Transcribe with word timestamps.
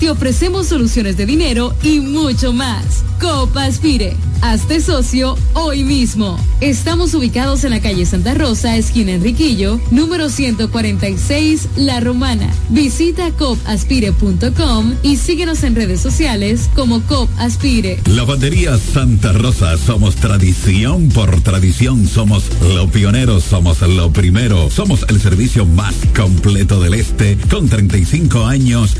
te 0.00 0.10
ofrecemos 0.10 0.66
soluciones 0.66 1.18
de 1.18 1.26
dinero 1.26 1.74
y 1.82 2.00
mucho 2.00 2.54
más. 2.54 3.04
Copa 3.20 3.64
Aspire. 3.64 4.16
Hazte 4.42 4.80
socio 4.80 5.36
hoy 5.52 5.84
mismo. 5.84 6.38
Estamos 6.62 7.12
ubicados 7.12 7.62
en 7.64 7.70
la 7.70 7.80
calle 7.80 8.06
Santa 8.06 8.32
Rosa, 8.32 8.76
esquina 8.76 9.12
Enriquillo, 9.12 9.78
número 9.90 10.30
146, 10.30 11.68
La 11.76 12.00
Romana. 12.00 12.50
Visita 12.70 13.32
copaspire.com 13.32 14.94
y 15.02 15.16
síguenos 15.16 15.62
en 15.62 15.74
redes 15.74 16.00
sociales 16.00 16.70
como 16.74 17.02
Cop 17.02 17.28
Aspire. 17.38 18.00
Lavandería 18.06 18.78
Santa 18.78 19.32
Rosa, 19.32 19.76
somos 19.76 20.16
tradición 20.16 21.10
por 21.10 21.42
tradición, 21.42 22.08
somos 22.08 22.44
los 22.74 22.90
pioneros, 22.90 23.44
somos 23.44 23.82
lo 23.82 24.10
primero, 24.10 24.70
somos 24.70 25.04
el 25.08 25.20
servicio 25.20 25.66
más 25.66 25.94
completo 26.16 26.80
del 26.80 26.94
este, 26.94 27.36
con 27.50 27.68
35 27.68 28.46
años 28.46 28.96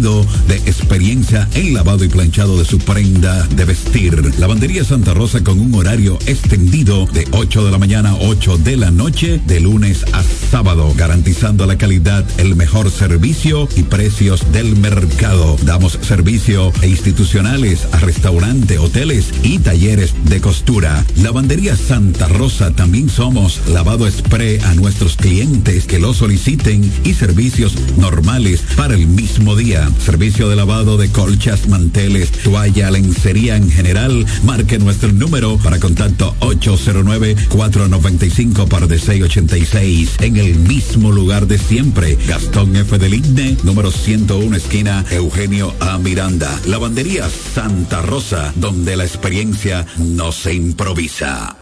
de 0.00 0.56
experiencia 0.64 1.46
en 1.52 1.74
lavado 1.74 2.04
y 2.04 2.08
planchado 2.08 2.58
de 2.58 2.64
su 2.64 2.78
prenda 2.78 3.46
de 3.48 3.66
vestir. 3.66 4.32
Lavandería 4.38 4.82
Santa 4.82 5.12
Rosa 5.12 5.44
con 5.44 5.58
un 5.58 5.74
horario 5.74 6.18
extendido 6.24 7.04
de 7.12 7.28
8 7.32 7.66
de 7.66 7.70
la 7.70 7.76
mañana 7.76 8.12
a 8.12 8.14
8 8.14 8.56
de 8.58 8.78
la 8.78 8.90
noche, 8.90 9.42
de 9.46 9.60
lunes 9.60 10.06
a 10.14 10.22
sábado, 10.22 10.94
garantizando 10.96 11.66
la 11.66 11.76
calidad, 11.76 12.24
el 12.38 12.56
mejor 12.56 12.90
servicio 12.90 13.68
y 13.76 13.82
precios 13.82 14.50
del 14.52 14.74
mercado. 14.76 15.58
Damos 15.64 15.98
servicio 16.00 16.72
a 16.80 16.86
institucionales, 16.86 17.86
a 17.92 17.98
restaurantes, 17.98 18.78
hoteles 18.78 19.26
y 19.42 19.58
talleres 19.58 20.14
de 20.24 20.40
costura. 20.40 21.04
Lavandería 21.16 21.76
Santa 21.76 22.26
Rosa 22.26 22.70
también 22.70 23.10
somos 23.10 23.60
lavado 23.68 24.10
spray 24.10 24.60
a 24.60 24.74
nuestros 24.74 25.16
clientes 25.16 25.84
que 25.84 25.98
lo 25.98 26.14
soliciten 26.14 26.90
y 27.04 27.12
servicios 27.12 27.74
normales 27.98 28.62
para 28.76 28.94
el 28.94 29.06
mismo 29.06 29.56
día. 29.56 29.89
Servicio 29.98 30.48
de 30.48 30.56
lavado 30.56 30.96
de 30.96 31.10
colchas, 31.10 31.68
manteles, 31.68 32.30
toalla, 32.30 32.90
lencería 32.90 33.56
en 33.56 33.70
general. 33.70 34.24
Marque 34.44 34.78
nuestro 34.78 35.12
número 35.12 35.58
para 35.58 35.78
contacto 35.78 36.34
809-495 36.40 38.68
par 38.68 38.88
de 38.88 38.98
686 38.98 40.16
en 40.20 40.36
el 40.36 40.56
mismo 40.56 41.12
lugar 41.12 41.46
de 41.46 41.58
siempre. 41.58 42.16
Gastón 42.26 42.76
F. 42.76 42.98
del 42.98 43.14
Igne, 43.14 43.56
número 43.62 43.90
101, 43.90 44.56
esquina 44.56 45.04
Eugenio 45.10 45.74
A. 45.80 45.98
Miranda. 45.98 46.58
Lavandería 46.66 47.28
Santa 47.28 48.02
Rosa, 48.02 48.52
donde 48.56 48.96
la 48.96 49.04
experiencia 49.04 49.86
no 49.98 50.32
se 50.32 50.54
improvisa. 50.54 51.56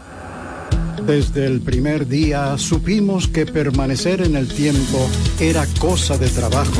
Desde 1.05 1.45
el 1.45 1.61
primer 1.61 2.07
día 2.07 2.57
supimos 2.57 3.27
que 3.27 3.45
permanecer 3.45 4.21
en 4.21 4.35
el 4.35 4.47
tiempo 4.47 5.09
era 5.39 5.65
cosa 5.79 6.17
de 6.17 6.27
trabajo. 6.27 6.79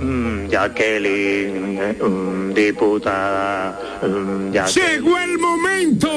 Mm, 0.00 0.48
Jacqueline, 0.48 1.94
mm, 2.00 2.54
diputada. 2.54 3.98
mm, 4.02 4.52
Jacqueline. 4.52 4.88
Llegó 4.88 5.18
el 5.18 5.38
momento, 5.38 6.08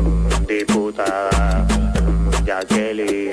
mm, 0.00 0.46
diputada. 0.46 1.66
Mm, 2.00 2.30
Jacqueline, 2.44 3.30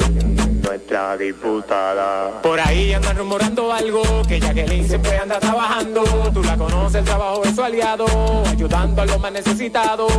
nuestra 0.63 1.17
diputada. 1.17 2.41
Por 2.41 2.59
ahí 2.59 2.93
andan 2.93 3.17
rumorando 3.17 3.71
algo, 3.71 4.01
que 4.27 4.39
Jacqueline 4.39 4.87
siempre 4.87 5.17
anda 5.17 5.39
trabajando. 5.39 6.03
Tú 6.33 6.43
la 6.43 6.57
conoces, 6.57 6.95
el 6.99 7.05
trabajo 7.05 7.43
es 7.43 7.55
su 7.55 7.63
aliado, 7.63 8.05
ayudando 8.47 9.01
a 9.01 9.05
los 9.05 9.19
más 9.19 9.31
necesitados. 9.31 10.11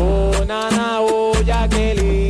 Oh, 0.00 0.19
nana, 0.50 0.98
oh, 0.98 1.32
Jacqueline. 1.44 2.29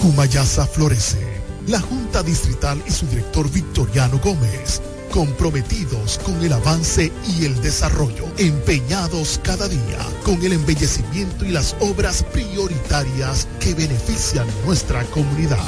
Cumayasa 0.00 0.66
florece. 0.66 1.40
La 1.68 1.80
Junta 1.80 2.24
Distrital 2.24 2.82
y 2.88 2.90
su 2.90 3.06
director 3.06 3.48
Victoriano 3.92 4.18
Gómez, 4.24 4.80
comprometidos 5.10 6.18
con 6.24 6.42
el 6.42 6.54
avance 6.54 7.12
y 7.36 7.44
el 7.44 7.60
desarrollo, 7.60 8.24
empeñados 8.38 9.38
cada 9.44 9.68
día 9.68 9.98
con 10.24 10.42
el 10.42 10.54
embellecimiento 10.54 11.44
y 11.44 11.50
las 11.50 11.76
obras 11.78 12.24
prioritarias 12.32 13.46
que 13.60 13.74
benefician 13.74 14.46
nuestra 14.64 15.04
comunidad. 15.10 15.58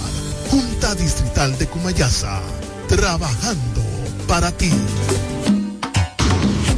Junta 0.51 0.95
Distrital 0.95 1.59
de 1.59 1.67
Cumayasa, 1.67 2.41
trabajando 2.89 3.83
para 4.27 4.51
ti. 4.53 4.73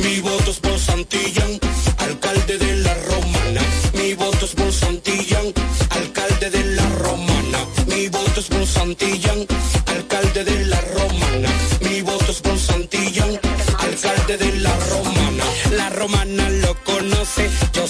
Mi 0.03 0.19
voto 0.19 0.51
es 0.51 0.59
por 0.59 0.81
Santillán, 0.81 1.61
alcalde 1.99 2.59
de 2.59 2.77
la 2.79 2.95
Romana. 2.95 3.61
Mi 3.95 4.15
voto 4.15 4.47
es 4.47 4.53
por 4.53 4.73
Santillán, 4.73 5.53
alcalde 5.91 6.51
de 6.51 6.65
la 6.75 6.89
Romana. 6.89 7.59
Mi 7.87 8.09
voto 8.09 8.41
es 8.41 8.47
por 8.47 8.67
Santillán, 8.67 9.47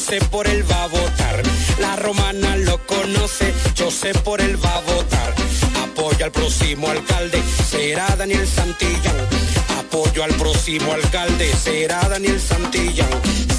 sé 0.06 0.20
por 0.31 0.47
él 0.47 0.62
va 0.70 0.85
a 0.85 0.87
votar. 0.87 1.43
La 1.81 1.97
Romana 1.97 2.56
lo 2.58 2.79
conoce, 2.87 3.53
yo 3.75 3.91
sé 3.91 4.12
por 4.14 4.41
él 4.41 4.56
va 4.64 4.76
a 4.76 4.81
votar. 4.81 5.35
Apoya 5.82 6.26
al 6.26 6.32
próximo 6.32 6.88
alcalde, 6.88 7.43
será 7.70 8.06
Daniel 8.17 8.47
Santillán. 8.47 9.17
Apoyo 9.81 10.23
al 10.23 10.35
próximo 10.35 10.93
alcalde, 10.93 11.53
será 11.56 12.08
Daniel 12.08 12.41
Santillán. 12.41 13.11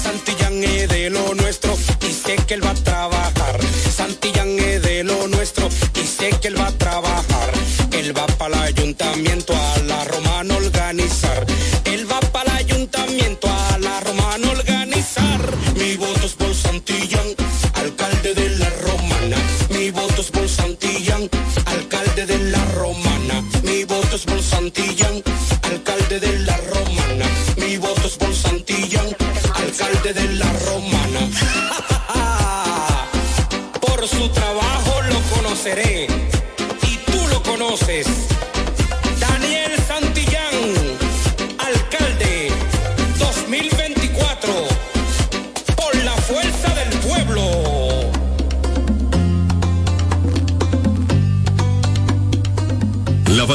Santillán 0.02 0.64
es 0.64 0.88
de 0.88 1.10
lo 1.10 1.34
nuestro 1.34 1.76
y 2.08 2.12
sé 2.12 2.36
que 2.46 2.54
él 2.54 2.64
va 2.64 2.70
a 2.70 2.74
trabajar. 2.74 3.58
Santillán 3.94 4.58
es 4.58 4.82
de 4.82 5.04
lo 5.04 5.28
nuestro 5.28 5.68
y 6.02 6.06
sé 6.06 6.30
que 6.40 6.48
él 6.48 6.58
va 6.58 6.68
a 6.68 6.72
trabajar. 6.72 7.50
Él 7.92 8.16
va 8.16 8.26
para 8.38 8.56
el 8.56 8.74
ayuntamiento 8.74 9.54
a 9.54 9.78
la 9.80 10.04
romana 10.04 10.56
organizar. 10.56 10.77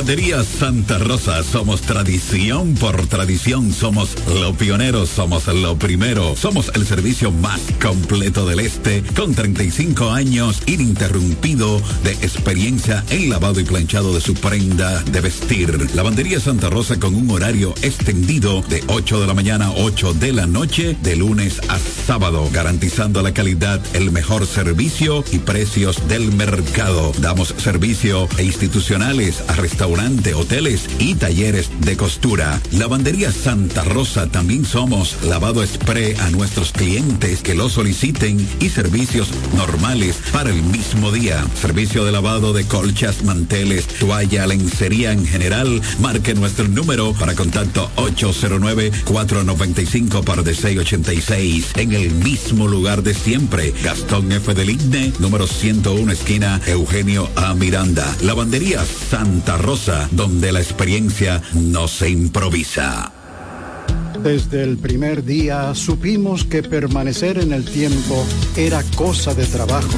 Lavandería 0.03 0.44
Santa 0.44 0.97
Rosa, 0.97 1.41
somos 1.44 1.79
tradición 1.79 2.73
por 2.73 3.07
tradición, 3.07 3.71
somos 3.71 4.17
los 4.27 4.53
pioneros, 4.57 5.07
somos 5.07 5.47
lo 5.47 5.77
primero, 5.77 6.35
somos 6.35 6.69
el 6.75 6.85
servicio 6.85 7.31
más 7.31 7.61
completo 7.81 8.45
del 8.45 8.59
este, 8.59 9.01
con 9.15 9.33
35 9.33 10.11
años 10.11 10.61
ininterrumpido 10.65 11.81
de 12.03 12.11
experiencia 12.11 13.01
en 13.11 13.29
lavado 13.29 13.61
y 13.61 13.63
planchado 13.63 14.13
de 14.13 14.19
su 14.19 14.33
prenda 14.33 15.01
de 15.03 15.21
vestir. 15.21 15.95
Lavandería 15.95 16.41
Santa 16.41 16.69
Rosa 16.69 17.00
con 17.00 17.15
un 17.15 17.31
horario 17.31 17.73
extendido 17.81 18.61
de 18.63 18.83
8 18.88 19.21
de 19.21 19.27
la 19.27 19.33
mañana 19.33 19.67
a 19.67 19.71
8 19.71 20.15
de 20.15 20.33
la 20.33 20.45
noche, 20.45 20.97
de 21.01 21.15
lunes 21.15 21.61
a 21.69 21.79
sábado, 22.03 22.50
garantizando 22.51 23.21
la 23.21 23.33
calidad, 23.33 23.81
el 23.94 24.11
mejor 24.11 24.45
servicio 24.45 25.23
y 25.31 25.39
precios 25.39 26.07
del 26.07 26.33
mercado. 26.33 27.13
Damos 27.19 27.55
servicio 27.57 28.27
e 28.38 28.44
institucionales 28.44 29.44
a 29.47 29.53
restaurante, 29.53 30.33
hoteles 30.33 30.89
y 31.00 31.15
talleres 31.15 31.69
de 31.79 31.95
costura. 31.95 32.59
Lavandería 32.71 33.31
Santa 33.31 33.83
Rosa 33.83 34.27
también 34.27 34.65
somos 34.65 35.23
lavado 35.23 35.65
spray 35.65 36.13
a 36.19 36.29
nuestros 36.31 36.73
clientes 36.73 37.41
que 37.41 37.55
lo 37.55 37.69
soliciten 37.69 38.45
y 38.59 38.69
servicios 38.69 39.29
normales 39.55 40.17
para 40.31 40.50
el 40.50 40.61
mismo 40.61 41.11
día. 41.11 41.45
Servicio 41.59 42.03
de 42.03 42.11
lavado 42.11 42.51
de 42.51 42.65
colchas, 42.65 43.23
manteles, 43.23 43.88
toalla, 43.88 44.45
lencería 44.45 45.13
en 45.13 45.25
general. 45.25 45.81
Marque 46.00 46.33
nuestro 46.33 46.67
número 46.67 47.13
para 47.13 47.35
contacto 47.35 47.89
809-495 47.95 50.23
par 50.23 50.44
de 50.44 50.53
686 50.53 51.67
en 51.75 51.93
el 51.94 52.12
mismo 52.12 52.68
lugar 52.68 53.04
de 53.04 53.13
siempre. 53.13 53.74
Gastón 53.84 54.31
F. 54.31 54.54
del 54.54 54.69
Igne, 54.69 55.13
número 55.19 55.48
101, 55.48 56.12
esquina 56.12 56.62
Eugenio 56.66 57.30
A. 57.36 57.54
Miranda. 57.54 58.06
Lavandería 58.22 58.84
Santa 58.86 59.57
Rosa, 59.57 60.07
donde 60.12 60.51
la 60.51 60.60
experiencia 60.60 61.42
no 61.54 61.88
se 61.88 62.10
improvisa. 62.10 63.12
Desde 64.24 64.63
el 64.63 64.78
primer 64.78 65.24
día 65.24 65.75
supimos 65.75 66.45
que 66.45 66.63
permanecer 66.63 67.40
en 67.40 67.51
el 67.51 67.66
tiempo 67.66 68.25
era 68.56 68.81
cosa 68.96 69.34
de 69.34 69.46
trabajo. 69.46 69.98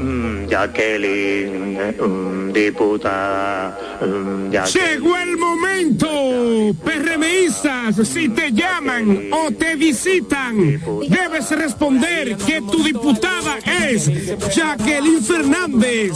Mm, 0.00 0.46
Jacqueline, 0.48 1.94
mm, 2.00 2.52
diputada. 2.52 3.78
mm. 4.00 4.50
Llegó 4.50 5.16
el 5.16 5.36
momento, 5.36 6.08
PRMistas, 6.82 8.08
si 8.08 8.30
te 8.30 8.50
llaman 8.50 9.28
o 9.30 9.50
te 9.52 9.76
visitan, 9.76 10.80
debes 11.06 11.50
responder 11.50 12.36
que 12.36 12.62
tu 12.62 12.82
diputada 12.82 13.58
es 13.66 14.10
Jacqueline 14.54 15.22
Fernández, 15.22 16.12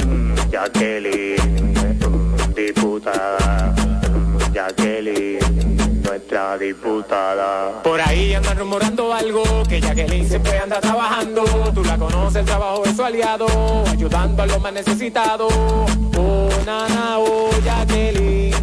Jacqueline, 0.52 1.74
diputada. 2.56 3.74
Jacqueline, 4.54 5.40
nuestra 6.02 6.58
diputada. 6.58 7.82
Por 7.84 8.02
ahí 8.02 8.34
andan 8.34 8.58
rumorando 8.58 9.14
algo, 9.14 9.44
que 9.68 9.80
Jacqueline 9.80 10.28
siempre 10.28 10.58
anda 10.58 10.80
trabajando. 10.80 11.44
Tú 11.74 11.84
la 11.84 11.98
conoces, 11.98 12.38
el 12.38 12.46
trabajo 12.46 12.84
es 12.86 12.96
su 12.96 13.04
aliado, 13.04 13.48
ayudando 13.88 14.44
a 14.44 14.46
los 14.46 14.62
más 14.62 14.74
necesitados. 14.74 15.54
Oh, 16.18 16.50
nana, 16.66 17.20
oh, 17.20 17.50
Jacqueline. 17.64 18.41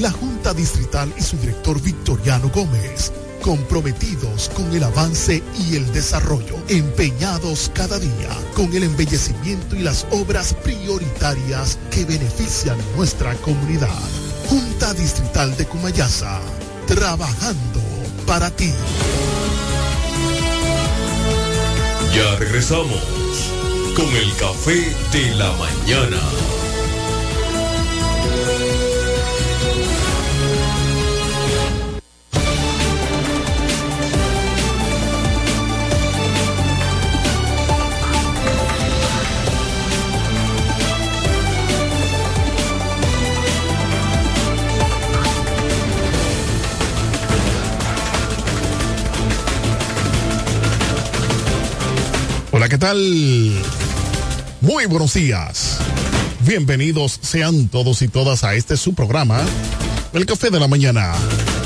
La 0.00 0.10
Junta 0.10 0.54
Distrital 0.54 1.12
y 1.18 1.22
su 1.22 1.36
director 1.36 1.78
Victoriano 1.82 2.50
Gómez, 2.54 3.12
comprometidos 3.42 4.50
con 4.54 4.74
el 4.74 4.82
avance 4.82 5.42
y 5.58 5.76
el 5.76 5.92
desarrollo, 5.92 6.56
empeñados 6.68 7.70
cada 7.74 7.98
día 7.98 8.30
con 8.54 8.72
el 8.72 8.84
embellecimiento 8.84 9.76
y 9.76 9.80
las 9.80 10.06
obras 10.10 10.54
prioritarias 10.54 11.78
que 11.90 12.06
benefician 12.06 12.78
nuestra 12.96 13.34
comunidad. 13.42 13.90
Junta 14.48 14.94
Distrital 14.94 15.54
de 15.58 15.66
Cumayasa, 15.66 16.40
trabajando 16.86 17.82
para 18.26 18.50
ti. 18.50 18.72
Ya 22.16 22.36
regresamos 22.36 23.02
con 23.94 24.08
el 24.16 24.34
café 24.36 24.94
de 25.12 25.34
la 25.34 25.52
mañana. 25.52 26.59
¿Qué 52.70 52.78
tal? 52.78 52.96
Muy 54.60 54.86
buenos 54.86 55.14
días. 55.14 55.78
Bienvenidos 56.46 57.18
sean 57.20 57.66
todos 57.66 58.00
y 58.00 58.06
todas 58.06 58.44
a 58.44 58.54
este 58.54 58.76
su 58.76 58.94
programa, 58.94 59.40
El 60.12 60.24
Café 60.24 60.50
de 60.50 60.60
la 60.60 60.68
Mañana, 60.68 61.12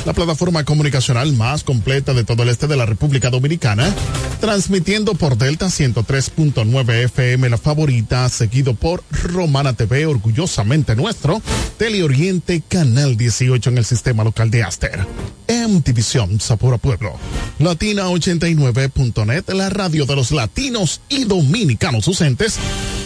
la 0.05 0.13
plataforma 0.13 0.65
comunicacional 0.65 1.33
más 1.33 1.65
completa 1.65 2.13
de 2.13 2.25
todo 2.25 2.43
el 2.43 2.51
este 2.51 2.67
de 2.67 2.77
la 2.77 2.87
República 2.87 3.31
Dominicana, 3.31 3.93
transmitiendo 4.41 5.15
por 5.15 5.39
Delta 5.39 5.67
103.9 5.67 7.05
FM 7.05 7.49
la 7.49 7.59
favorita, 7.59 8.29
seguido 8.29 8.75
por 8.75 9.03
Romana 9.11 9.73
TV, 9.73 10.07
orgullosamente 10.07 10.95
nuestro, 10.95 11.41
Teleoriente 11.79 12.63
Canal 12.67 13.17
18 13.17 13.71
en 13.71 13.79
el 13.79 13.85
sistema 13.85 14.25
local 14.25 14.51
de 14.51 14.63
Aster. 14.63 15.07
MTVision, 15.49 16.41
Sapura 16.41 16.79
Pueblo. 16.79 17.15
Latina89.net, 17.61 19.49
la 19.53 19.71
radio 19.71 20.07
de 20.07 20.17
los 20.17 20.31
latinos 20.33 21.01
y 21.09 21.25
dominicanos 21.25 22.09
ausentes. 22.09 22.59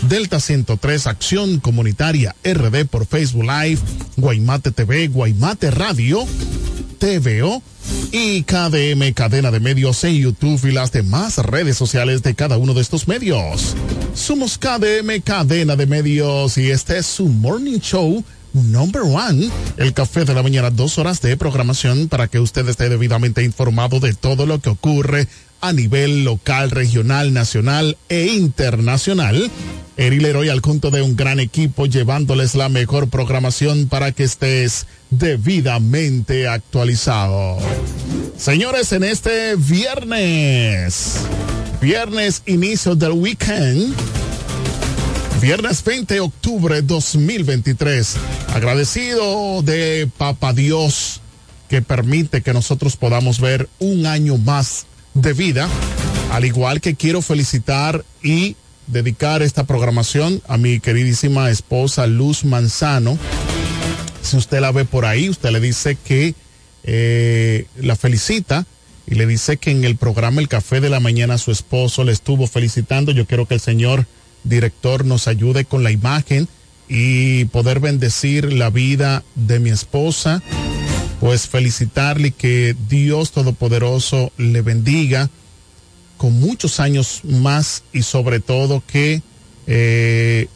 Delta 0.02 0.40
103, 0.40 1.07
Acción 1.07 1.59
Comunitaria 1.61 2.35
RD 2.45 2.87
por 2.87 3.07
Facebook 3.07 3.45
Live, 3.45 3.81
Guaymate 4.17 4.71
TV, 4.71 5.09
Guaymate 5.09 5.71
Radio, 5.71 6.25
TVO 6.99 7.62
y 8.12 8.43
KDM 8.43 9.12
Cadena 9.14 9.50
de 9.50 9.61
Medios 9.61 10.02
en 10.05 10.14
YouTube 10.14 10.64
y 10.64 10.73
las 10.73 10.93
demás 10.93 11.38
redes 11.38 11.76
sociales 11.76 12.23
de 12.23 12.35
cada 12.35 12.59
uno 12.59 12.75
de 12.75 12.83
estos 12.83 13.09
medios. 13.09 13.75
Somos 14.14 14.59
KDM 14.59 15.21
Cadena 15.25 15.76
de 15.76 15.87
Medios 15.87 16.59
y 16.59 16.71
este 16.71 16.99
es 16.99 17.07
su 17.07 17.26
Morning 17.28 17.78
Show 17.78 18.25
Number 18.52 19.02
One, 19.02 19.50
el 19.76 19.93
café 19.93 20.25
de 20.25 20.35
la 20.35 20.43
mañana, 20.43 20.71
dos 20.71 20.99
horas 20.99 21.21
de 21.21 21.37
programación 21.37 22.09
para 22.09 22.28
que 22.28 22.40
usted 22.40 22.69
esté 22.69 22.88
debidamente 22.88 23.45
informado 23.45 24.00
de 24.00 24.14
todo 24.14 24.47
lo 24.47 24.59
que 24.59 24.71
ocurre 24.71 25.28
a 25.61 25.73
nivel 25.73 26.25
local, 26.25 26.71
regional, 26.71 27.33
nacional 27.33 27.97
e 28.09 28.27
internacional. 28.27 29.50
Eri 29.97 30.21
Leroy 30.21 30.49
al 30.49 30.62
conto 30.62 30.91
de 30.91 31.03
un 31.03 31.17
gran 31.17 31.41
equipo 31.41 31.87
llevándoles 31.87 32.55
la 32.55 32.69
mejor 32.69 33.09
programación 33.09 33.88
para 33.88 34.12
que 34.12 34.25
estés 34.25 34.87
debidamente 35.11 36.47
actualizado. 36.47 37.59
Señores, 38.37 38.93
en 38.93 39.03
este 39.05 39.57
viernes, 39.57 41.21
viernes 41.81 42.43
inicio 42.47 42.95
del 42.95 43.12
weekend, 43.12 43.95
Viernes 45.41 45.85
20 45.85 46.15
de 46.15 46.21
octubre 46.21 46.83
2023. 46.83 48.17
Agradecido 48.55 49.62
de 49.62 50.11
Papa 50.19 50.53
Dios 50.53 51.21
que 51.69 51.81
permite 51.81 52.43
que 52.43 52.53
nosotros 52.53 52.97
podamos 52.97 53.41
ver 53.41 53.69
un 53.79 54.07
año 54.07 54.37
más 54.37 54.87
de 55.20 55.32
vida. 55.32 55.68
Al 56.32 56.44
igual 56.44 56.80
que 56.80 56.94
quiero 56.94 57.22
felicitar 57.22 58.04
y 58.22 58.56
dedicar 58.87 59.42
esta 59.42 59.64
programación 59.64 60.42
a 60.48 60.56
mi 60.56 60.80
queridísima 60.80 61.50
esposa 61.50 62.06
Luz 62.06 62.44
Manzano. 62.44 63.18
Si 64.22 64.37
usted 64.37 64.60
la 64.60 64.72
ve 64.72 64.84
por 64.84 65.04
ahí, 65.04 65.28
usted 65.28 65.50
le 65.50 65.60
dice 65.60 65.96
que 65.96 66.34
eh, 66.84 67.66
la 67.76 67.96
felicita 67.96 68.66
y 69.06 69.14
le 69.14 69.26
dice 69.26 69.56
que 69.56 69.70
en 69.70 69.84
el 69.84 69.96
programa 69.96 70.40
El 70.40 70.48
Café 70.48 70.80
de 70.80 70.90
la 70.90 71.00
Mañana 71.00 71.38
su 71.38 71.50
esposo 71.50 72.04
le 72.04 72.12
estuvo 72.12 72.46
felicitando. 72.46 73.12
Yo 73.12 73.26
quiero 73.26 73.46
que 73.46 73.54
el 73.54 73.60
Señor 73.60 74.06
director 74.44 75.04
nos 75.04 75.28
ayude 75.28 75.64
con 75.64 75.82
la 75.82 75.90
imagen 75.90 76.48
y 76.88 77.46
poder 77.46 77.80
bendecir 77.80 78.52
la 78.52 78.70
vida 78.70 79.22
de 79.34 79.60
mi 79.60 79.70
esposa, 79.70 80.42
pues 81.20 81.48
felicitarle 81.48 82.30
que 82.30 82.76
Dios 82.88 83.32
Todopoderoso 83.32 84.32
le 84.37 84.62
bendiga 84.62 85.30
con 86.16 86.38
muchos 86.38 86.80
años 86.80 87.20
más 87.25 87.84
y 87.92 88.02
sobre 88.02 88.40
todo 88.40 88.82
que 88.87 89.22
eh, 89.66 90.48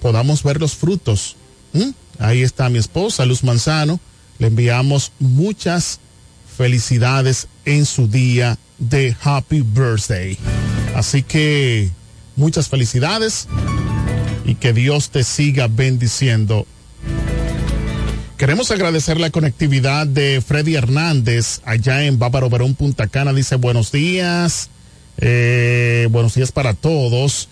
podamos 0.00 0.42
ver 0.42 0.60
los 0.60 0.74
frutos. 0.74 1.36
¿Mm? 1.72 1.90
Ahí 2.18 2.42
está 2.42 2.68
mi 2.68 2.78
esposa, 2.78 3.24
Luz 3.24 3.42
Manzano. 3.42 4.00
Le 4.38 4.48
enviamos 4.48 5.12
muchas 5.18 6.00
felicidades 6.56 7.48
en 7.64 7.86
su 7.86 8.08
día 8.08 8.58
de 8.78 9.16
Happy 9.22 9.62
Birthday. 9.62 10.36
Así 10.94 11.22
que 11.22 11.90
Muchas 12.36 12.68
felicidades 12.68 13.46
y 14.44 14.54
que 14.54 14.72
Dios 14.72 15.10
te 15.10 15.22
siga 15.22 15.68
bendiciendo. 15.68 16.66
Queremos 18.42 18.72
agradecer 18.72 19.20
la 19.20 19.30
conectividad 19.30 20.04
de 20.04 20.42
Freddy 20.44 20.74
Hernández 20.74 21.60
allá 21.64 22.02
en 22.06 22.18
Bávaro 22.18 22.50
Verón, 22.50 22.74
Punta 22.74 23.06
Cana. 23.06 23.32
Dice 23.32 23.54
buenos 23.54 23.92
días. 23.92 24.68
Eh, 25.18 26.08
buenos 26.10 26.34
días 26.34 26.50
para 26.50 26.74
todos. 26.74 27.48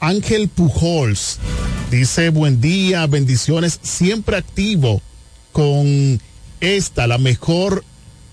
Ángel 0.00 0.48
Pujols 0.48 1.38
dice 1.90 2.30
buen 2.30 2.58
día, 2.58 3.06
bendiciones, 3.06 3.80
siempre 3.82 4.38
activo 4.38 5.02
con 5.52 6.22
esta, 6.62 7.06
la 7.06 7.18
mejor 7.18 7.84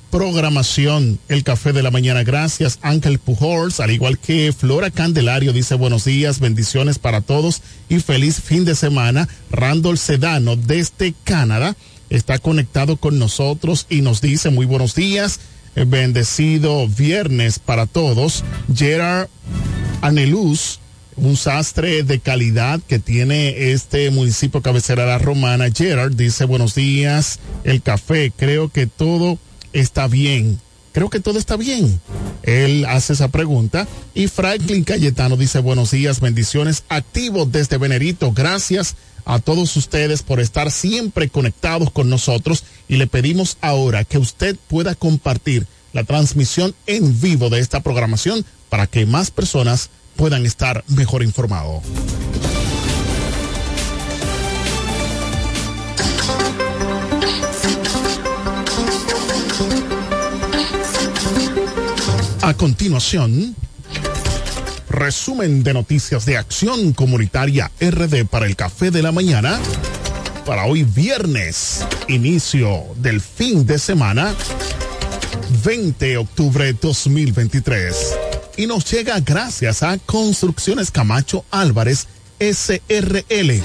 programación 0.10 1.20
El 1.28 1.44
Café 1.44 1.74
de 1.74 1.84
la 1.84 1.92
Mañana. 1.92 2.24
Gracias, 2.24 2.80
Ángel 2.84 3.20
Pujols, 3.20 3.82
al 3.82 3.92
igual 3.92 4.18
que 4.18 4.54
Flora 4.58 4.92
Candelario, 4.92 5.52
dice 5.52 5.76
buenos 5.76 6.06
días, 6.06 6.40
bendiciones 6.40 7.00
para 7.00 7.20
todos 7.20 7.62
y 7.90 8.00
feliz 8.00 8.40
fin 8.40 8.64
de 8.64 8.76
semana. 8.76 9.28
Randall 9.52 9.98
Sedano, 9.98 10.56
desde 10.56 11.14
Canadá, 11.26 11.76
está 12.10 12.40
conectado 12.40 12.98
con 12.98 13.20
nosotros 13.20 13.86
y 13.90 14.02
nos 14.02 14.22
dice 14.22 14.50
muy 14.50 14.66
buenos 14.66 14.96
días, 14.96 15.40
eh, 15.76 15.86
bendecido 15.88 16.88
viernes 16.88 17.60
para 17.60 17.86
todos. 17.86 18.44
Gerard 18.74 19.28
Aneluz, 20.02 20.80
un 21.16 21.36
sastre 21.36 22.04
de 22.04 22.20
calidad 22.20 22.80
que 22.88 23.00
tiene 23.00 23.72
este 23.72 24.10
municipio 24.12 24.62
cabecera 24.62 25.06
la 25.06 25.18
romana. 25.18 25.70
Gerard 25.74 26.14
dice 26.14 26.46
buenos 26.46 26.76
días, 26.76 27.40
el 27.64 27.82
café, 27.82 28.32
creo 28.36 28.70
que 28.70 28.88
todo 28.88 29.38
está 29.74 30.08
bien. 30.08 30.60
Creo 30.94 31.12
que 31.12 31.20
todo 31.20 31.38
está 31.38 31.58
bien. 31.58 32.02
Él 32.42 32.86
hace 32.86 33.14
esa 33.14 33.28
pregunta 33.28 33.88
y 34.16 34.28
Franklin 34.28 34.84
Cayetano 34.84 35.38
dice 35.38 35.60
buenos 35.60 35.92
días, 35.92 36.22
bendiciones, 36.22 36.86
activo 36.90 37.46
desde 37.46 37.78
Venerito. 37.78 38.32
Gracias 38.32 38.96
a 39.28 39.40
todos 39.40 39.76
ustedes 39.76 40.24
por 40.24 40.40
estar 40.40 40.72
siempre 40.72 41.28
conectados 41.28 41.92
con 41.92 42.10
nosotros 42.10 42.64
y 42.88 42.96
le 42.96 43.08
pedimos 43.08 43.58
ahora 43.60 44.06
que 44.06 44.18
usted 44.18 44.56
pueda 44.70 44.96
compartir 44.96 45.68
la 45.92 46.06
transmisión 46.06 46.74
en 46.86 47.20
vivo 47.20 47.50
de 47.50 47.60
esta 47.60 47.82
programación 47.82 48.46
para 48.70 48.88
que 48.88 49.06
más 49.06 49.30
personas 49.30 49.90
puedan 50.16 50.46
estar 50.46 50.86
mejor 50.88 51.24
informados. 51.24 51.84
A 62.42 62.54
continuación, 62.54 63.58
resumen 64.98 65.64
de 65.64 65.74
noticias 65.74 66.26
de 66.26 66.38
Acción 66.38 66.94
Comunitaria 66.94 67.72
RD 67.80 68.26
para 68.26 68.46
el 68.46 68.56
Café 68.56 68.92
de 68.92 69.02
la 69.02 69.12
Mañana. 69.12 69.60
Para 70.46 70.66
hoy 70.66 70.84
viernes, 70.84 71.86
inicio 72.08 72.84
del 72.96 73.22
fin 73.22 73.66
de 73.66 73.80
semana, 73.80 74.34
20 75.64 76.06
de 76.06 76.18
octubre 76.18 76.74
2023. 76.74 78.16
Y 78.58 78.66
nos 78.66 78.90
llega 78.92 79.20
gracias 79.20 79.84
a 79.84 79.98
Construcciones 80.00 80.90
Camacho 80.90 81.46
Álvarez 81.52 82.08
SRL 82.40 83.62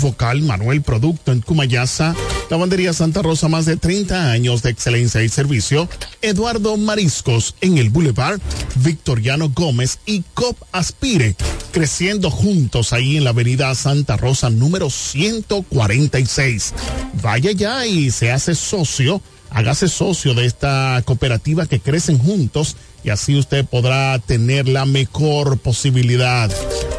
Vocal 0.00 0.42
Manuel 0.42 0.82
Producto 0.82 1.32
en 1.32 1.40
Cumayasa, 1.40 2.14
Lavandería 2.48 2.92
Santa 2.92 3.22
Rosa, 3.22 3.48
más 3.48 3.66
de 3.66 3.76
30 3.76 4.30
años 4.30 4.62
de 4.62 4.70
excelencia 4.70 5.22
y 5.22 5.28
servicio, 5.28 5.88
Eduardo 6.22 6.76
Mariscos 6.76 7.56
en 7.60 7.76
el 7.76 7.90
Boulevard, 7.90 8.38
Victoriano 8.76 9.50
Gómez 9.50 9.98
y 10.06 10.22
COP 10.34 10.56
Aspire, 10.70 11.34
creciendo 11.72 12.30
juntos 12.30 12.92
ahí 12.92 13.16
en 13.16 13.24
la 13.24 13.30
avenida 13.30 13.74
Santa 13.74 14.16
Rosa 14.16 14.48
número 14.48 14.90
146. 14.90 16.72
Vaya 17.20 17.50
ya 17.50 17.84
y 17.84 18.12
se 18.12 18.30
hace 18.30 18.54
socio, 18.54 19.20
hágase 19.50 19.88
socio 19.88 20.34
de 20.34 20.46
esta 20.46 21.02
cooperativa 21.04 21.66
que 21.66 21.80
crecen 21.80 22.18
juntos 22.18 22.76
y 23.02 23.10
así 23.10 23.36
usted 23.36 23.64
podrá 23.64 24.18
tener 24.20 24.68
la 24.68 24.86
mejor 24.86 25.58
posibilidad, 25.58 26.48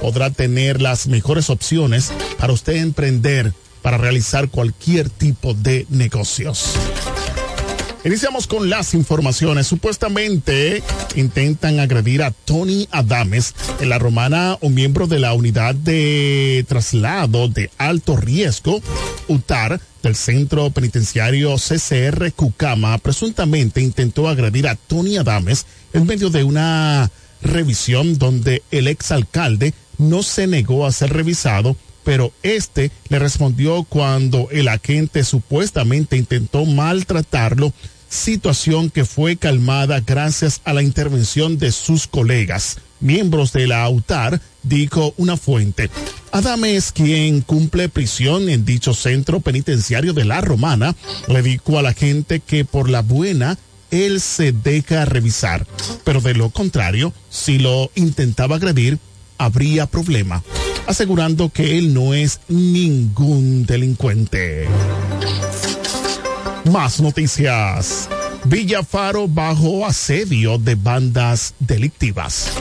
podrá 0.01 0.29
tener 0.29 0.81
las 0.81 1.07
mejores 1.07 1.49
opciones 1.49 2.11
para 2.37 2.51
usted 2.51 2.75
emprender, 2.75 3.53
para 3.81 3.97
realizar 3.97 4.49
cualquier 4.49 5.09
tipo 5.09 5.53
de 5.53 5.85
negocios. 5.89 6.75
Iniciamos 8.03 8.47
con 8.47 8.69
las 8.69 8.93
informaciones. 8.93 9.67
Supuestamente 9.67 10.81
intentan 11.15 11.79
agredir 11.79 12.23
a 12.23 12.31
Tony 12.31 12.87
Adames 12.91 13.53
en 13.81 13.89
la 13.89 13.99
romana, 13.99 14.57
un 14.61 14.73
miembro 14.73 15.07
de 15.07 15.19
la 15.19 15.33
unidad 15.33 15.75
de 15.75 16.63
traslado 16.69 17.49
de 17.49 17.69
alto 17.77 18.15
riesgo, 18.15 18.81
UTAR, 19.27 19.81
del 20.03 20.15
centro 20.15 20.69
penitenciario 20.69 21.55
CCR 21.57 22.31
Cucama, 22.31 22.97
presuntamente 22.99 23.81
intentó 23.81 24.29
agredir 24.29 24.69
a 24.69 24.75
Tony 24.75 25.17
Adames 25.17 25.65
en 25.91 26.05
medio 26.05 26.29
de 26.29 26.45
una 26.45 27.11
revisión 27.41 28.17
donde 28.17 28.63
el 28.71 28.87
exalcalde 28.87 29.73
no 29.97 30.23
se 30.23 30.47
negó 30.47 30.85
a 30.85 30.91
ser 30.91 31.11
revisado, 31.11 31.75
pero 32.07 32.31
este 32.41 32.89
le 33.09 33.19
respondió 33.19 33.83
cuando 33.83 34.47
el 34.49 34.69
agente 34.69 35.25
supuestamente 35.25 36.15
intentó 36.15 36.63
maltratarlo, 36.63 37.73
situación 38.07 38.89
que 38.89 39.03
fue 39.03 39.35
calmada 39.35 39.99
gracias 39.99 40.61
a 40.63 40.71
la 40.71 40.83
intervención 40.83 41.57
de 41.57 41.73
sus 41.73 42.07
colegas, 42.07 42.77
miembros 43.01 43.51
de 43.51 43.67
la 43.67 43.83
AUTAR, 43.83 44.39
dijo 44.63 45.15
una 45.17 45.35
fuente. 45.35 45.89
Adame 46.31 46.77
es 46.77 46.93
quien 46.93 47.41
cumple 47.41 47.89
prisión 47.89 48.47
en 48.47 48.63
dicho 48.63 48.93
centro 48.93 49.41
penitenciario 49.41 50.13
de 50.13 50.23
la 50.23 50.39
Romana, 50.39 50.95
le 51.27 51.41
dijo 51.41 51.77
a 51.77 51.81
la 51.81 51.91
gente 51.91 52.39
que 52.39 52.63
por 52.63 52.89
la 52.89 53.01
buena 53.01 53.57
él 53.91 54.21
se 54.21 54.53
deja 54.53 55.03
revisar, 55.03 55.67
pero 56.05 56.21
de 56.21 56.35
lo 56.35 56.51
contrario, 56.51 57.11
si 57.29 57.59
lo 57.59 57.91
intentaba 57.95 58.55
agredir, 58.55 58.97
habría 59.37 59.87
problema, 59.87 60.41
asegurando 60.87 61.49
que 61.49 61.77
él 61.77 61.93
no 61.93 62.13
es 62.13 62.39
ningún 62.47 63.65
delincuente. 63.65 64.67
Más 66.71 66.99
noticias. 67.01 68.09
Villafaro 68.45 69.27
bajo 69.27 69.85
asedio 69.85 70.57
de 70.57 70.75
bandas 70.75 71.53
delictivas. 71.59 72.51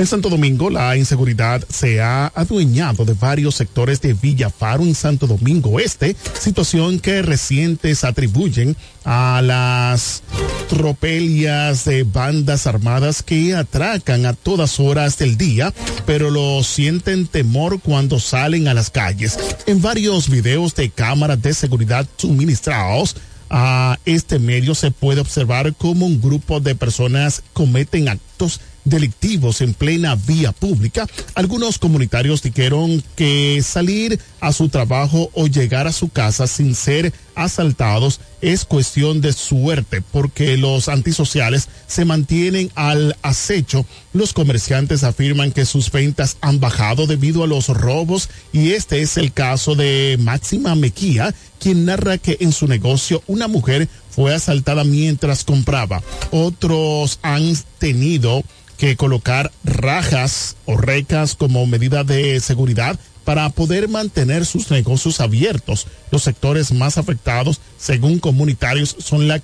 En 0.00 0.06
Santo 0.06 0.30
Domingo, 0.30 0.70
la 0.70 0.96
inseguridad 0.96 1.62
se 1.68 2.00
ha 2.00 2.32
adueñado 2.34 3.04
de 3.04 3.12
varios 3.12 3.56
sectores 3.56 4.00
de 4.00 4.14
Villafaro 4.14 4.82
en 4.82 4.94
Santo 4.94 5.26
Domingo 5.26 5.78
Este, 5.78 6.16
situación 6.38 7.00
que 7.00 7.20
recientes 7.20 8.02
atribuyen 8.02 8.78
a 9.04 9.42
las 9.44 10.22
tropelias 10.70 11.84
de 11.84 12.04
bandas 12.04 12.66
armadas 12.66 13.22
que 13.22 13.54
atracan 13.54 14.24
a 14.24 14.32
todas 14.32 14.80
horas 14.80 15.18
del 15.18 15.36
día, 15.36 15.74
pero 16.06 16.30
lo 16.30 16.64
sienten 16.64 17.26
temor 17.26 17.78
cuando 17.78 18.20
salen 18.20 18.68
a 18.68 18.74
las 18.74 18.88
calles. 18.88 19.38
En 19.66 19.82
varios 19.82 20.30
videos 20.30 20.74
de 20.74 20.88
cámaras 20.88 21.42
de 21.42 21.52
seguridad 21.52 22.06
suministrados, 22.16 23.16
a 23.50 23.98
este 24.06 24.38
medio 24.38 24.74
se 24.74 24.92
puede 24.92 25.20
observar 25.20 25.74
cómo 25.74 26.06
un 26.06 26.22
grupo 26.22 26.60
de 26.60 26.76
personas 26.76 27.42
cometen 27.52 28.08
actos 28.08 28.60
delictivos 28.84 29.60
en 29.60 29.74
plena 29.74 30.14
vía 30.14 30.52
pública, 30.52 31.06
algunos 31.34 31.78
comunitarios 31.78 32.42
dijeron 32.42 33.02
que 33.16 33.62
salir 33.62 34.18
a 34.40 34.52
su 34.52 34.68
trabajo 34.68 35.30
o 35.34 35.46
llegar 35.46 35.86
a 35.86 35.92
su 35.92 36.08
casa 36.08 36.46
sin 36.46 36.74
ser 36.74 37.12
asaltados 37.34 38.20
es 38.40 38.64
cuestión 38.64 39.20
de 39.20 39.32
suerte 39.32 40.02
porque 40.02 40.56
los 40.56 40.88
antisociales 40.88 41.68
se 41.86 42.04
mantienen 42.04 42.70
al 42.74 43.16
acecho. 43.22 43.84
Los 44.12 44.32
comerciantes 44.32 45.04
afirman 45.04 45.52
que 45.52 45.66
sus 45.66 45.90
ventas 45.90 46.36
han 46.40 46.60
bajado 46.60 47.06
debido 47.06 47.44
a 47.44 47.46
los 47.46 47.68
robos 47.68 48.28
y 48.52 48.72
este 48.72 49.02
es 49.02 49.16
el 49.16 49.32
caso 49.32 49.74
de 49.74 50.16
Máxima 50.20 50.74
Mequía, 50.74 51.34
quien 51.58 51.84
narra 51.84 52.18
que 52.18 52.38
en 52.40 52.52
su 52.52 52.66
negocio 52.66 53.22
una 53.26 53.48
mujer 53.48 53.88
fue 54.10 54.34
asaltada 54.34 54.84
mientras 54.84 55.44
compraba. 55.44 56.02
Otros 56.30 57.18
han 57.22 57.54
tenido 57.78 58.42
que 58.80 58.96
colocar 58.96 59.52
rajas 59.62 60.56
o 60.64 60.76
recas 60.78 61.34
como 61.34 61.66
medida 61.66 62.02
de 62.02 62.40
seguridad 62.40 62.98
para 63.30 63.48
poder 63.48 63.88
mantener 63.88 64.44
sus 64.44 64.72
negocios 64.72 65.20
abiertos. 65.20 65.86
Los 66.10 66.24
sectores 66.24 66.72
más 66.72 66.98
afectados, 66.98 67.60
según 67.78 68.18
comunitarios, 68.18 68.96
son 68.98 69.28
la, 69.28 69.40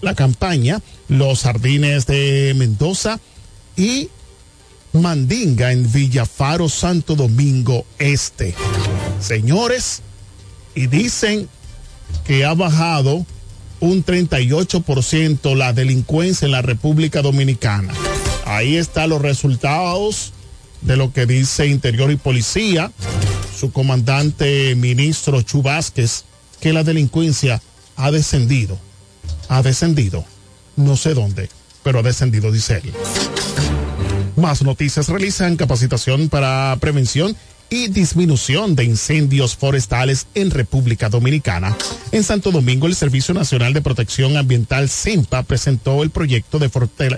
la 0.00 0.14
campaña, 0.16 0.82
los 1.06 1.42
jardines 1.42 2.06
de 2.06 2.52
Mendoza 2.56 3.20
y 3.76 4.08
Mandinga 4.92 5.70
en 5.70 5.88
Villafaro, 5.92 6.68
Santo 6.68 7.14
Domingo 7.14 7.86
Este. 8.00 8.56
Señores, 9.20 10.02
y 10.74 10.88
dicen 10.88 11.48
que 12.24 12.44
ha 12.44 12.54
bajado 12.54 13.24
un 13.78 14.04
38% 14.04 15.54
la 15.54 15.72
delincuencia 15.72 16.46
en 16.46 16.50
la 16.50 16.62
República 16.62 17.22
Dominicana. 17.22 17.94
Ahí 18.46 18.74
están 18.74 19.10
los 19.10 19.22
resultados 19.22 20.32
de 20.86 20.96
lo 20.96 21.12
que 21.12 21.26
dice 21.26 21.66
Interior 21.66 22.10
y 22.10 22.16
Policía, 22.16 22.92
su 23.58 23.72
comandante 23.72 24.74
ministro 24.76 25.42
Chu 25.42 25.60
Vázquez, 25.60 26.24
que 26.60 26.72
la 26.72 26.84
delincuencia 26.84 27.60
ha 27.96 28.10
descendido. 28.10 28.78
Ha 29.48 29.62
descendido. 29.62 30.24
No 30.76 30.96
sé 30.96 31.14
dónde, 31.14 31.48
pero 31.82 31.98
ha 31.98 32.02
descendido, 32.02 32.52
dice 32.52 32.80
él. 32.84 32.92
Más 34.36 34.62
noticias 34.62 35.08
realizan 35.08 35.56
capacitación 35.56 36.28
para 36.28 36.76
prevención 36.80 37.36
y 37.70 37.88
disminución 37.88 38.76
de 38.76 38.84
incendios 38.84 39.56
forestales 39.56 40.26
en 40.34 40.50
República 40.50 41.08
Dominicana. 41.08 41.76
En 42.12 42.22
Santo 42.22 42.50
Domingo, 42.50 42.86
el 42.86 42.94
Servicio 42.94 43.34
Nacional 43.34 43.72
de 43.72 43.82
Protección 43.82 44.36
Ambiental 44.36 44.88
CEMPA 44.88 45.42
presentó 45.42 46.02
el 46.02 46.10
proyecto 46.10 46.58
de, 46.58 46.70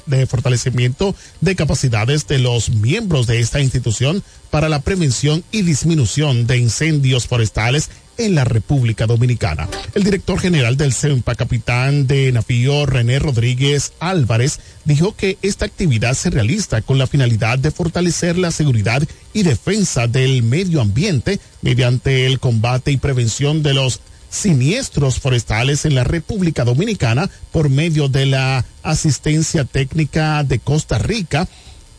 de 0.06 0.26
fortalecimiento 0.26 1.14
de 1.40 1.56
capacidades 1.56 2.26
de 2.26 2.38
los 2.38 2.70
miembros 2.70 3.26
de 3.26 3.40
esta 3.40 3.61
institución 3.61 4.22
para 4.50 4.68
la 4.68 4.80
prevención 4.80 5.44
y 5.52 5.62
disminución 5.62 6.46
de 6.46 6.58
incendios 6.58 7.26
forestales 7.26 7.90
en 8.18 8.35
la 8.35 8.44
República 8.44 9.07
Dominicana. 9.07 9.68
El 9.94 10.04
director 10.04 10.38
general 10.38 10.76
del 10.76 10.92
CEMPA, 10.92 11.35
capitán 11.37 12.07
de 12.07 12.31
navío 12.33 12.85
René 12.85 13.18
Rodríguez 13.18 13.92
Álvarez, 14.00 14.61
dijo 14.85 15.14
que 15.16 15.38
esta 15.40 15.64
actividad 15.64 16.14
se 16.14 16.31
realiza 16.31 16.83
con 16.83 16.98
la 16.98 17.07
finalidad 17.07 17.59
de 17.59 17.70
fortalecer 17.70 18.37
la 18.37 18.50
seguridad 18.50 19.02
y 19.33 19.44
defensa 19.44 20.07
del 20.07 20.42
medio 20.42 20.81
ambiente 20.81 21.40
mediante 21.62 22.26
el 22.26 22.40
combate 22.40 22.90
y 22.90 22.96
prevención 22.96 23.62
de 23.62 23.74
los 23.74 24.00
siniestros 24.31 25.20
forestales 25.20 25.85
en 25.85 25.94
la 25.94 26.04
República 26.04 26.64
Dominicana 26.64 27.31
por 27.52 27.70
medio 27.70 28.09
de 28.09 28.26
la 28.26 28.64
asistencia 28.83 29.64
técnica 29.64 30.44
de 30.44 30.59
Costa 30.59 30.98
Rica, 30.98 31.48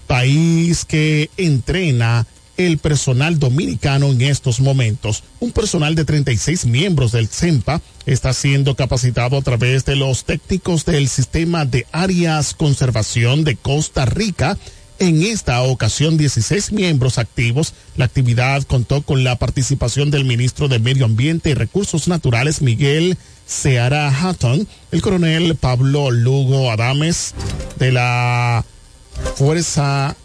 país 0.08 0.86
que 0.86 1.30
entrena 1.38 2.28
el 2.60 2.78
personal 2.78 3.40
dominicano 3.40 4.08
en 4.08 4.22
estos 4.22 4.60
momentos. 4.60 5.24
Un 5.40 5.54
personal 5.54 5.96
de 5.96 6.04
36 6.04 6.66
miembros 6.66 7.14
del 7.14 7.30
CEMPA 7.30 7.82
está 8.06 8.34
siendo 8.34 8.76
capacitado 8.76 9.38
a 9.38 9.42
través 9.42 9.86
de 9.86 9.96
los 9.96 10.26
técnicos 10.26 10.84
del 10.84 11.08
sistema 11.08 11.64
de 11.66 11.88
áreas 11.94 12.54
conservación 12.54 13.46
de 13.46 13.56
Costa 13.56 14.06
Rica. 14.06 14.58
En 15.00 15.24
esta 15.24 15.62
ocasión, 15.62 16.18
16 16.18 16.74
miembros 16.74 17.18
activos. 17.18 17.74
La 17.96 18.04
actividad 18.04 18.64
contó 18.64 19.04
con 19.04 19.24
la 19.24 19.38
participación 19.38 20.12
del 20.12 20.26
ministro 20.26 20.68
de 20.68 20.80
Medio 20.80 21.06
Ambiente 21.06 21.52
y 21.52 21.54
Recursos 21.54 22.10
Naturales, 22.10 22.62
Miguel 22.62 23.18
Seara 23.46 24.10
Hatton, 24.10 24.68
el 24.92 25.02
coronel 25.02 25.56
Pablo 25.56 26.12
Lugo 26.12 26.70
Adames, 26.70 27.34
de 27.78 27.94
la 27.94 28.66
Fuerza 29.36 30.18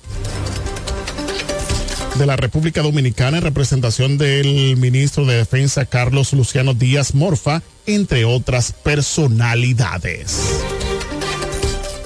de 2.18 2.26
la 2.26 2.36
República 2.36 2.82
Dominicana 2.82 3.38
en 3.38 3.42
representación 3.42 4.18
del 4.18 4.76
ministro 4.76 5.26
de 5.26 5.36
Defensa 5.36 5.84
Carlos 5.84 6.32
Luciano 6.32 6.74
Díaz 6.74 7.14
Morfa, 7.14 7.62
entre 7.86 8.24
otras 8.24 8.72
personalidades. 8.72 10.38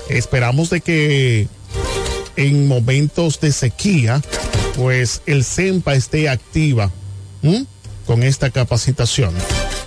Esperamos 0.09 0.71
de 0.71 0.81
que 0.81 1.49
en 2.37 2.69
momentos 2.69 3.41
de 3.41 3.53
sequía, 3.53 4.23
pues 4.77 5.23
el 5.27 5.45
CEMPA 5.45 5.95
esté 5.95 6.29
activa 6.29 6.91
con 8.07 8.23
esta 8.23 8.51
capacitación. 8.51 9.35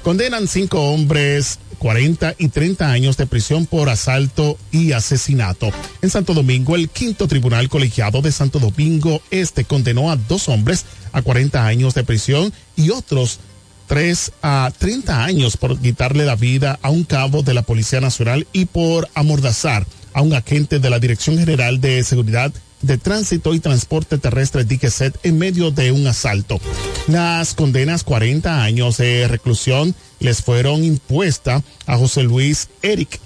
Condenan 0.03 0.47
cinco 0.47 0.81
hombres 0.91 1.59
40 1.81 2.35
y 2.37 2.49
30 2.49 2.91
años 2.91 3.17
de 3.17 3.25
prisión 3.25 3.65
por 3.65 3.89
asalto 3.89 4.55
y 4.71 4.91
asesinato. 4.91 5.71
En 6.03 6.11
Santo 6.11 6.35
Domingo, 6.35 6.75
el 6.75 6.89
quinto 6.89 7.27
tribunal 7.27 7.69
colegiado 7.69 8.21
de 8.21 8.31
Santo 8.31 8.59
Domingo 8.59 9.19
Este 9.31 9.63
condenó 9.65 10.11
a 10.11 10.15
dos 10.15 10.47
hombres 10.47 10.85
a 11.11 11.23
40 11.23 11.65
años 11.65 11.95
de 11.95 12.03
prisión 12.03 12.53
y 12.75 12.91
otros 12.91 13.39
3 13.87 14.31
a 14.43 14.71
30 14.77 15.23
años 15.23 15.57
por 15.57 15.79
quitarle 15.79 16.23
la 16.23 16.35
vida 16.35 16.77
a 16.83 16.91
un 16.91 17.03
cabo 17.03 17.41
de 17.41 17.55
la 17.55 17.63
Policía 17.63 17.99
Nacional 17.99 18.45
y 18.53 18.65
por 18.65 19.09
amordazar 19.15 19.87
a 20.13 20.21
un 20.21 20.35
agente 20.35 20.77
de 20.77 20.89
la 20.91 20.99
Dirección 20.99 21.39
General 21.39 21.81
de 21.81 22.03
Seguridad 22.03 22.53
de 22.81 22.97
Tránsito 22.97 23.53
y 23.53 23.59
Transporte 23.59 24.17
Terrestre 24.17 24.63
DICESET 24.63 25.17
en 25.23 25.37
medio 25.37 25.71
de 25.71 25.91
un 25.91 26.07
asalto. 26.07 26.59
Las 27.07 27.53
condenas 27.53 28.03
40 28.03 28.63
años 28.63 28.97
de 28.97 29.27
reclusión 29.27 29.95
les 30.19 30.41
fueron 30.41 30.83
impuestas 30.83 31.63
a 31.85 31.97
José 31.97 32.23
Luis 32.23 32.69
Eric 32.81 33.19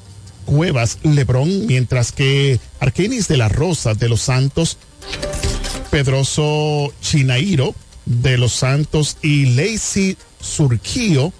Cuevas 0.46 1.00
Lebrón, 1.04 1.66
mientras 1.66 2.12
que 2.12 2.60
Arquenis 2.80 3.28
de 3.28 3.38
la 3.38 3.50
Rosa 3.50 3.94
de 3.94 4.10
los 4.10 4.22
Santos, 4.22 4.78
Pedroso 5.90 6.94
Chinairo 7.02 7.74
de 8.06 8.38
los 8.38 8.54
Santos 8.54 9.18
y 9.22 9.48
Lacey 9.48 10.18
Surquillo 10.40 11.34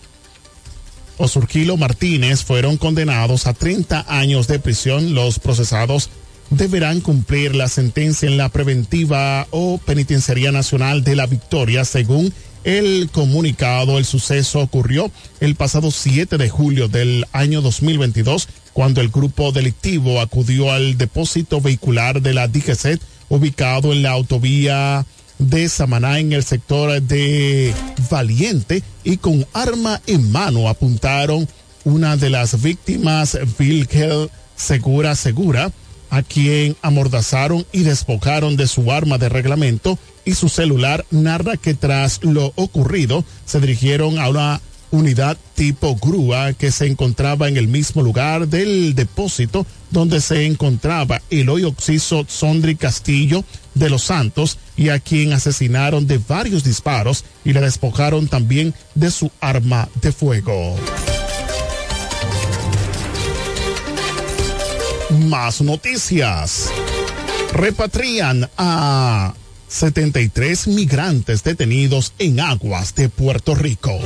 o 1.18 1.28
Surquilo 1.28 1.78
Martínez 1.78 2.44
fueron 2.44 2.78
condenados 2.78 3.48
a 3.48 3.54
30 3.54 4.06
años 4.08 4.48
de 4.48 4.60
prisión. 4.60 5.14
Los 5.14 5.40
procesados 5.40 6.10
deberán 6.50 7.02
cumplir 7.02 7.56
la 7.56 7.68
sentencia 7.68 8.28
en 8.28 8.38
la 8.38 8.50
preventiva 8.50 9.48
o 9.52 9.78
penitenciaría 9.78 10.52
nacional 10.52 11.04
de 11.04 11.16
la 11.16 11.26
Victoria, 11.26 11.86
según 11.86 12.34
el 12.64 13.10
comunicado. 13.12 13.98
El 13.98 14.06
suceso 14.06 14.60
ocurrió 14.60 15.12
el 15.40 15.56
pasado 15.56 15.92
7 15.92 16.38
de 16.38 16.50
julio 16.50 16.88
del 16.88 17.26
año 17.32 17.62
2022, 17.62 18.48
cuando 18.74 19.02
el 19.02 19.10
grupo 19.10 19.52
delictivo 19.52 20.20
acudió 20.20 20.72
al 20.72 20.98
depósito 20.98 21.62
vehicular 21.62 22.22
de 22.22 22.34
la 22.34 22.48
DGC 22.48 23.00
ubicado 23.30 23.94
en 23.94 24.04
la 24.04 24.12
autovía 24.12 25.06
de 25.38 25.68
Samaná 25.68 26.20
en 26.20 26.34
el 26.34 26.44
sector 26.44 27.02
de 27.02 27.74
Valiente 28.10 28.84
y 29.04 29.18
con 29.18 29.46
arma 29.54 30.02
en 30.08 30.32
mano 30.32 30.70
apuntaron 30.70 31.48
una 31.84 32.18
de 32.18 32.30
las 32.30 32.62
víctimas, 32.62 33.38
Vilkel 33.60 34.30
Segura 34.56 35.16
Segura, 35.16 35.72
a 36.16 36.24
quien 36.24 36.78
amordazaron 36.82 37.66
y 37.74 37.84
despojaron 37.84 38.56
de 38.56 38.68
su 38.68 38.90
arma 38.90 39.18
de 39.18 39.28
reglamento 39.28 40.00
y 40.24 40.36
su 40.36 40.48
celular, 40.48 41.06
narra 41.12 41.58
que 41.58 41.74
tras 41.74 42.24
lo 42.24 42.54
ocurrido 42.56 43.26
se 43.46 43.60
dirigieron 43.60 44.18
a 44.18 44.30
una 44.30 44.62
unidad 44.92 45.36
tipo 45.56 45.98
grúa 45.98 46.54
que 46.54 46.72
se 46.72 46.88
encontraba 46.88 47.50
en 47.50 47.58
el 47.58 47.68
mismo 47.68 48.02
lugar 48.02 48.48
del 48.48 48.96
depósito 48.96 49.68
donde 49.92 50.22
se 50.22 50.46
encontraba 50.46 51.22
el 51.30 51.50
hoy 51.50 51.66
occiso 51.66 52.26
Sondri 52.30 52.78
Castillo 52.78 53.44
de 53.74 53.90
los 53.90 54.04
Santos 54.04 54.58
y 54.78 54.90
a 54.90 55.00
quien 55.00 55.34
asesinaron 55.34 56.08
de 56.08 56.18
varios 56.18 56.64
disparos 56.64 57.26
y 57.44 57.52
le 57.52 57.60
despojaron 57.60 58.30
también 58.30 58.74
de 58.94 59.12
su 59.12 59.30
arma 59.42 59.90
de 60.02 60.14
fuego. 60.14 60.78
Más 65.10 65.62
noticias. 65.62 66.72
Repatrian 67.54 68.50
a 68.58 69.34
73 69.68 70.68
migrantes 70.68 71.44
detenidos 71.44 72.14
en 72.18 72.40
aguas 72.40 72.96
de 72.96 73.10
Puerto 73.10 73.56
Rico. 73.56 74.00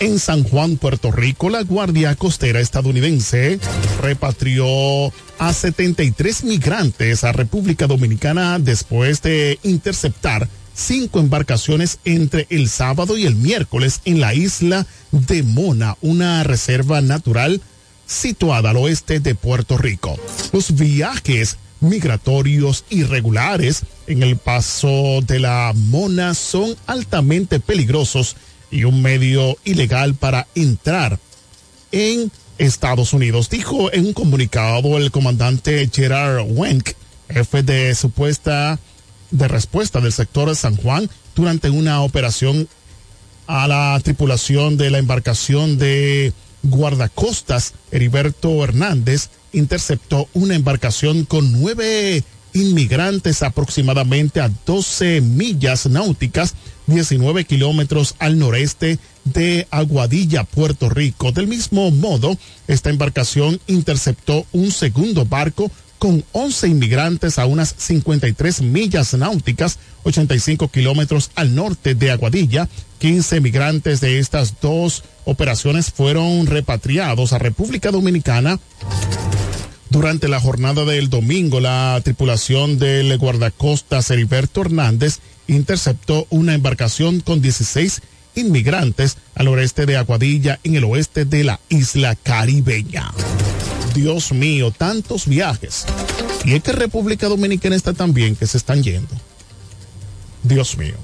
En 0.00 0.18
San 0.18 0.44
Juan, 0.44 0.76
Puerto 0.76 1.12
Rico, 1.12 1.50
la 1.50 1.62
Guardia 1.62 2.14
Costera 2.14 2.60
estadounidense 2.60 3.60
repatrió 4.00 4.66
a 5.38 5.52
73 5.52 6.44
migrantes 6.44 7.22
a 7.22 7.32
República 7.32 7.86
Dominicana 7.86 8.58
después 8.58 9.20
de 9.20 9.58
interceptar 9.62 10.48
cinco 10.74 11.20
embarcaciones 11.20 11.98
entre 12.06 12.46
el 12.48 12.70
sábado 12.70 13.18
y 13.18 13.26
el 13.26 13.34
miércoles 13.34 14.00
en 14.06 14.20
la 14.20 14.32
isla 14.32 14.86
de 15.12 15.42
Mona, 15.42 15.98
una 16.00 16.44
reserva 16.44 17.02
natural 17.02 17.60
situada 18.10 18.70
al 18.70 18.76
oeste 18.76 19.20
de 19.20 19.36
Puerto 19.36 19.78
Rico. 19.78 20.18
Los 20.52 20.74
viajes 20.74 21.58
migratorios 21.78 22.84
irregulares 22.90 23.84
en 24.08 24.24
el 24.24 24.36
paso 24.36 25.20
de 25.22 25.38
la 25.38 25.72
Mona 25.74 26.34
son 26.34 26.74
altamente 26.86 27.60
peligrosos 27.60 28.36
y 28.70 28.84
un 28.84 29.00
medio 29.00 29.56
ilegal 29.64 30.14
para 30.14 30.48
entrar 30.56 31.20
en 31.92 32.30
Estados 32.58 33.12
Unidos, 33.12 33.48
dijo 33.48 33.92
en 33.92 34.06
un 34.06 34.12
comunicado 34.12 34.98
el 34.98 35.10
comandante 35.10 35.88
Gerard 35.92 36.44
Wenk, 36.46 36.90
jefe 37.30 37.62
de 37.62 37.94
supuesta 37.94 38.78
de 39.30 39.46
respuesta 39.46 40.00
del 40.00 40.12
sector 40.12 40.48
de 40.48 40.56
San 40.56 40.76
Juan 40.76 41.08
durante 41.36 41.70
una 41.70 42.02
operación 42.02 42.68
a 43.46 43.68
la 43.68 43.98
tripulación 44.02 44.76
de 44.76 44.90
la 44.90 44.98
embarcación 44.98 45.78
de 45.78 46.32
guardacostas 46.62 47.74
Heriberto 47.90 48.62
Hernández 48.62 49.30
interceptó 49.52 50.28
una 50.34 50.54
embarcación 50.54 51.24
con 51.24 51.52
nueve 51.52 52.22
inmigrantes 52.52 53.42
aproximadamente 53.42 54.40
a 54.40 54.50
12 54.66 55.20
millas 55.20 55.86
náuticas, 55.86 56.54
19 56.86 57.44
kilómetros 57.44 58.16
al 58.18 58.38
noreste 58.38 58.98
de 59.24 59.66
Aguadilla, 59.70 60.44
Puerto 60.44 60.88
Rico. 60.88 61.32
Del 61.32 61.46
mismo 61.46 61.90
modo, 61.90 62.36
esta 62.66 62.90
embarcación 62.90 63.60
interceptó 63.66 64.46
un 64.52 64.70
segundo 64.72 65.24
barco 65.24 65.70
con 66.00 66.24
11 66.32 66.66
inmigrantes 66.66 67.38
a 67.38 67.44
unas 67.44 67.74
53 67.76 68.62
millas 68.62 69.12
náuticas, 69.12 69.78
85 70.04 70.68
kilómetros 70.68 71.30
al 71.34 71.54
norte 71.54 71.94
de 71.94 72.10
Aguadilla. 72.10 72.68
15 72.98 73.40
migrantes 73.42 74.00
de 74.00 74.18
estas 74.18 74.60
dos 74.62 75.04
operaciones 75.26 75.92
fueron 75.92 76.46
repatriados 76.46 77.34
a 77.34 77.38
República 77.38 77.90
Dominicana. 77.90 78.58
Durante 79.90 80.28
la 80.28 80.40
jornada 80.40 80.86
del 80.86 81.10
domingo, 81.10 81.60
la 81.60 82.00
tripulación 82.02 82.78
del 82.78 83.16
guardacostas 83.18 84.10
Heriberto 84.10 84.62
Hernández 84.62 85.18
interceptó 85.48 86.26
una 86.30 86.54
embarcación 86.54 87.20
con 87.20 87.42
16 87.42 88.00
inmigrantes 88.34 89.16
al 89.34 89.48
oeste 89.48 89.86
de 89.86 89.96
Aguadilla, 89.96 90.58
en 90.64 90.76
el 90.76 90.84
oeste 90.84 91.24
de 91.24 91.44
la 91.44 91.60
isla 91.68 92.14
caribeña. 92.14 93.10
Dios 93.94 94.32
mío, 94.32 94.70
tantos 94.70 95.26
viajes. 95.26 95.84
Y 96.44 96.54
es 96.54 96.62
que 96.62 96.72
República 96.72 97.28
Dominicana 97.28 97.76
está 97.76 97.92
tan 97.92 98.14
bien 98.14 98.36
que 98.36 98.46
se 98.46 98.58
están 98.58 98.82
yendo. 98.82 99.14
Dios 100.42 100.78
mío. 100.78 100.94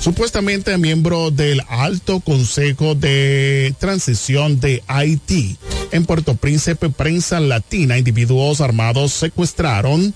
Supuestamente 0.00 0.76
miembro 0.76 1.30
del 1.30 1.62
Alto 1.68 2.20
Consejo 2.20 2.94
de 2.94 3.74
Transición 3.78 4.60
de 4.60 4.82
Haití. 4.86 5.56
En 5.92 6.04
Puerto 6.04 6.34
Príncipe, 6.34 6.90
prensa 6.90 7.40
latina, 7.40 7.96
individuos 7.96 8.60
armados 8.60 9.12
secuestraron 9.12 10.14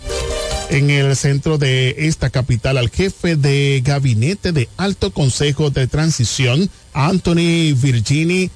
en 0.70 0.90
el 0.90 1.16
centro 1.16 1.59
de 1.59 1.94
esta 1.98 2.31
capital 2.31 2.76
al 2.76 2.90
jefe 2.90 3.37
de 3.37 3.83
gabinete 3.85 4.52
de 4.52 4.68
Alto 4.76 5.12
Consejo 5.12 5.70
de 5.70 5.87
Transición, 5.87 6.70
Anthony 6.92 7.74
Virginie 7.74 8.50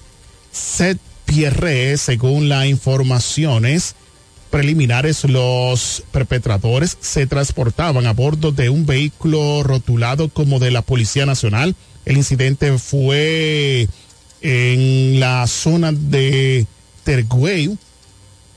Set 0.52 0.98
Pierre, 1.24 1.96
según 1.96 2.48
las 2.48 2.66
informaciones 2.66 3.94
preliminares, 4.50 5.24
los 5.24 6.02
perpetradores 6.12 6.98
se 7.00 7.26
transportaban 7.26 8.06
a 8.06 8.12
bordo 8.12 8.52
de 8.52 8.68
un 8.68 8.84
vehículo 8.84 9.62
rotulado 9.62 10.28
como 10.28 10.58
de 10.58 10.70
la 10.70 10.82
Policía 10.82 11.24
Nacional. 11.24 11.74
El 12.04 12.18
incidente 12.18 12.76
fue 12.78 13.88
en 14.42 15.20
la 15.20 15.46
zona 15.46 15.92
de 15.92 16.66
Tergueu, 17.04 17.78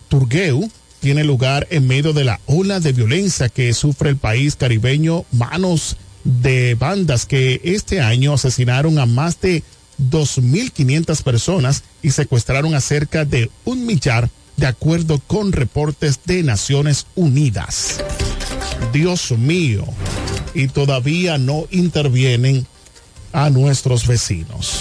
Turgueu, 0.10 0.70
tiene 1.06 1.24
lugar 1.24 1.68
en 1.70 1.86
medio 1.86 2.14
de 2.14 2.24
la 2.24 2.40
ola 2.48 2.80
de 2.80 2.92
violencia 2.92 3.48
que 3.48 3.72
sufre 3.76 4.10
el 4.10 4.18
país 4.18 4.56
caribeño, 4.56 5.24
manos 5.32 5.98
de 6.24 6.74
bandas 6.74 7.28
que 7.28 7.62
este 7.64 8.02
año 8.02 8.34
asesinaron 8.34 8.98
a 8.98 9.06
más 9.06 9.40
de 9.40 9.62
2.500 10.02 11.22
personas 11.22 11.84
y 12.02 12.10
secuestraron 12.10 12.74
a 12.74 12.82
cerca 12.82 13.24
de 13.24 13.52
un 13.66 13.86
millar, 13.86 14.32
de 14.58 14.66
acuerdo 14.66 15.20
con 15.28 15.52
reportes 15.52 16.22
de 16.26 16.42
Naciones 16.42 17.06
Unidas. 17.14 18.04
Dios 18.92 19.30
mío, 19.30 19.86
y 20.56 20.70
todavía 20.70 21.38
no 21.38 21.68
intervienen 21.70 22.66
a 23.32 23.52
nuestros 23.52 24.08
vecinos. 24.08 24.80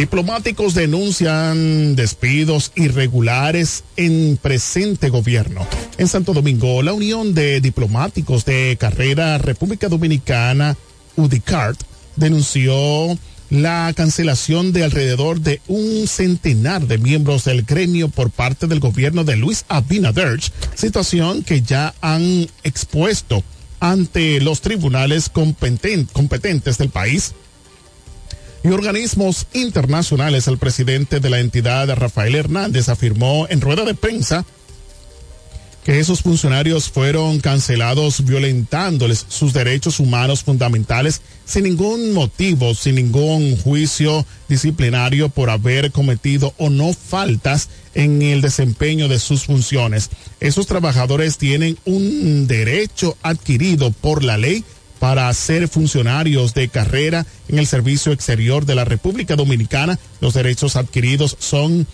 Diplomáticos 0.00 0.72
denuncian 0.72 1.94
despidos 1.94 2.72
irregulares 2.74 3.84
en 3.98 4.38
presente 4.40 5.10
gobierno. 5.10 5.66
En 5.98 6.08
Santo 6.08 6.32
Domingo, 6.32 6.80
la 6.80 6.94
Unión 6.94 7.34
de 7.34 7.60
Diplomáticos 7.60 8.46
de 8.46 8.78
Carrera 8.80 9.36
República 9.36 9.90
Dominicana, 9.90 10.74
UDICART, 11.16 11.78
denunció 12.16 13.18
la 13.50 13.92
cancelación 13.94 14.72
de 14.72 14.84
alrededor 14.84 15.42
de 15.42 15.60
un 15.68 16.08
centenar 16.08 16.86
de 16.86 16.96
miembros 16.96 17.44
del 17.44 17.64
gremio 17.64 18.08
por 18.08 18.30
parte 18.30 18.68
del 18.68 18.80
gobierno 18.80 19.24
de 19.24 19.36
Luis 19.36 19.66
Abinader, 19.68 20.40
situación 20.76 21.42
que 21.42 21.60
ya 21.60 21.92
han 22.00 22.48
expuesto 22.62 23.44
ante 23.80 24.40
los 24.40 24.62
tribunales 24.62 25.28
competentes 25.28 26.78
del 26.78 26.88
país 26.88 27.34
y 28.62 28.68
organismos 28.68 29.46
internacionales. 29.52 30.46
El 30.48 30.58
presidente 30.58 31.20
de 31.20 31.30
la 31.30 31.40
entidad, 31.40 31.88
Rafael 31.94 32.34
Hernández, 32.34 32.88
afirmó 32.88 33.46
en 33.48 33.60
rueda 33.60 33.84
de 33.84 33.94
prensa 33.94 34.44
que 35.84 35.98
esos 35.98 36.20
funcionarios 36.20 36.90
fueron 36.90 37.40
cancelados 37.40 38.24
violentándoles 38.24 39.24
sus 39.28 39.54
derechos 39.54 39.98
humanos 39.98 40.42
fundamentales 40.42 41.22
sin 41.46 41.64
ningún 41.64 42.12
motivo, 42.12 42.74
sin 42.74 42.96
ningún 42.96 43.56
juicio 43.56 44.26
disciplinario 44.48 45.30
por 45.30 45.48
haber 45.48 45.90
cometido 45.90 46.52
o 46.58 46.68
no 46.68 46.92
faltas 46.92 47.70
en 47.94 48.20
el 48.20 48.42
desempeño 48.42 49.08
de 49.08 49.18
sus 49.18 49.44
funciones. 49.44 50.10
Esos 50.38 50.66
trabajadores 50.66 51.38
tienen 51.38 51.78
un 51.86 52.46
derecho 52.46 53.16
adquirido 53.22 53.90
por 53.90 54.22
la 54.22 54.36
ley 54.36 54.64
para 55.00 55.34
ser 55.34 55.66
funcionarios 55.66 56.54
de 56.54 56.68
carrera 56.68 57.26
en 57.48 57.58
el 57.58 57.66
servicio 57.66 58.12
exterior 58.12 58.66
de 58.66 58.76
la 58.76 58.84
República 58.84 59.34
Dominicana. 59.34 59.98
Los 60.20 60.34
derechos 60.34 60.76
adquiridos 60.76 61.36
son 61.40 61.88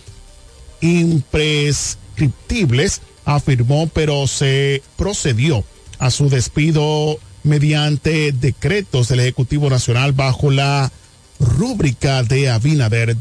imprescriptibles 0.81 3.01
afirmó, 3.27 3.87
pero 3.87 4.25
se 4.27 4.81
procedió 4.95 5.63
a 5.99 6.11
su 6.11 6.29
despido 6.29 7.19
mediante 7.43 8.31
decretos 8.31 9.09
del 9.09 9.19
Ejecutivo 9.19 9.69
Nacional 9.69 10.13
bajo 10.13 10.49
la 10.49 10.91
rúbrica 11.39 12.23
de 12.23 12.49
Abinader. 12.49 13.17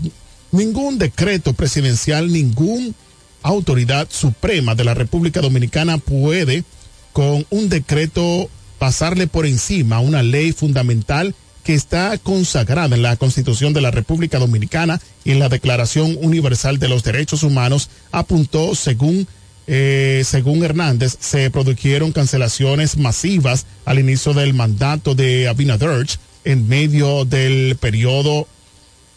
Ningún 0.53 0.99
decreto 0.99 1.55
presidencial, 1.55 2.33
ningún 2.33 2.95
autoridad 3.43 4.09
suprema 4.11 4.75
de 4.75 4.85
la 4.85 4.95
República 4.95 5.41
Dominicana 5.41 5.99
puede 5.99 6.65
con 7.13 7.45
un 7.51 7.69
decreto 7.69 8.49
pasarle 8.79 9.27
por 9.27 9.47
encima 9.47 10.01
una 10.01 10.23
ley 10.23 10.53
fundamental 10.53 11.35
que 11.65 11.75
está 11.75 12.17
consagrada 12.19 12.95
en 12.95 13.03
la 13.03 13.17
Constitución 13.17 13.73
de 13.73 13.81
la 13.81 13.91
República 13.91 14.39
Dominicana 14.39 15.01
y 15.25 15.33
en 15.33 15.41
la 15.41 15.49
Declaración 15.49 16.17
Universal 16.21 16.79
de 16.79 16.89
los 16.89 17.03
Derechos 17.03 17.43
Humanos, 17.43 17.91
apuntó 18.13 18.75
según 18.75 19.27
eh, 19.69 20.23
según 20.25 20.63
Hernández, 20.63 21.17
se 21.19 21.51
produjeron 21.51 22.13
cancelaciones 22.13 22.97
masivas 22.97 23.67
al 23.85 23.99
inicio 23.99 24.33
del 24.33 24.55
mandato 24.55 25.17
de 25.17 25.49
Abinader 25.49 26.07
en 26.45 26.69
medio 26.69 27.25
del 27.25 27.77
periodo 27.77 28.47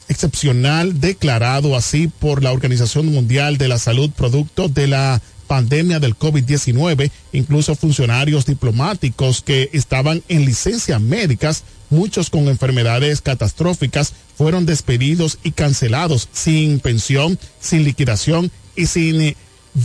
excepcional 0.08 1.00
declarado 1.00 1.76
así 1.76 2.08
por 2.08 2.44
la 2.44 2.52
Organización 2.52 3.06
Mundial 3.06 3.60
de 3.60 3.68
la 3.68 3.78
Salud 3.78 4.10
producto 4.10 4.68
de 4.68 4.88
la 4.88 5.22
pandemia 5.50 6.00
del 6.00 6.16
COVID-19, 6.16 7.10
incluso 7.34 7.76
funcionarios 7.76 8.46
diplomáticos 8.46 9.42
que 9.42 9.72
estaban 9.74 10.22
en 10.30 10.46
licencias 10.46 11.02
médicas, 11.02 11.64
muchos 11.90 12.30
con 12.30 12.48
enfermedades 12.48 13.22
catastróficas, 13.22 14.14
fueron 14.38 14.68
despedidos 14.68 15.40
y 15.44 15.52
cancelados 15.52 16.30
sin 16.32 16.80
pensión, 16.80 17.40
sin 17.60 17.84
liquidación 17.84 18.52
y 18.76 18.86
sin 18.86 19.22
eh, 19.22 19.36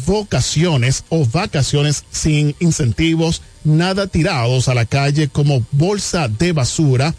vocaciones 0.06 1.04
o 1.08 1.24
vacaciones 1.24 2.04
sin 2.10 2.54
incentivos, 2.60 3.40
nada 3.64 4.06
tirados 4.06 4.68
a 4.68 4.74
la 4.74 4.84
calle 4.84 5.28
como 5.28 5.64
bolsa 5.72 6.28
de 6.28 6.52
basura, 6.52 7.14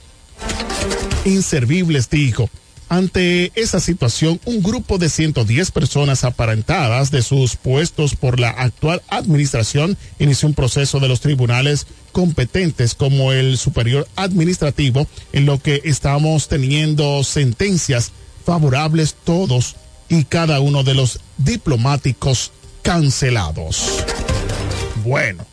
inservibles, 1.26 2.12
dijo. 2.12 2.48
Ante 2.88 3.52
esa 3.56 3.80
situación, 3.80 4.40
un 4.46 4.62
grupo 4.62 5.00
de 5.00 5.10
110 5.10 5.72
personas 5.72 6.24
aparentadas 6.24 7.10
de 7.10 7.24
sus 7.24 7.56
puestos 7.56 8.16
por 8.16 8.40
la 8.40 8.50
actual 8.50 9.02
administración 9.10 9.98
inició 10.20 10.48
un 10.48 10.54
proceso 10.54 11.00
de 11.00 11.08
los 11.08 11.20
tribunales 11.20 11.88
competentes 12.12 12.94
como 12.94 13.32
el 13.32 13.58
superior 13.58 14.08
administrativo 14.16 15.08
en 15.34 15.46
lo 15.48 15.60
que 15.60 15.82
estamos 15.84 16.48
teniendo 16.48 17.24
sentencias 17.24 18.12
favorables 18.46 19.16
todos 19.24 19.76
y 20.08 20.24
cada 20.26 20.60
uno 20.60 20.84
de 20.84 20.94
los 20.94 21.20
diplomáticos 21.38 22.52
cancelados. 22.84 24.06
Bueno, 25.04 25.44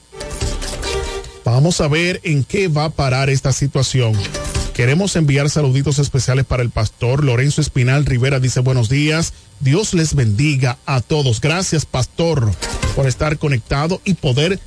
vamos 1.45 1.81
a 1.81 1.89
ver 1.89 2.21
en 2.25 2.45
qué 2.45 2.69
va 2.69 2.85
a 2.85 2.91
parar 2.91 3.31
esta 3.31 3.53
situación. 3.53 4.13
Queremos 4.75 5.17
enviar 5.17 5.51
saluditos 5.51 5.99
especiales 5.99 6.47
para 6.47 6.63
el 6.63 6.71
pastor 6.71 7.25
Lorenzo 7.25 7.61
Espinal 7.61 8.07
Rivera. 8.07 8.41
Dice 8.41 8.61
buenos 8.61 8.89
días. 8.89 9.35
Dios 9.61 9.93
les 9.93 10.15
bendiga 10.15 10.79
a 10.87 11.03
todos. 11.03 11.43
Gracias, 11.43 11.85
pastor, 11.85 12.51
por 12.97 13.07
estar 13.07 13.37
conectado 13.39 14.01
y 14.05 14.15
poder 14.15 14.59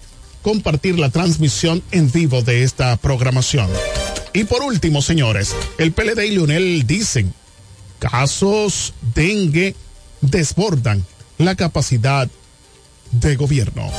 compartir 0.44 1.00
la 1.00 1.10
transmisión 1.10 1.82
en 1.90 2.12
vivo 2.12 2.44
de 2.44 2.64
esta 2.64 2.96
programación. 2.98 3.68
Y 4.32 4.44
por 4.44 4.62
último, 4.62 5.02
señores, 5.02 5.56
el 5.80 5.92
PLD 5.92 6.26
y 6.26 6.32
Lionel 6.32 6.86
dicen, 6.86 7.34
casos 7.98 8.94
dengue 9.16 9.76
desbordan 10.22 11.04
la 11.40 11.56
capacidad 11.56 12.30
de 13.12 13.36
gobierno. 13.38 13.90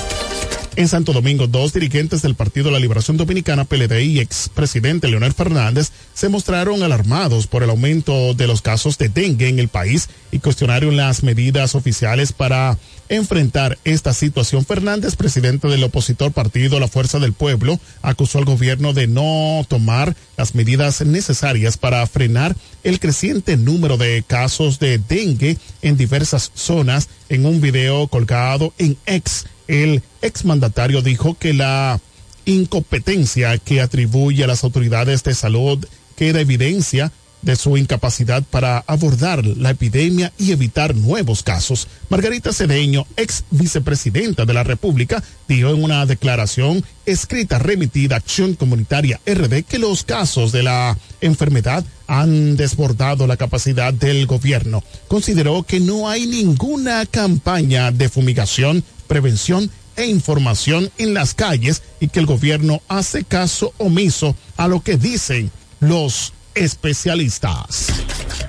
En 0.79 0.89
Santo 0.89 1.15
Domingo, 1.15 1.47
dos 1.47 1.73
dirigentes 1.73 2.21
del 2.21 2.35
Partido 2.35 2.67
de 2.67 2.73
la 2.73 2.79
Liberación 2.79 3.17
Dominicana, 3.17 3.65
PLD 3.65 3.99
y 4.03 4.21
expresidente 4.21 5.09
Leonel 5.09 5.33
Fernández 5.33 5.91
se 6.13 6.29
mostraron 6.29 6.83
alarmados 6.83 7.47
por 7.47 7.63
el 7.63 7.71
aumento 7.71 8.35
de 8.35 8.47
los 8.47 8.61
casos 8.61 8.99
de 8.99 9.09
dengue 9.09 9.49
en 9.49 9.59
el 9.59 9.69
país 9.69 10.11
y 10.33 10.39
cuestionaron 10.39 10.99
las 10.99 11.23
medidas 11.23 11.75
oficiales 11.75 12.35
para 12.35 12.77
enfrentar 13.09 13.79
esta 13.85 14.13
situación. 14.13 14.67
Fernández, 14.67 15.17
presidente 15.17 15.67
del 15.67 15.83
opositor 15.83 16.33
partido 16.33 16.79
La 16.79 16.89
Fuerza 16.89 17.21
del 17.21 17.33
Pueblo, 17.33 17.81
acusó 18.03 18.37
al 18.37 18.45
gobierno 18.45 18.93
de 18.93 19.07
no 19.07 19.65
tomar 19.69 20.15
las 20.37 20.55
medidas 20.55 21.01
necesarias 21.01 21.79
para 21.79 22.07
frenar 22.07 22.55
el 22.85 23.01
creciente 23.01 23.57
número 23.57 23.97
de 23.97 24.23
casos 24.27 24.79
de 24.79 24.99
dengue 24.99 25.57
en 25.81 25.97
diversas 25.97 26.53
zonas 26.55 27.09
en 27.31 27.47
un 27.47 27.63
video 27.63 28.09
colgado 28.09 28.75
en 28.77 28.99
ex 29.07 29.47
el 29.69 30.03
exmandatario 30.27 31.03
dijo 31.03 31.37
que 31.39 31.55
la 31.55 32.01
incompetencia 32.45 33.59
que 33.59 33.81
atribuye 33.81 34.45
a 34.45 34.47
las 34.47 34.65
autoridades 34.65 35.23
de 35.25 35.35
salud 35.35 35.85
queda 36.17 36.41
evidencia 36.41 37.13
de 37.43 37.55
su 37.55 37.77
incapacidad 37.77 38.43
para 38.43 38.79
abordar 38.89 39.47
la 39.47 39.71
epidemia 39.71 40.33
y 40.37 40.51
evitar 40.51 40.97
nuevos 40.97 41.43
casos. 41.45 41.87
Margarita 42.09 42.53
Cedeño, 42.53 43.07
ex 43.17 43.45
vicepresidenta 43.51 44.45
de 44.45 44.53
la 44.53 44.65
República, 44.65 45.23
dijo 45.47 45.71
en 45.71 45.85
una 45.85 46.05
declaración 46.07 46.85
escrita 47.05 47.59
remitida 47.61 48.17
a 48.17 48.19
Acción 48.19 48.55
Comunitaria 48.55 49.21
RD 49.25 49.63
que 49.63 49.79
los 49.79 50.03
casos 50.03 50.51
de 50.51 50.65
la 50.65 50.99
enfermedad 51.21 51.85
han 52.09 52.57
desbordado 52.57 53.27
la 53.29 53.37
capacidad 53.37 53.95
del 53.95 54.27
gobierno. 54.27 54.83
Consideró 55.07 55.63
que 55.63 55.79
no 55.79 56.09
hay 56.09 56.27
ninguna 56.27 57.07
campaña 57.07 57.93
de 57.93 58.09
fumigación 58.09 58.83
prevención 59.07 59.71
e 59.97 60.07
información 60.07 60.91
en 60.99 61.15
las 61.15 61.35
calles 61.35 61.83
y 62.01 62.09
que 62.09 62.21
el 62.21 62.27
gobierno 62.27 62.83
hace 62.89 63.25
caso 63.25 63.73
omiso 63.79 64.37
a 64.57 64.69
lo 64.69 64.81
que 64.81 64.97
dicen 64.97 65.51
los 65.81 66.33
especialistas. 66.55 67.89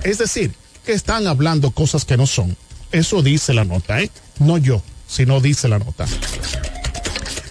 Es 0.04 0.18
decir, 0.18 0.54
que 0.86 0.94
están 0.94 1.28
hablando 1.28 1.72
cosas 1.72 2.06
que 2.06 2.18
no 2.18 2.28
son. 2.28 2.56
Eso 2.92 3.22
dice 3.22 3.54
la 3.54 3.66
nota, 3.66 4.02
¿eh? 4.02 4.10
No 4.40 4.58
yo, 4.58 4.82
sino 5.08 5.42
dice 5.42 5.68
la 5.68 5.80
nota. 5.80 6.06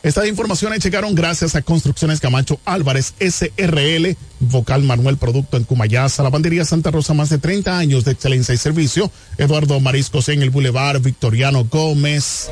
Estas 0.03 0.29
informaciones 0.29 0.85
llegaron 0.85 1.17
gracias 1.17 1.57
a 1.57 1.63
Construcciones 1.63 2.21
Camacho 2.21 2.61
Álvarez 2.65 3.15
SRL, 3.19 4.17
Vocal 4.39 4.85
Manuel 4.85 5.17
Producto 5.17 5.57
en 5.57 5.65
Cumayasa, 5.65 6.23
Lavandería 6.23 6.65
Santa 6.65 6.93
Rosa, 6.93 7.13
más 7.13 7.29
de 7.29 7.39
30 7.39 7.77
años 7.77 8.05
de 8.05 8.13
excelencia 8.13 8.55
y 8.55 8.59
servicio, 8.59 9.11
Eduardo 9.37 9.81
Mariscos 9.81 10.29
en 10.29 10.43
el 10.43 10.51
Boulevard 10.51 11.01
Victoriano 11.01 11.65
Gómez 11.65 12.49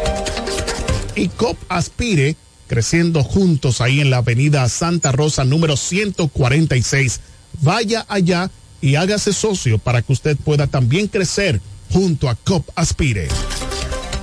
y 1.16 1.28
COP 1.28 1.56
Aspire, 1.68 2.36
creciendo 2.66 3.22
juntos 3.22 3.80
ahí 3.80 4.00
en 4.00 4.10
la 4.10 4.18
avenida 4.18 4.68
Santa 4.68 5.12
Rosa 5.12 5.44
número 5.44 5.76
146. 5.76 7.20
Vaya 7.60 8.04
allá 8.08 8.50
y 8.80 8.96
hágase 8.96 9.32
socio 9.32 9.78
para 9.78 10.02
que 10.02 10.12
usted 10.12 10.36
pueda 10.36 10.66
también 10.66 11.08
crecer 11.08 11.60
junto 11.90 12.28
a 12.28 12.34
COP 12.34 12.68
Aspire. 12.74 13.28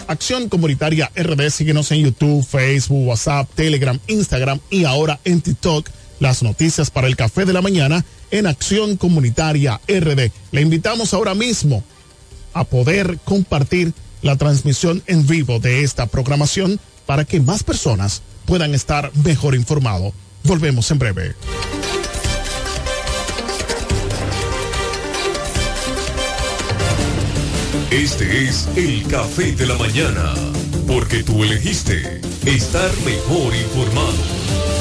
Acción 0.07 0.49
Comunitaria 0.49 1.09
RD, 1.15 1.49
síguenos 1.49 1.91
en 1.91 2.03
YouTube, 2.03 2.45
Facebook, 2.45 3.07
WhatsApp, 3.07 3.49
Telegram, 3.55 3.97
Instagram 4.07 4.59
y 4.69 4.83
ahora 4.83 5.19
en 5.23 5.41
TikTok. 5.41 5.89
Las 6.19 6.43
noticias 6.43 6.91
para 6.91 7.07
el 7.07 7.15
café 7.15 7.45
de 7.45 7.53
la 7.53 7.61
mañana 7.61 8.05
en 8.29 8.45
Acción 8.45 8.97
Comunitaria 8.97 9.79
RD. 9.87 10.31
Le 10.51 10.61
invitamos 10.61 11.13
ahora 11.13 11.33
mismo 11.33 11.83
a 12.53 12.65
poder 12.65 13.19
compartir 13.23 13.93
la 14.21 14.37
transmisión 14.37 15.03
en 15.07 15.25
vivo 15.25 15.59
de 15.59 15.83
esta 15.83 16.05
programación 16.05 16.79
para 17.05 17.25
que 17.25 17.39
más 17.39 17.63
personas 17.63 18.21
puedan 18.45 18.73
estar 18.73 19.11
mejor 19.23 19.55
informados. 19.55 20.13
Volvemos 20.43 20.89
en 20.91 20.99
breve. 20.99 21.35
Este 27.91 28.47
es 28.47 28.69
el 28.77 29.05
café 29.07 29.51
de 29.51 29.65
la 29.65 29.75
mañana, 29.75 30.33
porque 30.87 31.23
tú 31.23 31.43
elegiste 31.43 32.21
estar 32.45 32.89
mejor 33.03 33.53
informado. 33.53 34.80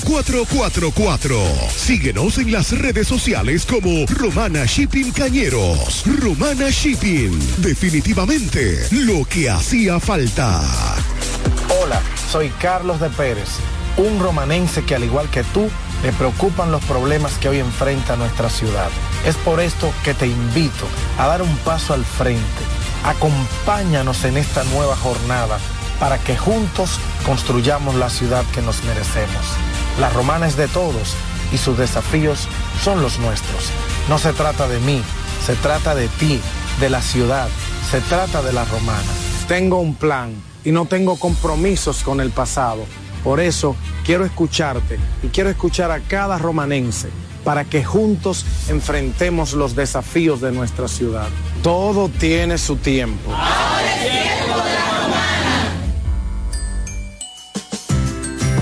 4444. 0.03 1.37
Síguenos 1.75 2.37
en 2.37 2.51
las 2.51 2.77
redes 2.77 3.07
sociales 3.07 3.65
como 3.65 4.05
Romana 4.07 4.65
Shipping 4.65 5.11
Cañeros. 5.11 6.03
Romana 6.19 6.69
Shipping. 6.69 7.37
Definitivamente 7.57 8.87
lo 8.91 9.25
que 9.25 9.49
hacía 9.49 9.99
falta. 9.99 10.61
Hola, 11.81 12.01
soy 12.31 12.49
Carlos 12.59 12.99
de 12.99 13.09
Pérez, 13.09 13.49
un 13.97 14.19
romanense 14.19 14.83
que 14.83 14.95
al 14.95 15.03
igual 15.03 15.29
que 15.29 15.43
tú, 15.43 15.69
le 16.03 16.11
preocupan 16.13 16.71
los 16.71 16.83
problemas 16.85 17.33
que 17.37 17.49
hoy 17.49 17.59
enfrenta 17.59 18.15
nuestra 18.15 18.49
ciudad. 18.49 18.89
Es 19.25 19.35
por 19.37 19.59
esto 19.59 19.91
que 20.03 20.13
te 20.13 20.27
invito 20.27 20.87
a 21.17 21.27
dar 21.27 21.41
un 21.41 21.55
paso 21.57 21.93
al 21.93 22.03
frente. 22.03 22.41
Acompáñanos 23.03 24.23
en 24.25 24.37
esta 24.37 24.63
nueva 24.65 24.95
jornada 24.95 25.59
para 25.99 26.17
que 26.17 26.35
juntos 26.35 26.99
construyamos 27.25 27.95
la 27.95 28.09
ciudad 28.09 28.43
que 28.53 28.61
nos 28.61 28.83
merecemos. 28.83 29.45
La 29.99 30.09
romana 30.09 30.47
es 30.47 30.55
de 30.55 30.67
todos 30.67 31.15
y 31.51 31.57
sus 31.57 31.77
desafíos 31.77 32.47
son 32.83 33.01
los 33.01 33.19
nuestros. 33.19 33.69
No 34.09 34.17
se 34.17 34.33
trata 34.33 34.67
de 34.67 34.79
mí, 34.79 35.01
se 35.45 35.55
trata 35.55 35.95
de 35.95 36.07
ti, 36.07 36.39
de 36.79 36.89
la 36.89 37.01
ciudad, 37.01 37.49
se 37.89 38.01
trata 38.01 38.41
de 38.41 38.53
la 38.53 38.65
romana. 38.65 39.11
Tengo 39.47 39.79
un 39.79 39.95
plan 39.95 40.33
y 40.63 40.71
no 40.71 40.85
tengo 40.85 41.17
compromisos 41.17 42.03
con 42.03 42.21
el 42.21 42.31
pasado. 42.31 42.85
Por 43.23 43.39
eso 43.39 43.75
quiero 44.05 44.25
escucharte 44.25 44.99
y 45.21 45.27
quiero 45.27 45.49
escuchar 45.49 45.91
a 45.91 45.99
cada 45.99 46.37
romanense 46.37 47.09
para 47.43 47.65
que 47.65 47.83
juntos 47.83 48.45
enfrentemos 48.69 49.53
los 49.53 49.75
desafíos 49.75 50.41
de 50.41 50.51
nuestra 50.51 50.87
ciudad. 50.87 51.27
Todo 51.63 52.09
tiene 52.09 52.57
su 52.57 52.77
tiempo. 52.77 53.31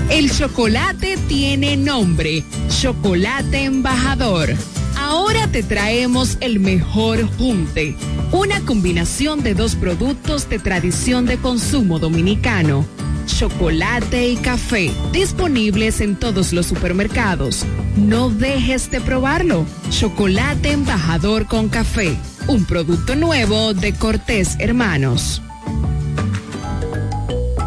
El 0.09 0.31
chocolate 0.31 1.17
tiene 1.27 1.77
nombre, 1.77 2.43
Chocolate 2.81 3.65
Embajador. 3.65 4.49
Ahora 4.97 5.47
te 5.47 5.61
traemos 5.61 6.37
el 6.41 6.59
mejor 6.59 7.23
junte, 7.37 7.95
una 8.31 8.59
combinación 8.61 9.43
de 9.43 9.53
dos 9.53 9.75
productos 9.75 10.49
de 10.49 10.57
tradición 10.57 11.27
de 11.27 11.37
consumo 11.37 11.99
dominicano, 11.99 12.87
chocolate 13.27 14.29
y 14.29 14.37
café, 14.37 14.91
disponibles 15.13 16.01
en 16.01 16.15
todos 16.15 16.53
los 16.53 16.65
supermercados. 16.65 17.63
No 17.95 18.31
dejes 18.31 18.89
de 18.89 19.01
probarlo. 19.01 19.67
Chocolate 19.91 20.71
Embajador 20.71 21.45
con 21.45 21.69
café, 21.69 22.17
un 22.47 22.65
producto 22.65 23.15
nuevo 23.15 23.75
de 23.75 23.93
Cortés 23.93 24.55
Hermanos. 24.57 25.43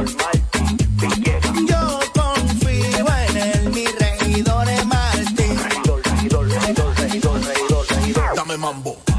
Yo 0.00 0.06
confío 2.14 3.06
en 3.28 3.36
él, 3.36 3.70
mi 3.70 3.84
regidor 3.84 4.66
es 4.68 4.86
Martín. 4.86 5.58
Dame 8.34 8.56
mambo. 8.56 9.09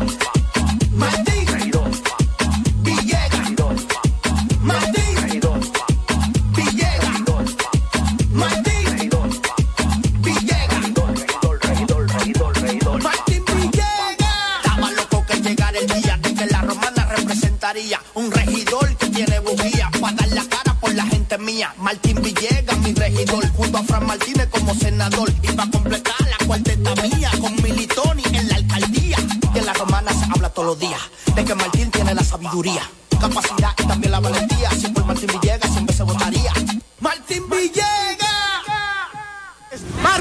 Y 25.42 25.48
para 25.54 25.72
completar 25.72 26.14
la 26.30 26.46
cuarteta 26.46 26.94
mía 27.02 27.32
con 27.42 27.56
Militoni 27.64 28.22
en 28.34 28.48
la 28.48 28.56
alcaldía. 28.56 29.18
Y 29.52 29.58
en 29.58 29.66
la 29.66 29.74
romana 29.74 30.14
se 30.14 30.26
habla 30.32 30.50
todos 30.50 30.68
los 30.68 30.80
días 30.80 31.02
de 31.36 31.44
que 31.44 31.56
Martín 31.56 31.90
tiene 31.90 32.14
la 32.14 32.24
sabiduría, 32.24 32.88
capacidad 33.20 33.72
y 33.80 33.88
también 33.88 34.12
la 34.12 34.20
valentía. 34.20 34.70
Si 34.70 34.90
por 34.90 35.04
Martín 35.06 35.30
Villegas 35.42 35.72
siempre 35.72 35.96
se 35.96 36.04
votaría. 36.04 36.54
Martín 37.00 37.50
Villegas. 37.50 38.21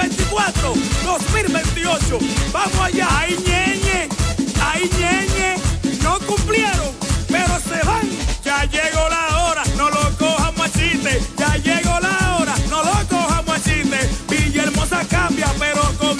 2024, 0.00 0.74
2028. 1.04 2.18
Vamos 2.52 2.80
allá, 2.80 3.06
ay 3.10 3.36
ñeñe, 3.46 4.08
ay 4.64 4.90
ñeñe, 4.98 5.56
no 6.02 6.18
cumplieron, 6.20 6.90
pero 7.28 7.58
se 7.60 7.84
van. 7.86 8.08
Ya 8.42 8.64
llegó 8.64 9.08
la 9.10 9.44
hora, 9.44 9.62
no 9.76 9.90
lo 9.90 10.16
cojamos 10.16 10.72
a. 10.72 11.20
Ya 11.36 11.56
llegó 11.56 12.00
la 12.00 12.36
hora, 12.38 12.54
no 12.70 12.82
lo 12.82 13.08
cojamos 13.08 13.56
a 13.56 13.62
chiste. 13.62 14.08
Villahermosa 14.28 15.04
cambia, 15.08 15.52
pero 15.58 15.82
con 15.98 16.19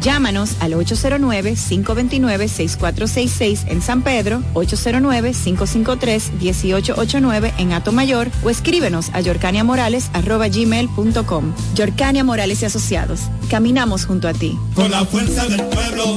Llámanos 0.00 0.56
al 0.60 0.74
809-529-6466 0.74 3.64
en 3.68 3.82
San 3.82 4.02
Pedro, 4.02 4.42
809-553-1889 4.54 7.52
en 7.58 7.72
Atomayor 7.72 8.30
o 8.42 8.50
escríbenos 8.50 9.10
a 9.12 9.20
yorcaniamorales.com. 9.20 11.54
Yorcania 11.74 12.24
Morales 12.24 12.62
y 12.62 12.64
Asociados. 12.64 13.20
Caminamos 13.50 14.06
junto 14.06 14.26
a 14.28 14.32
ti. 14.32 14.58
Con 14.74 14.90
la 14.90 15.04
fuerza 15.04 15.46
del 15.46 15.62
pueblo 15.64 16.16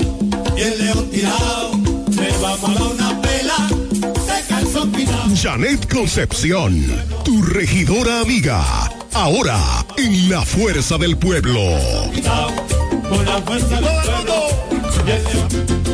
y 0.55 0.61
el 0.61 0.77
león 0.77 1.09
tirado, 1.09 1.71
le 2.09 2.31
vamos 2.41 2.69
a 2.69 2.73
dar 2.73 2.83
una 2.83 3.21
pela 3.21 3.67
de 4.13 4.47
calzón 4.47 4.91
pinado. 4.91 5.35
Janet 5.35 5.91
Concepción, 5.93 6.81
tu 7.25 7.41
regidora 7.41 8.21
amiga. 8.21 8.63
Ahora, 9.13 9.85
en 9.97 10.29
la 10.29 10.43
fuerza 10.43 10.97
del 10.97 11.17
pueblo. 11.17 11.59
Con 13.13 13.25
la 13.25 13.39
fuerza 13.43 13.79
del 13.79 13.83
pueblo 13.83 15.92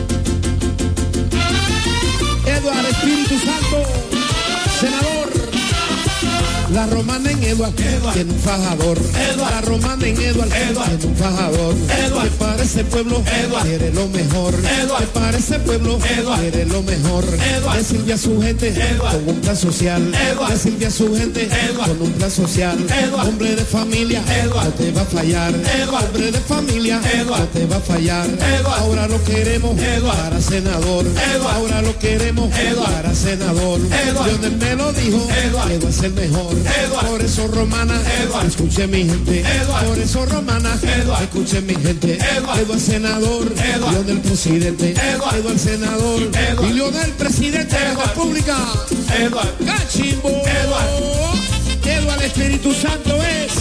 La 6.80 6.88
romana 6.88 7.30
en 7.30 7.44
Eduard, 7.44 7.74
tiene 7.74 8.32
un 8.32 8.40
fajador. 8.40 8.98
La 9.38 9.60
romana 9.60 10.08
en 10.08 10.18
Eduard, 10.18 10.48
tiene 10.48 11.06
un 11.08 11.16
fajador. 11.18 11.76
Que 11.76 12.30
para 12.40 12.64
ese 12.64 12.86
pueblo 12.86 13.22
quiere 13.64 13.92
lo 13.94 14.08
mejor. 14.08 14.56
Que 14.56 15.06
para 15.08 15.38
ese 15.38 15.60
pueblo 15.60 16.00
quiere 16.00 16.66
lo 16.68 16.82
mejor. 16.84 17.26
Decirle 17.76 18.14
a 18.14 18.18
su 18.18 18.42
gente 18.42 18.74
con 18.98 19.28
un 19.28 19.42
plan 19.42 19.58
social. 19.58 20.10
Decirle 20.50 20.86
a 20.86 20.92
su 20.92 21.14
gente 21.14 21.50
con 21.76 22.02
un 22.02 22.14
plan 22.14 22.32
social. 22.32 22.78
Hombre 23.28 23.58
de 23.58 23.66
familia, 23.66 24.24
no 24.46 24.72
te 24.72 24.94
va 24.94 25.02
a 25.02 25.06
fallar. 25.06 25.54
Hombre 25.54 26.32
de 26.32 26.40
familia, 26.40 27.02
no 27.28 27.36
te 27.48 27.66
va 27.66 27.76
a 27.76 27.82
fallar. 27.82 28.30
Ahora 28.80 29.06
lo 29.10 29.22
queremos 29.26 29.78
para 30.02 30.42
senador. 30.42 31.06
Ahora 31.52 31.82
lo 31.82 32.00
queremos 32.00 32.50
para 32.50 33.14
senador. 33.14 33.82
Lionel 33.82 34.56
me 34.58 34.76
lo 34.76 34.94
dijo, 34.94 35.28
que 35.28 35.78
va 35.78 35.90
a 35.90 35.92
ser 35.92 36.12
mejor. 36.12 36.56
Por 37.08 37.22
eso 37.22 37.48
romana, 37.48 38.02
escuche 38.46 38.88
mi 38.88 39.06
gente. 39.06 39.44
Por 39.86 40.00
eso 40.00 40.26
romana, 40.26 40.78
escuche 41.22 41.62
mi 41.62 41.76
gente. 41.76 42.18
Eduardo 42.38 42.80
senador, 42.80 43.52
Lionel 43.92 44.22
presidente. 44.22 44.94
Eduardo 44.94 45.50
el 45.50 45.60
senador, 45.60 46.22
y 46.22 46.74
Lionel 46.74 47.12
presidente 47.12 47.76
de 47.76 47.94
la 47.94 48.06
República. 48.06 48.58
Cachimbo. 49.66 50.30
Eduardo 50.30 51.20
Espíritu 52.30 52.74
Santo 52.74 53.16
es 53.24 53.52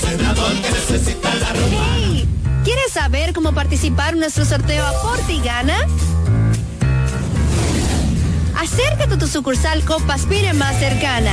senador 0.00 0.52
que 0.62 0.70
necesita 0.70 1.34
la 1.34 1.52
romana. 1.52 1.96
Hey, 1.96 2.28
¿Quieres 2.64 2.92
saber 2.92 3.32
cómo 3.32 3.52
participar 3.52 4.14
en 4.14 4.20
nuestro 4.20 4.44
sorteo 4.44 4.86
Aporte 4.86 5.32
y 5.32 5.40
Gana? 5.40 5.76
Acércate 8.56 9.14
a 9.14 9.18
tu 9.18 9.26
sucursal 9.26 9.84
Copaspire 9.84 10.52
más 10.54 10.78
cercana. 10.78 11.32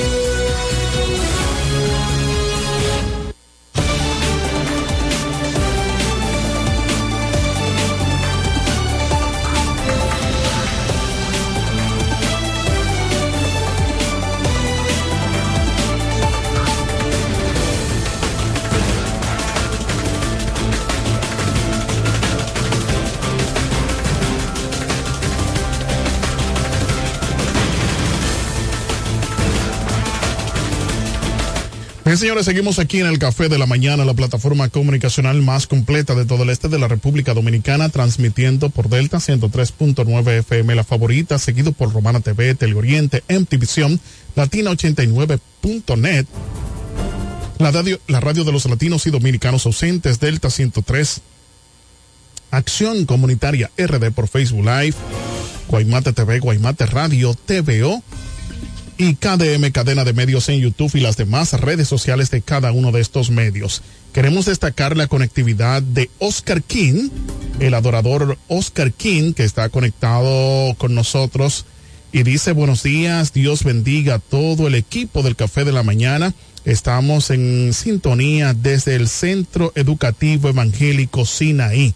Señores, 32.21 32.45
seguimos 32.45 32.77
aquí 32.77 32.99
en 32.99 33.07
el 33.07 33.17
Café 33.17 33.49
de 33.49 33.57
la 33.57 33.65
Mañana, 33.65 34.05
la 34.05 34.13
plataforma 34.13 34.69
comunicacional 34.69 35.41
más 35.41 35.65
completa 35.65 36.13
de 36.13 36.25
todo 36.25 36.43
el 36.43 36.51
este 36.51 36.69
de 36.69 36.77
la 36.77 36.87
República 36.87 37.33
Dominicana, 37.33 37.89
transmitiendo 37.89 38.69
por 38.69 38.89
Delta 38.89 39.17
103.9 39.17 40.27
FM, 40.41 40.75
la 40.75 40.83
favorita, 40.83 41.39
seguido 41.39 41.71
por 41.71 41.91
Romana 41.91 42.19
TV, 42.19 42.53
Teleoriente, 42.53 43.23
MTVision, 43.27 43.99
Latina89.net, 44.35 46.27
la 47.57 47.71
radio, 47.71 47.99
la 48.07 48.19
radio 48.19 48.43
de 48.43 48.51
los 48.51 48.67
latinos 48.67 49.07
y 49.07 49.09
dominicanos 49.09 49.65
ausentes, 49.65 50.19
Delta 50.19 50.51
103, 50.51 51.21
Acción 52.51 53.07
Comunitaria 53.07 53.71
RD 53.79 54.11
por 54.11 54.27
Facebook 54.27 54.63
Live, 54.63 54.95
Guaymate 55.67 56.13
TV, 56.13 56.37
Guaymate 56.37 56.85
Radio, 56.85 57.33
TVO, 57.33 58.03
y 58.97 59.15
KDM 59.15 59.71
Cadena 59.71 60.03
de 60.03 60.13
Medios 60.13 60.49
en 60.49 60.59
YouTube 60.59 60.95
y 60.95 60.99
las 60.99 61.17
demás 61.17 61.53
redes 61.53 61.87
sociales 61.87 62.31
de 62.31 62.41
cada 62.41 62.71
uno 62.71 62.91
de 62.91 63.01
estos 63.01 63.29
medios. 63.29 63.81
Queremos 64.13 64.45
destacar 64.45 64.97
la 64.97 65.07
conectividad 65.07 65.81
de 65.81 66.09
Oscar 66.19 66.61
King, 66.61 67.09
el 67.59 67.73
adorador 67.73 68.37
Oscar 68.47 68.91
King, 68.91 69.33
que 69.33 69.43
está 69.43 69.69
conectado 69.69 70.73
con 70.75 70.93
nosotros 70.95 71.65
y 72.13 72.23
dice 72.23 72.51
buenos 72.51 72.83
días, 72.83 73.31
Dios 73.31 73.63
bendiga 73.63 74.15
a 74.15 74.19
todo 74.19 74.67
el 74.67 74.75
equipo 74.75 75.23
del 75.23 75.37
Café 75.37 75.63
de 75.63 75.71
la 75.71 75.81
Mañana. 75.81 76.33
Estamos 76.65 77.29
en 77.29 77.71
sintonía 77.73 78.53
desde 78.53 78.95
el 78.95 79.07
Centro 79.07 79.71
Educativo 79.75 80.49
Evangélico 80.49 81.25
Sinaí. 81.25 81.93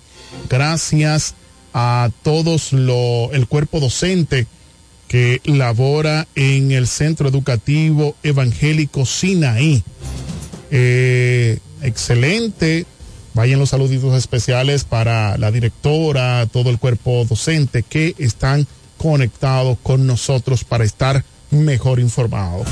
Gracias 0.50 1.36
a 1.74 2.10
todos 2.24 2.72
lo, 2.72 3.30
el 3.34 3.46
cuerpo 3.48 3.82
docente 3.82 4.48
que 5.08 5.42
labora 5.46 6.28
en 6.36 6.72
el 6.72 6.88
Centro 6.88 7.30
Educativo 7.30 8.16
Evangélico 8.24 9.06
Sinaí. 9.06 9.84
Eh, 10.72 11.60
excelente. 11.82 12.86
Vayan 13.34 13.60
los 13.60 13.70
saluditos 13.70 14.16
especiales 14.18 14.86
para 14.86 15.38
la 15.38 15.52
directora, 15.52 16.46
todo 16.48 16.70
el 16.70 16.80
cuerpo 16.80 17.26
docente 17.26 17.84
que 17.84 18.16
están 18.18 18.66
conectados 18.98 19.78
con 19.84 20.08
nosotros 20.08 20.64
para 20.64 20.86
estar 20.86 21.24
mejor 21.52 22.00
informados. 22.00 22.68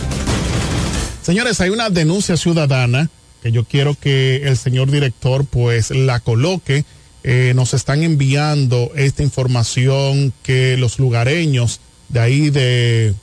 Señores, 1.22 1.60
hay 1.62 1.70
una 1.70 1.90
denuncia 1.90 2.38
ciudadana 2.38 3.10
que 3.42 3.52
yo 3.52 3.66
quiero 3.66 3.96
que 4.00 4.38
el 4.48 4.58
señor 4.58 4.90
director 4.90 5.46
pues 5.46 5.92
la 5.92 6.22
coloque. 6.22 6.86
Eh, 7.26 7.54
nos 7.56 7.74
están 7.74 8.04
enviando 8.04 8.92
esta 8.96 9.22
información 9.22 10.34
que 10.44 10.78
los 10.78 10.98
lugareños 10.98 11.82
de 12.10 12.20
ahí 12.20 12.50
de, 12.50 13.14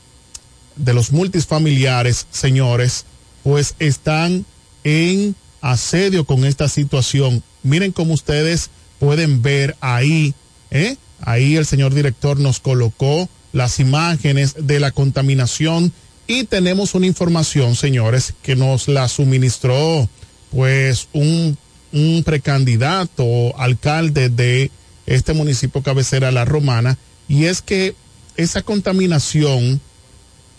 de 0.76 0.94
los 0.94 1.12
multifamiliares, 1.12 2.26
señores, 2.30 3.04
pues 3.42 3.74
están 3.78 4.44
en 4.84 5.34
asedio 5.60 6.24
con 6.24 6.44
esta 6.44 6.68
situación. 6.68 7.42
Miren 7.62 7.92
cómo 7.92 8.14
ustedes 8.14 8.70
pueden 8.98 9.42
ver 9.42 9.76
ahí, 9.80 10.34
¿eh? 10.70 10.96
Ahí 11.20 11.56
el 11.56 11.66
señor 11.66 11.94
director 11.94 12.38
nos 12.38 12.60
colocó 12.60 13.28
las 13.52 13.80
imágenes 13.80 14.54
de 14.58 14.80
la 14.80 14.90
contaminación 14.90 15.92
y 16.26 16.44
tenemos 16.44 16.94
una 16.94 17.06
información, 17.06 17.74
señores, 17.74 18.34
que 18.42 18.56
nos 18.56 18.88
la 18.88 19.08
suministró 19.08 20.08
pues 20.50 21.08
un, 21.12 21.58
un 21.92 22.22
precandidato 22.24 23.58
alcalde 23.58 24.28
de 24.28 24.70
este 25.06 25.32
municipio 25.32 25.82
cabecera 25.82 26.30
La 26.30 26.44
Romana 26.44 26.98
y 27.28 27.46
es 27.46 27.62
que 27.62 27.94
esa 28.36 28.62
contaminación 28.62 29.80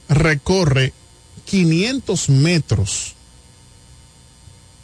recorre 0.10 0.94
500 1.46 2.30
metros. 2.30 3.16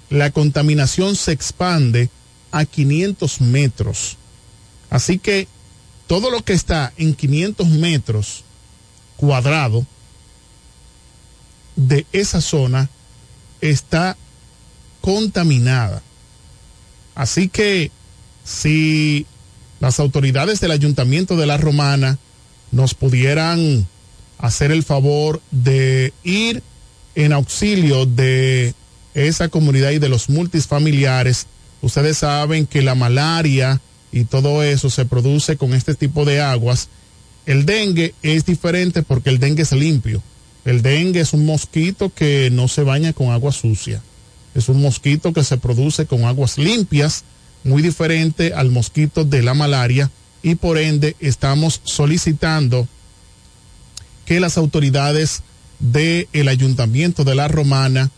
La 0.09 0.31
contaminación 0.31 1.15
se 1.15 1.31
expande 1.31 2.09
a 2.51 2.65
500 2.65 3.41
metros. 3.41 4.17
Así 4.89 5.19
que 5.19 5.47
todo 6.07 6.31
lo 6.31 6.43
que 6.43 6.53
está 6.53 6.93
en 6.97 7.13
500 7.13 7.67
metros 7.67 8.43
cuadrados 9.17 9.85
de 11.75 12.05
esa 12.13 12.41
zona 12.41 12.89
está 13.61 14.17
contaminada. 15.01 16.01
Así 17.15 17.49
que 17.49 17.91
si 18.43 19.25
las 19.79 19.99
autoridades 19.99 20.59
del 20.59 20.71
ayuntamiento 20.71 21.35
de 21.35 21.45
la 21.45 21.57
Romana 21.57 22.17
nos 22.71 22.93
pudieran 22.93 23.87
hacer 24.37 24.71
el 24.71 24.83
favor 24.83 25.41
de 25.51 26.13
ir 26.23 26.61
en 27.15 27.33
auxilio 27.33 28.05
de 28.05 28.73
esa 29.13 29.49
comunidad 29.49 29.91
y 29.91 29.99
de 29.99 30.09
los 30.09 30.29
multifamiliares, 30.29 31.47
ustedes 31.81 32.19
saben 32.19 32.67
que 32.67 32.81
la 32.81 32.95
malaria 32.95 33.81
y 34.11 34.25
todo 34.25 34.63
eso 34.63 34.89
se 34.89 35.05
produce 35.05 35.57
con 35.57 35.73
este 35.73 35.95
tipo 35.95 36.25
de 36.25 36.41
aguas. 36.41 36.89
El 37.45 37.65
dengue 37.65 38.13
es 38.21 38.45
diferente 38.45 39.03
porque 39.03 39.29
el 39.29 39.39
dengue 39.39 39.63
es 39.63 39.71
limpio. 39.71 40.21
El 40.65 40.81
dengue 40.81 41.21
es 41.21 41.33
un 41.33 41.45
mosquito 41.45 42.11
que 42.13 42.49
no 42.51 42.67
se 42.67 42.83
baña 42.83 43.13
con 43.13 43.31
agua 43.31 43.51
sucia. 43.51 44.01
Es 44.53 44.69
un 44.69 44.81
mosquito 44.81 45.33
que 45.33 45.43
se 45.43 45.57
produce 45.57 46.05
con 46.05 46.25
aguas 46.25 46.57
limpias, 46.57 47.23
muy 47.63 47.81
diferente 47.81 48.53
al 48.53 48.69
mosquito 48.69 49.23
de 49.23 49.41
la 49.41 49.53
malaria 49.53 50.11
y 50.47 50.55
por 50.55 50.77
ende 50.77 51.17
estamos 51.19 51.81
solicitando 51.83 52.87
que 54.25 54.39
las 54.39 54.57
autoridades 54.57 55.43
del 55.79 56.29
el 56.31 56.47
ayuntamiento 56.47 57.25
de 57.25 57.35
la 57.35 57.49
Romana, 57.49 58.11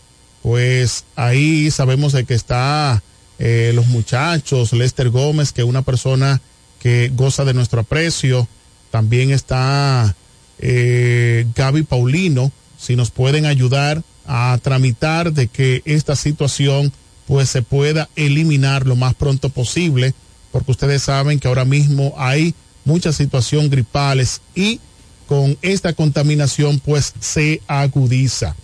pues 0.43 1.05
ahí 1.15 1.71
sabemos 1.71 2.13
de 2.13 2.25
que 2.25 2.36
está 2.36 3.01
eh, 3.39 3.71
los 3.73 3.88
muchachos, 3.88 4.73
Lester 4.73 5.09
Gómez, 5.09 5.51
que 5.51 5.61
es 5.61 5.67
una 5.67 5.82
persona 5.82 6.39
que 6.80 7.11
goza 7.15 7.45
de 7.45 7.55
nuestro 7.55 7.82
aprecio. 7.82 8.47
También 8.91 9.32
está 9.32 10.15
eh, 10.59 11.47
Gaby 11.55 11.82
Paulino, 11.82 12.51
si 12.77 12.95
nos 12.95 13.09
pueden 13.09 13.47
ayudar 13.47 14.03
a 14.27 14.59
tramitar 14.61 15.34
de 15.34 15.47
que 15.47 15.82
esta 15.86 16.15
situación 16.15 16.93
pues 17.25 17.49
se 17.49 17.63
pueda 17.63 18.07
eliminar 18.15 18.86
lo 18.86 18.95
más 18.95 19.15
pronto 19.15 19.49
posible, 19.49 20.13
porque 20.52 20.72
ustedes 20.72 21.04
saben 21.04 21.39
que 21.39 21.47
ahora 21.47 21.66
mismo 21.66 22.14
hay 22.18 22.54
mucha 22.86 23.14
situación 23.14 23.70
gripales 23.70 24.41
y 24.56 24.80
con 25.28 25.58
esta 25.62 25.93
contaminación 25.93 26.80
pues 26.80 27.14
se 27.20 27.62
agudiza. 27.68 28.56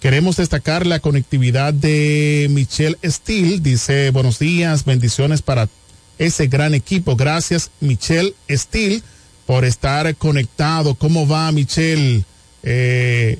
Queremos 0.00 0.36
destacar 0.36 0.86
la 0.86 1.00
conectividad 1.00 1.72
de 1.72 2.48
Michelle 2.50 2.98
Steele. 3.04 3.60
Dice, 3.60 4.10
buenos 4.10 4.38
días, 4.38 4.84
bendiciones 4.84 5.42
para 5.42 5.68
ese 6.18 6.46
gran 6.48 6.74
equipo. 6.74 7.16
Gracias, 7.16 7.70
Michelle 7.80 8.34
Steele, 8.50 9.02
por 9.46 9.64
estar 9.64 10.14
conectado. 10.16 10.94
¿Cómo 10.94 11.26
va, 11.26 11.50
Michelle? 11.52 12.24
Eh, 12.64 13.38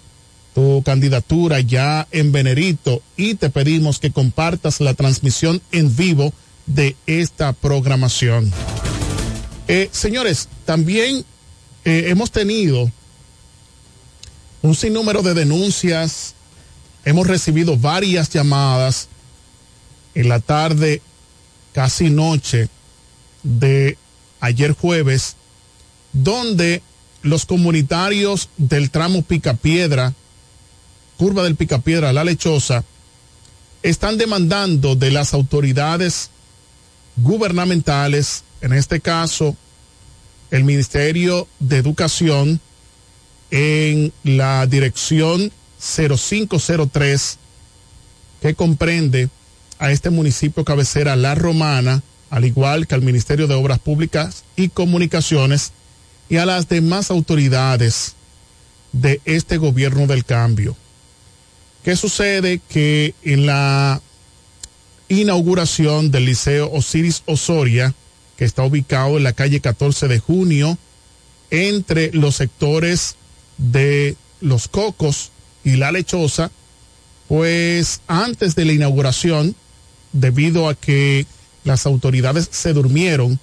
tu 0.55 0.83
candidatura 0.85 1.61
ya 1.61 2.07
en 2.11 2.33
Venerito 2.33 3.03
y 3.17 3.35
te 3.35 3.51
pedimos 3.51 3.99
que 3.99 4.11
compartas 4.11 4.81
la 4.81 4.95
transmisión 4.95 5.63
en 5.73 5.95
vivo 5.97 6.33
de 6.67 6.97
esta 7.07 7.53
programación. 7.53 8.53
Eh, 9.69 9.89
señores, 9.93 10.49
también 10.65 11.25
eh, 11.85 12.05
hemos 12.09 12.31
tenido 12.31 12.91
un 14.63 14.75
sinnúmero 14.75 15.23
de 15.23 15.35
denuncias 15.35 16.35
hemos 17.05 17.27
recibido 17.27 17.77
varias 17.77 18.31
llamadas 18.31 19.09
en 20.15 20.29
la 20.29 20.41
tarde, 20.41 21.03
casi 21.73 22.11
noche 22.11 22.69
de 23.43 23.97
ayer 24.41 24.73
jueves, 24.73 25.37
donde 26.13 26.83
los 27.23 27.47
comunitarios 27.47 28.49
del 28.57 28.91
tramo 28.91 29.23
Picapiedra, 29.23 30.13
curva 31.17 31.45
del 31.45 31.57
Picapiedra, 31.57 32.13
La 32.13 32.25
Lechosa, 32.25 32.85
están 33.83 34.19
demandando 34.19 34.95
de 34.95 35.11
las 35.11 35.35
autoridades 35.35 36.31
gubernamentales, 37.17 38.45
en 38.61 38.73
este 38.73 39.01
caso 39.01 39.57
el 40.51 40.65
Ministerio 40.65 41.49
de 41.61 41.79
Educación, 41.79 42.61
en 43.51 44.13
la 44.25 44.67
dirección 44.67 45.53
0503 45.79 47.39
que 48.41 48.55
comprende 48.55 49.29
a 49.79 49.91
este 49.91 50.11
municipio 50.11 50.65
cabecera 50.65 51.17
La 51.17 51.35
Romana, 51.35 52.03
al 52.31 52.45
igual 52.45 52.87
que 52.87 52.95
al 52.95 53.03
Ministerio 53.03 53.47
de 53.47 53.55
Obras 53.55 53.79
Públicas 53.79 54.45
y 54.57 54.69
Comunicaciones 54.69 55.73
y 56.29 56.37
a 56.39 56.47
las 56.47 56.69
demás 56.69 57.11
autoridades 57.11 58.15
de 58.93 59.21
este 59.25 59.59
gobierno 59.59 60.07
del 60.07 60.25
cambio. 60.25 60.77
¿Qué 61.85 61.97
sucede? 61.97 62.61
Que 62.69 63.15
en 63.23 63.47
la 63.47 64.01
inauguración 65.21 66.11
del 66.11 66.27
Liceo 66.27 66.71
Osiris 66.73 67.23
Osoria, 67.27 67.95
que 68.37 68.45
está 68.45 68.65
ubicado 68.65 69.19
en 69.19 69.25
la 69.25 69.33
calle 69.33 69.61
14 69.61 70.09
de 70.09 70.19
junio, 70.19 70.79
entre 71.51 72.11
los 72.13 72.37
sectores 72.37 73.17
de 73.59 74.17
Los 74.41 74.69
Cocos 74.69 75.31
y 75.65 75.77
La 75.77 75.93
Lechosa, 75.93 76.51
pues 77.29 78.01
antes 78.07 78.55
de 78.55 78.65
la 78.65 78.73
inauguración, 78.73 79.55
debido 80.13 80.69
a 80.69 80.75
que 80.75 81.27
las 81.65 81.87
autoridades 81.87 82.49
se 82.51 82.73
durmieron 82.73 83.39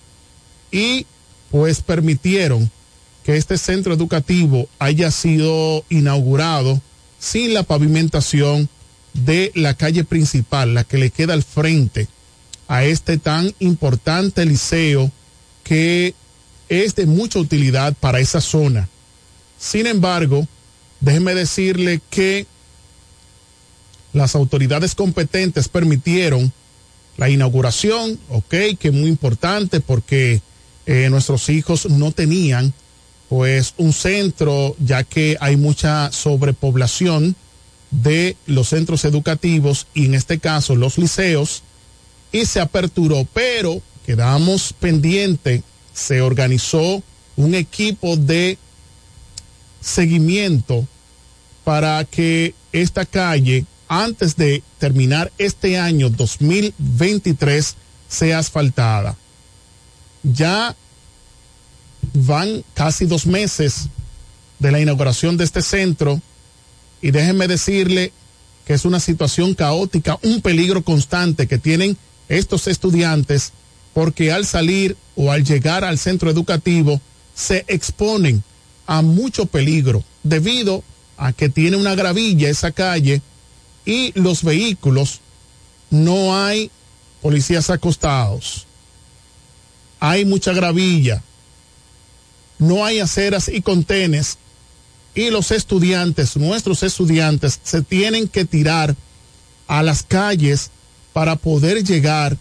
y 0.72 1.05
pues 1.51 1.82
permitieron 1.82 2.70
que 3.24 3.38
este 3.38 3.57
centro 3.57 3.93
educativo 3.93 4.67
haya 4.80 5.11
sido 5.11 5.84
inaugurado 5.89 6.82
sin 7.20 7.53
la 7.53 7.63
pavimentación 7.63 8.70
de 9.14 9.51
la 9.55 9.74
calle 9.74 10.03
principal, 10.03 10.74
la 10.74 10.84
que 10.84 10.97
le 10.97 11.10
queda 11.10 11.34
al 11.34 11.43
frente 11.43 12.07
a 12.68 12.84
este 12.84 13.18
tan 13.18 13.53
importante 13.60 14.45
liceo 14.45 15.12
que 15.64 16.14
es 16.70 16.95
de 16.95 17.05
mucha 17.05 17.39
utilidad 17.39 17.95
para 17.99 18.20
esa 18.20 18.41
zona. 18.41 18.88
Sin 19.60 19.88
embargo, 19.88 20.47
déjeme 20.99 21.34
decirle 21.34 21.99
que 22.10 22.45
las 24.14 24.36
autoridades 24.36 24.95
competentes 24.95 25.68
permitieron 25.68 26.51
la 27.18 27.30
inauguración, 27.30 28.20
ok, 28.30 28.55
que 28.80 28.91
muy 28.91 29.10
importante 29.10 29.82
porque 29.82 30.41
eh, 30.86 31.10
nuestros 31.10 31.49
hijos 31.49 31.89
no 31.89 32.12
tenían 32.12 32.74
pues 33.28 33.74
un 33.78 33.93
centro, 33.93 34.76
ya 34.80 35.03
que 35.03 35.38
hay 35.39 35.55
mucha 35.55 36.12
sobrepoblación 36.12 37.36
de 37.91 38.35
los 38.45 38.69
centros 38.69 39.05
educativos 39.05 39.87
y 39.93 40.05
en 40.05 40.15
este 40.15 40.39
caso 40.39 40.75
los 40.75 40.97
liceos, 40.97 41.63
y 42.31 42.45
se 42.45 42.59
aperturó, 42.59 43.27
pero 43.33 43.81
quedamos 44.05 44.73
pendiente, 44.73 45.63
se 45.93 46.21
organizó 46.21 47.01
un 47.35 47.55
equipo 47.55 48.15
de 48.15 48.57
seguimiento 49.81 50.87
para 51.63 52.03
que 52.05 52.53
esta 52.71 53.05
calle, 53.05 53.65
antes 53.87 54.35
de 54.35 54.61
terminar 54.77 55.31
este 55.37 55.77
año 55.77 56.09
2023, 56.09 57.75
sea 58.07 58.39
asfaltada. 58.39 59.15
Ya 60.23 60.75
van 62.13 62.63
casi 62.73 63.05
dos 63.05 63.25
meses 63.25 63.87
de 64.59 64.71
la 64.71 64.79
inauguración 64.79 65.37
de 65.37 65.45
este 65.45 65.61
centro 65.61 66.21
y 67.02 67.12
déjenme 67.12 67.47
decirle 67.47 68.12
que 68.66 68.74
es 68.74 68.86
una 68.86 69.00
situación 69.00 69.56
caótica, 69.56 70.20
un 70.22 70.41
peligro 70.41 70.84
constante 70.84 71.47
que 71.47 71.58
tienen 71.58 71.97
estos 72.28 72.68
estudiantes 72.68 73.54
porque 73.93 74.32
al 74.32 74.45
salir 74.45 74.95
o 75.16 75.32
al 75.32 75.43
llegar 75.43 75.84
al 75.84 75.97
centro 75.97 76.30
educativo 76.30 77.02
se 77.34 77.66
exponen 77.68 78.43
a 78.86 79.02
mucho 79.02 79.45
peligro 79.45 80.04
debido 80.24 80.84
a 81.18 81.34
que 81.34 81.50
tiene 81.50 81.78
una 81.78 81.95
gravilla 81.95 82.50
esa 82.50 82.72
calle 82.72 83.22
y 83.86 84.12
los 84.20 84.43
vehículos 84.43 85.20
no 85.89 86.38
hay 86.38 86.72
policías 87.22 87.70
acostados. 87.70 88.66
Hay 90.00 90.26
mucha 90.26 90.54
gravilla. 90.54 91.24
No 92.58 92.86
hay 92.86 93.00
aceras 93.00 93.47
y 93.47 93.62
contenes 93.62 94.38
y 95.16 95.30
los 95.30 95.51
estudiantes, 95.51 96.38
nuestros 96.38 96.84
estudiantes, 96.84 97.60
se 97.64 97.82
tienen 97.82 98.28
que 98.28 98.45
tirar 98.45 98.95
a 99.68 99.84
las 99.84 100.03
calles 100.03 100.72
para 101.14 101.36
poder 101.36 101.84
llegar 101.84 102.38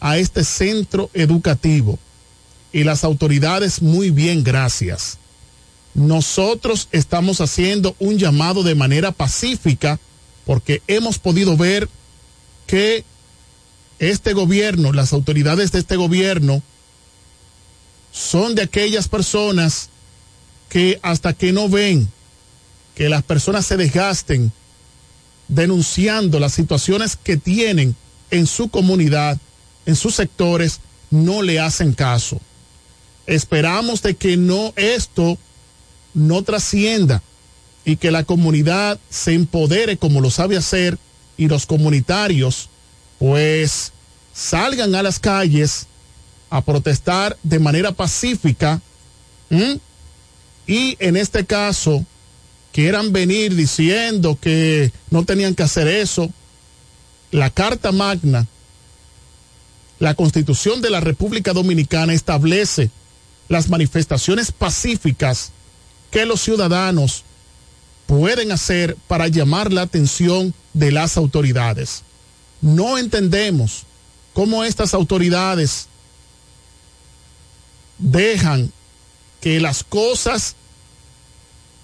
a 0.00 0.18
este 0.18 0.44
centro 0.44 1.10
educativo. 1.14 1.98
Y 2.72 2.84
las 2.84 3.04
autoridades, 3.04 3.82
muy 3.82 4.10
bien, 4.10 4.44
gracias. 4.44 5.18
Nosotros 5.94 6.88
estamos 6.90 7.40
haciendo 7.40 7.94
un 7.98 8.18
llamado 8.18 8.62
de 8.62 8.74
manera 8.74 9.12
pacífica 9.12 10.00
porque 10.44 10.82
hemos 10.88 11.18
podido 11.18 11.56
ver 11.56 11.88
que 12.66 13.04
este 13.98 14.32
gobierno, 14.32 14.92
las 14.92 15.12
autoridades 15.12 15.72
de 15.72 15.78
este 15.78 15.96
gobierno, 15.96 16.62
son 18.12 18.54
de 18.54 18.62
aquellas 18.62 19.08
personas 19.08 19.88
que 20.74 20.98
hasta 21.02 21.34
que 21.34 21.52
no 21.52 21.68
ven 21.68 22.08
que 22.96 23.08
las 23.08 23.22
personas 23.22 23.64
se 23.64 23.76
desgasten 23.76 24.50
denunciando 25.46 26.40
las 26.40 26.52
situaciones 26.52 27.14
que 27.14 27.36
tienen 27.36 27.94
en 28.32 28.48
su 28.48 28.68
comunidad, 28.70 29.38
en 29.86 29.94
sus 29.94 30.16
sectores, 30.16 30.80
no 31.12 31.42
le 31.42 31.60
hacen 31.60 31.92
caso. 31.92 32.40
Esperamos 33.28 34.02
de 34.02 34.16
que 34.16 34.36
no 34.36 34.72
esto 34.74 35.38
no 36.12 36.42
trascienda 36.42 37.22
y 37.84 37.94
que 37.94 38.10
la 38.10 38.24
comunidad 38.24 38.98
se 39.08 39.34
empodere 39.34 39.96
como 39.96 40.20
lo 40.20 40.30
sabe 40.32 40.56
hacer 40.56 40.98
y 41.36 41.46
los 41.46 41.66
comunitarios 41.66 42.68
pues 43.20 43.92
salgan 44.32 44.96
a 44.96 45.04
las 45.04 45.20
calles 45.20 45.86
a 46.50 46.62
protestar 46.62 47.38
de 47.44 47.60
manera 47.60 47.92
pacífica 47.92 48.82
y 50.66 50.96
en 51.00 51.16
este 51.16 51.44
caso 51.44 52.04
quieran 52.72 53.12
venir 53.12 53.54
diciendo 53.54 54.38
que 54.40 54.92
no 55.10 55.24
tenían 55.24 55.54
que 55.54 55.62
hacer 55.62 55.86
eso, 55.86 56.30
la 57.30 57.50
Carta 57.50 57.92
Magna, 57.92 58.46
la 59.98 60.14
Constitución 60.14 60.80
de 60.80 60.90
la 60.90 61.00
República 61.00 61.52
Dominicana 61.52 62.12
establece 62.12 62.90
las 63.48 63.68
manifestaciones 63.68 64.52
pacíficas 64.52 65.52
que 66.10 66.26
los 66.26 66.40
ciudadanos 66.40 67.24
pueden 68.06 68.52
hacer 68.52 68.96
para 69.08 69.28
llamar 69.28 69.72
la 69.72 69.82
atención 69.82 70.54
de 70.72 70.92
las 70.92 71.16
autoridades. 71.16 72.02
No 72.60 72.98
entendemos 72.98 73.84
cómo 74.32 74.64
estas 74.64 74.94
autoridades 74.94 75.88
dejan 77.98 78.72
que 79.44 79.60
las 79.60 79.84
cosas 79.84 80.56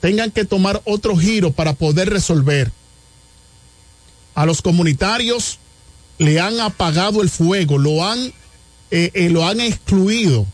tengan 0.01 0.31
que 0.31 0.47
tomar 0.47 0.81
otro 0.87 1.15
giro 1.15 1.53
para 1.53 1.75
poder 1.75 2.09
resolver. 2.09 2.73
A 4.35 4.47
los 4.47 4.63
comunitarios 4.63 5.59
le 6.17 6.41
han 6.41 6.59
apagado 6.59 7.21
el 7.21 7.29
fuego, 7.29 7.77
lo 7.77 8.03
han, 8.03 8.33
eh, 8.91 9.11
eh, 9.13 9.29
lo 9.29 9.47
han 9.47 9.61
excluido. 9.61 10.47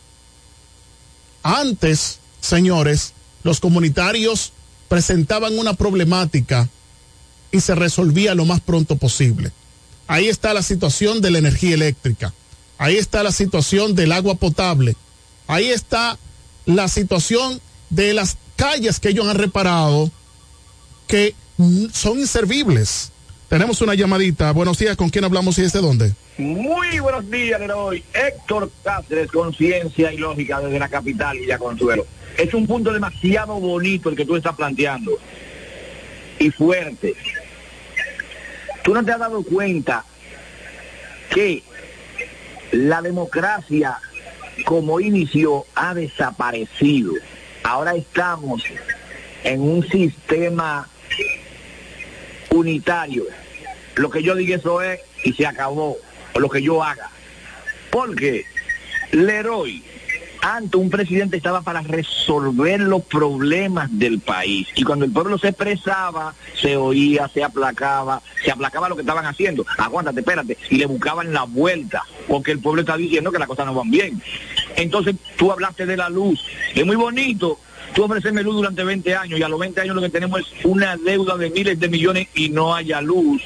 Antes, 1.45 2.19
señores, 2.41 3.13
los 3.45 3.61
comunitarios 3.61 4.53
presentaban 4.89 5.57
una 5.61 5.75
problemática 5.75 6.69
y 7.53 7.61
se 7.61 7.77
resolvía 7.77 8.35
lo 8.35 8.47
más 8.47 8.61
pronto 8.61 8.97
posible. 8.97 9.53
Ahí 10.09 10.27
está 10.27 10.53
la 10.53 10.63
situación 10.65 11.21
de 11.21 11.31
la 11.31 11.39
energía 11.39 11.75
eléctrica, 11.75 12.35
ahí 12.79 12.97
está 12.97 13.23
la 13.23 13.31
situación 13.31 13.95
del 13.95 14.11
agua 14.11 14.35
potable, 14.35 14.97
ahí 15.47 15.71
está 15.71 16.19
la 16.67 16.89
situación 16.89 17.61
de 17.91 18.13
las 18.13 18.37
calles 18.57 19.01
que 19.01 19.11
ellos 19.11 19.27
han 19.27 19.39
reparado 19.39 20.11
que 21.07 21.35
son 21.93 22.19
inservibles. 22.19 23.13
Tenemos 23.49 23.81
una 23.81 23.95
llamadita. 23.95 24.53
Buenos 24.53 24.79
días, 24.79 24.97
¿con 24.97 25.09
quién 25.09 25.25
hablamos 25.25 25.57
y 25.59 25.63
desde 25.63 25.81
dónde? 25.81 26.13
Muy 26.37 26.99
buenos 26.99 27.31
días, 27.31 27.61
Leroy. 27.61 28.05
Héctor 28.13 28.71
Cáceres, 28.83 29.31
Conciencia 29.31 30.13
y 30.13 30.19
Lógica 30.19 30.61
desde 30.61 30.79
la 30.79 30.89
capital, 30.89 31.39
Villa 31.39 31.57
Consuelo. 31.57 32.05
Es 32.37 32.53
un 32.53 32.67
punto 32.67 32.93
demasiado 32.93 33.59
bonito 33.59 34.11
el 34.11 34.17
que 34.17 34.27
tú 34.27 34.37
estás 34.37 34.55
planteando. 34.57 35.13
Y 36.39 36.51
fuerte. 36.51 37.15
Tú 38.83 38.93
no 38.93 39.05
te 39.05 39.13
has 39.13 39.19
dado 39.19 39.43
cuenta 39.43 40.05
que 41.31 41.63
la 42.73 43.01
democracia 43.01 43.99
como 44.67 44.99
inició 44.99 45.65
ha 45.77 45.95
desaparecido. 45.95 47.13
Ahora 47.63 47.95
estamos 47.95 48.65
en 49.45 49.61
un 49.61 49.89
sistema 49.89 50.89
unitario. 52.51 53.27
Lo 53.95 54.11
que 54.11 54.25
yo 54.25 54.35
diga 54.35 54.57
eso 54.57 54.83
es 54.83 54.99
y 55.23 55.33
se 55.35 55.47
acabó, 55.47 55.97
o 56.35 56.41
lo 56.41 56.49
que 56.49 56.61
yo 56.61 56.83
haga. 56.83 57.09
Porque 57.91 58.45
Leroy, 59.13 59.85
antes 60.47 60.81
un 60.81 60.91
presidente 60.91 61.37
estaba 61.37 61.63
para 61.63 61.81
resolver 61.81 62.79
los 62.81 63.03
problemas 63.03 63.89
del 63.91 64.21
país. 64.21 64.69
Y 64.77 64.85
cuando 64.85 65.05
el 65.05 65.11
pueblo 65.11 65.39
se 65.39 65.49
expresaba, 65.49 66.35
se 66.55 66.77
oía, 66.77 67.29
se 67.35 67.43
aplacaba, 67.43 68.23
se 68.45 68.53
aplacaba 68.53 68.89
lo 68.89 68.95
que 68.95 69.01
estaban 69.01 69.27
haciendo. 69.27 69.67
Aguántate, 69.77 70.21
espérate. 70.21 70.57
Y 70.71 70.77
le 70.77 70.87
buscaban 70.87 71.33
la 71.33 71.43
vuelta, 71.43 72.03
porque 72.29 72.53
el 72.53 72.61
pueblo 72.61 72.83
está 72.83 72.97
diciendo 72.97 73.33
que 73.33 73.41
las 73.41 73.49
cosas 73.49 73.67
no 73.67 73.75
van 73.75 73.91
bien. 73.91 74.23
Entonces 74.77 75.17
tú 75.37 75.51
hablaste 75.51 75.85
de 75.85 75.97
la 75.97 76.09
luz. 76.09 76.41
Es 76.75 76.87
muy 76.87 76.97
bonito 76.97 77.59
tú 77.95 78.05
ofrecerme 78.05 78.43
luz 78.43 78.57
durante 78.57 78.85
20 78.85 79.17
años 79.17 79.41
y 79.41 79.43
a 79.43 79.49
los 79.49 79.59
20 79.59 79.81
años 79.81 79.97
lo 79.97 80.03
que 80.03 80.11
tenemos 80.11 80.41
es 80.41 80.65
una 80.65 80.97
deuda 80.97 81.37
de 81.37 81.51
miles 81.51 81.81
de 81.81 81.89
millones 81.89 82.29
y 82.35 82.51
no 82.51 82.73
haya 82.73 83.01
luz. 83.01 83.43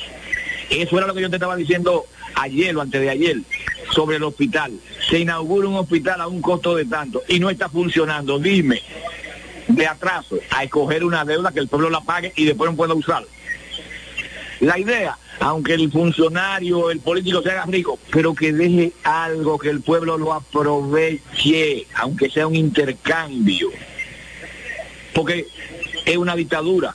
Eso 0.68 0.98
era 0.98 1.06
lo 1.06 1.14
que 1.14 1.22
yo 1.22 1.30
te 1.30 1.36
estaba 1.36 1.56
diciendo 1.56 2.04
ayer 2.34 2.76
o 2.76 2.82
antes 2.82 3.00
de 3.00 3.10
ayer 3.10 3.38
sobre 3.92 4.16
el 4.16 4.22
hospital. 4.22 4.72
Se 5.08 5.18
inaugura 5.18 5.68
un 5.68 5.76
hospital 5.76 6.20
a 6.20 6.28
un 6.28 6.40
costo 6.40 6.74
de 6.74 6.84
tanto 6.84 7.22
y 7.28 7.38
no 7.38 7.50
está 7.50 7.68
funcionando. 7.68 8.38
Dime, 8.38 8.82
de 9.68 9.86
atraso, 9.86 10.38
a 10.50 10.64
escoger 10.64 11.04
una 11.04 11.24
deuda 11.24 11.52
que 11.52 11.60
el 11.60 11.68
pueblo 11.68 11.90
la 11.90 12.00
pague 12.00 12.32
y 12.36 12.44
después 12.44 12.70
no 12.70 12.76
pueda 12.76 12.94
usar. 12.94 13.24
La 14.60 14.78
idea, 14.78 15.16
aunque 15.40 15.74
el 15.74 15.90
funcionario, 15.90 16.90
el 16.90 17.00
político 17.00 17.40
se 17.40 17.50
haga 17.50 17.64
rico, 17.66 17.98
pero 18.10 18.34
que 18.34 18.52
deje 18.52 18.92
algo 19.04 19.58
que 19.58 19.70
el 19.70 19.80
pueblo 19.80 20.18
lo 20.18 20.34
aproveche, 20.34 21.86
aunque 21.94 22.28
sea 22.28 22.46
un 22.46 22.56
intercambio 22.56 23.70
porque 25.20 25.46
es 26.04 26.16
una 26.16 26.34
dictadura. 26.34 26.94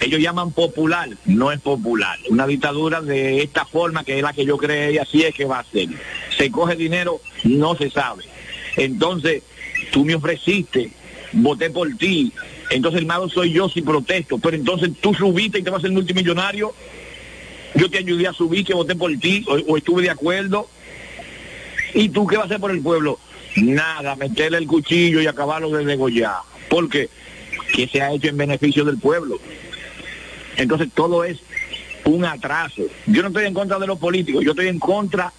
Ellos 0.00 0.20
llaman 0.20 0.52
popular, 0.52 1.08
no 1.24 1.50
es 1.50 1.60
popular. 1.60 2.18
Una 2.28 2.46
dictadura 2.46 3.00
de 3.00 3.42
esta 3.42 3.64
forma 3.64 4.04
que 4.04 4.16
es 4.16 4.22
la 4.22 4.32
que 4.32 4.44
yo 4.44 4.56
creé 4.56 4.92
y 4.92 4.98
así 4.98 5.22
es 5.22 5.34
que 5.34 5.44
va 5.44 5.60
a 5.60 5.64
ser. 5.64 5.88
Se 6.36 6.50
coge 6.50 6.76
dinero, 6.76 7.20
no 7.44 7.74
se 7.74 7.90
sabe. 7.90 8.24
Entonces, 8.76 9.42
tú 9.90 10.04
me 10.04 10.14
ofreciste 10.14 10.92
voté 11.32 11.70
por 11.70 11.88
ti. 11.96 12.32
Entonces 12.70 13.00
el 13.00 13.06
malo 13.06 13.28
soy 13.28 13.52
yo 13.52 13.68
si 13.68 13.82
protesto. 13.82 14.38
Pero 14.38 14.56
entonces 14.56 14.90
tú 15.00 15.14
subiste 15.14 15.58
y 15.58 15.62
te 15.62 15.70
vas 15.70 15.80
a 15.80 15.82
ser 15.82 15.92
multimillonario. 15.92 16.74
Yo 17.74 17.90
te 17.90 17.98
ayudé 17.98 18.26
a 18.26 18.32
subir, 18.32 18.64
que 18.64 18.74
voté 18.74 18.96
por 18.96 19.14
ti, 19.18 19.44
o, 19.46 19.54
o 19.54 19.76
estuve 19.76 20.02
de 20.02 20.10
acuerdo. 20.10 20.68
¿Y 21.94 22.08
tú 22.08 22.26
qué 22.26 22.36
vas 22.36 22.44
a 22.44 22.46
hacer 22.46 22.60
por 22.60 22.70
el 22.70 22.80
pueblo? 22.80 23.18
Nada, 23.56 24.16
meterle 24.16 24.58
el 24.58 24.66
cuchillo 24.66 25.20
y 25.20 25.26
acabarlo 25.26 25.70
de 25.70 25.84
degollar. 25.84 26.40
Porque 26.68 27.08
que 27.74 27.86
se 27.86 28.00
ha 28.00 28.12
hecho 28.12 28.28
en 28.28 28.36
beneficio 28.36 28.84
del 28.84 28.98
pueblo. 28.98 29.38
Entonces 30.58 30.88
todo 30.94 31.24
es 31.24 31.38
un 32.04 32.24
atraso. 32.24 32.82
Yo 33.06 33.22
no 33.22 33.28
estoy 33.28 33.46
en 33.46 33.54
contra 33.54 33.78
de 33.78 33.86
los 33.86 33.98
políticos, 33.98 34.44
yo 34.44 34.50
estoy 34.50 34.68
en 34.68 34.78
contra 34.78 35.32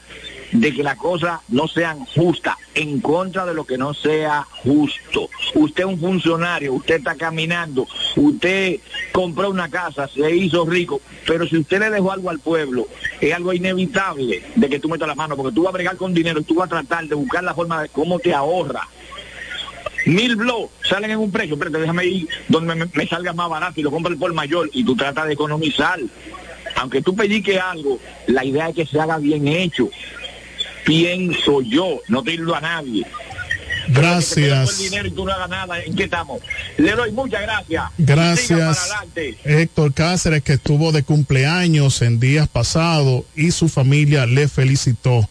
de 0.51 0.73
que 0.73 0.81
las 0.81 0.95
cosas 0.95 1.41
no 1.49 1.67
sean 1.67 2.05
justas, 2.05 2.55
en 2.73 3.01
contra 3.01 3.45
de 3.45 3.53
lo 3.53 3.65
que 3.65 3.77
no 3.77 3.93
sea 3.93 4.47
justo. 4.63 5.29
Usted 5.53 5.83
es 5.83 5.89
un 5.89 5.99
funcionario, 5.99 6.73
usted 6.73 6.95
está 6.95 7.15
caminando, 7.15 7.87
usted 8.15 8.79
compró 9.11 9.49
una 9.49 9.69
casa, 9.69 10.07
se 10.07 10.35
hizo 10.35 10.65
rico, 10.65 11.01
pero 11.27 11.47
si 11.47 11.57
usted 11.57 11.79
le 11.79 11.89
dejó 11.91 12.11
algo 12.11 12.29
al 12.29 12.39
pueblo, 12.39 12.87
es 13.21 13.33
algo 13.33 13.53
inevitable 13.53 14.43
de 14.55 14.69
que 14.69 14.79
tú 14.79 14.89
metas 14.89 15.07
la 15.07 15.15
mano, 15.15 15.35
porque 15.35 15.53
tú 15.53 15.63
vas 15.63 15.73
a 15.73 15.77
bregar 15.77 15.97
con 15.97 16.13
dinero 16.13 16.41
tú 16.41 16.55
vas 16.55 16.67
a 16.67 16.81
tratar 16.81 17.05
de 17.05 17.15
buscar 17.15 17.43
la 17.43 17.53
forma 17.53 17.83
de 17.83 17.89
cómo 17.89 18.17
te 18.19 18.33
ahorra. 18.33 18.87
Mil 20.05 20.35
blogs 20.35 20.71
salen 20.87 21.11
en 21.11 21.19
un 21.19 21.31
precio, 21.31 21.57
pero 21.57 21.71
déjame 21.71 22.05
ir 22.05 22.27
donde 22.47 22.75
me, 22.75 22.85
me 22.93 23.07
salga 23.07 23.33
más 23.33 23.49
barato 23.49 23.79
y 23.79 23.83
lo 23.83 23.91
compro 23.91 24.17
por 24.17 24.33
mayor 24.33 24.69
y 24.73 24.83
tú 24.83 24.95
tratas 24.95 25.27
de 25.27 25.33
economizar. 25.33 25.99
Aunque 26.75 27.01
tú 27.01 27.15
pediques 27.15 27.59
algo, 27.59 27.99
la 28.27 28.45
idea 28.45 28.69
es 28.69 28.75
que 28.75 28.85
se 28.85 28.99
haga 28.99 29.17
bien 29.17 29.47
hecho. 29.47 29.89
Pienso 30.85 31.61
yo, 31.61 31.99
no 32.07 32.23
te 32.23 32.33
a 32.33 32.61
nadie. 32.61 33.05
Gracias. 33.89 34.77
Dinero 34.77 35.07
y 35.07 35.11
tú 35.11 35.25
no 35.25 35.33
hagas 35.33 35.49
nada, 35.49 35.83
¿en 35.83 35.95
qué 35.95 36.03
estamos? 36.03 36.41
Le 36.77 36.91
doy 36.91 37.11
muchas 37.11 37.41
gracias. 37.41 37.83
Gracias. 37.97 38.89
Héctor 39.43 39.93
Cáceres, 39.93 40.43
que 40.43 40.53
estuvo 40.53 40.91
de 40.91 41.03
cumpleaños 41.03 42.01
en 42.01 42.19
días 42.19 42.47
pasados 42.47 43.23
y 43.35 43.51
su 43.51 43.67
familia 43.67 44.25
le 44.25 44.47
felicitó. 44.47 45.27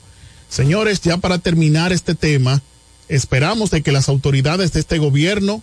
Señores, 0.49 1.01
ya 1.01 1.19
para 1.19 1.39
terminar 1.39 1.93
este 1.93 2.14
tema, 2.14 2.62
esperamos 3.09 3.71
de 3.71 3.83
que 3.83 3.93
las 3.93 4.09
autoridades 4.09 4.73
de 4.73 4.81
este 4.81 4.99
gobierno 4.99 5.63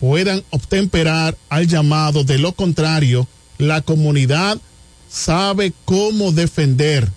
puedan 0.00 0.42
obtemperar 0.50 1.36
al 1.48 1.68
llamado. 1.68 2.24
De 2.24 2.38
lo 2.38 2.52
contrario, 2.52 3.26
la 3.58 3.80
comunidad 3.82 4.58
sabe 5.08 5.72
cómo 5.84 6.32
defender, 6.32 7.10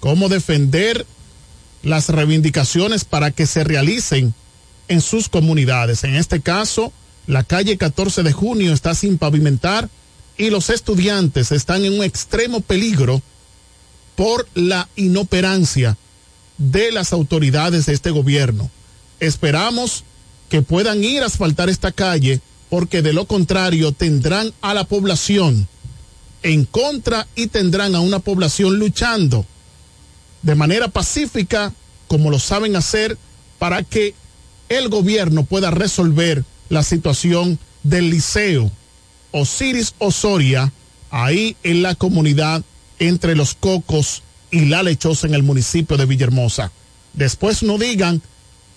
cómo 0.00 0.28
defender 0.28 1.06
las 1.82 2.08
reivindicaciones 2.08 3.04
para 3.04 3.30
que 3.30 3.46
se 3.46 3.64
realicen 3.64 4.34
en 4.88 5.00
sus 5.00 5.28
comunidades. 5.28 6.04
En 6.04 6.16
este 6.16 6.40
caso, 6.40 6.92
la 7.26 7.44
calle 7.44 7.76
14 7.76 8.22
de 8.22 8.32
junio 8.32 8.72
está 8.72 8.94
sin 8.94 9.18
pavimentar 9.18 9.88
y 10.36 10.50
los 10.50 10.70
estudiantes 10.70 11.52
están 11.52 11.84
en 11.84 11.94
un 11.94 12.04
extremo 12.04 12.60
peligro 12.60 13.22
por 14.16 14.46
la 14.54 14.88
inoperancia 14.96 15.96
de 16.58 16.92
las 16.92 17.12
autoridades 17.12 17.86
de 17.86 17.92
este 17.92 18.10
gobierno. 18.10 18.70
Esperamos 19.20 20.04
que 20.48 20.62
puedan 20.62 21.02
ir 21.02 21.22
a 21.22 21.26
asfaltar 21.26 21.68
esta 21.68 21.92
calle 21.92 22.40
porque 22.70 23.02
de 23.02 23.12
lo 23.12 23.26
contrario 23.26 23.92
tendrán 23.92 24.52
a 24.60 24.74
la 24.74 24.84
población 24.84 25.68
en 26.42 26.64
contra 26.64 27.26
y 27.34 27.46
tendrán 27.46 27.94
a 27.94 28.00
una 28.00 28.18
población 28.18 28.78
luchando 28.78 29.46
de 30.42 30.54
manera 30.54 30.88
pacífica, 30.88 31.72
como 32.06 32.30
lo 32.30 32.38
saben 32.38 32.76
hacer, 32.76 33.16
para 33.58 33.82
que 33.82 34.14
el 34.68 34.88
gobierno 34.88 35.44
pueda 35.44 35.70
resolver 35.70 36.44
la 36.68 36.82
situación 36.82 37.58
del 37.82 38.10
liceo 38.10 38.70
Osiris 39.30 39.94
Osoria, 39.98 40.72
ahí 41.10 41.56
en 41.62 41.82
la 41.82 41.94
comunidad 41.94 42.62
entre 42.98 43.34
los 43.34 43.54
cocos 43.54 44.22
y 44.54 44.66
la 44.66 44.82
lechosa 44.82 45.26
en 45.26 45.34
el 45.34 45.42
municipio 45.42 45.96
de 45.96 46.06
Villahermosa. 46.06 46.70
Después 47.12 47.62
no 47.62 47.78
digan 47.78 48.22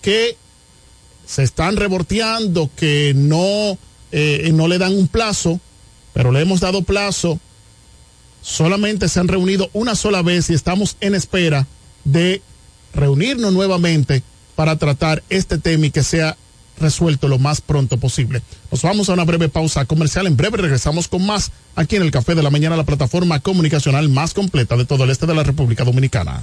que 0.02 0.36
se 1.26 1.42
están 1.42 1.76
revolteando, 1.76 2.70
que 2.76 3.12
no, 3.14 3.78
eh, 4.12 4.50
no 4.52 4.68
le 4.68 4.78
dan 4.78 4.94
un 4.96 5.08
plazo, 5.08 5.60
pero 6.12 6.32
le 6.32 6.40
hemos 6.40 6.60
dado 6.60 6.82
plazo 6.82 7.40
solamente 8.42 9.08
se 9.08 9.20
han 9.20 9.28
reunido 9.28 9.68
una 9.72 9.94
sola 9.94 10.22
vez 10.22 10.48
y 10.50 10.54
estamos 10.54 10.96
en 11.00 11.14
espera 11.14 11.66
de 12.04 12.40
reunirnos 12.94 13.52
nuevamente 13.52 14.22
para 14.54 14.76
tratar 14.76 15.22
este 15.28 15.58
tema 15.58 15.86
y 15.86 15.90
que 15.90 16.02
sea 16.02 16.36
resuelto 16.78 17.28
lo 17.28 17.38
más 17.38 17.60
pronto 17.60 17.98
posible. 17.98 18.42
Nos 18.70 18.82
vamos 18.82 19.08
a 19.08 19.14
una 19.14 19.24
breve 19.24 19.48
pausa 19.48 19.84
comercial. 19.84 20.26
En 20.26 20.36
breve 20.36 20.58
regresamos 20.58 21.08
con 21.08 21.26
más 21.26 21.52
aquí 21.76 21.96
en 21.96 22.02
el 22.02 22.10
Café 22.10 22.34
de 22.34 22.42
la 22.42 22.50
Mañana, 22.50 22.76
la 22.76 22.84
plataforma 22.84 23.40
comunicacional 23.40 24.08
más 24.08 24.34
completa 24.34 24.76
de 24.76 24.84
todo 24.84 25.04
el 25.04 25.10
este 25.10 25.26
de 25.26 25.34
la 25.34 25.42
República 25.42 25.84
Dominicana. 25.84 26.42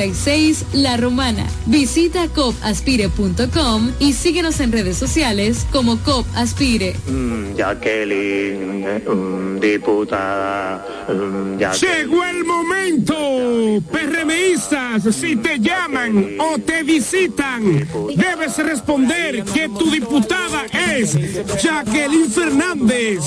146, 0.01 0.65
La 0.73 0.97
Romana. 0.97 1.45
Visita 1.67 2.27
copaspire.com 2.29 3.91
y 3.99 4.13
síguenos 4.13 4.59
en 4.59 4.71
redes 4.71 4.97
sociales 4.97 5.67
como 5.71 5.97
Cop 5.99 6.25
Aspire. 6.35 6.95
Mm, 7.07 7.55
Jacqueline, 7.55 9.01
mm, 9.05 9.59
diputada. 9.59 10.85
mm, 11.07 11.59
Jacqueline. 11.59 11.97
Llegó 11.97 12.23
el 12.23 12.43
momento, 12.45 13.15
PRMistas, 13.91 15.15
si 15.15 15.35
te 15.35 15.59
llaman 15.59 16.35
o 16.39 16.57
te 16.57 16.81
visitan, 16.83 17.87
debes 18.15 18.57
responder 18.57 19.43
que 19.43 19.69
tu 19.69 19.91
diputada 19.91 20.65
es 20.95 21.15
Jacqueline 21.61 22.29
Fernández, 22.29 23.19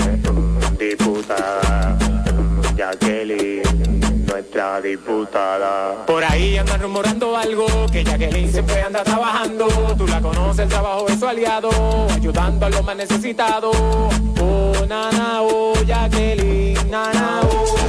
diputada. 0.78 1.96
Jacqueline, 2.76 3.62
nuestra 4.38 4.80
diputada. 4.80 6.06
Por 6.06 6.22
ahí 6.22 6.56
andan 6.56 6.80
rumorando 6.80 7.36
algo, 7.36 7.66
que 7.90 8.04
Jacqueline 8.04 8.52
siempre 8.52 8.80
anda 8.82 9.02
trabajando. 9.02 9.66
Tú 9.96 10.06
la 10.06 10.20
conoces, 10.20 10.60
el 10.60 10.68
trabajo 10.68 11.08
es 11.08 11.18
su 11.18 11.26
aliado, 11.26 11.70
ayudando 12.08 12.66
a 12.66 12.70
los 12.70 12.84
más 12.84 12.96
necesitados. 12.96 13.76
Oh, 14.40 14.72
nana, 14.88 15.42
oh, 15.42 15.74
Jacqueline, 15.84 16.88
nana, 16.88 17.40
oh. 17.42 17.77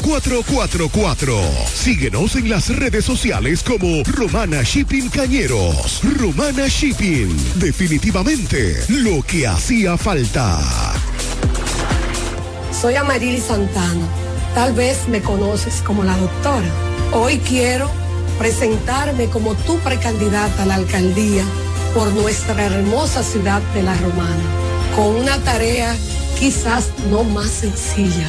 4444. 0.00 1.38
Síguenos 1.72 2.36
en 2.36 2.50
las 2.50 2.74
redes 2.76 3.04
sociales 3.04 3.62
como 3.62 4.02
Romana 4.04 4.62
Shipping 4.62 5.08
Cañeros. 5.08 6.00
Romana 6.18 6.66
Shipping. 6.68 7.28
Definitivamente 7.56 8.76
lo 8.88 9.22
que 9.22 9.46
hacía 9.46 9.96
falta. 9.96 10.60
Soy 12.80 12.94
Amarili 12.96 13.40
Santana. 13.40 14.06
Tal 14.54 14.72
vez 14.72 15.08
me 15.08 15.20
conoces 15.20 15.82
como 15.82 16.04
la 16.04 16.16
doctora. 16.16 16.68
Hoy 17.12 17.38
quiero 17.38 17.90
presentarme 18.38 19.28
como 19.28 19.54
tu 19.54 19.78
precandidata 19.78 20.62
a 20.62 20.66
la 20.66 20.76
alcaldía 20.76 21.44
por 21.94 22.12
nuestra 22.12 22.66
hermosa 22.66 23.22
ciudad 23.22 23.60
de 23.74 23.82
La 23.82 23.94
Romana, 23.94 24.42
con 24.94 25.16
una 25.16 25.38
tarea 25.38 25.96
quizás 26.38 26.90
no 27.10 27.24
más 27.24 27.50
sencilla, 27.50 28.28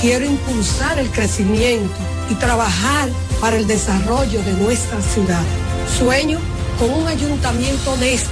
Quiero 0.00 0.24
impulsar 0.24 0.98
el 0.98 1.10
crecimiento 1.10 1.94
y 2.30 2.34
trabajar 2.34 3.10
para 3.38 3.58
el 3.58 3.66
desarrollo 3.66 4.42
de 4.42 4.54
nuestra 4.54 4.98
ciudad. 5.02 5.42
Sueño 5.98 6.38
con 6.78 6.90
un 6.90 7.06
ayuntamiento 7.06 7.92
honesto, 7.92 8.30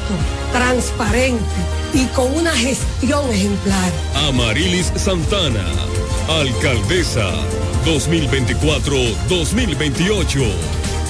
transparente 0.50 1.44
y 1.92 2.06
con 2.06 2.34
una 2.34 2.52
gestión 2.52 3.30
ejemplar. 3.30 3.92
Amarilis 4.14 4.90
Santana, 4.96 5.66
alcaldesa 6.40 7.30
2024-2028. 7.84 10.50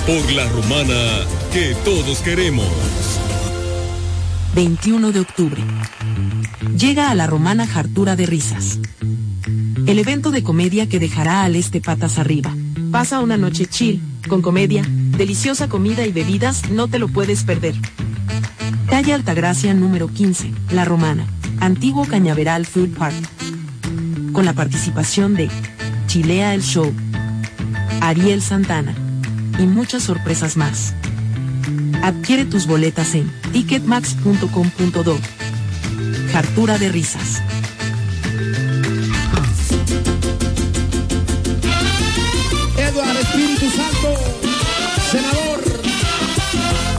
Por 0.08 0.32
la 0.32 0.48
romana 0.48 1.20
que 1.52 1.76
todos 1.84 2.18
queremos. 2.18 2.66
21 4.56 5.12
de 5.12 5.20
octubre. 5.20 5.62
Llega 6.76 7.10
a 7.10 7.14
la 7.14 7.28
romana 7.28 7.64
Jartura 7.64 8.16
de 8.16 8.26
Risas. 8.26 8.80
El 9.88 9.98
evento 9.98 10.30
de 10.30 10.42
comedia 10.42 10.86
que 10.86 11.00
dejará 11.00 11.44
al 11.44 11.56
este 11.56 11.80
patas 11.80 12.18
arriba. 12.18 12.54
Pasa 12.92 13.20
una 13.20 13.38
noche 13.38 13.64
chill, 13.64 14.02
con 14.28 14.42
comedia, 14.42 14.84
deliciosa 14.86 15.70
comida 15.70 16.04
y 16.04 16.12
bebidas, 16.12 16.68
no 16.68 16.88
te 16.88 16.98
lo 16.98 17.08
puedes 17.08 17.42
perder. 17.42 17.74
Calle 18.90 19.14
Altagracia 19.14 19.72
número 19.72 20.08
15, 20.08 20.52
La 20.72 20.84
Romana, 20.84 21.26
Antiguo 21.60 22.04
Cañaveral 22.04 22.66
Food 22.66 22.98
Park. 22.98 23.16
Con 24.34 24.44
la 24.44 24.52
participación 24.52 25.34
de 25.34 25.48
Chilea 26.06 26.52
el 26.52 26.62
Show, 26.62 26.92
Ariel 28.02 28.42
Santana 28.42 28.94
y 29.58 29.62
muchas 29.62 30.02
sorpresas 30.02 30.58
más. 30.58 30.92
Adquiere 32.02 32.44
tus 32.44 32.66
boletas 32.66 33.14
en 33.14 33.32
ticketmax.com.do. 33.52 35.18
Jartura 36.30 36.76
de 36.76 36.90
risas. 36.90 37.40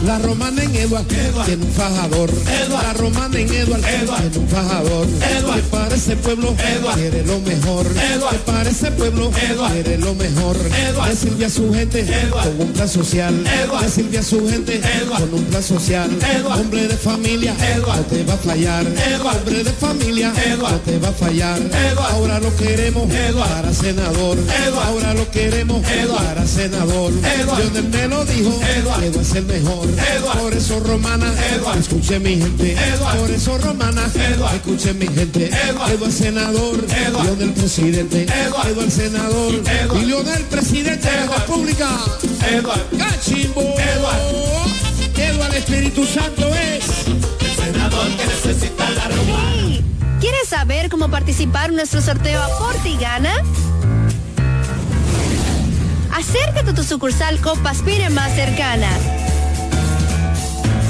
La 0.10 0.18
romana 0.18 0.64
en 0.64 0.76
Eduard, 0.76 1.06
tiene 1.46 1.64
un 1.64 1.72
fajador. 1.72 2.32
La 2.68 2.94
romana 2.94 3.40
en 3.40 3.54
Eduard, 3.54 3.80
tiene 3.80 4.38
un 4.40 4.48
fajador. 4.48 5.06
Que 5.06 5.62
para 5.70 5.96
ese 5.96 6.16
pueblo 6.16 6.56
quiere 6.96 7.24
lo 7.28 7.40
mejor. 7.42 7.86
Que 7.88 8.38
para 8.44 8.72
ese 8.72 8.90
pueblo 8.90 9.30
quiere 9.30 10.00
lo 10.00 10.16
mejor. 10.16 10.58
Le 11.08 11.16
sirve 11.16 11.46
a 11.46 11.50
su 11.52 11.72
gente 11.72 12.08
con 12.32 12.60
un 12.60 12.74
plan 12.74 12.90
social. 12.90 13.44
Le 13.44 13.90
sirve 13.90 14.18
a 14.18 14.24
su 14.24 14.50
gente 14.50 14.82
con 15.16 15.32
un 15.32 15.44
plan 15.44 15.62
social. 15.62 16.10
Hombre 16.60 16.88
de 16.88 16.98
familia, 16.98 17.54
no 17.86 17.94
te 18.06 18.24
va 18.24 18.34
a 18.34 18.38
fallar. 18.38 18.88
Hombre 18.88 19.64
de 19.64 19.72
familia, 19.74 20.34
no 20.58 20.80
te 20.80 20.98
va 20.98 21.10
a 21.10 21.14
fallar. 21.14 21.60
Ahora 22.10 22.40
lo 22.40 22.56
queremos 22.56 23.08
para 23.38 23.72
senador. 23.72 24.40
Ahora 24.86 25.14
lo 25.14 25.30
queremos 25.30 25.86
para 25.86 26.48
senador. 26.48 27.14
Lionel 27.14 27.90
me 27.90 28.08
lo 28.08 28.26
dijo, 28.26 28.60
Eduard 28.76 29.04
es 29.04 29.36
el 29.36 29.46
mejor. 29.46 29.99
Por 30.40 30.54
eso 30.54 30.80
romana, 30.80 31.34
escuche 31.80 32.20
mi 32.20 32.38
gente. 32.38 32.76
Por 33.18 33.32
eso 33.32 33.58
romana, 33.58 34.06
escuche 34.54 34.94
mi 34.94 35.08
gente. 35.08 35.50
Eduard 35.70 36.12
senador, 36.12 36.86
Lionel 37.24 37.54
presidente. 37.54 38.24
Eduard 38.24 38.90
senador, 38.90 39.54
y 40.02 40.06
Lionel 40.06 40.44
presidente 40.44 41.10
de 41.10 41.26
la 41.26 41.38
República. 41.38 41.90
Cachimbo. 42.98 43.62
Eduard 43.62 44.60
Espíritu 45.60 46.06
Santo 46.06 46.48
es 46.56 47.08
el 47.08 47.74
senador 47.74 48.08
que 48.16 48.26
necesita 48.26 48.90
la 48.92 49.08
romana. 49.10 49.78
¿Quieres 50.20 50.48
saber 50.48 50.90
cómo 50.90 51.10
participar 51.10 51.70
en 51.70 51.76
nuestro 51.76 52.02
sorteo 52.02 52.42
Aporte 52.42 52.90
y 52.90 52.98
Gana? 52.98 53.34
Acércate 56.12 56.72
a 56.72 56.74
tu 56.74 56.84
sucursal 56.84 57.40
Copa 57.42 57.72
Aspire 57.72 58.10
más 58.10 58.34
cercana. 58.34 58.90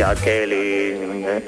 Jacqueline, 0.00 1.42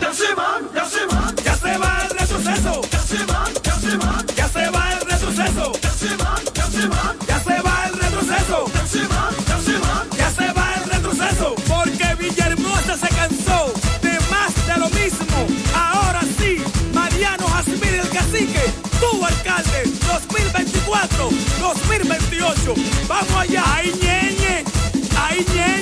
Ya 0.00 0.12
se 0.12 0.34
van, 0.34 0.62
ya 0.74 0.84
se 0.84 1.06
van, 1.06 1.34
ya 1.44 1.56
se 1.56 1.78
va 1.78 2.02
el 2.04 2.18
retroceso. 2.18 2.80
Ya 2.92 2.98
se 3.00 3.24
van, 3.24 3.52
ya 3.62 3.74
se 3.74 3.96
van, 3.96 4.26
ya 4.36 4.48
se 4.48 4.70
va 4.70 4.92
el 4.92 5.00
retroceso. 5.10 5.72
Ya 5.82 5.90
se 5.90 6.16
van, 6.16 6.42
ya 6.54 6.66
se 6.66 6.86
van, 6.88 7.18
ya 7.26 7.38
se 7.40 7.60
va 7.62 7.86
el 7.86 7.94
retroceso. 7.94 8.64
Ya 8.74 8.86
se 8.86 9.06
van, 9.06 9.34
ya 9.48 9.58
se 9.58 9.78
van, 9.78 10.10
ya 10.18 10.30
se 10.30 10.52
va 10.52 10.74
el 10.76 10.90
retroceso. 10.90 11.54
Porque 11.68 12.14
Villahermosa 12.18 12.96
se 12.96 13.08
cansó 13.08 13.72
de 14.02 14.18
más 14.30 14.52
de 14.66 14.76
lo 14.78 14.88
mismo. 14.90 15.38
Ahora 15.74 16.20
sí, 16.38 16.62
Mariano 16.92 17.46
Jasmine 17.48 17.98
el 18.00 18.08
cacique, 18.10 18.64
tu 19.00 19.24
alcalde, 19.24 19.82
2024, 20.12 21.30
2028. 21.60 22.74
Vamos 23.08 23.32
allá, 23.36 23.62
ay 23.74 23.92
ñeñe, 24.00 24.64
ay 25.16 25.44
ñeñe, 25.54 25.73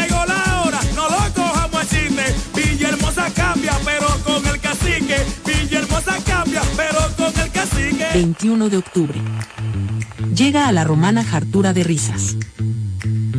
llegó 0.00 0.24
la 0.26 0.62
hora, 0.62 0.80
no 0.94 1.08
lo 1.08 1.34
cojamos 1.34 1.84
a 3.18 3.30
cambia, 3.30 3.72
pero 3.84 4.06
con 4.24 4.46
el 4.46 4.60
cacique. 4.60 5.16
Cambia, 6.26 6.62
pero 6.76 6.98
con 7.16 7.42
el 7.42 7.50
cacique. 7.50 8.06
21 8.14 8.68
de 8.68 8.76
octubre. 8.76 9.20
Llega 10.34 10.68
a 10.68 10.72
la 10.72 10.84
romana 10.84 11.24
Jartura 11.24 11.72
de 11.72 11.84
Risas. 11.84 12.36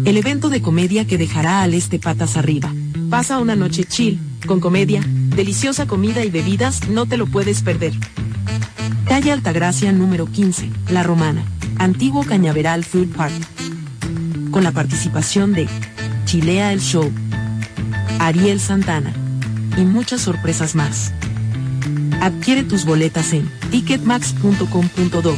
El 0.06 0.18
evento 0.18 0.49
de 0.49 0.62
comedia 0.62 1.06
que 1.06 1.18
dejará 1.18 1.62
al 1.62 1.74
este 1.74 1.99
patas 1.99 2.38
arriba. 2.38 2.74
Pasa 3.10 3.39
una 3.39 3.56
noche 3.56 3.84
chill, 3.84 4.20
con 4.45 4.60
comedia, 4.60 5.01
deliciosa 5.06 5.88
comida 5.88 6.24
y 6.24 6.30
bebidas, 6.30 6.88
no 6.89 7.06
te 7.06 7.18
lo 7.18 7.28
puedes 7.28 7.62
perder. 7.62 7.93
Calle 9.08 9.32
Altagracia 9.32 9.91
número 9.91 10.26
15, 10.26 10.70
La 10.89 11.03
Romana, 11.03 11.43
Antiguo 11.78 12.24
Cañaveral 12.24 12.84
Food 12.84 13.10
Park. 13.16 13.34
Con 14.51 14.64
la 14.64 14.72
participación 14.72 15.53
de 15.53 15.68
Chilea 16.26 16.73
el 16.73 16.82
Show, 16.82 17.11
Ariel 18.19 18.59
Santana 18.59 19.13
y 19.78 19.82
muchas 19.82 20.21
sorpresas 20.21 20.76
más. 20.76 21.13
Adquiere 22.19 22.63
tus 22.63 22.86
boletas 22.86 23.32
en 23.34 23.49
ticketmax.com.do. 23.69 25.38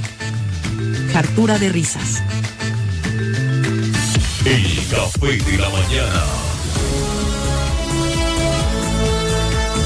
Jartura 1.11 1.59
de 1.59 1.69
risas. 1.69 2.23
El 4.45 4.63
café 4.89 5.51
de 5.51 5.57
la 5.57 5.69
mañana. 5.69 6.23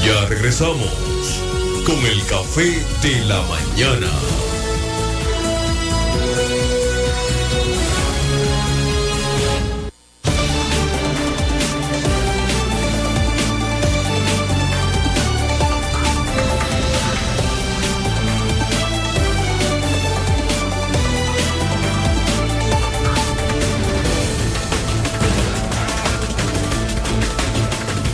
Ya 0.06 0.26
regresamos 0.26 1.42
con 1.84 1.98
el 2.06 2.24
café 2.26 2.84
de 3.02 3.24
la 3.26 3.42
mañana. 3.42 4.51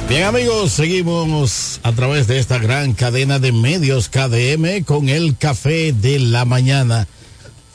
Bien 0.08 0.24
amigos, 0.24 0.72
seguimos 0.72 1.78
a 1.82 1.92
través 1.92 2.26
de 2.26 2.38
esta 2.38 2.56
gran 2.56 2.94
cadena 2.94 3.38
de 3.38 3.52
medios 3.52 4.08
KDM 4.08 4.82
con 4.84 5.10
el 5.10 5.36
café 5.36 5.92
de 5.92 6.18
la 6.18 6.46
mañana. 6.46 7.06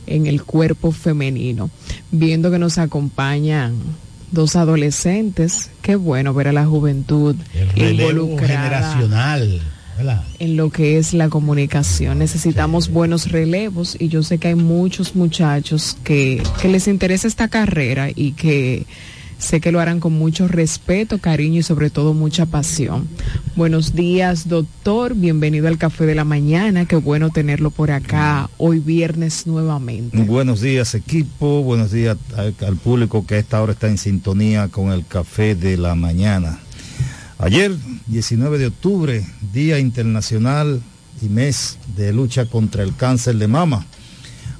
en 0.07 0.27
el 0.27 0.43
cuerpo 0.43 0.91
femenino. 0.91 1.71
Viendo 2.11 2.51
que 2.51 2.59
nos 2.59 2.79
acompañan 2.79 3.75
dos 4.33 4.57
adolescentes, 4.57 5.71
qué 5.83 5.97
bueno 5.97 6.35
ver 6.35 6.49
a 6.49 6.53
la 6.53 6.67
juventud 6.67 7.37
involucrada 7.75 8.63
generacional. 8.63 9.61
¿verdad? 9.97 10.23
en 10.39 10.57
lo 10.57 10.71
que 10.71 10.99
es 10.99 11.15
la 11.15 11.31
comunicación. 11.31 12.19
Necesitamos 12.19 12.91
buenos 12.91 13.31
relevos 13.33 13.97
y 13.99 14.09
yo 14.09 14.23
sé 14.23 14.37
que 14.39 14.49
hay 14.49 14.55
muchos 14.55 15.17
muchachos 15.17 15.97
que, 16.05 16.43
que 16.61 16.69
les 16.69 16.87
interesa 16.87 17.27
esta 17.27 17.49
carrera 17.49 18.11
y 18.15 18.33
que 18.33 18.85
sé 19.39 19.61
que 19.61 19.73
lo 19.73 19.81
harán 19.81 20.01
con 20.01 20.13
mucho 20.13 20.49
respeto, 20.49 21.19
cariño 21.19 21.61
y 21.61 21.63
sobre 21.63 21.91
todo 21.91 22.15
mucha 22.15 22.47
pasión. 22.47 23.09
Buenos 23.55 23.95
días, 23.95 24.49
doctor. 24.49 25.15
Bienvenido 25.15 25.69
al 25.69 25.79
Café 25.79 26.07
de 26.07 26.15
la 26.15 26.25
Mañana. 26.25 26.87
Qué 26.87 26.97
bueno 26.97 27.31
tenerlo 27.31 27.71
por 27.71 27.91
acá 27.91 28.51
hoy 28.59 28.79
viernes 28.79 29.47
nuevamente. 29.47 30.17
Buenos 30.23 30.61
días 30.61 30.95
equipo, 30.95 31.63
buenos 31.63 31.93
días 31.93 32.17
al, 32.37 32.77
público 32.77 33.27
que 33.27 33.37
a 33.37 33.39
esta 33.39 33.63
hora 33.63 33.73
está 33.73 33.89
en 33.89 33.99
sintonía 33.99 34.69
con 34.69 34.93
el 34.93 35.07
café 35.07 35.55
de 35.55 35.77
la 35.77 35.95
mañana. 35.95 36.59
Ayer, 37.39 37.73
19 38.07 38.59
de 38.59 38.67
octubre, 38.67 39.27
Día 39.53 39.79
Internacional 39.79 40.81
y 41.21 41.29
Mes 41.29 41.79
de 41.97 42.13
Lucha 42.13 42.47
contra 42.47 42.83
el 42.83 42.97
Cáncer 42.97 43.37
de 43.37 43.47
Mama. 43.47 43.87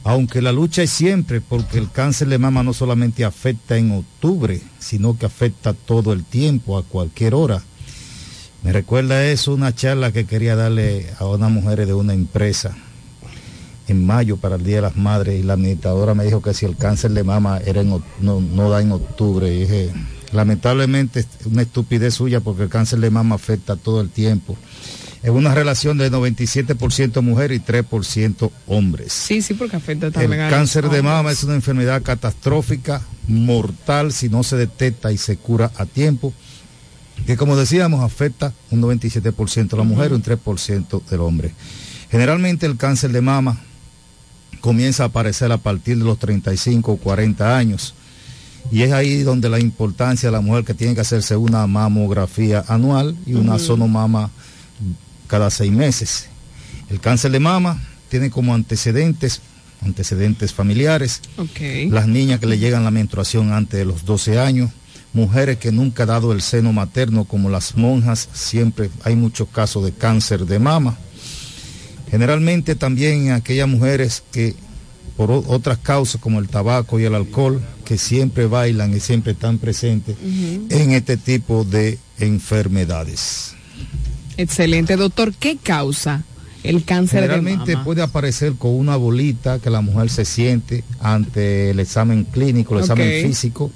Aunque 0.09 0.41
la 0.41 0.53
lucha 0.53 0.85
es 0.85 0.91
siempre 0.91 1.41
porque 1.41 1.79
el 1.79 1.91
cáncer 1.91 2.29
de 2.29 2.39
mama 2.39 2.63
no 2.63 2.73
solamente 2.73 3.25
afecta 3.25 3.77
en 3.77 3.91
octubre, 3.91 4.63
sino 4.79 5.19
que 5.19 5.27
afecta 5.27 5.73
todo 5.75 6.13
el 6.13 6.23
tiempo, 6.23 6.79
a 6.79 6.85
cualquier 6.85 7.35
hora. 7.35 7.61
Me 8.63 8.73
recuerda 8.73 9.27
eso 9.27 9.53
una 9.53 9.75
charla 9.75 10.13
que 10.13 10.25
quería 10.25 10.55
darle 10.55 11.11
a 11.19 11.27
unas 11.27 11.51
mujeres 11.51 11.89
de 11.89 11.95
una 11.95 12.15
empresa 12.15 12.77
en 13.89 14.07
mayo 14.07 14.37
para 14.37 14.55
el 14.55 14.63
Día 14.63 14.77
de 14.77 14.83
las 14.83 14.97
Madres 14.97 15.41
y 15.41 15.43
la 15.43 15.55
administradora 15.55 16.15
me 16.15 16.25
dijo 16.25 16.41
que 16.41 16.55
si 16.55 16.67
el 16.67 16.77
cáncer 16.77 17.11
de 17.11 17.25
mama 17.25 17.59
era 17.67 17.81
en, 17.81 18.01
no 18.21 18.71
da 18.71 18.81
en 18.81 18.93
octubre. 18.93 19.53
Y 19.53 19.63
dije, 19.63 19.93
lamentablemente 20.33 21.19
es 21.19 21.27
una 21.47 21.63
estupidez 21.63 22.15
suya 22.15 22.39
porque 22.39 22.63
el 22.63 22.69
cáncer 22.69 23.01
de 23.01 23.11
mama 23.11 23.35
afecta 23.35 23.75
todo 23.75 24.01
el 24.03 24.11
tiempo. 24.11 24.57
En 25.27 25.35
una 25.35 25.53
relación 25.57 25.99
de 25.99 26.09
97% 26.11 27.21
mujer 27.21 27.51
y 27.51 27.59
3% 27.59 28.49
hombres. 28.69 29.13
Sí, 29.13 29.43
sí, 29.43 29.55
porque 29.55 29.75
afecta 29.75 30.07
El 30.07 30.13
también 30.13 30.41
a 30.43 30.51
cáncer 30.51 30.89
de 30.89 31.03
mama 31.03 31.33
es 31.33 31.43
una 31.43 31.55
enfermedad 31.57 32.01
catastrófica, 32.03 33.03
mortal, 33.27 34.13
si 34.13 34.29
no 34.29 34.45
se 34.45 34.57
detecta 34.57 35.11
y 35.11 35.19
se 35.19 35.37
cura 35.37 35.73
a 35.79 35.85
tiempo, 35.85 36.33
que 37.27 37.37
como 37.37 37.57
decíamos 37.57 38.05
afecta 38.05 38.53
un 38.71 38.81
97% 38.83 39.69
de 39.71 39.77
la 39.77 39.83
mujer 39.83 40.13
y 40.13 40.15
un 40.15 40.23
3% 40.23 41.05
del 41.07 41.21
hombre. 41.21 41.51
Generalmente 42.09 42.65
el 42.67 42.77
cáncer 42.77 43.11
de 43.11 43.21
mama 43.21 43.59
comienza 44.61 45.03
a 45.03 45.07
aparecer 45.07 45.51
a 45.51 45.59
partir 45.59 45.99
de 45.99 46.05
los 46.05 46.21
35 46.21 46.93
o 46.93 46.97
40 46.99 47.59
años. 47.59 47.95
Y 48.71 48.83
es 48.83 48.93
ahí 48.93 49.25
donde 49.25 49.49
la 49.49 49.59
importancia 49.59 50.29
de 50.29 50.33
la 50.33 50.41
mujer 50.41 50.65
que 50.65 50.75
tiene 50.75 50.95
que 50.95 51.01
hacerse 51.01 51.37
una 51.37 51.67
mamografía 51.67 52.65
anual 52.69 53.17
y 53.27 53.35
una 53.35 53.57
Ujú. 53.57 53.65
sonomama 53.65 54.31
cada 55.27 55.51
seis 55.51 55.73
meses. 55.73 56.27
El 56.91 57.01
cáncer 57.01 57.33
de 57.33 57.41
mama 57.41 57.83
tiene 58.09 58.31
como 58.31 58.55
antecedentes, 58.55 59.41
antecedentes 59.83 60.53
familiares, 60.53 61.21
las 61.91 62.07
niñas 62.07 62.41
que 62.41 62.47
le 62.47 62.59
llegan 62.59 62.85
la 62.85 62.91
menstruación 62.91 63.53
antes 63.53 63.79
de 63.79 63.85
los 63.85 64.05
12 64.05 64.39
años, 64.39 64.71
mujeres 65.13 65.59
que 65.59 65.73
nunca 65.73 66.05
han 66.05 66.11
dado 66.11 66.33
el 66.33 66.43
seno 66.43 66.73
materno 66.73 67.25
como 67.25 67.51
las 67.51 67.77
monjas, 67.77 68.29
siempre 68.33 68.91
hay 69.03 69.17
muchos 69.17 69.49
casos 69.49 69.85
de 69.85 69.93
cáncer 69.93 70.47
de 70.47 70.59
mama. 70.59 70.97
Generalmente 72.11 72.77
también 72.77 73.33
aquellas 73.33 73.69
mujeres 73.69 74.23
que 74.31 74.55
por 75.17 75.31
otras 75.31 75.79
causas 75.79 76.21
como 76.21 76.39
el 76.39 76.49
tabaco 76.49 77.01
y 77.01 77.05
el 77.05 77.15
alcohol, 77.15 77.61
que 77.85 77.97
siempre 77.97 78.47
bailan 78.47 78.95
y 78.95 79.01
siempre 79.01 79.33
están 79.33 79.59
presentes 79.59 80.17
en 80.23 80.93
este 80.93 81.17
tipo 81.17 81.65
de 81.65 81.99
enfermedades. 82.19 83.56
Excelente, 84.37 84.97
doctor. 84.97 85.33
¿Qué 85.39 85.57
causa 85.57 86.23
el 86.63 86.83
cáncer 86.85 87.21
de 87.21 87.29
Generalmente 87.29 87.75
mama? 87.75 87.85
puede 87.85 88.03
aparecer 88.03 88.55
con 88.55 88.73
una 88.75 88.97
bolita 88.97 89.61
que 89.61 89.71
la 89.71 89.83
mujer 89.83 90.11
se 90.11 90.25
siente 90.25 90.83
ante 90.99 91.71
el 91.71 91.79
examen 91.79 92.25
clínico, 92.25 92.75
el 92.75 92.81
examen 92.81 93.25
físico, 93.25 93.71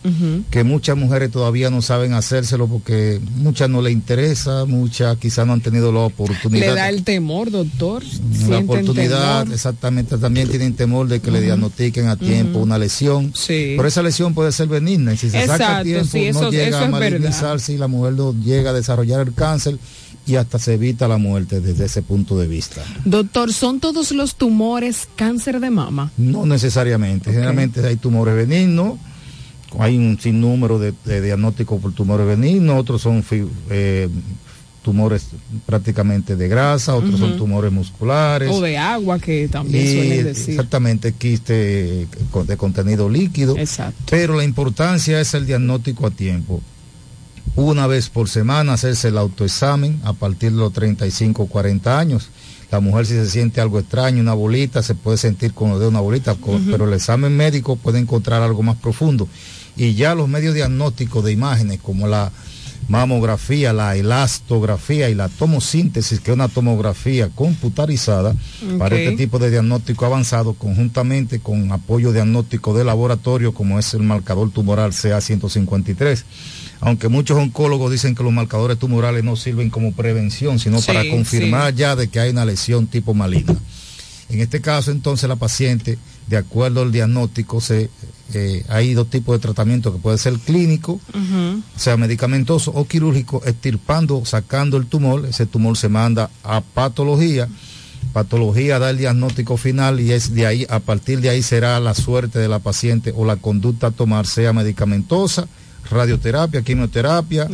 que 0.51 0.65
muchas 0.65 0.97
mujeres 0.97 1.31
todavía 1.31 1.71
no 1.71 1.83
saben 1.83 2.15
hacérselo 2.15 2.67
porque 2.67 3.21
muchas 3.37 3.71
no 3.71 3.81
les 3.81 3.93
interesa, 3.93 4.65
muchas 4.65 5.17
quizás 5.19 5.47
no 5.47 5.53
han 5.53 5.61
tenido 5.61 5.93
la 5.93 6.01
oportunidad. 6.01 6.67
Le 6.67 6.75
da 6.75 6.89
el 6.89 7.05
temor, 7.05 7.53
doctor. 7.53 8.03
la 8.49 8.59
oportunidad, 8.59 9.43
temor. 9.43 9.55
exactamente, 9.55 10.19
también 10.19 10.49
tienen 10.49 10.75
temor 10.75 11.07
de 11.07 11.21
que 11.21 11.31
le 11.31 11.41
diagnostiquen 11.43 12.09
a 12.09 12.17
tiempo 12.17 12.59
una 12.59 12.77
lesión. 12.77 13.33
Sí. 13.37 13.75
Pero 13.77 13.87
esa 13.87 14.03
lesión 14.03 14.35
puede 14.35 14.51
ser 14.51 14.67
benigna 14.67 15.13
y 15.15 15.17
si 15.17 15.31
se 15.31 15.47
saca 15.47 15.79
a 15.79 15.83
tiempo 15.85 16.07
sí, 16.11 16.25
eso- 16.25 16.43
no 16.43 16.51
llega 16.51 16.67
eso 16.69 16.77
a 16.79 16.81
verdad. 16.89 16.99
malignizarse 16.99 17.73
y 17.73 17.77
la 17.79 17.87
mujer 17.87 18.15
no 18.15 18.35
llega 18.35 18.71
a 18.71 18.73
desarrollar 18.73 19.21
el 19.21 19.33
cáncer 19.33 19.79
y 20.27 20.37
hasta 20.37 20.59
se 20.59 20.75
evita 20.75 21.09
la 21.09 21.17
muerte 21.19 21.61
desde 21.61 21.87
ese 21.87 22.03
punto 22.03 22.39
de 22.39 22.47
vista. 22.47 22.83
Doctor, 23.05 23.53
¿son 23.53 23.81
todos 23.81 24.13
los 24.13 24.37
tumores 24.37 25.09
cáncer 25.17 25.61
de 25.61 25.71
mama? 25.71 26.13
No 26.17 26.47
necesariamente, 26.47 27.33
generalmente 27.33 27.85
hay 27.87 27.97
tumores 27.97 28.37
benignos, 28.37 28.95
hay 29.79 29.97
un 29.97 30.19
sinnúmero 30.21 30.79
de, 30.79 30.93
de 31.05 31.21
diagnósticos 31.23 31.81
por 31.81 31.93
tumores 31.93 32.27
benignos, 32.27 32.79
otros 32.79 33.01
son 33.03 33.25
eh, 33.71 34.09
tumores 34.83 35.27
prácticamente 35.67 36.37
de 36.37 36.49
grasa, 36.49 36.95
otros 36.95 37.19
son 37.21 37.37
tumores 37.37 37.71
musculares. 37.73 38.51
O 38.51 38.61
de 38.61 38.79
agua, 38.79 39.19
que 39.19 39.47
también 39.49 39.85
y 39.87 39.93
suelen 39.95 40.25
decir. 40.25 40.51
exactamente 40.51 41.13
quiste 41.13 42.07
con- 42.31 42.47
de 42.47 42.57
contenido 42.57 43.09
líquido. 43.09 43.57
Exacto. 43.59 44.01
Pero 44.11 44.37
la 44.37 44.45
importancia 44.45 45.21
es 45.21 45.35
el 45.35 45.45
diagnóstico 45.47 46.07
a 46.07 46.11
tiempo. 46.11 46.61
Una 47.57 47.87
vez 47.87 48.09
por 48.09 48.29
semana 48.29 48.75
hacerse 48.75 49.09
el 49.09 49.19
autoexamen 49.19 50.01
a 50.05 50.13
partir 50.13 50.53
de 50.53 50.59
los 50.59 50.73
35 50.73 51.43
o 51.43 51.47
40 51.47 51.99
años. 51.99 52.31
La 52.71 52.81
mujer 52.81 53.07
si 53.07 53.15
se 53.15 53.29
siente 53.29 53.61
algo 53.61 53.81
extraño, 53.81 54.21
una 54.21 54.35
bolita, 54.35 54.83
se 54.83 54.95
puede 54.95 55.19
sentir 55.19 55.53
como 55.53 55.79
de 55.81 55.89
una 55.89 56.01
bolita, 56.01 56.37
pero 56.71 56.87
el 56.87 56.95
examen 56.95 57.37
médico 57.37 57.75
puede 57.75 57.99
encontrar 57.99 58.43
algo 58.43 58.63
más 58.63 58.77
profundo. 58.77 59.29
Y 59.77 59.95
ya 59.95 60.15
los 60.15 60.29
medios 60.29 60.55
diagnósticos 60.55 61.25
de 61.25 61.33
imágenes 61.33 61.81
como 61.81 62.07
la 62.07 62.31
mamografía, 62.89 63.73
la 63.73 63.97
elastografía 63.97 65.11
y 65.11 65.15
la 65.15 65.29
tomosíntesis, 65.29 66.21
que 66.21 66.33
es 66.33 66.35
una 66.35 66.49
tomografía 66.49 67.29
computarizada 67.29 68.35
para 68.79 68.97
este 68.97 69.17
tipo 69.17 69.39
de 69.39 69.51
diagnóstico 69.51 70.07
avanzado, 70.07 70.55
conjuntamente 70.55 71.41
con 71.41 71.71
apoyo 71.73 72.13
diagnóstico 72.13 72.77
de 72.77 72.85
laboratorio, 72.85 73.55
como 73.55 73.79
es 73.79 73.95
el 73.95 74.03
marcador 74.03 74.51
tumoral 74.51 74.93
CA153. 74.93 76.25
Aunque 76.81 77.09
muchos 77.09 77.37
oncólogos 77.37 77.93
dicen 77.93 78.15
que 78.15 78.23
los 78.23 78.33
marcadores 78.33 78.79
tumorales 78.79 79.23
no 79.23 79.37
sirven 79.37 79.69
como 79.71 79.93
prevención, 79.93 80.59
sino 80.59 80.81
Sí, 80.81 80.87
para 80.87 81.09
confirmar 81.09 81.73
sí. 81.73 81.79
ya 81.79 81.95
de 81.97 82.09
que 82.09 82.21
hay 82.21 82.31
una 82.31 82.45
lesión 82.45 82.87
tipo 82.87 83.13
maligna. 83.15 83.57
En 84.31 84.41
este 84.41 84.61
caso, 84.61 84.91
entonces, 84.91 85.29
la 85.29 85.37
paciente, 85.37 85.99
de 86.29 86.37
acuerdo 86.37 86.83
al 86.83 86.93
diagnóstico, 86.93 87.61
se, 87.61 87.91
eh, 88.33 88.65
hay 88.69 88.95
dos 88.95 89.11
tipos 89.11 89.35
de 89.35 89.41
tratamiento 89.41 89.93
que 89.93 89.99
puede 89.99 90.19
ser 90.19 90.35
clínico, 90.39 91.01
o 91.13 91.79
sea, 91.79 91.97
medicamentoso 91.97 92.71
o 92.71 92.87
quirúrgico, 92.87 93.43
extirpando, 93.45 94.25
sacando 94.25 94.77
el 94.77 94.87
tumor, 94.87 95.27
ese 95.27 95.47
tumor 95.47 95.77
se 95.77 95.89
manda 95.89 96.31
a 96.45 96.61
patología, 96.61 97.49
patología 98.13 98.79
da 98.79 98.91
el 98.91 98.99
diagnóstico 98.99 99.57
final 99.57 99.99
y 100.01 100.13
es 100.13 100.33
de 100.33 100.47
ahí, 100.47 100.67
a 100.71 100.79
partir 100.79 101.21
de 101.21 101.31
ahí 101.31 101.43
será 101.43 101.79
la 101.81 101.95
suerte 101.95 102.39
de 102.39 102.49
la 102.49 102.61
paciente 102.61 103.13
o 103.17 103.25
la 103.25 103.37
conducta 103.37 103.89
a 103.89 103.91
tomar, 103.91 104.27
sea 104.27 104.53
medicamentosa, 104.53 105.49
radioterapia, 105.89 106.63
quimioterapia 106.63 107.49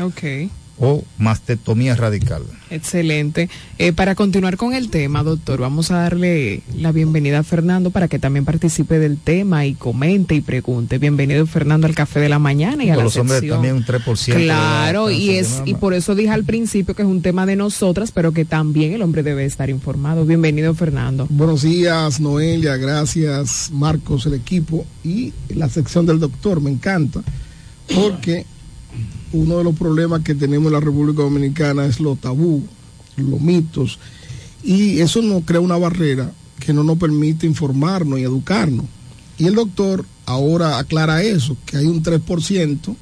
o 0.78 1.02
mastectomía 1.18 1.94
radical. 1.94 2.42
Excelente. 2.70 3.48
Eh, 3.78 3.92
para 3.92 4.14
continuar 4.14 4.56
con 4.56 4.74
el 4.74 4.90
tema, 4.90 5.22
doctor, 5.22 5.60
vamos 5.60 5.90
a 5.90 5.96
darle 5.96 6.62
la 6.76 6.92
bienvenida 6.92 7.38
a 7.38 7.42
Fernando 7.42 7.90
para 7.90 8.08
que 8.08 8.18
también 8.18 8.44
participe 8.44 8.98
del 8.98 9.16
tema 9.16 9.64
y 9.64 9.74
comente 9.74 10.34
y 10.34 10.40
pregunte. 10.40 10.98
Bienvenido 10.98 11.46
Fernando 11.46 11.86
al 11.86 11.94
Café 11.94 12.20
de 12.20 12.28
la 12.28 12.38
Mañana 12.38 12.84
y 12.84 12.90
a 12.90 12.94
Con 12.94 12.98
la 12.98 13.04
los 13.04 13.16
hombres 13.16 13.48
también 13.48 13.74
un 13.74 13.84
3% 13.84 14.34
de 14.34 14.44
Claro, 14.44 15.10
y 15.10 15.30
es 15.30 15.62
y 15.64 15.74
por 15.74 15.94
eso 15.94 16.14
dije 16.14 16.30
al 16.30 16.44
principio 16.44 16.94
que 16.94 17.02
es 17.02 17.08
un 17.08 17.22
tema 17.22 17.46
de 17.46 17.56
nosotras, 17.56 18.10
pero 18.12 18.32
que 18.32 18.44
también 18.44 18.92
el 18.92 19.02
hombre 19.02 19.22
debe 19.22 19.44
estar 19.44 19.70
informado. 19.70 20.26
Bienvenido 20.26 20.74
Fernando. 20.74 21.26
Buenos 21.30 21.62
días, 21.62 22.20
Noelia, 22.20 22.76
gracias, 22.76 23.70
Marcos, 23.72 24.26
el 24.26 24.34
equipo 24.34 24.84
y 25.02 25.32
la 25.48 25.68
sección 25.68 26.04
del 26.04 26.20
doctor, 26.20 26.60
me 26.60 26.70
encanta, 26.70 27.22
porque 27.94 28.46
uno 29.32 29.58
de 29.58 29.64
los 29.64 29.76
problemas 29.76 30.22
que 30.22 30.34
tenemos 30.34 30.66
en 30.66 30.72
la 30.72 30.80
República 30.80 31.22
Dominicana 31.22 31.86
es 31.86 32.00
lo 32.00 32.16
tabú, 32.16 32.62
los 33.16 33.40
mitos, 33.40 33.98
y 34.62 35.00
eso 35.00 35.22
nos 35.22 35.44
crea 35.44 35.60
una 35.60 35.76
barrera 35.76 36.32
que 36.58 36.72
no 36.72 36.82
nos 36.82 36.98
permite 36.98 37.46
informarnos 37.46 38.18
y 38.18 38.22
educarnos. 38.22 38.86
Y 39.38 39.46
el 39.46 39.54
doctor 39.54 40.04
ahora 40.24 40.78
aclara 40.78 41.22
eso, 41.22 41.56
que 41.66 41.76
hay 41.76 41.86
un 41.86 42.02
3% 42.02 42.96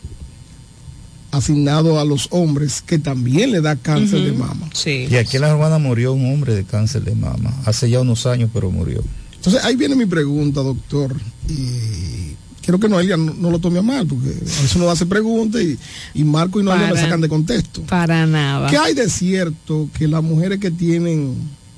asignado 1.30 1.98
a 1.98 2.04
los 2.04 2.28
hombres 2.30 2.82
que 2.82 2.98
también 2.98 3.50
le 3.50 3.60
da 3.60 3.76
cáncer 3.76 4.20
de 4.20 4.32
mama. 4.32 4.68
Sí. 4.72 5.06
Y 5.10 5.16
aquí 5.16 5.36
en 5.36 5.42
la 5.42 5.50
hermana 5.50 5.78
murió 5.78 6.12
un 6.12 6.32
hombre 6.32 6.54
de 6.54 6.64
cáncer 6.64 7.02
de 7.02 7.14
mama, 7.14 7.54
hace 7.64 7.90
ya 7.90 8.00
unos 8.00 8.26
años, 8.26 8.50
pero 8.52 8.70
murió. 8.70 9.02
Entonces 9.36 9.64
ahí 9.64 9.76
viene 9.76 9.96
mi 9.96 10.06
pregunta, 10.06 10.62
doctor. 10.62 11.14
Y 11.48 12.33
quiero 12.64 12.78
que 12.80 12.88
Noelia 12.88 13.16
no, 13.16 13.34
no 13.34 13.50
lo 13.50 13.58
tome 13.58 13.78
a 13.78 13.82
mal, 13.82 14.06
porque 14.06 14.28
a 14.28 14.40
veces 14.40 14.74
uno 14.76 14.90
hace 14.90 15.06
preguntas 15.06 15.60
y, 15.62 15.78
y 16.14 16.24
Marco 16.24 16.60
y 16.60 16.62
Noelia 16.64 16.86
me 16.86 16.92
Para- 16.94 17.02
sacan 17.04 17.20
de 17.20 17.28
contexto. 17.28 17.82
Para 17.82 18.26
nada. 18.26 18.68
¿Qué 18.70 18.76
hay 18.76 18.94
de 18.94 19.08
cierto 19.10 19.88
que 19.96 20.08
las 20.08 20.22
mujeres 20.22 20.58
que 20.58 20.70
tienen 20.70 21.34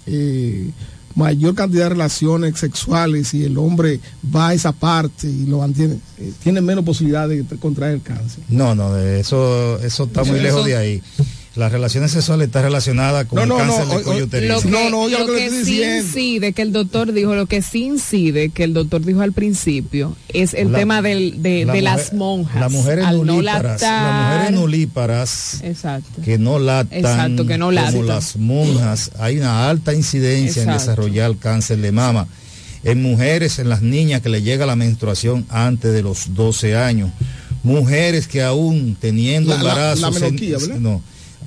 eh, 0.06 0.70
mayor 1.14 1.54
cantidad 1.54 1.84
de 1.84 1.88
relaciones 1.90 2.58
sexuales 2.58 3.32
y 3.34 3.44
el 3.44 3.56
hombre 3.58 4.00
va 4.34 4.48
a 4.48 4.54
esa 4.54 4.72
parte 4.72 5.26
y 5.28 5.46
lo 5.46 5.58
mantiene, 5.58 5.98
eh, 6.18 6.32
tienen 6.42 6.64
menos 6.64 6.84
posibilidad 6.84 7.28
de 7.28 7.44
contraer 7.58 7.94
el 7.94 8.02
cáncer? 8.02 8.44
No, 8.48 8.74
no, 8.74 8.96
eso, 8.98 9.78
eso 9.80 10.04
está 10.04 10.22
muy 10.24 10.34
Eso- 10.36 10.42
lejos 10.42 10.64
de 10.66 10.76
ahí. 10.76 11.02
Las 11.56 11.72
relaciones 11.72 12.10
sexuales 12.10 12.48
están 12.48 12.64
relacionadas 12.64 13.24
con 13.26 13.36
No, 13.36 13.42
el 13.42 13.48
no, 13.48 13.58
no, 13.64 13.76
cáncer 13.76 13.96
de 13.98 14.02
cuello 14.04 14.24
uterino. 14.24 14.54
Lo 14.56 14.60
que, 14.60 14.68
No, 14.68 14.90
no, 14.90 15.00
oiga 15.02 15.18
lo 15.20 15.26
lo 15.26 15.32
que 15.32 15.38
le 15.38 15.38
que 15.40 15.46
estoy 15.46 15.64
sí 15.64 15.70
diciendo. 15.78 16.06
incide, 16.06 16.52
que 16.52 16.62
el 16.62 16.72
doctor 16.72 17.12
dijo, 17.12 17.34
lo 17.34 17.46
que 17.46 17.62
sí 17.62 17.84
incide, 17.84 18.50
que 18.50 18.64
el 18.64 18.74
doctor 18.74 19.02
dijo 19.04 19.22
al 19.22 19.32
principio, 19.32 20.16
es 20.28 20.52
el 20.52 20.70
La- 20.72 20.78
tema 20.78 21.00
del, 21.00 21.42
de, 21.42 21.64
la 21.64 21.72
de 21.72 21.80
mujer- 21.80 21.82
las 21.96 22.12
monjas. 22.12 22.60
Las 22.60 22.70
mujeres 22.72 23.04
al 23.06 23.16
no 23.24 23.32
nulíparas, 23.36 23.80
las 23.80 24.34
mujeres 24.34 24.60
nulíparas 24.60 25.60
Exacto. 25.62 26.22
que 26.22 26.38
no 26.38 26.58
lactan, 26.58 26.98
Exacto, 26.98 27.46
que 27.46 27.56
no 27.58 27.66
como 27.66 28.02
las 28.02 28.36
monjas, 28.36 29.10
hay 29.18 29.38
una 29.38 29.68
alta 29.70 29.94
incidencia 29.94 30.62
en 30.62 30.70
desarrollar 30.72 31.36
cáncer 31.36 31.78
de 31.78 31.90
mama. 31.92 32.28
En 32.84 33.00
mujeres, 33.02 33.58
en 33.58 33.68
las 33.70 33.80
niñas 33.82 34.20
que 34.20 34.28
le 34.28 34.42
llega 34.42 34.66
la 34.66 34.76
menstruación 34.76 35.46
antes 35.48 35.92
de 35.92 36.02
los 36.02 36.34
12 36.34 36.76
años. 36.76 37.10
Mujeres 37.62 38.28
que 38.28 38.42
aún 38.42 38.96
teniendo 39.00 39.50
La- 39.50 39.62
la- 39.62 39.70
embarazos... 39.70 40.20
la 40.20 40.26
en- 40.28 40.36
¿verdad? 40.36 40.76
no, 40.78 41.02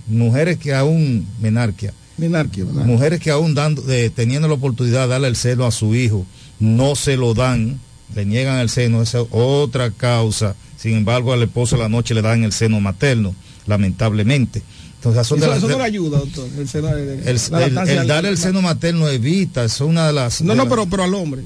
mujeres 0.10 0.58
que 0.58 0.74
aún... 0.74 1.28
Menarquia. 1.42 1.94
Menarquia. 2.18 2.66
Mujeres 2.66 3.20
que 3.20 3.32
aún 3.32 3.54
dando, 3.56 3.84
eh, 3.90 4.10
teniendo 4.14 4.48
la 4.48 4.56
oportunidad 4.56 5.04
de 5.04 5.08
darle 5.08 5.28
el 5.30 5.36
seno 5.36 5.66
a 5.66 5.72
su 5.72 5.96
hijo, 5.96 6.26
no 6.60 6.96
se 6.96 7.16
lo 7.16 7.34
dan, 7.34 7.80
le 8.16 8.26
niegan 8.26 8.60
el 8.60 8.70
seno, 8.70 9.02
esa 9.02 9.22
es 9.22 9.28
otra 9.32 9.92
causa. 9.92 10.56
Sin 10.78 10.96
embargo, 10.98 11.32
al 11.34 11.44
esposo 11.44 11.76
a 11.76 11.80
la 11.80 11.90
noche 11.90 12.14
le 12.14 12.22
dan 12.22 12.44
el 12.44 12.52
seno 12.52 12.80
materno, 12.82 13.34
lamentablemente. 13.68 14.62
Entonces, 14.96 15.26
son 15.28 15.40
de 15.40 15.46
Eso, 15.46 15.54
las- 15.56 15.64
eso 15.64 15.70
no 15.72 15.78
le 15.78 15.84
ayuda, 15.86 16.20
doctor. 16.20 16.48
El, 16.58 16.68
seno- 16.68 16.90
el- 16.90 17.10
el, 17.26 18.08
la 18.08 18.20
el- 18.20 18.38
seno 18.38 18.62
materno 18.62 19.08
evita, 19.08 19.64
es 19.64 19.80
una 19.80 20.08
de 20.08 20.14
las... 20.14 20.42
No, 20.42 20.52
de 20.52 20.58
no, 20.58 20.64
las- 20.64 20.70
pero, 20.70 20.86
pero 20.90 21.04
al 21.04 21.14
hombre. 21.14 21.42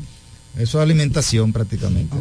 Eso 0.57 0.79
es 0.79 0.83
alimentación 0.83 1.51
prácticamente. 1.53 2.15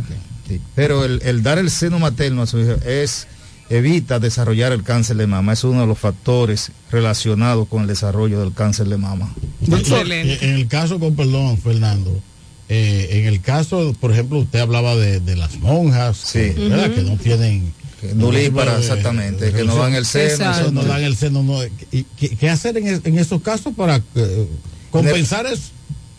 Sí. 0.48 0.60
Pero 0.74 1.04
el, 1.04 1.20
el 1.22 1.42
dar 1.42 1.58
el 1.58 1.70
seno 1.70 1.98
materno 1.98 2.42
a 2.42 2.46
su 2.46 2.58
hijo 2.60 2.72
es 2.86 3.26
evita 3.76 4.18
desarrollar 4.18 4.72
el 4.72 4.82
cáncer 4.82 5.16
de 5.16 5.26
mama. 5.26 5.54
Es 5.54 5.64
uno 5.64 5.80
de 5.80 5.86
los 5.86 5.98
factores 5.98 6.70
relacionados 6.90 7.66
con 7.68 7.82
el 7.82 7.88
desarrollo 7.88 8.40
del 8.40 8.52
cáncer 8.52 8.86
de 8.88 8.98
mama. 8.98 9.32
Eh, 9.66 10.38
En 10.42 10.50
el 10.54 10.68
caso, 10.68 10.98
con 11.00 11.16
perdón, 11.16 11.56
Fernando, 11.58 12.20
eh, 12.68 13.08
en 13.12 13.26
el 13.26 13.40
caso, 13.40 13.94
por 13.98 14.12
ejemplo, 14.12 14.38
usted 14.40 14.60
hablaba 14.60 14.94
de, 14.96 15.20
de 15.20 15.36
las 15.36 15.58
monjas, 15.58 16.34
eh, 16.36 16.54
¿verdad? 16.56 16.86
Ujú. 16.90 16.94
Que 16.96 17.02
no 17.02 17.16
tienen... 17.16 17.72
nulípara, 18.14 18.78
exactamente, 18.78 19.52
que 19.52 19.64
no 19.64 19.76
dan 19.76 19.94
el 19.94 20.04
seno, 20.04 20.24
Exacto. 20.30 20.60
eso 20.62 20.70
No 20.72 20.82
no- 20.82 20.88
dan 20.88 21.02
el 21.04 21.16
seno. 21.16 21.42
No, 21.42 21.64
¿Y 21.92 22.04
¿qué, 22.18 22.30
qué 22.36 22.50
hacer 22.50 22.76
en 22.76 23.18
esos 23.18 23.40
casos 23.42 23.72
para 23.76 24.02
eh, 24.16 24.48
compensar 24.90 25.46
eso? 25.46 25.70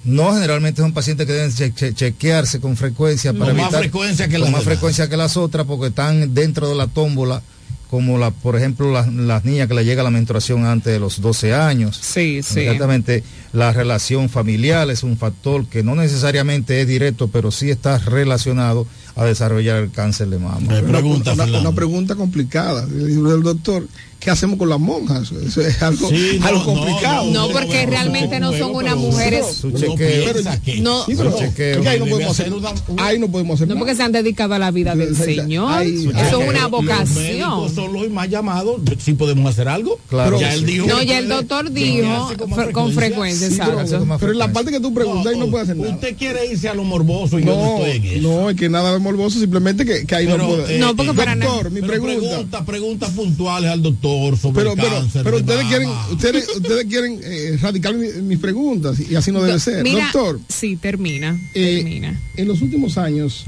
No, 0.04 0.34
generalmente 0.34 0.82
son 0.82 0.92
pacientes 0.94 1.26
que 1.26 1.34
deben 1.34 1.52
che- 1.54 1.74
che- 1.74 1.94
chequearse 1.94 2.60
con 2.60 2.76
frecuencia 2.76 3.32
para 3.34 3.46
Con 3.48 3.56
más 3.58 3.66
evitar- 3.68 3.80
frecuencia 3.82 4.28
que 4.28 4.34
con 4.34 4.42
las 4.42 4.52
más 4.52 4.62
demás. 4.62 4.74
frecuencia 4.76 5.10
que 5.10 5.18
las 5.18 5.38
otras 5.38 5.66
porque 5.66 5.88
están 5.88 6.34
dentro 6.34 6.68
de 6.68 6.76
la 6.76 6.88
tómbola 6.88 7.42
como 7.90 8.18
la, 8.18 8.32
por 8.32 8.56
ejemplo 8.56 8.92
las, 8.92 9.08
las 9.14 9.46
niñas 9.46 9.68
que 9.68 9.76
le 9.76 9.86
llega 9.86 10.02
la 10.04 10.10
menstruación 10.10 10.66
antes 10.66 10.92
de 10.92 11.00
los 11.00 11.22
12 11.22 11.54
años. 11.54 11.96
Sí, 12.02 12.42
sí. 12.44 12.62
Exactamente, 12.62 13.24
la 13.54 13.72
relación 13.72 14.30
familiar 14.30 14.90
es 14.90 15.04
un 15.04 15.16
factor 15.16 15.68
que 15.68 15.84
no 15.84 15.94
necesariamente 15.96 16.82
es 16.82 16.88
directo, 16.88 17.28
pero 17.28 17.52
sí 17.52 17.70
está 17.70 18.00
relacionado 18.00 18.88
a 19.16 19.26
desarrollar 19.26 19.84
el 19.84 19.92
cáncer 19.92 20.28
de 20.30 20.40
mama. 20.40 20.58
una, 20.68 21.00
una- 21.00 21.60
una 21.60 21.72
pregunta 21.74 22.16
complicada. 22.16 22.84
Al 22.84 23.44
doctor, 23.44 23.88
¿qué 24.20 24.32
hacemos 24.32 24.58
con 24.58 24.70
las 24.70 24.80
monjas? 24.80 25.32
Eso 25.32 25.62
es 25.62 25.82
algo, 25.84 26.10
Sí, 26.10 26.38
no, 26.40 26.48
algo 26.48 26.60
no, 26.60 26.66
complicado. 26.66 27.32
no, 27.32 27.48
porque 27.50 27.86
realmente 27.86 28.40
no 28.40 28.54
son 28.54 28.74
unas 28.76 28.96
mujeres. 28.96 29.46
Su 29.48 29.72
chequeo. 29.72 30.34
No, 30.82 31.06
Sí, 31.06 31.14
pero 31.18 31.32
Su 31.32 31.38
chequeo. 31.40 31.88
ahí 31.88 32.00
no 32.00 32.06
podemos 32.08 32.40
hacer, 32.40 32.54
ahí 32.98 33.20
no 33.20 33.28
podemos 33.30 33.56
hacer 33.56 33.68
no 33.68 33.76
nada. 33.76 33.80
porque 33.86 33.96
se 33.96 34.04
han 34.04 34.12
dedicado 34.12 34.54
a 34.56 34.60
la 34.60 34.72
vida 34.72 34.96
del 34.96 35.16
Señor. 35.16 35.82
Eso 35.84 36.42
es 36.42 36.50
una 36.50 36.68
vocación. 36.68 37.74
son 37.76 37.94
los 37.94 38.10
más 38.10 38.30
llamados. 38.30 38.82
Sí 39.00 39.14
podemos 39.14 39.52
hacer 39.52 39.68
algo. 39.68 40.00
Claro 40.08 40.40
ya 40.40 40.54
él 40.54 40.66
dijo. 40.66 40.88
No, 40.88 41.02
ya 41.04 41.20
el 41.20 41.28
doctor 41.28 41.70
dijo 41.72 42.32
con 42.74 42.94
frecuencia, 42.94 43.48
pero- 43.66 43.82
exacto. 43.82 44.18
pero 44.20 44.32
en 44.32 44.38
la 44.40 44.52
parte 44.52 44.72
que 44.72 44.80
tú 44.80 44.94
preguntas, 44.94 45.34
ahí 45.34 45.40
no 45.40 45.48
puede 45.48 45.64
hacer 45.66 45.78
nada. 45.78 45.94
Usted 45.94 46.16
quiere 46.18 46.46
irse 46.48 46.68
a 46.70 46.74
lo 46.74 46.84
morboso 46.84 47.38
y 47.40 47.44
yo 47.46 47.54
no 47.56 47.62
No, 47.64 47.86
estoy 47.86 47.98
en 47.98 48.18
eso. 48.20 48.22
no, 48.42 48.50
es 48.50 48.56
que 48.56 48.70
nada 48.70 48.94
de 48.94 49.00
morboso, 49.04 49.40
simplemente 49.40 49.86
que, 49.86 50.06
que 50.06 50.16
ahí 50.16 50.26
no 50.26 50.38
puede. 50.48 50.76
eh, 50.78 50.80
No, 50.80 50.96
porque 50.96 51.12
eh, 51.12 51.16
para 51.16 51.36
doctor, 51.36 51.70
mi 51.72 51.82
pregunta. 51.82 52.20
pregunta, 52.30 52.66
preguntas 52.66 53.10
puntuales 53.12 53.70
al 53.70 53.82
doctor 53.84 54.38
sobre 54.38 54.56
Pero, 54.62 54.72
el 54.74 54.80
pero, 54.80 54.90
cáncer. 54.90 55.24
pero 55.24 55.38
de 55.38 55.42
ustedes 55.44 55.66
quieren, 55.68 55.90
ustedes, 56.12 56.50
ustedes 56.58 56.86
quieren 56.86 57.20
eh, 57.24 57.50
erradicar 57.54 57.94
mi- 57.94 58.22
mis 58.24 58.40
preguntas 58.40 58.98
y 59.00 59.16
así 59.16 59.32
no 59.32 59.44
debe 59.44 59.60
ser. 59.60 59.84
Mira, 59.84 60.06
Doctor, 60.12 60.40
sí, 60.48 60.76
termina. 60.78 61.40
eh, 61.54 61.82
termina. 61.84 62.20
en 62.38 62.48
los 62.48 62.62
últimos 62.62 62.98
años 62.98 63.44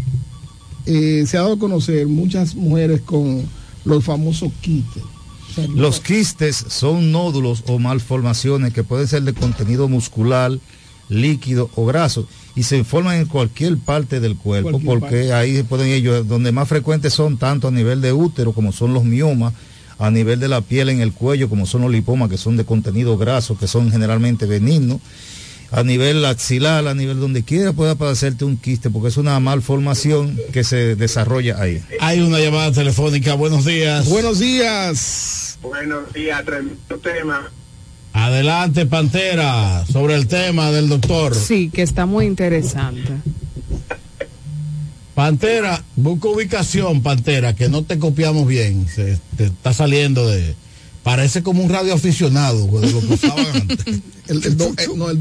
eh, 0.86 1.24
se 1.28 1.38
ha 1.38 1.42
dado 1.42 1.54
a 1.54 1.60
conocer 1.60 2.08
muchas 2.08 2.54
mujeres 2.56 3.02
con 3.02 3.44
los 3.86 4.04
famosos 4.04 4.52
sea, 5.56 5.68
Los 5.74 6.00
quistes 6.02 6.66
son 6.68 7.12
nódulos 7.12 7.64
o 7.68 7.80
malformaciones 7.80 8.74
que 8.74 8.84
pueden 8.84 9.08
ser 9.08 9.24
de 9.24 9.34
contenido 9.34 9.88
muscular, 9.88 10.58
líquido 11.10 11.70
o 11.76 11.86
graso 11.86 12.28
y 12.56 12.64
se 12.64 12.84
forman 12.84 13.18
en 13.18 13.26
cualquier 13.26 13.78
parte 13.78 14.20
del 14.20 14.38
cuerpo 14.38 14.72
Cualquier 14.72 14.88
porque 14.88 15.16
parte. 15.16 15.34
ahí 15.34 15.64
pueden 15.64 15.90
ellos, 15.90 16.28
donde 16.28 16.52
más 16.52 16.68
frecuentes 16.68 17.14
son 17.14 17.38
tanto 17.38 17.68
a 17.68 17.72
nivel 17.72 18.02
de 18.02 18.14
útero 18.14 18.54
como 18.54 18.72
son 18.72 18.94
los 18.94 19.04
miomas, 19.04 19.54
a 20.00 20.10
nivel 20.10 20.40
de 20.40 20.48
la 20.48 20.62
piel 20.62 20.90
en 20.90 21.02
el 21.02 21.12
cuello 21.14 21.50
como 21.50 21.66
son 21.66 21.82
los 21.82 21.92
lipomas 21.92 22.30
que 22.30 22.38
son 22.38 22.58
de 22.58 22.66
contenido 22.66 23.18
graso, 23.18 23.58
que 23.58 23.68
son 23.68 23.92
generalmente 23.92 24.46
benignos, 24.46 25.00
a 25.72 25.84
nivel 25.84 26.24
axilar, 26.24 26.88
a 26.88 26.94
nivel 26.94 27.20
donde 27.20 27.44
quiera 27.44 27.74
pueda 27.74 27.96
padecerte 27.96 28.46
un 28.46 28.56
quiste 28.56 28.90
porque 28.90 29.10
es 29.10 29.18
una 29.18 29.38
malformación 29.40 30.40
que 30.54 30.64
se 30.64 30.96
desarrolla 30.96 31.62
ahí. 31.62 31.84
Hay 32.00 32.22
una 32.22 32.40
llamada 32.40 32.72
telefónica. 32.72 33.34
Buenos 33.34 33.66
días. 33.66 34.08
Buenos 34.08 34.40
días. 34.40 35.58
Buenos 35.62 36.14
días, 36.14 36.46
tremendo 36.46 36.98
tema. 37.00 37.52
Adelante, 38.18 38.86
Pantera, 38.86 39.86
sobre 39.92 40.16
el 40.16 40.26
tema 40.28 40.72
del 40.72 40.88
doctor. 40.88 41.36
Sí, 41.36 41.70
que 41.70 41.82
está 41.82 42.06
muy 42.06 42.26
interesante. 42.26 43.12
Pantera, 45.14 45.84
busca 45.98 46.30
ubicación, 46.30 47.02
Pantera, 47.04 47.54
que 47.56 47.68
no 47.68 47.84
te 47.84 48.00
copiamos 48.00 48.48
bien. 48.48 48.88
Se 48.88 49.20
te 49.36 49.46
está 49.46 49.74
saliendo 49.74 50.26
de. 50.30 50.56
Parece 51.04 51.44
como 51.44 51.62
un 51.62 51.70
radioaficionado 51.70 52.66
de 52.80 52.90
lo 52.92 53.00
que 53.02 53.14
usaban 53.14 53.46
antes. 53.54 53.86
El, 54.28 54.44
el 54.46 54.58
do- 54.58 54.74
eh, 54.78 54.88
no, 54.96 55.10
el. 55.10 55.20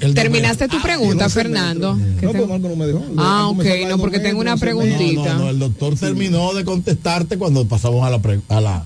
El 0.00 0.14
Terminaste 0.14 0.66
tu 0.66 0.82
pregunta, 0.82 1.28
Fernando. 1.28 1.96
Que 2.18 2.26
No, 2.26 2.32
te- 2.32 2.38
pues 2.38 2.48
Marco 2.48 2.68
no 2.68 2.74
me 2.76 2.86
dejó. 2.86 3.04
Ah, 3.18 3.46
ok, 3.48 3.64
no, 3.88 3.98
porque 3.98 4.18
tengo 4.18 4.40
una 4.40 4.56
preguntita. 4.56 5.34
No, 5.34 5.44
no, 5.44 5.50
el 5.50 5.60
doctor 5.60 5.96
terminó 5.96 6.52
de 6.54 6.64
contestarte 6.64 7.38
cuando 7.38 7.66
pasamos 7.68 8.04
a 8.04 8.10
la. 8.10 8.18
pre- 8.20 8.40
a 8.48 8.60
la, 8.60 8.76
a 8.78 8.84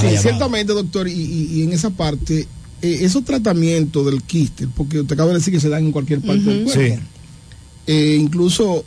Sí, 0.00 0.10
la 0.12 0.20
ciertamente, 0.20 0.74
doctor, 0.74 1.08
y, 1.08 1.12
y- 1.12 1.48
y 1.54 1.62
en 1.64 1.72
esa 1.72 1.88
parte, 1.90 2.46
eh, 2.82 2.98
esos 3.02 3.24
tratamientos 3.24 4.04
del 4.04 4.22
quiste, 4.22 4.66
porque 4.66 5.00
usted 5.00 5.14
acaba 5.14 5.30
de 5.30 5.38
decir 5.38 5.54
que 5.54 5.60
se 5.60 5.68
dan 5.68 5.84
en 5.86 5.92
cualquier 5.92 6.20
parte 6.20 6.42
del 6.42 6.64
cuerpo. 6.64 6.80
Sí. 6.80 7.00
Eh, 7.86 8.18
incluso, 8.20 8.84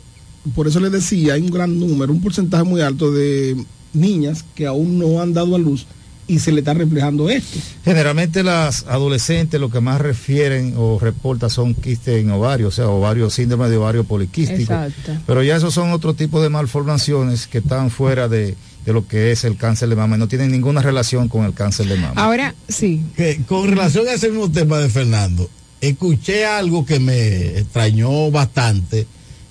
por 0.54 0.68
eso 0.68 0.80
le 0.80 0.90
decía, 0.90 1.34
hay 1.34 1.42
un 1.42 1.50
gran 1.50 1.78
número, 1.78 2.12
un 2.12 2.20
porcentaje 2.20 2.64
muy 2.64 2.82
alto 2.82 3.10
de 3.10 3.56
niñas 3.92 4.44
que 4.54 4.66
aún 4.66 4.98
no 4.98 5.20
han 5.20 5.32
dado 5.32 5.56
a 5.56 5.58
luz 5.58 5.86
y 6.28 6.40
se 6.40 6.52
le 6.52 6.60
está 6.60 6.74
reflejando 6.74 7.30
esto. 7.30 7.58
Generalmente 7.84 8.42
las 8.42 8.84
adolescentes 8.88 9.60
lo 9.60 9.70
que 9.70 9.80
más 9.80 10.00
refieren 10.00 10.74
o 10.76 10.98
reportan 10.98 11.50
son 11.50 11.74
quistes 11.74 12.20
en 12.20 12.30
ovario, 12.30 12.68
o 12.68 12.70
sea, 12.70 12.88
ovario, 12.88 13.30
síndrome 13.30 13.68
de 13.68 13.76
ovario 13.76 14.04
poliquístico. 14.04 14.72
Exacto. 14.72 15.12
Pero 15.26 15.42
ya 15.42 15.56
esos 15.56 15.72
son 15.72 15.92
otro 15.92 16.14
tipo 16.14 16.42
de 16.42 16.48
malformaciones 16.48 17.46
que 17.46 17.58
están 17.58 17.90
fuera 17.90 18.28
de, 18.28 18.56
de 18.86 18.92
lo 18.92 19.06
que 19.06 19.32
es 19.32 19.44
el 19.44 19.56
cáncer 19.56 19.88
de 19.88 19.96
mama 19.96 20.16
y 20.16 20.18
no 20.20 20.28
tienen 20.28 20.52
ninguna 20.52 20.80
relación 20.80 21.28
con 21.28 21.44
el 21.44 21.52
cáncer 21.52 21.86
de 21.88 21.96
mama. 21.96 22.22
Ahora, 22.22 22.54
sí. 22.68 23.04
Que 23.16 23.42
con 23.42 23.68
relación 23.68 24.06
a 24.06 24.12
ese 24.12 24.30
mismo 24.30 24.50
tema 24.50 24.78
de 24.78 24.88
Fernando, 24.88 25.50
escuché 25.80 26.46
algo 26.46 26.86
que 26.86 27.00
me 27.00 27.58
extrañó 27.58 28.30
bastante 28.30 29.06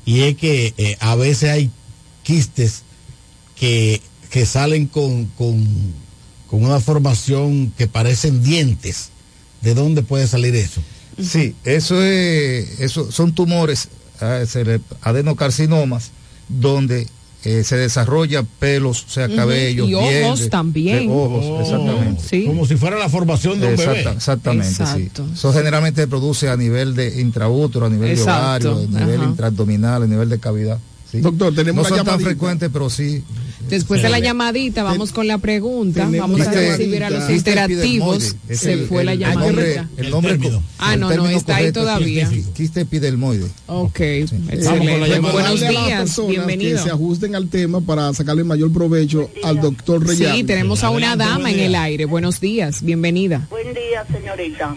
y 0.05 0.21
es 0.21 0.37
que 0.37 0.73
eh, 0.77 0.97
a 1.01 1.15
veces 1.15 1.49
hay 1.49 1.69
quistes 2.23 2.83
que, 3.55 4.01
que 4.29 4.45
salen 4.45 4.87
con, 4.87 5.25
con, 5.37 5.63
con 6.47 6.63
una 6.63 6.79
formación 6.79 7.73
que 7.77 7.87
parecen 7.87 8.41
dientes. 8.41 9.09
¿De 9.61 9.73
dónde 9.73 10.01
puede 10.01 10.27
salir 10.27 10.55
eso? 10.55 10.81
Sí, 11.21 11.55
eso 11.63 12.01
es, 12.03 12.79
eso 12.79 13.11
son 13.11 13.33
tumores, 13.33 13.89
ah, 14.21 14.43
adenocarcinomas, 15.01 16.11
donde 16.47 17.07
eh, 17.45 17.63
se 17.63 17.77
desarrolla 17.77 18.43
pelos, 18.43 19.05
o 19.05 19.09
sea, 19.09 19.27
cabellos, 19.33 19.87
y 19.87 19.93
ojos 19.93 20.09
dientes, 20.09 20.49
también. 20.49 21.07
de 21.07 21.13
ojos, 21.13 21.45
Oh, 21.45 21.61
exactamente. 21.61 22.23
Sí. 22.27 22.45
Como 22.45 22.65
si 22.65 22.75
fuera 22.75 22.97
la 22.97 23.07
formación 23.07 23.59
de 23.59 23.67
un 23.67 23.73
Exacta- 23.73 23.91
bebé. 23.93 24.11
Exactamente, 24.11 24.67
Exacto. 24.67 25.25
sí. 25.27 25.33
Eso 25.35 25.53
generalmente 25.53 26.01
se 26.01 26.07
produce 26.07 26.49
a 26.49 26.57
nivel 26.57 26.95
de 26.95 27.21
intraútero, 27.21 27.85
a 27.85 27.89
nivel 27.89 28.11
Exacto, 28.11 28.75
de 28.79 28.85
ovario, 28.85 28.97
a 28.97 28.99
nivel 29.05 29.21
ajá. 29.21 29.29
intraabdominal, 29.29 30.03
a 30.03 30.07
nivel 30.07 30.27
de 30.29 30.39
cavidad. 30.39 30.79
sí. 31.11 31.21
Doctor, 31.21 31.53
tenemos 31.55 31.89
no 31.89 31.95
son 31.97 32.05
tan 32.05 32.19
frecuentes, 32.19 32.69
pero 32.73 32.89
sí. 32.89 33.23
Después 33.69 34.01
de 34.01 34.09
la 34.09 34.19
llamadita, 34.19 34.83
vamos 34.83 35.11
con 35.11 35.27
la 35.27 35.37
pregunta. 35.37 36.05
tenemos 36.05 36.29
Vamos 36.29 36.47
a 36.47 36.51
recibir 36.51 37.03
a 37.03 37.09
los 37.09 37.29
interactivos. 37.29 38.35
Se 38.51 38.77
fue 38.85 39.03
la 39.03 39.15
llamadita. 39.15 39.45
nombre- 39.45 39.87
El 39.97 40.09
nombre. 40.11 40.39
Ah, 40.77 40.95
no, 40.97 41.09
no, 41.15 41.27
está 41.29 41.55
ahí 41.57 41.71
todavía. 41.71 42.29
Quiste 42.55 42.81
epidermoide. 42.81 43.45
Ok, 43.67 43.99
excelente. 43.99 45.19
Buenos 45.19 45.59
días, 45.59 46.21
bienvenido. 46.27 46.77
Que 46.77 46.83
se 46.83 46.89
ajusten 46.91 47.35
al 47.35 47.47
tema 47.49 47.81
para 47.81 48.13
sacarle 48.13 48.43
mayor 48.43 48.71
provecho 48.71 49.29
al 49.43 49.59
doctor 49.61 50.05
Reyes. 50.05 50.31
Sí, 50.35 50.43
tenemos 50.43 50.83
a 50.83 50.89
una 50.89 51.15
dama 51.15 51.51
en 51.51 51.59
el 51.59 51.75
aire. 51.75 52.05
Buenos 52.05 52.39
días, 52.39 52.83
bienvenida. 52.83 53.47
Buen 53.49 53.73
día, 53.73 54.05
señorita. 54.11 54.75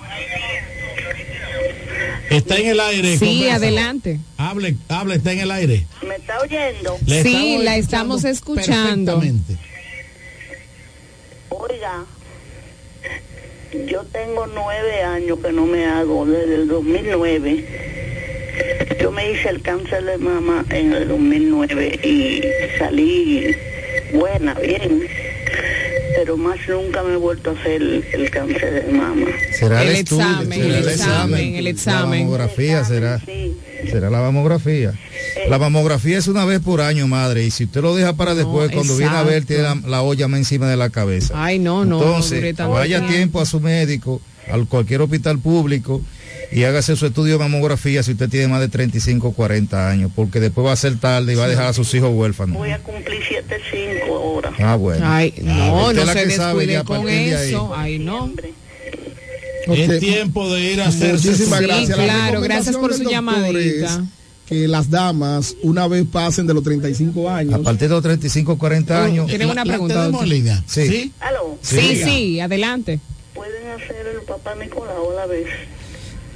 Está 2.30 2.56
en 2.56 2.66
el 2.68 2.80
aire. 2.80 3.16
Sí, 3.18 3.26
conversa. 3.26 3.55
adelante. 3.56 4.20
Hable, 4.36 4.76
hable, 4.88 5.14
está 5.16 5.32
en 5.32 5.40
el 5.40 5.50
aire. 5.50 5.86
¿Me 6.06 6.16
está 6.16 6.38
oyendo? 6.40 6.98
Le 7.06 7.22
Sí, 7.22 7.59
la 7.62 7.76
estamos 7.76 8.22
estamos 8.22 8.24
escuchando. 8.24 9.18
perfectamente. 9.20 9.56
Oiga, 11.50 12.05
yo 13.86 14.02
tengo 14.05 14.46
nueve 14.46 15.02
años 15.02 15.38
que 15.40 15.52
no 15.52 15.66
me 15.66 15.86
hago, 15.86 16.26
desde 16.26 16.55
el 16.56 16.68
2009. 16.68 17.64
Yo 19.00 19.10
me 19.12 19.30
hice 19.30 19.48
el 19.48 19.62
cáncer 19.62 20.05
de 20.05 20.18
mama 20.18 20.64
en 20.70 20.92
el 20.92 21.09
2009 21.09 22.00
y 22.02 22.42
salí 22.78 23.55
buena, 24.12 24.55
bien. 24.55 25.06
Pero 26.18 26.36
más 26.36 26.58
nunca 26.68 27.04
me 27.04 27.12
he 27.12 27.16
vuelto 27.16 27.50
a 27.50 27.52
hacer 27.52 27.80
el, 27.80 28.04
el 28.12 28.28
cáncer 28.28 28.86
de 28.86 28.92
mama. 28.92 29.28
Será 29.56 29.82
el, 29.82 29.90
El 29.90 29.96
estudio, 29.98 30.26
examen, 30.26 30.60
será 30.60 30.78
el 30.78 30.88
examen, 30.88 31.54
el 31.54 31.66
examen. 31.68 32.10
La 32.10 32.24
mamografía 32.24 32.84
será. 32.84 33.20
Sí, 33.20 33.56
Será 33.88 34.10
la 34.10 34.18
mamografía. 34.18 34.94
Eh. 35.36 35.48
La 35.48 35.60
mamografía 35.60 36.18
es 36.18 36.26
una 36.26 36.44
vez 36.44 36.58
por 36.58 36.80
año, 36.80 37.06
madre, 37.06 37.44
y 37.44 37.52
si 37.52 37.66
usted 37.66 37.82
lo 37.82 37.94
deja 37.94 38.14
para 38.14 38.34
después, 38.34 38.72
cuando 38.72 38.96
viene 38.96 39.14
a 39.14 39.22
ver, 39.22 39.44
exacto. 39.44 39.54
tiene 39.54 39.62
la, 39.62 39.88
la 39.88 40.02
olla 40.02 40.26
más 40.26 40.38
encima 40.38 40.68
de 40.68 40.76
la 40.76 40.90
cabeza. 40.90 41.34
Ay, 41.36 41.60
no, 41.60 41.84
no. 41.84 42.02
Entonces, 42.02 42.56
tanto 42.56 42.72
vaya 42.72 42.98
a 42.98 43.06
tiempo. 43.06 43.40
a 43.40 43.46
su 43.46 43.60
médico, 43.60 44.20
a 44.50 44.58
cualquier 44.68 45.02
hospital 45.02 45.38
público, 45.38 46.02
y 46.50 46.64
hágase 46.64 46.96
su 46.96 47.06
estudio 47.06 47.34
de 47.34 47.38
mamografía 47.40 48.02
si 48.02 48.12
usted 48.12 48.28
tiene 48.28 48.48
más 48.48 48.60
de 48.60 48.68
35 48.68 49.28
o 49.28 49.32
40 49.32 49.90
años, 49.90 50.10
porque 50.14 50.40
después 50.40 50.66
va 50.66 50.72
a 50.72 50.76
ser 50.76 50.98
tarde 50.98 51.32
y 51.32 51.36
va 51.36 51.44
a 51.44 51.48
dejar 51.48 51.66
a 51.66 51.72
sus 51.72 51.92
hijos 51.94 52.10
huérfanos. 52.12 52.56
Voy 52.56 52.70
a 52.70 52.78
cumplir 52.78 53.20
7-5 53.20 53.36
ahora. 53.36 53.77
Ah, 54.59 54.76
bueno. 54.76 55.05
Ay, 55.06 55.35
no, 55.43 55.93
no 55.93 56.06
se 56.06 56.26
descuide 56.26 56.85
con 56.85 57.05
de 57.05 57.48
eso. 57.48 57.72
Ay, 57.74 57.98
no. 57.98 58.32
Es 59.66 60.01
tiempo 60.01 60.52
de 60.52 60.72
ir 60.72 60.80
a 60.80 60.89
hacer 60.89 61.12
Muchísimas 61.14 61.59
Sí, 61.59 61.66
gracias. 61.66 61.98
La 61.98 62.05
claro, 62.05 62.40
gracias 62.40 62.76
por 62.76 62.94
su 62.94 63.05
llamadita. 63.05 64.05
Que 64.47 64.66
las 64.66 64.89
damas, 64.89 65.56
una 65.62 65.86
vez 65.86 66.06
pasen 66.10 66.47
de 66.47 66.55
los 66.55 66.64
35 66.64 67.28
años. 67.28 67.55
A 67.55 67.59
partir 67.59 67.89
de 67.89 67.94
los 67.94 68.02
35 68.02 68.52
o 68.52 68.59
40 68.59 69.05
años. 69.05 69.26
Tiene 69.26 69.44
una 69.44 69.64
pregunta. 69.64 70.09
doctor. 70.09 70.26
Sí. 70.66 71.12
¿Aló? 71.20 71.59
Sí, 71.60 72.01
sí, 72.02 72.40
adelante. 72.40 72.98
¿Pueden 73.35 73.68
hacer 73.68 74.06
el 74.06 74.22
papá 74.22 74.55
Nicolau 74.55 75.10
a 75.12 75.14
la 75.14 75.26
vez? 75.26 75.47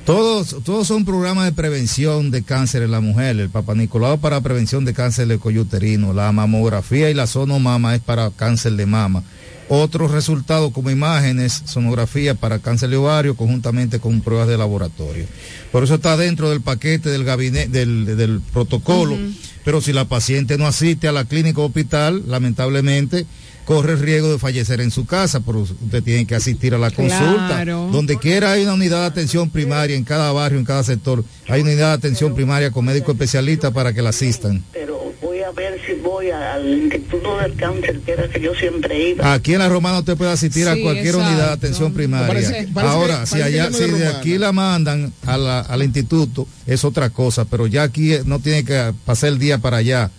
Todos, 0.05 0.57
todos 0.65 0.89
son 0.89 1.05
programas 1.05 1.45
de 1.45 1.53
prevención 1.53 2.33
de 2.33 2.43
cáncer 2.43 2.83
en 2.83 2.91
la 2.91 3.01
mujer. 3.01 3.39
El 3.39 3.51
Papa 3.51 3.75
Nicolau 3.77 4.19
para 4.19 4.41
prevención 4.41 4.85
de 4.85 4.95
cáncer 4.95 5.29
de 5.29 5.39
cuello 5.39 5.63
uterino. 5.63 6.13
La 6.13 6.33
mamografía 6.33 7.09
y 7.09 7.15
la 7.15 7.29
sonomama 7.29 7.95
es 7.95 8.01
para 8.01 8.31
cáncer 8.31 8.73
de 8.73 8.85
mama. 8.85 9.23
Otros 9.69 10.11
resultados 10.11 10.73
como 10.73 10.91
imágenes, 10.91 11.63
sonografía 11.67 12.35
para 12.35 12.59
cáncer 12.59 12.91
de 12.91 12.97
ovario 12.97 13.37
conjuntamente 13.37 14.01
con 14.01 14.21
pruebas 14.23 14.49
de 14.49 14.59
laboratorio. 14.59 15.25
Por 15.71 15.85
eso 15.85 15.95
está 15.95 16.17
dentro 16.17 16.51
del 16.51 16.63
paquete 16.63 17.09
del 17.09 17.23
gabinete, 17.23 17.69
del, 17.69 18.17
del 18.17 18.41
protocolo. 18.41 19.17
Pero 19.65 19.81
si 19.81 19.93
la 19.93 20.07
paciente 20.07 20.59
no 20.59 20.67
asiste 20.67 21.07
a 21.07 21.13
la 21.13 21.27
clínica 21.27 21.61
o 21.61 21.67
hospital, 21.67 22.25
lamentablemente 22.27 23.25
corre 23.65 23.93
el 23.93 24.01
riesgo 24.01 24.31
de 24.33 24.39
fallecer 24.39 24.81
en 24.81 24.91
su 24.91 25.07
casa, 25.07 25.41
pero 25.41 25.61
usted 25.61 26.03
tiene 26.03 26.27
que 26.27 26.35
asistir 26.35 26.75
a 26.75 26.79
la 26.79 26.91
consulta. 26.91 27.47
Claro. 27.49 27.89
Donde 27.93 28.19
quiera 28.19 28.53
hay 28.53 28.63
una 28.65 28.75
unidad 28.75 29.01
de 29.01 29.07
atención 29.07 29.51
primaria 29.51 29.97
en 29.97 30.05
cada 30.05 30.33
barrio, 30.33 30.59
en 30.59 30.65
cada 30.65 30.83
sector. 30.85 31.25
Hay 31.49 31.61
una 31.63 31.71
unidad 31.71 31.89
de 31.89 31.95
atención 31.95 32.35
primaria 32.35 32.71
con 32.71 32.85
médico 32.85 33.13
especialista 33.13 33.71
para 33.71 33.93
que 33.93 34.03
la 34.03 34.11
asistan. 34.11 34.65
Pero 34.73 35.13
voy 35.23 35.41
a 35.43 35.51
ver 35.53 35.81
si 35.87 35.95
voy 35.95 36.31
al 36.31 36.67
Instituto 36.69 37.39
del 37.39 37.55
Cáncer, 37.55 38.01
que 38.01 38.13
era 38.13 38.29
que 38.29 38.41
yo 38.41 38.55
siempre 38.55 39.11
iba. 39.11 39.33
Aquí 39.33 39.53
en 39.55 39.61
la 39.61 39.69
Romana 39.69 39.99
usted 40.01 40.17
puede 40.17 40.31
asistir 40.33 40.69
a 40.69 40.77
cualquier 40.81 41.07
exacto. 41.15 41.29
unidad 41.29 41.47
de 41.49 41.53
atención 41.53 41.93
primaria. 41.93 42.27
Parece- 42.27 42.69
parece 42.73 42.93
Ahora, 42.93 43.21
que- 43.21 43.27
si 43.27 43.43
allá, 43.43 43.71
no 43.71 43.77
si 43.77 43.85
de 43.85 43.91
Romana. 43.91 44.19
aquí 44.19 44.39
la 44.39 44.53
mandan 44.53 45.13
a 45.27 45.37
la- 45.39 45.61
al 45.61 45.83
instituto, 45.83 46.47
es 46.67 46.85
otra 46.85 47.11
cosa, 47.11 47.45
pero 47.45 47.67
ya 47.67 47.85
aquí 47.85 48.13
eh, 48.15 48.23
no 48.25 48.39
tiene 48.41 48.65
que 48.65 48.93
pasar 49.05 49.29
el 49.31 49.39
día 49.39 49.59
para 49.59 49.79
allá, 49.79 50.11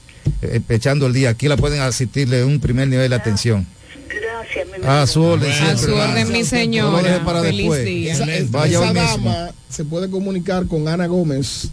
echando 0.69 1.07
el 1.07 1.13
día. 1.13 1.29
Aquí 1.29 1.47
la 1.47 1.57
pueden 1.57 1.81
asistirle 1.81 2.43
un 2.43 2.59
primer 2.59 2.87
nivel 2.87 3.09
de 3.09 3.15
atención. 3.15 3.65
Gracias, 4.09 4.67
mi 4.79 4.85
A 4.87 5.07
su 5.07 5.21
orden, 5.21 5.51
A 5.51 5.77
su 5.77 5.93
orden, 5.93 6.31
mi 6.31 6.39
No 6.39 6.45
señora. 6.45 7.01
deje 7.01 7.19
para 7.25 7.41
Feliz 7.41 7.57
después. 7.59 7.85
día. 7.85 8.13
Esa, 8.13 8.33
esa- 8.35 8.51
Vaya 8.51 8.79
esa 8.79 8.89
hoy 8.91 8.93
mismo. 8.99 9.29
dama 9.31 9.51
se 9.69 9.85
puede 9.85 10.09
comunicar 10.09 10.67
con 10.67 10.87
Ana 10.87 11.07
Gómez 11.07 11.69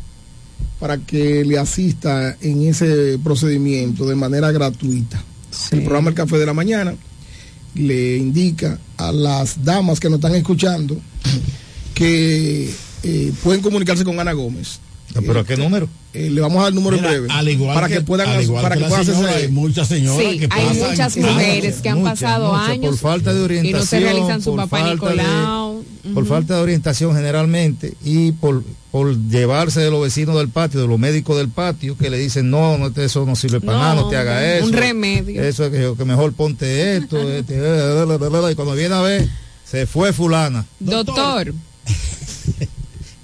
para 0.79 0.97
que 0.97 1.45
le 1.45 1.59
asista 1.59 2.37
en 2.41 2.67
ese 2.67 3.19
procedimiento 3.23 4.07
de 4.07 4.15
manera 4.15 4.51
gratuita. 4.53 5.23
El 5.73 5.83
programa 5.83 6.09
El 6.11 6.15
Café 6.15 6.39
de 6.39 6.47
la 6.47 6.55
Mañana 6.55 6.95
le 7.75 8.17
indica 8.17 8.79
a 8.97 9.13
las 9.13 9.63
damas 9.65 10.01
que 10.01 10.09
nos 10.09 10.19
están 10.19 10.35
escuchando 10.35 10.97
que 11.95 12.71
eh, 13.03 13.33
pueden 13.43 13.61
comunicarse 13.61 14.05
con 14.05 14.19
Ana 14.19 14.33
Gómez. 14.33 14.81
¿Pero 15.15 15.41
a 15.41 15.45
qué 15.45 15.57
número? 15.57 15.89
Eh, 16.13 16.31
le 16.31 16.41
vamos 16.41 16.59
a 16.59 16.63
dar 16.63 16.69
el 16.71 16.75
número 16.75 16.97
Mira, 16.97 17.09
en 17.15 17.23
breve. 17.25 17.29
al 17.33 17.49
igual 17.49 17.75
para 17.75 17.89
que- 17.89 17.95
que, 17.95 18.01
puedan 18.03 18.29
al 18.29 18.43
igual 18.43 18.63
para 18.63 18.77
que 18.77 18.85
puedan 18.85 19.05
señora, 19.05 19.29
hacerse- 19.31 19.47
hay 19.47 19.49
muchas 19.53 19.89
señoras 19.89 20.31
Sí, 20.33 20.39
que 20.39 20.49
hay 20.51 20.67
muchas 20.79 21.17
mujeres 21.17 21.77
que 21.83 21.89
han 21.89 21.99
Muchas, 21.99 22.21
pasado 22.21 22.53
muchas, 22.53 22.69
años 22.69 22.91
por 22.91 22.99
falta 22.99 23.35
de 23.35 23.41
orientación, 23.43 23.77
y 23.77 23.81
no 23.81 23.87
se 23.87 24.01
realizan 24.01 24.43
su 24.43 24.51
por 24.51 24.61
papá 24.69 24.79
falta 24.81 25.11
de- 25.11 26.11
por 26.15 26.27
falta 26.27 26.57
de 26.57 26.63
orientación 26.63 27.15
generalmente 27.15 27.95
y 28.05 28.33
por, 28.33 28.65
por 28.91 29.17
llevarse 29.29 29.81
de 29.81 29.91
los 29.91 30.03
vecinos 30.03 30.37
del 30.37 30.49
patio, 30.49 30.81
de 30.81 30.89
los 30.89 30.99
médicos 30.99 31.37
del 31.37 31.49
patio, 31.49 31.97
que 31.97 32.09
le 32.11 32.19
dicen, 32.19 32.51
no, 32.51 32.79
no 32.79 32.91
te- 32.93 33.05
eso 33.05 33.25
no 33.27 33.37
sirve 33.37 33.61
para 33.61 33.79
No, 33.79 33.85
nada, 33.85 33.95
no 33.97 34.09
te 34.09 34.17
haga 34.17 34.57
eso. 34.57 34.67
un 34.67 34.73
remedio. 34.73 35.43
Eso 35.43 35.67
es 35.67 35.71
que, 35.71 35.95
que 35.97 36.05
mejor 36.05 36.33
ponte 36.33 36.97
esto, 36.97 37.19
este, 37.31 37.55
y 37.55 38.55
cuando 38.55 38.75
viene 38.75 38.95
a 38.95 39.01
ver, 39.03 39.29
se 39.65 39.87
fue 39.87 40.13
fulana. 40.13 40.65
Doctor, 40.81 41.53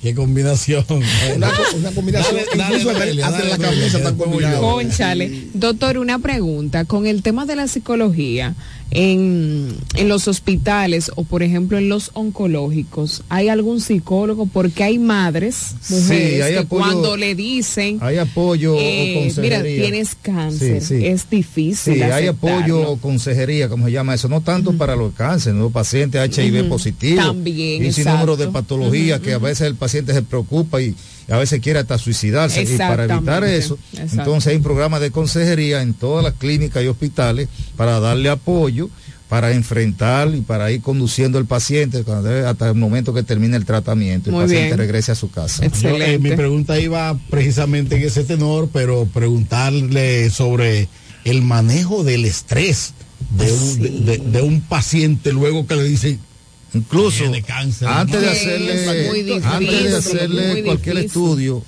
Qué 0.06 0.14
combinación. 0.14 0.84
Una, 1.34 1.50
una 1.76 1.90
combinación. 1.90 2.36
Dale, 2.56 2.76
incluso 2.76 2.96
dale, 2.96 3.24
hasta 3.24 3.38
dale, 3.38 3.50
la 3.50 3.58
camisa 3.58 4.14
combinados. 4.14 4.60
Conchale. 4.60 5.48
Doctor, 5.52 5.98
una 5.98 6.20
pregunta. 6.20 6.84
Con 6.84 7.08
el 7.08 7.22
tema 7.22 7.44
de 7.44 7.56
la 7.56 7.66
psicología, 7.66 8.54
en, 8.90 9.74
en 9.96 10.08
los 10.08 10.28
hospitales 10.28 11.10
o, 11.16 11.24
por 11.24 11.42
ejemplo, 11.42 11.76
en 11.78 11.88
los 11.88 12.10
oncológicos, 12.14 13.22
¿hay 13.28 13.48
algún 13.48 13.80
psicólogo? 13.80 14.46
Porque 14.46 14.84
hay 14.84 14.98
madres, 14.98 15.74
mujeres, 15.90 16.42
hay 16.42 16.52
que 16.54 16.58
apoyo- 16.60 16.68
cuando 16.82 17.16
le 17.16 17.34
dicen, 17.34 17.98
Hay 18.00 18.18
apoyo 18.18 18.76
eh, 18.78 19.14
o 19.16 19.20
consejería. 19.20 19.58
mira, 19.62 19.82
tienes 19.82 20.16
cáncer, 20.20 20.80
Sí, 20.82 20.98
sí. 21.00 21.06
es 21.06 21.28
difícil. 21.28 21.94
Sí, 21.94 22.02
hay 22.02 22.26
apoyo 22.28 22.88
o 22.90 22.96
consejería, 22.98 23.68
como 23.68 23.86
se 23.86 23.92
llama 23.92 24.14
eso, 24.14 24.28
no 24.28 24.40
tanto 24.40 24.72
para 24.76 24.96
los 24.96 25.12
cánceres, 25.14 25.58
los 25.58 25.72
pacientes 25.72 26.20
HIV 26.36 26.60
Ujú. 26.60 26.68
positivos. 26.70 27.24
También, 27.26 27.84
Y 27.84 27.92
sin 27.92 28.04
número 28.04 28.36
de 28.36 28.48
patologías 28.48 29.20
que 29.20 29.32
a 29.34 29.38
veces 29.38 29.66
el 29.66 29.74
paciente 29.74 30.12
se 30.14 30.22
preocupa 30.22 30.80
y 30.80 30.94
a 31.28 31.36
veces 31.38 31.60
quiere 31.60 31.78
hasta 31.80 31.98
suicidarse. 31.98 32.62
Y 32.62 32.76
para 32.78 33.04
evitar 33.04 33.42
eso, 33.44 33.78
entonces 34.18 34.48
hay 34.50 34.56
un 34.56 34.62
programa 34.62 35.00
de 35.00 35.10
consejería 35.10 35.82
en 35.82 35.94
todas 35.94 36.22
las 36.24 36.34
clínicas 36.34 36.82
y 36.84 36.86
hospitales 36.86 37.48
para 37.76 37.98
darle 38.00 38.28
apoyo 38.30 38.88
para 39.28 39.50
enfrentar 39.50 40.32
y 40.36 40.40
para 40.42 40.70
ir 40.70 40.80
conduciendo 40.82 41.40
el 41.40 41.46
paciente 41.46 42.04
hasta 42.46 42.68
el 42.68 42.76
momento 42.76 43.12
que 43.12 43.24
termine 43.24 43.56
el 43.56 43.64
tratamiento 43.64 44.30
y 44.30 44.34
el 44.34 44.40
paciente 44.40 44.66
bien. 44.66 44.78
regrese 44.78 45.10
a 45.10 45.14
su 45.16 45.32
casa. 45.32 45.66
Yo, 45.82 45.96
eh, 46.00 46.20
mi 46.20 46.30
pregunta 46.36 46.78
iba 46.78 47.18
precisamente 47.28 47.96
en 47.96 48.04
ese 48.04 48.22
tenor, 48.22 48.68
pero 48.72 49.04
preguntarle 49.12 50.30
sobre 50.30 50.88
el 51.24 51.42
manejo 51.42 52.04
del 52.04 52.24
estrés 52.24 52.92
de 53.36 53.50
un, 53.52 53.82
de, 53.82 53.90
de- 54.18 54.18
de 54.18 54.42
un 54.42 54.60
paciente 54.60 55.32
luego 55.32 55.66
que 55.66 55.74
le 55.74 55.82
dicen 55.82 56.20
incluso 56.76 57.24
cáncer. 57.46 57.88
antes 57.88 58.20
de 58.20 58.30
hacerle, 58.30 58.86
antes 59.44 59.82
de 59.90 59.96
hacerle 59.96 60.62
cualquier 60.64 60.98
estudio, 60.98 61.62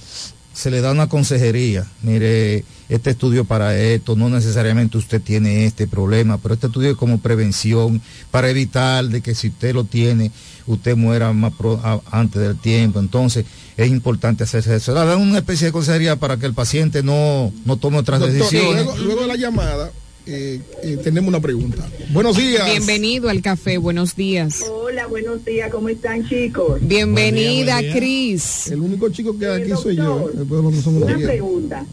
se 0.53 0.71
le 0.71 0.81
da 0.81 0.91
una 0.93 1.09
consejería. 1.09 1.87
Mire, 2.03 2.65
este 2.89 3.11
estudio 3.11 3.45
para 3.45 3.79
esto, 3.79 4.17
no 4.17 4.29
necesariamente 4.29 4.97
usted 4.99 5.21
tiene 5.21 5.67
este 5.67 5.87
problema, 5.87 6.39
pero 6.39 6.55
este 6.55 6.67
estudio 6.67 6.91
es 6.91 6.97
como 6.97 7.19
prevención 7.21 8.01
para 8.31 8.49
evitar 8.51 9.05
de 9.07 9.21
que 9.21 9.35
si 9.35 9.49
usted 9.49 9.75
lo 9.75 9.85
tiene, 9.85 10.33
usted 10.67 10.97
muera 10.97 11.33
más 11.33 11.53
pro- 11.53 11.81
a- 11.85 12.01
antes 12.11 12.41
del 12.43 12.57
tiempo. 12.59 12.99
Entonces, 12.99 13.45
es 13.77 13.89
importante 13.89 14.43
hacerse 14.45 14.75
eso. 14.75 14.95
Dan 14.95 15.21
una 15.21 15.39
especie 15.39 15.67
de 15.67 15.73
consejería 15.73 16.17
para 16.17 16.39
que 16.39 16.47
el 16.47 16.55
paciente 16.55 17.03
no, 17.05 17.53
no 17.65 17.77
tome 17.77 17.99
otras 17.99 18.19
Doctor, 18.21 18.37
decisiones. 18.39 18.85
luego, 18.85 18.97
luego 18.99 19.21
de 19.23 19.27
la 19.29 19.37
llamada, 19.37 19.93
eh, 20.29 20.61
eh, 20.83 20.99
tenemos 21.03 21.29
una 21.29 21.41
pregunta. 21.41 21.89
Buenos 22.11 22.37
días. 22.37 22.67
Bienvenido 22.71 23.31
al 23.31 23.41
café, 23.41 23.79
buenos 23.79 24.15
días. 24.15 24.63
Hola, 24.69 25.07
buenos 25.07 25.43
días, 25.45 25.71
¿cómo 25.71 25.89
están 25.89 26.29
chicos? 26.29 26.79
Bienvenida, 26.83 27.79
Cris. 27.81 28.71
El 28.71 28.81
único 28.81 29.09
chico 29.09 29.39
que 29.39 29.47
hay 29.47 29.63
aquí 29.63 29.73
soy 29.83 29.97
yo. 29.97 30.31
Después 30.35 30.63
nosotros 30.63 30.85
somos 30.85 31.03
Una 31.05 31.17
pregunta. 31.17 31.87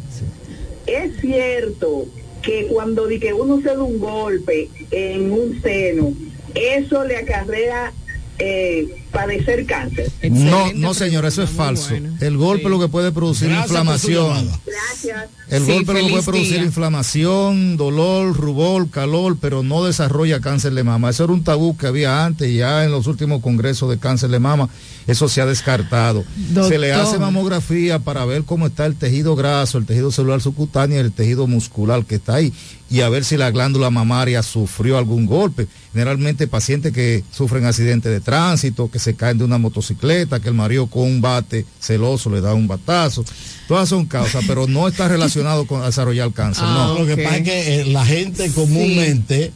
¿Es 0.85 1.19
cierto 1.21 2.07
que 2.41 2.67
cuando 2.67 3.07
di 3.07 3.19
que 3.19 3.33
uno 3.33 3.61
se 3.61 3.69
da 3.69 3.81
un 3.81 3.99
golpe 3.99 4.69
en 4.91 5.31
un 5.31 5.61
seno, 5.61 6.13
eso 6.53 7.05
le 7.05 7.17
acarrea 7.17 7.93
eh, 8.37 8.87
padecer 9.15 9.65
cáncer? 9.65 10.11
No, 10.29 10.71
no 10.73 10.93
señor, 10.93 11.25
eso 11.25 11.41
es 11.41 11.49
falso. 11.49 11.95
El 12.19 12.37
golpe 12.37 12.69
lo 12.69 12.79
que 12.79 12.87
puede 12.87 13.11
producir 13.11 13.47
Gracias 13.49 13.67
inflamación. 13.67 14.51
Gracias. 14.65 15.29
El 15.49 15.65
Sí, 15.65 15.71
golpe 15.71 15.93
lo 15.93 15.99
que 16.05 16.09
puede 16.11 16.23
producir 16.23 16.53
día. 16.55 16.63
inflamación, 16.63 17.77
dolor, 17.77 18.35
rubor, 18.35 18.89
calor, 18.89 19.37
pero 19.39 19.63
no 19.63 19.83
desarrolla 19.85 20.39
cáncer 20.41 20.73
de 20.73 20.83
mama. 20.83 21.09
Eso 21.09 21.23
era 21.23 21.33
un 21.33 21.43
tabú 21.43 21.77
que 21.77 21.87
había 21.87 22.25
antes 22.25 22.53
ya 22.53 22.83
en 22.83 22.91
los 22.91 23.07
últimos 23.07 23.41
congresos 23.41 23.89
de 23.89 23.97
cáncer 23.99 24.29
de 24.29 24.39
mama, 24.39 24.69
eso 25.07 25.29
se 25.29 25.41
ha 25.41 25.45
descartado. 25.45 26.23
Se 26.67 26.77
le 26.77 26.93
hace 26.93 27.19
mamografía 27.19 27.99
para 27.99 28.25
ver 28.25 28.43
cómo 28.43 28.67
está 28.67 28.85
el 28.85 28.95
tejido 28.95 29.35
graso, 29.35 29.77
el 29.77 29.85
tejido 29.85 30.11
celular 30.11 30.41
subcutáneo 30.41 30.97
y 30.97 31.01
el 31.01 31.11
tejido 31.11 31.47
muscular 31.47 32.05
que 32.05 32.15
está 32.15 32.35
ahí 32.35 32.53
y 32.89 33.01
a 33.01 33.09
ver 33.09 33.25
si 33.25 33.35
la 33.35 33.49
glándula 33.49 33.89
mamaria 33.89 34.43
sufrió 34.43 34.97
algún 34.97 35.25
golpe. 35.25 35.67
Generalmente 35.91 36.47
pacientes 36.47 36.93
que 36.93 37.23
sufren 37.31 37.65
accidentes 37.65 38.11
de 38.11 38.21
tránsito, 38.21 38.91
que 38.91 38.99
se 38.99 39.15
caen 39.15 39.37
de 39.37 39.43
una 39.43 39.57
motocicleta, 39.57 40.39
que 40.39 40.49
el 40.49 40.53
marido 40.53 40.87
con 40.87 41.03
un 41.03 41.21
bate 41.21 41.65
celoso 41.79 42.29
le 42.29 42.41
da 42.41 42.53
un 42.53 42.67
batazo. 42.67 43.25
Todas 43.67 43.89
son 43.89 44.05
causas, 44.05 44.43
pero 44.47 44.67
no 44.67 44.87
está 44.87 45.07
relacionado 45.09 45.65
con 45.65 45.83
desarrollar 45.83 46.31
cáncer. 46.31 46.63
Ah, 46.67 46.93
no. 46.93 46.99
Lo 46.99 47.07
que 47.07 47.23
pasa 47.23 47.37
es 47.37 47.43
que 47.43 47.81
eh, 47.81 47.85
la 47.85 48.05
gente 48.05 48.51
comúnmente 48.51 49.51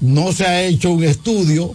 no 0.00 0.32
se 0.32 0.44
ha 0.44 0.62
hecho 0.62 0.92
un 0.92 1.02
estudio, 1.02 1.74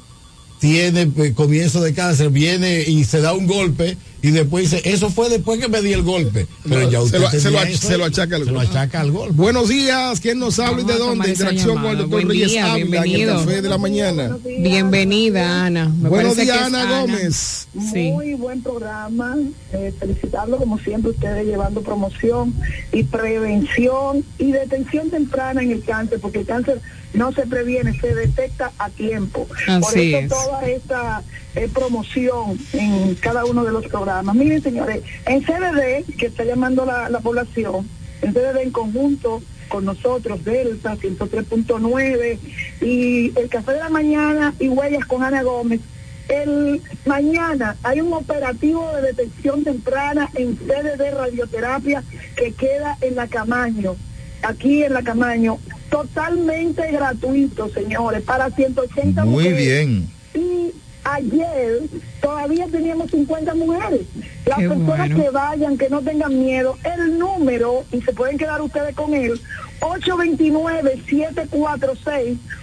tiene 0.61 1.11
eh, 1.17 1.33
comienzo 1.33 1.81
de 1.81 1.95
cáncer, 1.95 2.29
viene 2.29 2.83
y 2.83 3.03
se 3.03 3.19
da 3.19 3.33
un 3.33 3.47
golpe 3.47 3.97
y 4.21 4.31
después 4.31 4.69
dice, 4.69 4.81
eso 4.89 5.09
fue 5.09 5.29
después 5.29 5.59
que 5.59 5.67
me 5.67 5.81
di 5.81 5.93
el 5.93 6.03
golpe. 6.03 6.45
Pero 6.67 6.83
ya 6.89 6.99
se, 6.99 7.05
usted 7.05 7.19
lo, 7.19 7.29
se, 7.31 7.51
lo, 7.51 7.77
se 7.77 7.97
lo 7.97 8.05
achaca 8.05 8.35
al 8.35 8.43
Se 8.45 8.51
lo 8.51 8.57
golpe. 8.57 8.69
achaca 8.71 9.01
al 9.01 9.11
golpe. 9.11 9.33
Buenos 9.35 9.69
días, 9.69 10.19
¿quién 10.19 10.39
nos 10.39 10.59
habla 10.59 10.81
y 10.83 10.85
de 10.85 10.93
dónde? 10.97 11.29
Interacción 11.29 11.75
con 11.81 11.85
el 11.91 11.97
doctor 11.97 12.09
Buen 12.09 12.29
Reyes 12.29 12.49
día, 12.51 12.73
Ávila 12.73 13.05
en 13.05 13.15
el 13.15 13.27
café 13.27 13.61
de 13.61 13.69
la 13.69 13.77
mañana. 13.77 14.37
Bienvenida, 14.59 15.65
Ana. 15.65 15.89
Me 15.89 16.09
Buenos 16.09 16.37
días, 16.37 16.57
Ana 16.61 17.01
Gómez. 17.01 17.67
Sí. 17.91 18.11
Muy 18.11 18.33
buen 18.35 18.61
programa. 18.61 19.35
Eh, 19.73 19.93
felicitarlo 19.99 20.57
como 20.57 20.77
siempre 20.79 21.11
ustedes 21.11 21.45
llevando 21.45 21.81
promoción 21.81 22.53
y 22.91 23.03
prevención 23.03 24.23
y 24.37 24.51
detención 24.51 25.09
temprana 25.09 25.61
en 25.63 25.71
el 25.71 25.83
cáncer, 25.83 26.19
porque 26.21 26.39
el 26.39 26.45
cáncer 26.45 26.81
no 27.13 27.31
se 27.33 27.45
previene, 27.45 27.99
se 27.99 28.13
detecta 28.15 28.71
a 28.77 28.89
tiempo. 28.89 29.45
Por 29.47 29.59
Así 29.69 30.13
eso 30.13 30.17
es. 30.19 30.29
toda 30.29 30.61
esta 30.67 31.23
eh, 31.55 31.69
promoción 31.73 32.57
en 32.73 33.15
cada 33.15 33.45
uno 33.45 33.63
de 33.63 33.71
los 33.71 33.85
programas. 33.87 34.35
Miren, 34.35 34.61
señores, 34.61 35.01
en 35.25 35.43
CDD, 35.43 36.05
que 36.17 36.27
está 36.27 36.43
llamando 36.43 36.85
la, 36.85 37.09
la 37.09 37.19
población, 37.19 37.87
en 38.21 38.33
CDD 38.33 38.61
en 38.63 38.71
conjunto 38.71 39.41
con 39.67 39.85
nosotros, 39.85 40.43
Delta 40.43 40.95
103.9 40.97 42.37
y 42.81 43.31
el 43.39 43.49
Café 43.49 43.73
de 43.73 43.79
la 43.79 43.89
Mañana 43.89 44.53
y 44.59 44.67
Huellas 44.67 45.05
con 45.05 45.23
Ana 45.23 45.43
Gómez. 45.43 45.79
El 46.29 46.81
mañana 47.05 47.75
hay 47.83 47.99
un 47.99 48.13
operativo 48.13 48.89
de 48.95 49.01
detección 49.13 49.63
temprana 49.63 50.29
en 50.35 50.57
sede 50.57 50.95
de 50.95 51.11
radioterapia 51.11 52.03
que 52.35 52.53
queda 52.53 52.97
en 53.01 53.15
la 53.15 53.27
Camaño, 53.27 53.95
aquí 54.43 54.83
en 54.83 54.93
la 54.93 55.01
Camaño, 55.03 55.57
totalmente 55.89 56.89
gratuito, 56.91 57.69
señores, 57.69 58.21
para 58.23 58.49
180 58.49 59.25
Muy 59.25 59.31
mujeres. 59.43 59.57
bien. 59.57 60.09
Y 60.33 60.71
ayer 61.03 61.81
todavía 62.21 62.67
teníamos 62.67 63.11
50 63.11 63.53
mujeres. 63.55 64.01
Las 64.45 64.59
Qué 64.59 64.67
personas 64.69 64.97
bueno. 65.09 65.15
que 65.15 65.29
vayan, 65.29 65.77
que 65.77 65.89
no 65.89 66.01
tengan 66.01 66.39
miedo, 66.39 66.77
el 66.83 67.19
número, 67.19 67.83
y 67.91 68.01
se 68.01 68.13
pueden 68.13 68.37
quedar 68.37 68.61
ustedes 68.61 68.95
con 68.95 69.13
él, 69.13 69.39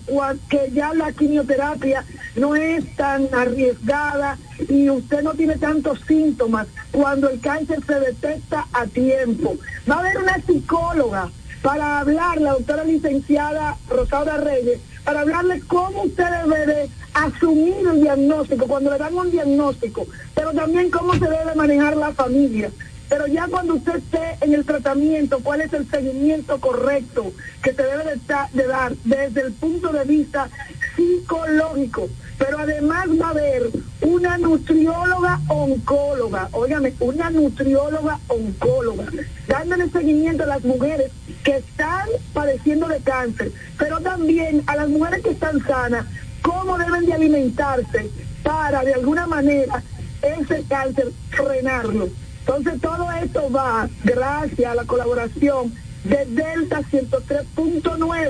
que 0.48 0.70
ya 0.72 0.94
la 0.94 1.12
quimioterapia 1.12 2.04
no 2.36 2.56
es 2.56 2.96
tan 2.96 3.28
arriesgada 3.34 4.38
y 4.68 4.88
usted 4.88 5.22
no 5.22 5.34
tiene 5.34 5.56
tantos 5.56 6.00
síntomas 6.06 6.68
cuando 6.90 7.28
el 7.28 7.40
cáncer 7.40 7.84
se 7.84 8.00
detecta 8.00 8.66
a 8.72 8.86
tiempo. 8.86 9.56
Va 9.90 9.96
a 9.96 9.98
haber 9.98 10.18
una 10.18 10.40
psicóloga 10.40 11.28
para 11.60 12.00
hablar, 12.00 12.40
la 12.40 12.52
doctora 12.52 12.84
licenciada 12.84 13.76
Rosaura 13.90 14.38
Reyes, 14.38 14.80
para 15.08 15.22
hablarle 15.22 15.60
cómo 15.60 16.02
usted 16.02 16.26
debe 16.44 16.66
de 16.66 16.90
asumir 17.14 17.76
el 17.90 18.02
diagnóstico, 18.02 18.66
cuando 18.66 18.90
le 18.90 18.98
dan 18.98 19.14
un 19.14 19.30
diagnóstico, 19.30 20.06
pero 20.34 20.52
también 20.52 20.90
cómo 20.90 21.14
se 21.14 21.30
debe 21.30 21.54
manejar 21.54 21.96
la 21.96 22.12
familia. 22.12 22.70
Pero 23.08 23.26
ya 23.26 23.46
cuando 23.46 23.76
usted 23.76 23.96
esté 23.96 24.36
en 24.42 24.52
el 24.52 24.66
tratamiento, 24.66 25.40
cuál 25.42 25.62
es 25.62 25.72
el 25.72 25.88
seguimiento 25.90 26.60
correcto 26.60 27.32
que 27.62 27.72
se 27.72 27.82
debe 27.84 28.04
de, 28.04 28.20
de 28.52 28.66
dar 28.66 28.94
desde 29.04 29.40
el 29.40 29.52
punto 29.54 29.90
de 29.94 30.04
vista 30.04 30.50
psicológico. 30.98 32.08
Pero 32.38 32.58
además 32.58 33.06
va 33.20 33.28
a 33.28 33.30
haber 33.30 33.70
una 34.02 34.38
nutrióloga 34.38 35.40
oncóloga, 35.48 36.48
óigame, 36.52 36.92
una 37.00 37.30
nutrióloga 37.30 38.18
oncóloga, 38.28 39.04
dándole 39.46 39.88
seguimiento 39.90 40.44
a 40.44 40.46
las 40.46 40.64
mujeres 40.64 41.10
que 41.44 41.56
están 41.56 42.08
padeciendo 42.32 42.88
de 42.88 43.00
cáncer, 43.00 43.52
pero 43.78 44.00
también 44.00 44.62
a 44.66 44.76
las 44.76 44.88
mujeres 44.88 45.22
que 45.22 45.30
están 45.30 45.64
sanas, 45.64 46.06
cómo 46.42 46.78
deben 46.78 47.06
de 47.06 47.12
alimentarse 47.12 48.10
para 48.42 48.82
de 48.82 48.94
alguna 48.94 49.26
manera 49.26 49.82
ese 50.22 50.64
cáncer 50.68 51.12
frenarlo. 51.30 52.08
Entonces 52.40 52.80
todo 52.80 53.10
esto 53.12 53.50
va 53.50 53.88
gracias 54.04 54.70
a 54.70 54.74
la 54.74 54.84
colaboración 54.84 55.72
de 56.08 56.24
Delta 56.26 56.80
103.9 56.90 58.28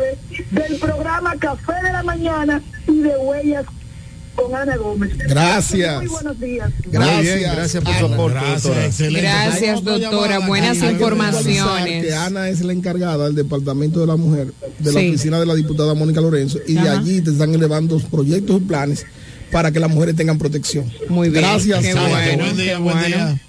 del 0.50 0.76
programa 0.78 1.34
Café 1.38 1.74
de 1.84 1.92
la 1.92 2.02
Mañana 2.02 2.62
y 2.86 2.98
de 3.00 3.16
Huellas 3.16 3.64
con 4.34 4.54
Ana 4.54 4.76
Gómez. 4.76 5.16
Gracias. 5.18 5.98
Muy 5.98 6.06
buenos 6.08 6.38
días. 6.40 6.70
Gracias. 6.86 7.22
Bien, 7.38 7.52
gracias 7.54 7.84
por 7.84 7.94
su 7.94 8.04
Ana. 8.06 8.14
aporte, 8.14 8.38
Gracias, 8.38 8.62
doctora. 8.62 8.86
excelente. 8.86 9.20
Gracias, 9.20 9.84
doctora. 9.84 10.38
Buenas. 10.40 10.82
Hay 10.82 10.92
informaciones. 10.92 12.04
Que 12.06 12.14
Ana 12.14 12.48
es 12.48 12.60
la 12.60 12.72
encargada 12.72 13.24
del 13.26 13.34
Departamento 13.34 14.00
de 14.00 14.06
la 14.06 14.16
Mujer 14.16 14.52
de 14.78 14.92
la 14.92 15.00
Sí. 15.00 15.08
oficina 15.08 15.40
de 15.40 15.46
la 15.46 15.54
diputada 15.56 15.94
Mónica 15.94 16.20
Lorenzo 16.20 16.58
y 16.66 16.74
de 16.74 16.88
allí 16.88 17.20
te 17.20 17.30
están 17.30 17.52
elevando 17.54 17.98
proyectos 17.98 18.58
y 18.58 18.64
planes 18.64 19.06
para 19.50 19.72
que 19.72 19.80
las 19.80 19.90
mujeres 19.90 20.14
tengan 20.14 20.38
protección. 20.38 20.84
Muy 21.08 21.30
bien. 21.30 21.42
Gracias. 21.42 21.80
Qué 21.80 21.90
Ana. 21.90 22.02
buen 22.36 22.56
día, 22.56 22.64
qué 22.64 22.76
buen 22.76 22.82
bueno. 22.94 23.06
día. 23.06 23.40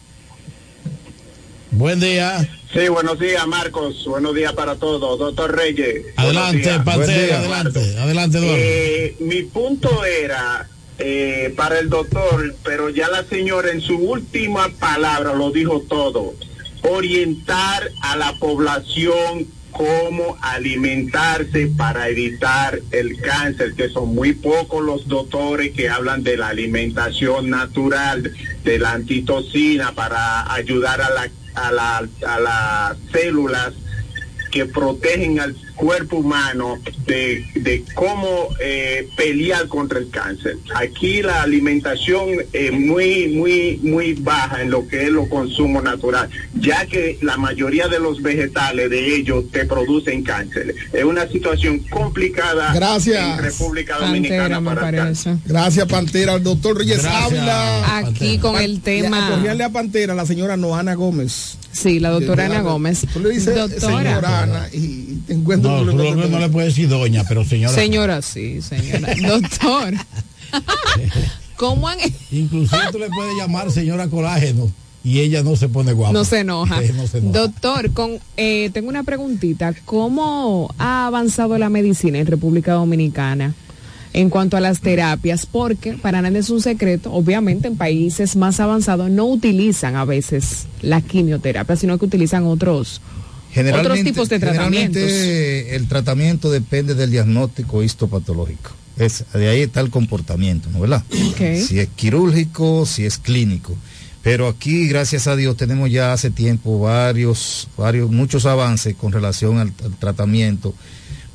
Buen 1.72 1.99
día. 1.99 2.49
Sí, 2.72 2.88
buenos 2.88 3.18
días, 3.18 3.48
Marcos. 3.48 4.06
Buenos 4.06 4.36
días 4.36 4.54
para 4.54 4.76
todos. 4.76 5.18
Doctor 5.18 5.56
Reyes. 5.56 6.06
Adelante, 6.18 6.70
Pantera, 6.86 7.26
día. 7.26 7.40
adelante. 7.40 7.98
Adelante, 7.98 8.38
Eduardo. 8.38 8.58
Eh, 8.60 9.16
mi 9.22 9.41
punto 9.41 10.06
era 10.06 10.68
eh, 11.00 11.52
para 11.56 11.80
el 11.80 11.90
doctor, 11.90 12.56
pero 12.64 12.90
ya 12.90 13.08
la 13.10 13.24
señora 13.24 13.72
en 13.72 13.82
su 13.82 13.96
última 13.96 14.70
palabra 14.80 15.34
lo 15.34 15.50
dijo 15.50 15.84
todo. 15.90 16.36
Orientar 16.84 17.90
a 18.02 18.16
la 18.16 18.34
población 18.38 19.48
cómo 19.72 20.38
alimentarse 20.41 21.72
para 21.76 22.10
evitar 22.10 22.80
el 22.91 23.20
cáncer, 23.22 23.74
que 23.74 23.90
son 23.90 24.14
muy 24.14 24.34
pocos 24.34 24.84
los 24.84 25.08
doctores 25.08 25.72
que 25.72 25.90
hablan 25.90 26.24
de 26.24 26.38
la 26.38 26.50
alimentación 26.50 27.50
natural, 27.50 28.32
de 28.64 28.80
la 28.80 28.91
antitoxina 28.91 29.94
para 29.94 30.52
ayudar 30.54 31.02
a, 31.02 31.10
la, 31.10 31.30
a, 31.56 31.72
la, 31.72 31.98
a 32.28 32.40
las 32.40 32.98
células 33.12 33.74
que 34.52 34.66
protegen 34.66 35.40
al 35.40 35.56
cuerpo 35.80 36.18
humano 36.18 36.77
de, 37.07 37.45
de 37.56 37.85
cómo 37.95 38.49
eh, 38.60 39.07
pelear 39.15 39.68
contra 39.69 39.99
el 39.99 40.10
cáncer. 40.10 40.57
Aquí 40.76 41.22
la 41.22 41.41
alimentación 41.43 42.27
es 42.51 42.72
muy, 42.73 43.30
muy, 43.30 43.80
muy 43.81 44.14
baja 44.14 44.61
en 44.61 44.72
lo 44.72 44.85
que 44.85 45.03
es 45.03 45.10
lo 45.10 45.30
consumo 45.30 45.81
natural, 45.81 46.30
ya 46.60 46.85
que 46.85 47.18
la 47.22 47.38
mayoría 47.38 47.88
de 47.88 47.99
los 47.99 48.22
vegetales 48.22 48.89
de 48.89 49.15
ellos 49.15 49.45
te 49.53 49.65
producen 49.65 50.22
cáncer. 50.22 50.76
Es 50.91 51.03
una 51.06 51.26
situación 51.30 51.80
complicada 51.89 52.73
Gracias. 52.73 53.38
en 53.39 53.43
República 53.45 53.97
Dominicana 53.99 54.56
Pantera, 54.61 54.76
para 54.76 54.89
el 54.89 54.95
cáncer. 54.95 55.35
Gracias, 55.45 55.88
Pantera. 55.88 56.34
El 56.34 56.43
doctor 56.43 56.77
Reyes 56.77 57.03
Gracias. 57.03 57.23
Ávila. 57.23 57.97
Aquí 57.99 58.38
con 58.38 58.57
el 58.57 58.81
tema. 58.81 59.30
Corriarle 59.30 59.64
a 59.64 59.69
Pantera, 59.69 60.14
la 60.14 60.26
señora 60.26 60.57
Noana 60.57 60.95
Gómez. 60.95 61.57
Sí, 61.72 61.99
la 61.99 62.10
doctora 62.10 62.47
Ana 62.47 62.61
Gómez. 62.61 63.06
Tú 63.14 63.19
le 63.19 63.30
dices 63.30 63.56
Doctora. 63.56 63.80
señora 64.03 64.43
Ana 64.43 64.68
y 64.73 65.22
te 65.27 65.34
encuentras 65.34 65.69
No, 65.70 65.84
lo 65.84 66.28
no 66.28 66.40
le 66.40 66.50
puede 66.50 66.68
decir 66.68 66.90
doña, 66.90 67.24
pero 67.28 67.46
señora. 67.46 67.74
Señora, 67.74 68.22
sí, 68.22 68.62
señora. 68.62 69.14
Doctor. 69.28 69.94
¿Cómo 71.56 71.88
han 71.90 71.98
Inclusive 72.32 72.82
tú 72.91 73.00
le 73.00 73.10
puedes 73.10 73.36
llamar 73.38 73.70
señora 73.70 74.08
colágeno 74.08 74.72
y 75.04 75.20
ella 75.20 75.44
no 75.44 75.56
se 75.56 75.70
pone 75.70 75.94
guapa. 75.94 76.14
No 76.14 76.26
se 76.26 76.40
enoja. 76.40 76.82
No 76.94 77.08
se 77.08 77.20
enoja. 77.20 77.40
Doctor, 77.40 77.91
con, 77.91 78.20
eh, 78.38 78.70
tengo 78.74 78.90
una 78.90 79.04
preguntita. 79.04 79.74
¿Cómo 79.86 80.74
ha 80.78 81.08
avanzado 81.08 81.58
la 81.58 81.70
medicina 81.70 82.20
en 82.20 82.28
República 82.28 82.74
Dominicana 82.74 83.56
en 84.14 84.30
cuanto 84.30 84.58
a 84.58 84.60
las 84.60 84.82
terapias? 84.82 85.46
Porque 85.46 85.94
para 85.94 86.22
nadie 86.22 86.40
es 86.40 86.50
un 86.50 86.62
secreto, 86.62 87.14
obviamente 87.14 87.68
en 87.68 87.78
países 87.78 88.36
más 88.36 88.60
avanzados 88.60 89.10
no 89.10 89.26
utilizan 89.26 89.96
a 89.96 90.06
veces 90.06 90.68
la 90.82 91.02
quimioterapia, 91.02 91.76
sino 91.76 91.98
que 91.98 92.06
utilizan 92.06 92.46
otros, 92.46 93.02
otros 93.74 94.04
tipos 94.04 94.30
de 94.30 94.40
tratamientos. 94.40 95.02
generalmente 95.02 95.76
el 95.76 95.88
tratamiento 95.88 96.52
depende 96.52 96.96
del 96.96 97.12
diagnóstico 97.12 97.84
histopatológico. 97.84 98.72
Es, 98.98 99.24
de 99.34 99.48
ahí 99.48 99.62
está 99.62 99.80
el 99.80 99.90
comportamiento, 99.90 100.70
¿no 100.72 100.82
verdad? 100.82 101.04
Si 101.08 101.80
es 101.80 101.88
quirúrgico, 101.96 102.86
si 102.86 103.06
es 103.06 103.18
clínico. 103.18 103.76
Pero 104.22 104.48
aquí, 104.50 104.88
gracias 104.88 105.28
a 105.28 105.36
Dios, 105.38 105.56
tenemos 105.56 105.90
ya 105.90 106.12
hace 106.12 106.30
tiempo 106.30 106.80
varios, 106.80 107.70
varios, 107.78 108.12
muchos 108.12 108.46
avances 108.46 108.96
con 108.96 109.14
relación 109.14 109.58
al, 109.58 109.72
al 109.84 109.96
tratamiento. 109.98 110.74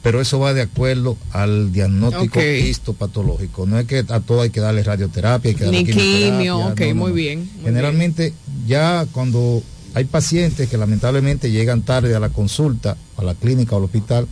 Pero 0.03 0.20
eso 0.20 0.39
va 0.39 0.53
de 0.53 0.61
acuerdo 0.61 1.16
al 1.32 1.73
diagnóstico 1.73 2.39
histopatológico. 2.43 3.65
No 3.65 3.78
es 3.78 3.86
que 3.86 4.05
a 4.07 4.20
todo 4.20 4.43
hay 4.43 4.51
que 4.51 4.61
darle 4.61 4.82
radioterapia, 4.82 5.49
hay 5.49 5.55
que 5.55 5.65
darle 5.65 5.82
Ni 5.82 5.91
quimio, 5.91 6.59
ok, 6.59 6.81
no, 6.81 6.86
no, 6.89 6.95
muy 6.97 7.12
bien. 7.12 7.39
muy 7.55 7.65
Generalmente 7.65 8.35
ya 8.66 9.07
cuando 9.12 9.62
hay 9.94 10.04
pacientes 10.04 10.68
que 10.68 10.76
lamentablemente 10.76 11.50
llegan 11.50 11.82
tarde 11.82 12.14
a 12.14 12.20
la 12.20 12.28
consulta, 12.30 12.96
a 13.16 13.22
la 13.22 13.34
clínica 13.34 13.74
o 13.74 13.78
al 13.78 13.84
hospital, 13.84 14.26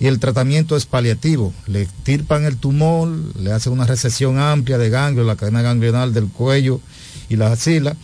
y 0.00 0.06
el 0.06 0.18
tratamiento 0.18 0.76
es 0.76 0.86
paliativo. 0.86 1.52
Le 1.66 1.82
extirpan 1.82 2.44
el 2.44 2.56
tumor, 2.56 3.08
le 3.38 3.52
hacen 3.52 3.72
una 3.72 3.86
recesión 3.86 4.38
amplia 4.38 4.78
de 4.78 4.90
ganglio, 4.90 5.24
la 5.24 5.36
cadena 5.36 5.62
ganglional 5.62 6.12
del 6.12 6.28
cuello 6.28 6.80
y 7.28 7.36
las 7.36 7.52
axilas, 7.52 7.96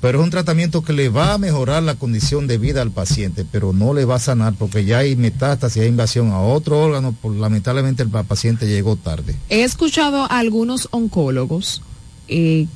pero 0.00 0.18
es 0.18 0.24
un 0.24 0.30
tratamiento 0.30 0.82
que 0.82 0.92
le 0.92 1.08
va 1.10 1.32
a 1.34 1.38
mejorar 1.38 1.82
la 1.82 1.94
condición 1.94 2.46
de 2.48 2.58
vida 2.58 2.82
al 2.82 2.90
paciente, 2.90 3.44
pero 3.50 3.72
no 3.72 3.94
le 3.94 4.04
va 4.04 4.16
a 4.16 4.18
sanar 4.18 4.54
porque 4.58 4.84
ya 4.84 4.98
hay 4.98 5.14
metástasis, 5.14 5.82
hay 5.82 5.88
invasión 5.88 6.30
a 6.32 6.40
otro 6.40 6.80
órgano, 6.80 7.12
por, 7.12 7.32
lamentablemente 7.34 8.02
el 8.02 8.08
pa- 8.08 8.24
paciente 8.24 8.66
llegó 8.66 8.96
tarde. 8.96 9.36
He 9.48 9.62
escuchado 9.62 10.22
a 10.22 10.38
algunos 10.38 10.88
oncólogos 10.90 11.82
eh, 12.28 12.66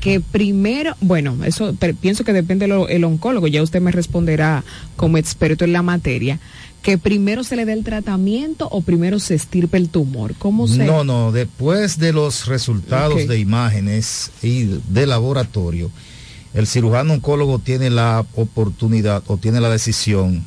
que 0.00 0.20
primero, 0.20 0.94
bueno, 1.00 1.36
eso 1.44 1.74
pero 1.78 1.94
pienso 1.96 2.22
que 2.24 2.32
depende 2.32 2.66
lo- 2.66 2.88
el 2.88 3.04
oncólogo, 3.04 3.46
ya 3.46 3.62
usted 3.62 3.80
me 3.80 3.92
responderá 3.92 4.62
como 4.96 5.18
experto 5.18 5.64
en 5.64 5.72
la 5.72 5.82
materia, 5.82 6.38
que 6.82 6.98
primero 6.98 7.42
se 7.42 7.56
le 7.56 7.64
dé 7.64 7.72
el 7.72 7.82
tratamiento 7.82 8.68
o 8.70 8.80
primero 8.82 9.18
se 9.18 9.34
estirpe 9.34 9.76
el 9.76 9.88
tumor. 9.88 10.34
¿Cómo 10.38 10.68
se? 10.68 10.84
No, 10.84 11.02
no, 11.02 11.32
después 11.32 11.98
de 11.98 12.12
los 12.12 12.46
resultados 12.46 13.26
de 13.26 13.38
imágenes 13.38 14.30
y 14.42 14.64
de 14.88 15.06
laboratorio, 15.06 15.90
el 16.54 16.66
cirujano 16.68 17.14
oncólogo 17.14 17.58
tiene 17.58 17.90
la 17.90 18.24
oportunidad 18.36 19.22
o 19.26 19.36
tiene 19.36 19.60
la 19.60 19.70
decisión. 19.70 20.44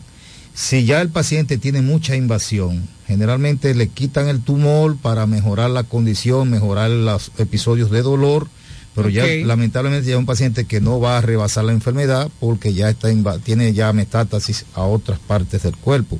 Si 0.54 0.86
ya 0.86 1.02
el 1.02 1.10
paciente 1.10 1.58
tiene 1.58 1.82
mucha 1.82 2.16
invasión, 2.16 2.88
generalmente 3.08 3.74
le 3.76 3.88
quitan 3.90 4.28
el 4.30 4.42
tumor 4.42 4.98
para 4.98 5.26
mejorar 5.26 5.70
la 5.70 5.84
condición, 5.84 6.50
mejorar 6.50 6.90
los 6.90 7.32
episodios 7.38 7.92
de 7.92 8.02
dolor, 8.02 8.48
pero 8.96 9.10
ya 9.10 9.24
lamentablemente 9.46 10.08
ya 10.08 10.16
es 10.16 10.20
un 10.20 10.26
paciente 10.26 10.66
que 10.66 10.82
no 10.82 11.00
va 11.00 11.18
a 11.18 11.22
rebasar 11.22 11.64
la 11.66 11.72
enfermedad 11.74 12.30
porque 12.40 12.74
ya 12.74 12.90
está 12.90 13.10
tiene 13.44 13.74
ya 13.74 13.94
metástasis 13.94 14.66
a 14.74 14.82
otras 14.84 15.20
partes 15.20 15.64
del 15.64 15.76
cuerpo. 15.78 16.20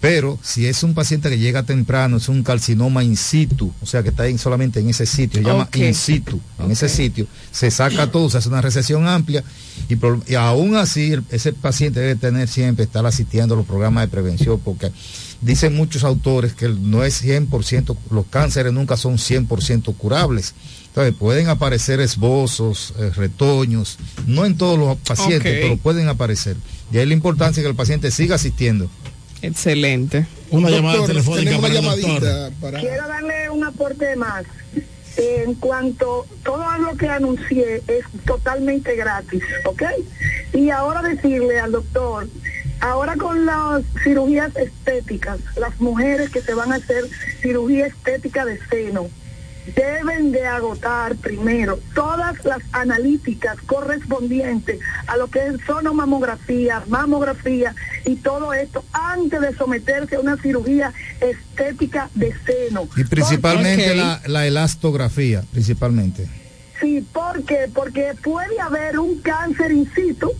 Pero 0.00 0.36
si 0.42 0.66
es 0.66 0.82
un 0.82 0.94
paciente 0.94 1.30
que 1.30 1.38
llega 1.38 1.62
temprano, 1.62 2.16
es 2.16 2.28
un 2.28 2.42
carcinoma 2.42 3.04
in 3.04 3.16
situ, 3.16 3.72
o 3.80 3.86
sea 3.86 4.02
que 4.02 4.08
está 4.08 4.24
ahí 4.24 4.36
solamente 4.36 4.80
en 4.80 4.88
ese 4.90 5.06
sitio, 5.06 5.40
se 5.40 5.44
llama 5.48 5.68
in 5.88 5.94
situ, 5.94 6.40
en 6.58 6.72
ese 6.72 6.88
sitio, 6.88 7.26
se 7.52 7.70
saca 7.70 8.10
todo, 8.10 8.28
se 8.28 8.38
hace 8.38 8.48
una 8.48 8.60
recesión 8.60 9.06
amplia 9.06 9.44
y, 9.88 10.34
aún 10.34 10.74
así 10.74 11.12
el- 11.12 11.24
ese 11.30 11.52
paciente 11.52 12.00
debe 12.00 12.16
tener 12.16 12.48
siempre, 12.48 12.84
estar 12.84 13.06
asistiendo 13.06 13.54
a 13.54 13.56
los 13.56 13.64
programas 13.66 14.02
de 14.02 14.08
prevención 14.08 14.58
porque 14.58 14.90
dicen 15.40 15.76
muchos 15.76 16.02
autores 16.02 16.52
que 16.52 16.68
no 16.68 17.04
es 17.04 17.22
100%, 17.22 17.96
los 18.10 18.26
cánceres 18.26 18.72
nunca 18.72 18.96
son 18.96 19.18
100% 19.18 19.94
curables. 19.94 20.54
Entonces 20.92 21.14
pueden 21.18 21.48
aparecer 21.48 22.00
esbozos, 22.00 22.92
eh, 22.98 23.08
retoños, 23.16 23.96
no 24.26 24.44
en 24.44 24.58
todos 24.58 24.78
los 24.78 24.98
pacientes, 24.98 25.60
pero 25.62 25.78
pueden 25.78 26.06
aparecer. 26.08 26.54
Y 26.92 26.98
ahí 26.98 27.06
la 27.06 27.14
importancia 27.14 27.62
de 27.62 27.64
que 27.66 27.70
el 27.70 27.76
paciente 27.76 28.10
siga 28.10 28.34
asistiendo. 28.34 28.90
Excelente. 29.40 30.26
Una 30.50 30.68
Doctor, 30.68 30.84
llamada 30.84 31.06
telefónica 31.06 31.50
tenemos 31.50 31.70
para 31.70 31.80
una 31.80 31.94
el 31.94 32.00
doctor. 32.02 32.52
para... 32.60 32.80
Quiero 32.80 33.08
darle 33.08 33.50
un 33.50 33.64
aporte 33.64 34.16
más. 34.16 34.44
En 35.16 35.54
cuanto 35.54 36.26
todo 36.44 36.78
lo 36.78 36.94
que 36.98 37.08
anuncié 37.08 37.82
es 37.86 38.04
totalmente 38.26 38.94
gratis, 38.94 39.42
¿ok? 39.64 39.82
Y 40.52 40.68
ahora 40.68 41.00
decirle 41.00 41.58
al 41.58 41.72
doctor, 41.72 42.28
ahora 42.80 43.16
con 43.16 43.46
las 43.46 43.82
cirugías 44.04 44.54
estéticas, 44.56 45.38
las 45.56 45.80
mujeres 45.80 46.28
que 46.28 46.42
se 46.42 46.52
van 46.52 46.70
a 46.72 46.76
hacer 46.76 47.08
cirugía 47.40 47.86
estética 47.86 48.44
de 48.44 48.58
seno, 48.68 49.08
deben 49.74 50.32
de 50.32 50.46
agotar 50.46 51.16
primero 51.16 51.78
todas 51.94 52.44
las 52.44 52.62
analíticas 52.72 53.56
correspondientes 53.66 54.80
a 55.06 55.16
lo 55.16 55.28
que 55.28 55.46
es 55.46 55.54
sonomamografía, 55.66 56.82
mamografía 56.88 57.74
y 58.04 58.16
todo 58.16 58.52
esto 58.52 58.84
antes 58.92 59.40
de 59.40 59.54
someterse 59.54 60.16
a 60.16 60.20
una 60.20 60.36
cirugía 60.36 60.92
estética 61.20 62.10
de 62.14 62.34
seno. 62.44 62.88
Y 62.96 63.04
principalmente 63.04 63.94
la 63.94 64.46
elastografía, 64.46 65.44
principalmente. 65.52 66.41
Sí, 66.82 67.00
¿por 67.12 67.42
qué? 67.44 67.70
Porque 67.72 68.12
puede 68.22 68.60
haber 68.60 68.98
un 68.98 69.18
cáncer 69.20 69.70
in 69.72 69.88
situ 69.94 70.30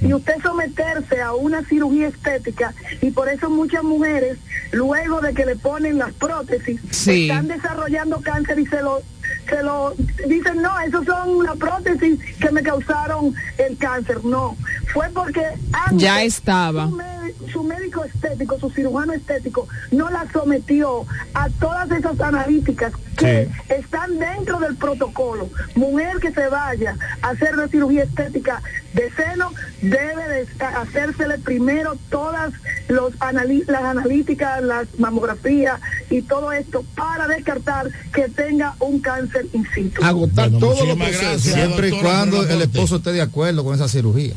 y 0.00 0.14
usted 0.14 0.34
someterse 0.42 1.20
a 1.20 1.32
una 1.34 1.64
cirugía 1.64 2.06
estética 2.08 2.72
y 3.02 3.10
por 3.10 3.28
eso 3.28 3.50
muchas 3.50 3.82
mujeres 3.82 4.38
luego 4.70 5.20
de 5.20 5.34
que 5.34 5.44
le 5.44 5.56
ponen 5.56 5.98
las 5.98 6.12
prótesis 6.12 6.80
Sí. 6.92 7.28
están 7.28 7.48
desarrollando 7.48 8.20
cáncer 8.20 8.60
y 8.60 8.66
se 8.66 8.80
lo 8.80 9.02
se 9.48 9.62
lo 9.62 9.94
dicen 10.28 10.62
no, 10.62 10.78
esos 10.80 11.04
son 11.06 11.42
las 11.44 11.56
prótesis 11.56 12.18
que 12.38 12.50
me 12.50 12.62
causaron 12.62 13.34
el 13.56 13.76
cáncer. 13.78 14.22
No, 14.24 14.56
fue 14.92 15.08
porque 15.14 15.44
antes 15.72 15.98
Ya 16.02 16.22
estaba. 16.22 16.86
su 16.88 16.96
mé- 16.96 17.08
su 17.52 17.62
médico 17.62 18.04
estético, 18.04 18.58
su 18.58 18.70
cirujano 18.70 19.12
estético, 19.12 19.68
no 19.90 20.10
la 20.10 20.26
sometió 20.32 21.06
a 21.34 21.48
todas 21.50 21.90
esas 21.90 22.18
analíticas 22.20 22.92
que 23.16 23.48
están 23.68 24.18
dentro 24.18 24.58
del 24.60 24.76
protocolo. 24.76 25.48
Mujer 25.74 26.18
que 26.20 26.30
se 26.32 26.48
vaya 26.48 26.96
a 27.22 27.30
hacer 27.30 27.54
una 27.54 27.68
cirugía 27.68 28.04
estética 28.04 28.62
de 28.94 29.10
seno 29.12 29.52
debe 29.82 30.28
de 30.28 30.46
hacérsele 30.64 31.38
primero 31.38 31.96
todas 32.10 32.52
los 32.88 33.12
anali- 33.20 33.64
las 33.66 33.82
analíticas, 33.82 34.62
las 34.62 34.86
mamografías 34.98 35.80
y 36.10 36.22
todo 36.22 36.52
esto 36.52 36.84
para 36.96 37.26
descartar 37.28 37.90
que 38.12 38.28
tenga 38.28 38.74
un 38.78 39.00
cáncer 39.00 39.46
in 39.52 39.66
situ. 39.74 40.02
agotar 40.04 40.50
Bueno, 40.50 40.58
todos 40.66 40.86
los 40.86 40.96
muchísimas 40.96 41.08
procesos. 41.08 41.44
gracias. 41.44 41.54
Siempre 41.66 41.88
y 41.88 42.00
cuando 42.00 42.42
el 42.46 42.62
esposo 42.62 42.96
esté 42.96 43.12
de 43.12 43.22
acuerdo 43.22 43.64
con 43.64 43.74
esa 43.74 43.88
cirugía. 43.88 44.34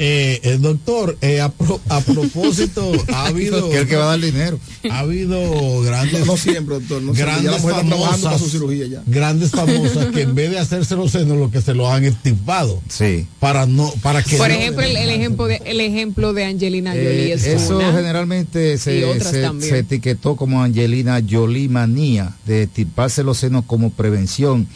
Eh, 0.00 0.40
el 0.44 0.62
doctor, 0.62 1.18
eh, 1.20 1.40
a, 1.40 1.48
pro- 1.50 1.80
a 1.88 2.00
propósito, 2.00 2.92
ha 3.12 3.26
habido, 3.26 3.68
que 3.68 3.78
el 3.78 3.88
que 3.88 3.96
va 3.96 4.04
a 4.04 4.16
dar 4.16 4.20
dinero. 4.20 4.58
ha 4.90 5.00
habido 5.00 5.80
grandes, 5.82 6.20
No, 6.20 6.26
no 6.26 6.36
siempre, 6.36 6.76
doctor. 6.76 7.02
No 7.02 7.14
siempre. 7.14 7.34
Ya 7.42 7.50
la 7.50 7.58
grandes 7.58 7.62
para 7.62 7.82
su 8.16 8.22
famosas, 8.22 8.50
cirugía 8.50 8.86
ya. 8.86 9.02
grandes 9.06 9.50
famosas 9.50 10.06
que 10.14 10.22
en 10.22 10.34
vez 10.36 10.50
de 10.50 10.58
hacerse 10.60 10.94
los 10.94 11.10
senos, 11.10 11.36
lo 11.36 11.50
que 11.50 11.60
se 11.60 11.74
los 11.74 11.88
han 11.90 12.04
estipado 12.04 12.80
Sí. 12.88 13.26
para 13.40 13.66
no, 13.66 13.92
para 14.02 14.22
que 14.22 14.36
Por 14.36 14.48
no- 14.48 14.54
ejemplo, 14.54 14.84
el, 14.84 14.96
el 14.96 15.10
ejemplo 15.10 15.46
de 15.46 15.62
el 15.64 15.80
ejemplo 15.80 16.32
de 16.32 16.44
Angelina 16.44 16.92
Jolie 16.92 17.30
Eh, 17.30 17.32
es 17.32 17.44
eso 17.46 17.76
una. 17.78 17.92
generalmente 17.92 18.78
se, 18.78 19.20
se- 19.20 19.78
etiquetó 19.78 20.36
como 20.36 20.62
Angelina 20.62 21.20
Jolie 21.28 21.68
manía 21.68 22.36
de 22.46 22.66
tiparse 22.66 23.24
los 23.24 23.38
senos 23.38 23.64
como 23.66 23.90
prevención. 23.90 24.66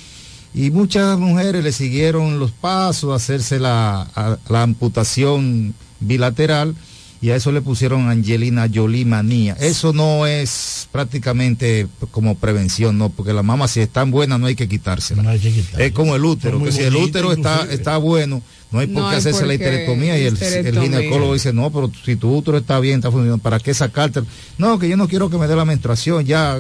Y 0.54 0.70
muchas 0.70 1.18
mujeres 1.18 1.64
le 1.64 1.72
siguieron 1.72 2.38
los 2.38 2.50
pasos, 2.50 3.14
hacerse 3.14 3.58
la, 3.58 4.02
a- 4.14 4.36
la 4.48 4.62
amputación 4.62 5.74
bilateral 6.00 6.74
y 7.22 7.30
a 7.30 7.36
eso 7.36 7.52
le 7.52 7.62
pusieron 7.62 8.08
Angelina 8.10 8.68
Jolie 8.72 9.04
manía. 9.04 9.54
Eso 9.60 9.92
no 9.92 10.26
es 10.26 10.88
prácticamente 10.90 11.86
como 12.10 12.36
prevención, 12.36 12.98
no, 12.98 13.10
porque 13.10 13.32
la 13.32 13.44
mama 13.44 13.68
si 13.68 13.78
están 13.80 14.10
buenas 14.10 14.40
no 14.40 14.46
hay 14.46 14.56
que 14.56 14.68
quitársela. 14.68 15.22
No 15.22 15.30
hay 15.30 15.38
que. 15.38 15.64
Es 15.78 15.92
como 15.92 16.16
el 16.16 16.24
útero, 16.24 16.62
que 16.62 16.72
si 16.72 16.82
el 16.82 16.96
útero 16.96 17.32
está, 17.32 17.62
está 17.70 17.96
bueno, 17.96 18.42
no 18.72 18.80
hay 18.80 18.88
por 18.88 19.04
No 19.04 19.10
qué 19.10 19.16
hacerse 19.16 19.46
la 19.46 19.54
histerectomía 19.54 20.18
y 20.18 20.24
el, 20.24 20.36
el 20.42 20.80
ginecólogo 20.80 21.34
dice, 21.34 21.52
no, 21.52 21.70
pero 21.70 21.92
si 22.04 22.16
tu 22.16 22.34
útero 22.36 22.58
está 22.58 22.80
bien, 22.80 22.96
está 22.96 23.10
funcionando, 23.12 23.40
¿para 23.42 23.60
qué 23.60 23.72
sacarte? 23.72 24.22
No, 24.58 24.78
que 24.80 24.88
yo 24.88 24.96
no 24.96 25.06
quiero 25.06 25.30
que 25.30 25.38
me 25.38 25.46
dé 25.46 25.54
la 25.54 25.64
menstruación, 25.64 26.24
ya. 26.24 26.56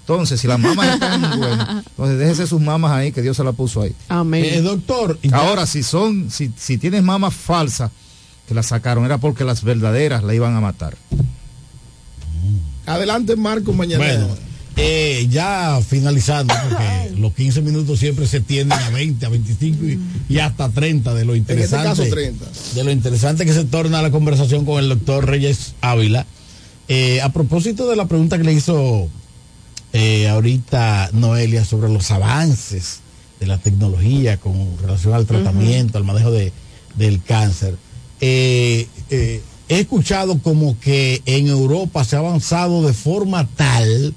Entonces, 0.00 0.40
si 0.40 0.46
las 0.48 0.58
mamas 0.58 0.94
están 0.94 1.20
buenas, 1.38 1.84
entonces 1.86 2.18
déjese 2.18 2.46
sus 2.46 2.60
mamas 2.60 2.92
ahí, 2.92 3.12
que 3.12 3.20
Dios 3.22 3.36
se 3.36 3.44
la 3.44 3.52
puso 3.52 3.82
ahí. 3.82 3.94
Amén. 4.08 4.44
Eh, 4.46 4.60
doctor, 4.62 5.18
ya- 5.22 5.36
Ahora, 5.36 5.66
si 5.66 5.82
son, 5.82 6.30
si, 6.30 6.50
si 6.56 6.78
tienes 6.78 7.02
mamas 7.02 7.34
falsas, 7.34 7.90
que 8.52 8.56
las 8.56 8.66
sacaron, 8.66 9.04
era 9.06 9.16
porque 9.18 9.44
las 9.44 9.64
verdaderas 9.64 10.22
la 10.22 10.34
iban 10.34 10.54
a 10.54 10.60
matar. 10.60 10.94
Adelante, 12.84 13.34
Marco, 13.36 13.72
mañana. 13.72 14.04
Bueno, 14.04 14.28
eh, 14.76 15.26
ya 15.30 15.80
finalizando, 15.86 16.52
porque 16.68 17.14
los 17.16 17.32
15 17.32 17.62
minutos 17.62 17.98
siempre 17.98 18.26
se 18.26 18.40
tienden 18.40 18.78
a 18.78 18.90
20, 18.90 19.24
a 19.24 19.28
25 19.30 19.84
y, 19.84 20.00
y 20.28 20.38
hasta 20.38 20.68
30 20.68 21.14
de 21.14 21.24
lo 21.24 21.34
en 21.34 21.40
este 21.40 21.52
interesante. 21.54 21.88
caso, 21.88 22.04
30. 22.10 22.44
de 22.74 22.84
lo 22.84 22.90
interesante 22.90 23.44
que 23.46 23.52
se 23.54 23.64
torna 23.64 24.02
la 24.02 24.10
conversación 24.10 24.64
con 24.64 24.82
el 24.82 24.88
doctor 24.88 25.26
Reyes 25.26 25.74
Ávila. 25.80 26.26
Eh, 26.88 27.20
a 27.22 27.30
propósito 27.32 27.88
de 27.88 27.96
la 27.96 28.06
pregunta 28.06 28.36
que 28.36 28.44
le 28.44 28.52
hizo 28.52 29.08
eh, 29.92 30.28
ahorita 30.28 31.10
Noelia 31.12 31.64
sobre 31.64 31.88
los 31.90 32.10
avances 32.10 33.00
de 33.40 33.46
la 33.46 33.56
tecnología 33.58 34.36
con 34.36 34.54
relación 34.80 35.14
al 35.14 35.26
tratamiento, 35.26 35.96
al 35.96 36.04
manejo 36.04 36.30
de, 36.30 36.52
del 36.96 37.22
cáncer, 37.22 37.76
eh, 38.22 38.86
eh, 39.10 39.42
he 39.68 39.80
escuchado 39.80 40.38
como 40.38 40.78
que 40.80 41.20
en 41.26 41.48
Europa 41.48 42.04
se 42.04 42.16
ha 42.16 42.20
avanzado 42.20 42.86
de 42.86 42.94
forma 42.94 43.46
tal 43.56 44.14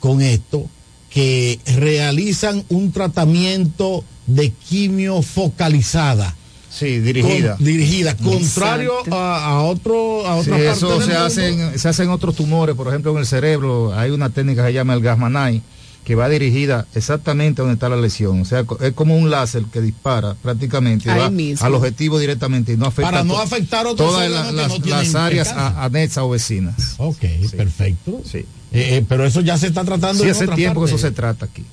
con 0.00 0.22
esto 0.22 0.66
que 1.10 1.60
realizan 1.76 2.64
un 2.70 2.90
tratamiento 2.92 4.04
de 4.26 4.50
quimio 4.50 5.22
focalizada. 5.22 6.34
Sí, 6.70 7.00
dirigida. 7.00 7.56
Con- 7.56 7.64
dirigida, 7.66 8.16
contrario 8.16 8.92
a, 9.10 9.44
a 9.44 9.62
otro 9.64 10.24
a 10.26 10.36
Sí, 10.44 10.50
otra 10.50 10.52
parte 10.52 10.70
eso 10.70 10.88
del 10.90 11.00
se 11.00 11.06
mundo. 11.08 11.24
hacen, 11.26 11.78
se 11.78 11.88
hacen 11.88 12.08
otros 12.10 12.36
tumores, 12.36 12.76
por 12.76 12.86
ejemplo 12.88 13.10
en 13.12 13.18
el 13.18 13.26
cerebro 13.26 13.92
hay 13.92 14.12
una 14.12 14.30
técnica 14.30 14.62
que 14.62 14.68
se 14.68 14.74
llama 14.74 14.94
el 14.94 15.00
Gasmanay, 15.00 15.60
que 16.04 16.14
va 16.14 16.28
dirigida 16.28 16.86
exactamente 16.94 17.60
a 17.60 17.64
donde 17.64 17.74
está 17.74 17.88
la 17.88 17.96
lesión. 17.96 18.40
O 18.40 18.44
sea, 18.44 18.64
es 18.80 18.92
como 18.94 19.16
un 19.16 19.30
láser 19.30 19.64
que 19.64 19.80
dispara 19.80 20.34
prácticamente 20.42 21.08
va 21.08 21.26
al 21.26 21.74
objetivo 21.74 22.18
directamente 22.18 22.72
y 22.72 22.76
no 22.76 22.86
afecta 22.86 23.10
Para 23.10 23.24
no 23.24 23.38
afectar 23.38 23.86
otros 23.86 24.10
todas 24.10 24.30
las, 24.30 24.52
no 24.52 24.80
tienen 24.80 25.04
las 25.04 25.14
áreas 25.14 25.48
a- 25.48 25.84
anexas 25.84 26.24
o 26.24 26.30
vecinas. 26.30 26.94
Ok, 26.98 27.18
perfecto. 27.56 28.22
Sí. 28.24 28.38
Eh, 28.72 28.98
eh, 28.98 29.04
pero 29.08 29.24
eso 29.24 29.40
ya 29.40 29.58
se 29.58 29.66
está 29.66 29.84
tratando 29.84 30.22
Sí, 30.22 30.28
en 30.28 30.34
hace 30.34 30.48
tiempo 30.48 30.80
que 30.84 30.86
eso 30.90 30.98
se 30.98 31.10
trata 31.10 31.46
aquí. 31.46 31.64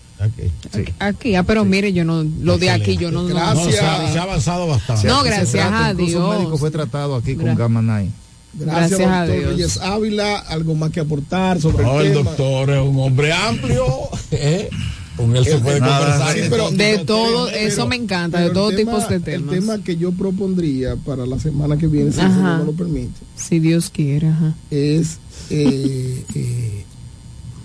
Sí. 0.73 0.83
Aquí, 0.99 1.35
ah, 1.35 1.43
pero 1.43 1.63
mire, 1.63 1.93
yo 1.93 2.03
no, 2.03 2.23
lo 2.41 2.57
de 2.57 2.71
aquí 2.71 2.97
yo 2.97 3.11
no. 3.11 3.23
no- 3.23 3.53
No, 3.53 3.69
se, 3.71 3.79
ha, 3.79 4.11
se 4.11 4.17
ha 4.19 4.23
avanzado 4.23 4.67
bastante. 4.67 5.07
No, 5.07 5.23
gracias 5.23 5.71
a 5.71 5.91
incluso 5.91 6.17
Un 6.17 6.25
Dios. 6.25 6.37
médico 6.39 6.57
fue 6.57 6.71
tratado 6.71 7.15
aquí 7.15 7.35
con 7.35 7.55
Gamma 7.55 7.81
Knife. 7.81 8.11
Gracias, 8.59 8.99
Gracias 8.99 9.09
a 9.11 9.19
doctor 9.25 9.37
Dios. 9.39 9.51
Reyes 9.51 9.77
Ávila. 9.77 10.37
¿Algo 10.39 10.75
más 10.75 10.91
que 10.91 10.99
aportar 10.99 11.61
sobre 11.61 11.83
No, 11.83 12.01
el 12.01 12.07
el 12.07 12.13
tema? 12.13 12.29
doctor 12.31 12.69
es 12.71 12.81
un 12.81 12.99
hombre 12.99 13.31
amplio. 13.33 13.85
¿eh? 14.31 14.69
Con 15.15 15.35
él 15.35 15.45
se 15.45 15.57
puede 15.57 15.79
Nada, 15.79 15.97
conversar. 15.99 16.33
sí, 16.35 16.41
de 16.41 16.49
pero- 16.49 17.05
todo 17.05 17.45
De 17.47 17.65
eso 17.65 17.87
me 17.87 17.95
encanta, 17.95 18.39
de 18.39 18.51
todo 18.51 18.69
el 18.69 18.77
tipo 18.77 18.99
de 18.99 19.19
temas. 19.19 19.53
El 19.53 19.59
tema 19.61 19.77
que 19.83 19.97
yo 19.97 20.11
propondría 20.11 20.95
para 20.95 21.25
la 21.25 21.39
semana 21.39 21.75
que 21.77 21.87
viene, 21.87 22.11
si 22.11 22.19
el 22.19 22.25
Ajá. 22.27 22.35
señor 22.35 22.59
me 22.59 22.65
lo 22.65 22.73
permite, 22.73 23.13
Si 23.35 23.57
Dios 23.59 23.89
quiere, 23.89 24.27
ajá. 24.27 24.53
es 24.69 25.17
eh, 25.49 26.23
eh, 26.35 26.83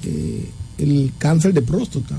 eh, 0.04 0.50
el 0.78 1.12
cáncer 1.18 1.52
de 1.52 1.60
próstata. 1.62 2.18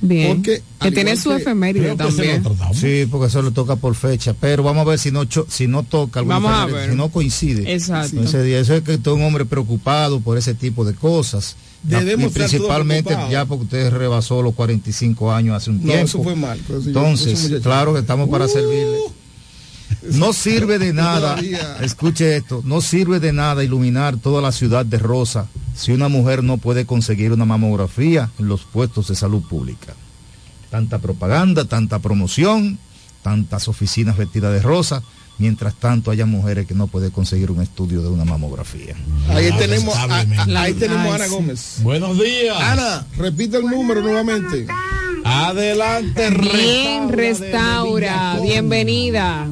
Bien. 0.00 0.36
Porque, 0.36 0.62
que 0.80 0.92
tiene 0.92 1.16
su 1.16 1.32
efeméride 1.32 1.96
también. 1.96 2.42
Sí, 2.72 3.06
porque 3.10 3.26
eso 3.26 3.42
le 3.42 3.50
toca 3.50 3.76
por 3.76 3.94
fecha. 3.94 4.34
Pero 4.38 4.62
vamos 4.62 4.86
a 4.86 4.90
ver 4.90 4.98
si 4.98 5.10
no 5.10 5.24
cho- 5.24 5.46
si 5.48 5.66
no 5.66 5.82
toca, 5.82 6.22
Vamos 6.22 6.52
a 6.52 6.66
ver. 6.66 6.90
si 6.90 6.96
no 6.96 7.08
coincide. 7.10 7.72
Exacto. 7.74 8.16
con 8.16 8.26
ese 8.26 8.42
día. 8.42 8.60
Eso 8.60 8.74
es 8.74 8.82
que 8.82 8.94
usted 8.94 9.10
es 9.10 9.16
un 9.16 9.22
hombre 9.24 9.44
preocupado 9.44 10.20
por 10.20 10.38
ese 10.38 10.54
tipo 10.54 10.84
de 10.84 10.94
cosas. 10.94 11.56
Debemos 11.82 12.32
y 12.32 12.34
principalmente 12.34 13.16
ya 13.30 13.44
porque 13.44 13.64
usted 13.64 13.90
rebasó 13.92 14.42
los 14.42 14.54
45 14.54 15.32
años 15.32 15.56
hace 15.56 15.70
un 15.70 15.76
No, 15.78 15.84
tiempo. 15.84 16.04
eso 16.06 16.22
fue 16.22 16.34
mal, 16.34 16.58
Entonces, 16.68 17.60
claro 17.62 17.94
que 17.94 18.00
estamos 18.00 18.28
para 18.28 18.46
Uh, 18.46 18.48
servirle. 18.48 18.98
No 20.14 20.32
sirve 20.32 20.78
de 20.78 20.92
nada, 20.92 21.36
escuche 21.80 22.36
esto, 22.36 22.62
no 22.64 22.80
sirve 22.80 23.20
de 23.20 23.32
nada 23.32 23.64
iluminar 23.64 24.16
toda 24.16 24.40
la 24.42 24.52
ciudad 24.52 24.84
de 24.86 24.98
rosa 24.98 25.46
si 25.74 25.92
una 25.92 26.08
mujer 26.08 26.42
no 26.44 26.58
puede 26.58 26.86
conseguir 26.86 27.32
una 27.32 27.44
mamografía 27.44 28.30
en 28.38 28.48
los 28.48 28.62
puestos 28.62 29.08
de 29.08 29.14
salud 29.16 29.42
pública. 29.42 29.94
Tanta 30.70 30.98
propaganda, 30.98 31.64
tanta 31.64 31.98
promoción, 32.00 32.78
tantas 33.22 33.68
oficinas 33.68 34.16
vestidas 34.16 34.52
de 34.52 34.60
rosa, 34.60 35.02
mientras 35.38 35.74
tanto 35.74 36.10
haya 36.10 36.26
mujeres 36.26 36.66
que 36.66 36.74
no 36.74 36.88
pueden 36.88 37.10
conseguir 37.10 37.50
un 37.50 37.62
estudio 37.62 38.02
de 38.02 38.08
una 38.08 38.24
mamografía. 38.24 38.94
Ahí 39.28 39.50
tenemos, 39.56 39.94
a- 39.96 40.04
ahí 40.60 40.74
tenemos 40.74 41.12
a 41.12 41.14
Ana. 41.14 41.26
Gómez. 41.28 41.76
Buenos 41.82 42.18
días. 42.18 42.56
Ana, 42.60 43.06
repite 43.16 43.56
el 43.58 43.64
número 43.66 44.02
nuevamente. 44.02 44.66
Adelante, 45.24 46.30
Bien, 46.30 47.08
restaura. 47.10 48.38
Bienvenida. 48.42 49.46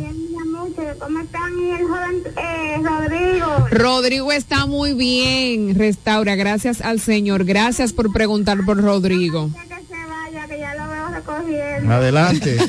¿Cómo 0.98 1.20
están? 1.20 1.59
Y 1.59 1.70
el 1.70 1.86
joven 1.86 2.23
eh, 2.36 2.78
Rodrigo. 2.82 3.68
Rodrigo 3.70 4.32
está 4.32 4.66
muy 4.66 4.94
bien. 4.94 5.74
Restaura, 5.74 6.35
gracias 6.36 6.81
al 6.81 7.01
Señor. 7.01 7.44
Gracias 7.44 7.93
por 7.93 8.12
preguntar 8.12 8.64
por 8.64 8.82
Rodrigo. 8.82 9.51
Que 9.52 9.77
se 9.86 10.06
vaya, 10.09 10.47
que 10.47 10.59
ya 10.59 10.74
lo 10.74 10.89
veo 10.90 11.09
recogiendo. 11.09 11.94
Adelante. 11.94 12.59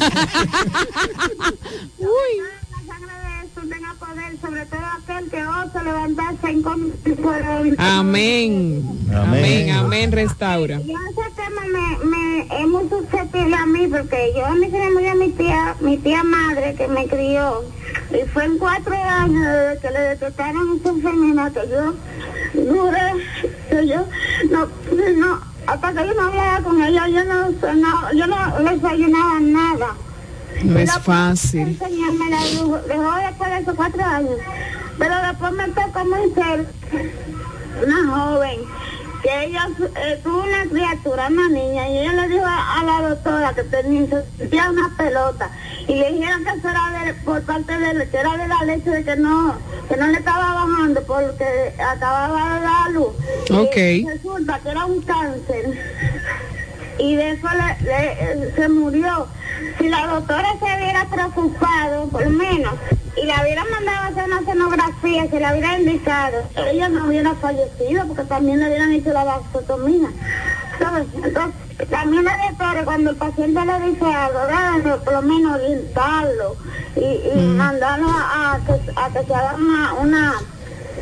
Uy. 2.00 2.57
Sobre 4.48 4.66
todo 4.68 4.80
aquel 4.98 5.30
que 5.30 5.46
osa 5.46 5.84
levantarse 5.84 6.50
en 6.50 6.62
contra 6.62 7.64
de 7.64 7.76
Amén. 7.78 9.10
Amén, 9.14 9.72
amén, 9.72 10.12
restaura. 10.12 10.80
Yo 10.80 10.94
ese 10.94 11.32
tema 11.36 11.62
me, 11.66 12.06
me 12.06 12.62
es 12.62 12.68
muy 12.68 12.88
susceptible 12.88 13.56
a 13.56 13.66
mí 13.66 13.88
porque 13.88 14.32
yo 14.36 14.46
a 14.46 14.56
mí 14.56 14.70
se 14.72 14.78
me 14.78 14.92
murió 14.92 15.16
mi 15.16 15.32
tía, 15.32 15.76
mi 15.82 15.98
tía 15.98 16.24
madre 16.24 16.76
que 16.76 16.88
me 16.88 17.08
crió 17.08 17.64
y 18.12 18.26
fue 18.30 18.46
en 18.46 18.58
cuatro 18.58 18.96
años 18.96 19.46
desde 19.46 19.80
que 19.82 19.92
le 19.92 20.00
detectaron 20.00 20.80
esa 20.80 20.90
enfermedad 20.90 21.52
que 21.52 21.70
yo 21.70 21.94
duré, 22.72 23.26
que 23.70 23.88
yo 23.88 24.06
no, 24.50 24.68
no, 25.18 25.42
hasta 25.66 25.94
que 25.94 26.08
yo 26.08 26.14
no 26.14 26.22
hablaba 26.22 26.62
con 26.62 26.82
ella, 26.82 27.08
yo 27.10 27.24
no, 27.26 27.50
no 27.50 28.14
yo 28.14 28.28
no 28.28 28.60
le 28.62 28.72
desayunaba 28.76 29.40
nada. 29.42 29.88
No 30.64 30.80
es 30.80 30.92
fácil. 31.00 31.68
enseñarme 31.68 32.30
la 32.30 32.42
dejó 32.88 33.16
después 33.28 33.50
de 33.52 33.58
esos 33.60 33.76
cuatro 33.76 34.04
años. 34.04 34.38
Pero 34.98 35.16
después 35.28 35.52
me 35.54 35.68
tocó 35.70 36.06
muy 36.06 36.34
ser 36.34 36.66
una 37.86 38.18
joven 38.18 38.60
que 39.24 39.46
ella 39.46 39.68
eh, 40.04 40.20
tuvo 40.24 40.44
una 40.44 40.66
criatura, 40.70 41.28
una 41.28 41.50
niña, 41.50 41.90
y 41.90 41.98
ella 42.00 42.14
le 42.14 42.28
dijo 42.30 42.46
a, 42.46 42.80
a 42.80 42.84
la 42.84 43.10
doctora 43.10 43.54
que 43.54 43.64
tenía 43.64 44.70
una 44.70 44.96
pelota 44.98 45.50
y 45.88 45.96
le 45.96 46.14
dijeron 46.14 46.44
que 46.44 46.50
eso 46.52 46.70
era 46.70 47.04
de- 47.04 47.14
por 47.16 47.42
parte 47.44 47.78
de 47.78 48.08
que 48.10 48.18
era 48.18 48.38
de 48.38 48.48
la 48.48 48.64
leche 48.64 48.90
de 48.90 49.04
que 49.04 49.16
no 49.16 49.56
que 49.90 49.98
no 49.98 50.08
le 50.08 50.18
estaba 50.20 50.54
bajando 50.54 51.02
porque 51.04 51.74
acababa 51.80 52.56
de 52.56 52.62
dar 52.62 52.92
luz. 52.92 53.08
Ok. 53.52 53.78
Y 53.78 54.08
resulta 54.08 54.60
que 54.60 54.70
era 54.70 54.86
un 54.86 55.02
cáncer 55.02 55.80
y 57.00 57.16
de 57.16 57.32
eso 57.32 57.48
le, 57.84 58.36
le- 58.36 58.56
se 58.56 58.70
murió. 58.70 59.28
Si 59.80 59.90
la 59.90 60.08
doctora 60.08 60.48
se 60.60 60.66
hubiera 60.82 61.10
preocupado, 61.10 62.10
por 62.10 62.24
lo 62.24 62.30
menos, 62.32 62.74
y 63.16 63.26
la 63.26 63.42
hubiera 63.42 63.64
mandado 63.66 63.98
a 64.04 64.08
hacer 64.08 64.24
una 64.26 64.46
sonografía, 64.46 65.30
se 65.30 65.40
la 65.40 65.52
hubiera 65.52 65.80
indicado, 65.80 66.38
ella 66.72 66.90
no 66.90 67.06
hubiera 67.08 67.34
fallecido 67.36 68.08
porque 68.08 68.24
también 68.26 68.60
le 68.60 68.68
hubieran 68.68 68.92
hecho 68.92 69.12
la 69.12 69.24
vasotomía. 69.24 70.10
¿Sabes? 70.80 71.08
Entonces, 71.24 71.56
también 71.90 72.24
la 72.26 72.38
doctora, 72.50 72.86
cuando 72.86 73.12
el 73.12 73.18
paciente 73.18 73.60
le 73.66 73.80
dice 73.90 74.06
algo, 74.06 75.04
por 75.04 75.14
lo 75.14 75.22
menos 75.24 75.56
orientarlo 75.56 76.58
y, 76.96 77.40
y 77.40 77.48
mandarlo 77.56 78.08
a, 78.10 78.54
a 78.54 78.60
que, 78.64 78.74
a 78.96 79.10
que 79.12 79.26
se 79.28 79.34
haga 79.34 79.56
una, 79.56 79.94
una 79.94 80.34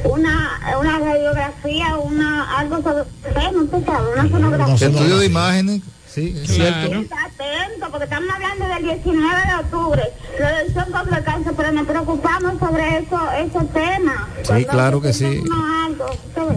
una, 0.04 0.60
una 0.80 1.00
radiografía, 1.00 1.98
una 1.98 2.58
algo 2.60 2.78
sobre 2.82 3.06
no 3.54 3.64
tú 3.66 3.84
sabes, 3.86 4.14
una 4.14 4.30
sonografía. 4.30 4.88
Estudio 4.88 5.18
de 5.18 5.26
imágenes, 5.26 5.82
sí, 6.08 6.36
es 6.42 6.50
cierto. 6.52 6.94
Está 7.00 7.16
atento, 7.26 7.88
porque 7.92 8.04
estamos 8.06 8.30
hablando 8.34 8.68
del 8.68 8.84
19 8.84 9.42
de 9.48 9.56
octubre, 9.56 10.04
reducción 10.38 10.92
contra 10.92 11.18
el 11.18 11.24
cáncer, 11.24 11.54
pero 11.58 11.72
nos 11.72 11.88
preocupamos 11.88 12.60
sobre 12.60 12.98
eso, 13.00 13.20
ese 13.40 13.66
tema. 13.74 14.28
Sí, 14.44 14.66
claro 14.66 15.02
que 15.02 15.14
sí. 15.14 15.44
Algo. 15.86 16.06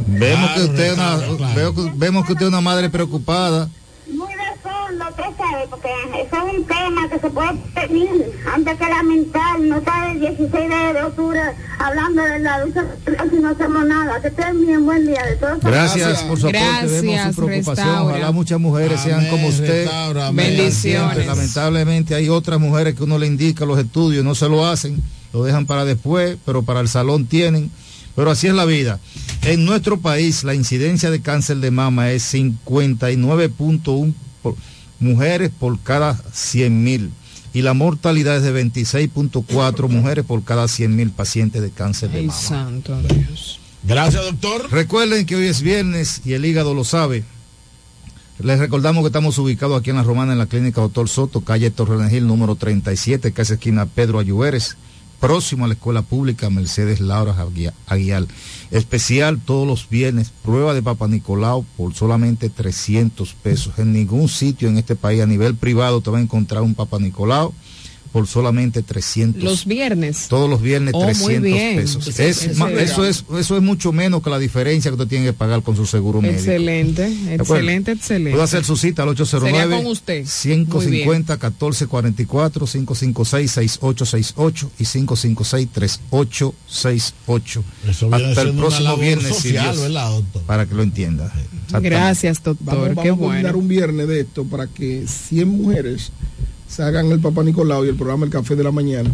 Vemos 0.06 0.50
que 0.50 0.54
Claro, 0.54 0.64
usted 0.64 0.84
es 0.84 0.92
una, 0.94 1.16
claro, 1.16 1.36
claro. 1.36 1.54
veo 1.54 1.74
que- 1.74 1.92
vemos 1.94 2.26
que 2.26 2.32
usted 2.32 2.44
es 2.46 2.48
una 2.52 2.60
madre 2.60 2.90
preocupada. 2.90 3.68
Fondo, 4.62 5.04
usted 5.08 5.22
sabe, 5.36 5.66
porque 5.70 5.88
eso 6.20 6.48
es 6.48 6.58
un 6.58 6.64
tema 6.64 7.08
que 7.08 7.18
se 7.18 7.30
puede 7.30 7.54
pedir 7.74 8.32
antes 8.52 8.78
que 8.78 8.88
lamentar, 8.88 9.60
no 9.60 9.76
está 9.76 10.10
el 10.10 10.20
16 10.20 10.50
de, 10.52 11.02
octubre 11.02 11.40
hablando 11.78 12.22
de 12.22 12.38
la 12.40 12.64
lucha 12.64 12.84
si 13.30 13.36
no 13.36 13.48
hacemos 13.50 13.86
nada. 13.86 14.20
Que 14.20 14.30
tengan 14.30 14.66
bien 14.66 14.84
buen 14.84 15.06
día 15.06 15.24
de 15.24 15.36
todos. 15.36 15.60
Gracias 15.60 16.22
por 16.24 16.40
su 16.40 16.48
aporte, 16.48 16.86
vemos 16.86 17.34
su 17.34 17.46
preocupación. 17.46 17.86
Restaura. 17.86 18.02
Ojalá 18.04 18.32
muchas 18.32 18.60
mujeres 18.60 19.00
sean 19.00 19.20
Amén, 19.20 19.30
como 19.30 19.48
usted. 19.48 19.84
restaura. 19.84 20.30
Bendiciones. 20.32 21.26
Lamentablemente 21.26 22.14
hay 22.14 22.28
otras 22.28 22.58
mujeres 22.58 22.94
que 22.94 23.04
uno 23.04 23.18
le 23.18 23.26
indica 23.26 23.64
los 23.64 23.78
estudios, 23.78 24.24
no 24.24 24.34
se 24.34 24.48
lo 24.48 24.66
hacen, 24.66 25.00
lo 25.32 25.44
dejan 25.44 25.66
para 25.66 25.84
después, 25.84 26.36
pero 26.44 26.62
para 26.62 26.80
el 26.80 26.88
salón 26.88 27.26
tienen. 27.26 27.70
Pero 28.16 28.32
así 28.32 28.48
es 28.48 28.54
la 28.54 28.64
vida. 28.64 28.98
En 29.42 29.64
nuestro 29.64 30.00
país 30.00 30.42
la 30.42 30.54
incidencia 30.54 31.10
de 31.10 31.22
cáncer 31.22 31.58
de 31.58 31.70
mama 31.70 32.10
es 32.10 32.34
59.1 32.34 34.14
por- 34.42 34.56
mujeres 35.00 35.50
por 35.56 35.78
cada 35.80 36.14
100 36.32 36.82
mil 36.84 37.10
y 37.54 37.62
la 37.62 37.72
mortalidad 37.74 38.36
es 38.36 38.42
de 38.42 38.52
26.4 38.64 39.88
mujeres 39.88 40.24
por 40.24 40.42
cada 40.44 40.68
100 40.68 40.94
mil 40.96 41.10
pacientes 41.10 41.62
de 41.62 41.70
cáncer 41.70 42.10
de 42.10 42.18
Ay, 42.18 42.26
mama. 42.26 42.38
santo 42.40 43.00
Dios. 43.02 43.60
Gracias, 43.84 44.22
doctor. 44.24 44.70
Recuerden 44.70 45.24
que 45.24 45.36
hoy 45.36 45.46
es 45.46 45.62
viernes 45.62 46.20
y 46.24 46.32
el 46.34 46.44
hígado 46.44 46.74
lo 46.74 46.84
sabe. 46.84 47.24
Les 48.40 48.58
recordamos 48.58 49.02
que 49.02 49.08
estamos 49.08 49.38
ubicados 49.38 49.80
aquí 49.80 49.90
en 49.90 49.96
La 49.96 50.02
Romana, 50.04 50.32
en 50.32 50.38
la 50.38 50.46
clínica 50.46 50.80
Doctor 50.80 51.08
Soto, 51.08 51.40
calle 51.40 51.70
Torrenegil, 51.72 52.26
número 52.26 52.54
37, 52.54 53.32
casi 53.32 53.54
esquina 53.54 53.86
Pedro 53.86 54.18
Ayuberes, 54.20 54.76
próximo 55.20 55.64
a 55.64 55.68
la 55.68 55.74
escuela 55.74 56.02
pública 56.02 56.50
Mercedes 56.50 57.00
Laura 57.00 57.34
Aguia- 57.34 57.74
Aguial. 57.86 58.28
Especial 58.70 59.40
todos 59.44 59.66
los 59.66 59.88
viernes, 59.88 60.30
prueba 60.44 60.74
de 60.74 60.82
Papa 60.82 61.08
Nicolau 61.08 61.64
por 61.76 61.94
solamente 61.94 62.50
300 62.50 63.34
pesos. 63.34 63.78
En 63.78 63.92
ningún 63.92 64.28
sitio 64.28 64.68
en 64.68 64.78
este 64.78 64.94
país 64.96 65.20
a 65.22 65.26
nivel 65.26 65.54
privado 65.54 66.00
te 66.00 66.10
va 66.10 66.18
a 66.18 66.22
encontrar 66.22 66.62
un 66.62 66.74
Papa 66.74 66.98
Nicolau 66.98 67.52
por 68.12 68.26
solamente 68.26 68.82
300 68.82 69.42
Los 69.42 69.64
viernes. 69.66 70.26
todos 70.28 70.48
los 70.48 70.60
viernes 70.62 70.92
Oh, 70.94 71.00
muy 71.04 71.12
300 71.14 71.42
bien. 71.42 71.76
pesos. 71.76 72.18
Es 72.18 72.56
ma- 72.56 72.70
eso, 72.70 73.04
es, 73.04 73.24
eso 73.38 73.56
es 73.56 73.62
mucho 73.62 73.92
menos 73.92 74.22
que 74.22 74.30
la 74.30 74.38
diferencia 74.38 74.90
que 74.90 74.94
usted 74.96 75.06
tiene 75.08 75.26
que 75.26 75.32
pagar 75.32 75.62
con 75.62 75.76
su 75.76 75.86
seguro 75.86 76.20
médico. 76.22 76.38
Excelente, 76.40 77.02
¿De 77.02 77.34
acuerdo? 77.34 77.54
excelente, 77.54 77.92
excelente. 77.92 78.30
Puede 78.32 78.44
hacer 78.44 78.64
su 78.64 78.76
cita 78.76 79.02
al 79.02 79.10
Sería 79.16 79.24
809 79.24 79.76
con 79.76 79.86
usted. 79.92 80.24
550 80.24 81.34
1444 81.34 82.66
556 82.66 83.50
6868 83.52 84.70
y 84.78 84.84
556 84.84 85.68
3868. 85.72 87.64
Eso 87.88 88.14
Hasta 88.14 88.42
el 88.42 88.54
próximo 88.54 88.96
viernes, 88.96 89.28
si 89.36 89.48
social, 89.48 89.72
Dios- 89.74 89.82
¿verdad, 89.82 90.10
doctor? 90.10 90.42
para 90.42 90.66
que 90.66 90.74
lo 90.74 90.82
entienda. 90.82 91.32
Gracias, 91.80 92.42
doctor. 92.42 92.56
Vamos, 92.64 92.88
Qué 93.02 93.10
vamos 93.10 93.12
a 93.12 93.18
coordinar 93.18 93.52
bueno. 93.52 93.58
un 93.58 93.68
viernes 93.68 94.08
de 94.08 94.20
esto 94.20 94.44
para 94.44 94.66
que 94.66 95.04
100 95.06 95.48
mujeres 95.48 96.10
hagan 96.78 97.10
el 97.10 97.20
Papá 97.20 97.42
Nicolau 97.42 97.84
y 97.84 97.88
el 97.88 97.96
programa 97.96 98.24
El 98.26 98.32
Café 98.32 98.56
de 98.56 98.64
la 98.64 98.72
Mañana 98.72 99.10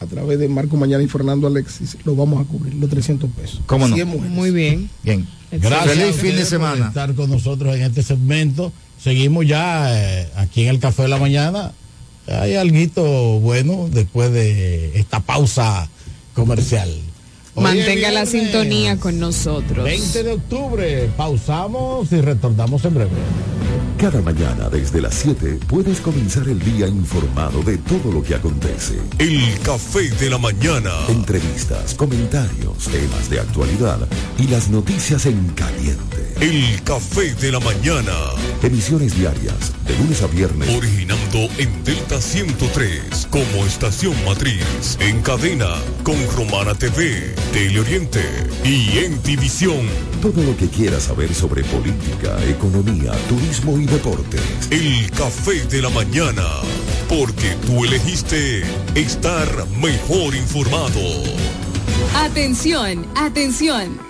a 0.00 0.06
través 0.06 0.38
de 0.38 0.48
Marco 0.48 0.76
Mañana 0.76 1.02
y 1.02 1.08
Fernando 1.08 1.46
Alexis. 1.46 1.98
Lo 2.04 2.16
vamos 2.16 2.40
a 2.44 2.48
cubrir, 2.48 2.74
los 2.74 2.88
300 2.88 3.30
pesos. 3.30 3.60
¿Cómo 3.66 3.86
no? 3.86 3.94
100 3.94 4.08
mujeres. 4.08 4.30
Muy 4.32 4.50
bien. 4.50 4.90
Bien. 5.02 5.26
Gracias 5.52 5.94
Feliz 5.94 6.16
fin 6.16 6.32
de 6.32 6.38
por 6.38 6.46
semana. 6.46 6.88
estar 6.88 7.14
con 7.14 7.28
nosotros 7.30 7.74
en 7.76 7.82
este 7.82 8.02
segmento. 8.02 8.72
Seguimos 9.02 9.46
ya 9.46 9.88
eh, 9.92 10.28
aquí 10.36 10.62
en 10.62 10.68
el 10.68 10.78
Café 10.78 11.02
de 11.02 11.08
la 11.08 11.18
Mañana. 11.18 11.72
Hay 12.26 12.54
algo 12.54 13.40
bueno 13.40 13.88
después 13.92 14.32
de 14.32 14.98
esta 14.98 15.20
pausa 15.20 15.88
comercial. 16.34 16.88
Hoy 17.54 17.64
Mantenga 17.64 18.10
la 18.12 18.26
sintonía 18.26 18.96
con 18.98 19.18
nosotros. 19.18 19.84
20 19.84 20.22
de 20.22 20.32
octubre. 20.32 21.10
Pausamos 21.16 22.12
y 22.12 22.20
retornamos 22.20 22.84
en 22.84 22.94
breve. 22.94 23.10
Cada 24.00 24.22
mañana 24.22 24.70
desde 24.70 25.02
las 25.02 25.14
7 25.14 25.58
puedes 25.68 26.00
comenzar 26.00 26.48
el 26.48 26.58
día 26.58 26.88
informado 26.88 27.62
de 27.62 27.76
todo 27.76 28.10
lo 28.10 28.22
que 28.22 28.34
acontece. 28.34 28.98
El 29.18 29.58
café 29.58 30.08
de 30.08 30.30
la 30.30 30.38
mañana. 30.38 30.90
Entrevistas, 31.08 31.92
comentarios, 31.94 32.88
temas 32.90 33.28
de 33.28 33.40
actualidad 33.40 33.98
y 34.38 34.46
las 34.46 34.70
noticias 34.70 35.26
en 35.26 35.48
caliente. 35.50 36.32
El 36.40 36.82
café 36.82 37.34
de 37.34 37.52
la 37.52 37.60
mañana. 37.60 38.14
Emisiones 38.62 39.18
diarias, 39.18 39.74
de 39.86 39.94
lunes 39.98 40.22
a 40.22 40.28
viernes. 40.28 40.74
Originando 40.74 41.50
en 41.58 41.84
Delta 41.84 42.22
103 42.22 43.28
como 43.28 43.66
estación 43.66 44.14
matriz. 44.24 44.96
En 45.00 45.20
cadena 45.20 45.74
con 46.04 46.16
Romana 46.36 46.74
TV, 46.74 47.34
Teleoriente 47.52 48.22
y 48.64 48.98
en 48.98 49.22
División. 49.22 49.86
Todo 50.22 50.42
lo 50.42 50.56
que 50.56 50.68
quieras 50.68 51.04
saber 51.04 51.34
sobre 51.34 51.64
política, 51.64 52.38
economía, 52.48 53.12
turismo 53.28 53.78
y 53.78 53.86
deportes. 53.86 54.42
El 54.70 55.10
café 55.10 55.64
de 55.66 55.82
la 55.82 55.90
mañana. 55.90 56.44
Porque 57.08 57.56
tú 57.66 57.84
elegiste 57.84 58.62
estar 58.94 59.48
mejor 59.80 60.34
informado. 60.34 61.00
Atención, 62.14 63.06
atención. 63.16 64.09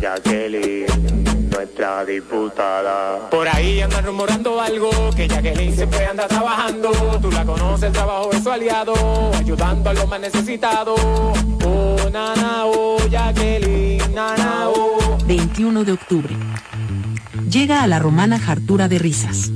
Jacqueline, 0.00 0.86
nuestra 1.58 2.04
diputada. 2.04 3.28
Por 3.30 3.48
ahí 3.48 3.80
andan 3.80 4.04
rumorando 4.04 4.60
algo, 4.60 4.90
que 5.16 5.26
Jacqueline 5.26 5.74
siempre 5.74 6.06
anda 6.06 6.28
trabajando. 6.28 6.92
Tú 7.20 7.32
la 7.32 7.44
conoces, 7.44 7.88
el 7.88 7.92
trabajo 7.92 8.30
es 8.30 8.44
su 8.44 8.50
aliado, 8.52 8.94
ayudando 9.34 9.90
a 9.90 9.92
los 9.92 10.06
más 10.06 10.20
necesitados. 10.20 11.00
Oh, 11.64 11.96
nana, 12.12 12.64
oh, 12.64 12.98
Jacqueline, 13.10 14.14
nana, 14.14 14.68
oh. 14.68 15.18
21 15.26 15.82
de 15.82 15.92
octubre. 15.92 16.36
Llega 17.50 17.82
a 17.82 17.88
la 17.88 17.98
romana 17.98 18.38
Jartura 18.38 18.86
de 18.86 19.00
Risas. 19.00 19.50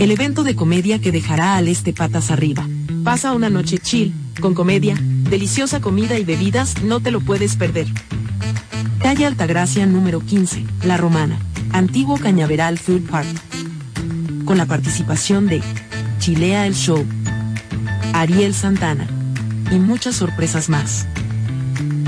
El 0.00 0.10
evento 0.10 0.42
de 0.42 0.56
comedia 0.56 1.00
que 1.00 1.12
dejará 1.12 1.54
al 1.54 1.68
este 1.68 1.92
patas 1.92 2.32
arriba. 2.32 2.66
Pasa 3.04 3.34
una 3.34 3.50
noche 3.50 3.78
chill, 3.78 4.12
con 4.40 4.52
comedia, 4.52 4.96
deliciosa 5.00 5.80
comida 5.80 6.18
y 6.18 6.24
bebidas, 6.24 6.82
no 6.82 6.98
te 6.98 7.12
lo 7.12 7.20
puedes 7.20 7.54
perder. 7.54 7.86
Calle 9.00 9.26
Altagracia 9.26 9.86
número 9.86 10.20
15, 10.20 10.64
La 10.84 10.96
Romana, 10.96 11.38
Antiguo 11.72 12.18
Cañaveral 12.18 12.78
Food 12.78 13.08
Park. 13.08 13.28
Con 14.44 14.58
la 14.58 14.66
participación 14.66 15.46
de 15.46 15.62
Chilea 16.18 16.66
el 16.66 16.74
Show, 16.74 17.04
Ariel 18.12 18.54
Santana 18.54 19.06
y 19.70 19.76
muchas 19.76 20.16
sorpresas 20.16 20.68
más. 20.68 21.06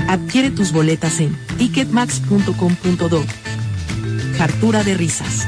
Adquiere 0.07 0.51
tus 0.51 0.71
boletas 0.71 1.19
en 1.21 1.37
ticketmax.com.do. 1.57 3.23
Jartura 4.37 4.83
de 4.83 4.93
risas. 4.95 5.47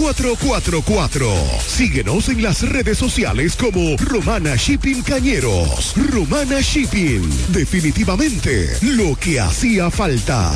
849-454-4444. 0.00 1.60
Síguenos 1.60 2.28
en 2.28 2.42
las 2.42 2.68
redes 2.68 2.98
sociales 2.98 3.54
como 3.56 3.96
Romana 3.98 4.56
Shipping 4.56 5.02
Cañeros. 5.02 5.94
Romana 5.96 6.60
Shipping. 6.60 7.22
Definitivamente 7.48 8.76
lo 8.82 9.14
que 9.16 9.40
hacía 9.40 9.90
falta. 9.90 10.52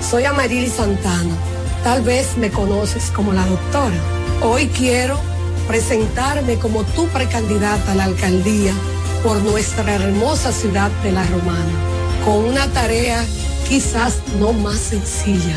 Soy 0.00 0.24
Amarili 0.24 0.68
Santana. 0.68 1.36
Tal 1.84 2.02
vez 2.02 2.36
me 2.38 2.50
conoces 2.50 3.10
como 3.10 3.32
la 3.32 3.46
doctora. 3.46 3.96
Hoy 4.42 4.68
quiero 4.68 5.20
presentarme 5.66 6.58
como 6.58 6.82
tu 6.84 7.06
precandidata 7.08 7.92
a 7.92 7.94
la 7.94 8.04
alcaldía 8.04 8.72
por 9.22 9.36
nuestra 9.42 9.94
hermosa 9.94 10.50
ciudad 10.52 10.90
de 11.02 11.12
La 11.12 11.24
Romana, 11.26 11.72
con 12.24 12.44
una 12.44 12.66
tarea 12.68 13.22
quizás 13.68 14.14
no 14.40 14.52
más 14.54 14.78
sencilla, 14.78 15.56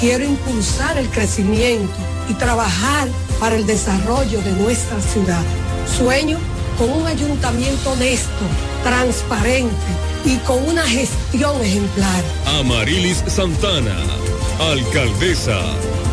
Quiero 0.00 0.24
impulsar 0.24 0.96
el 0.96 1.10
crecimiento 1.10 1.92
y 2.30 2.34
trabajar 2.34 3.06
para 3.38 3.56
el 3.56 3.66
desarrollo 3.66 4.40
de 4.40 4.52
nuestra 4.52 4.98
ciudad. 4.98 5.42
Sueño 5.98 6.38
con 6.78 6.90
un 6.90 7.06
ayuntamiento 7.06 7.90
honesto, 7.90 8.46
transparente 8.82 9.74
y 10.24 10.38
con 10.38 10.66
una 10.66 10.86
gestión 10.86 11.60
ejemplar. 11.60 12.24
Amarilis 12.46 13.22
Santana, 13.26 13.94
alcaldesa 14.72 15.60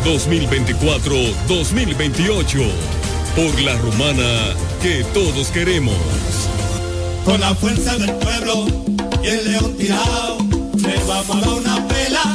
2024-2028. 0.04 2.70
Por 3.36 3.58
la 3.62 3.74
romana 3.78 4.54
que 4.82 5.02
todos 5.14 5.48
queremos. 5.48 5.96
Con 7.24 7.40
la 7.40 7.54
fuerza 7.54 7.96
del 7.96 8.12
pueblo 8.16 8.66
y 9.22 9.28
el 9.28 9.50
león 9.50 9.74
tirado, 9.78 10.36
le 10.76 10.94
vamos 11.06 11.36
a 11.36 11.40
dar 11.40 11.54
una 11.54 11.88
pela. 11.88 12.34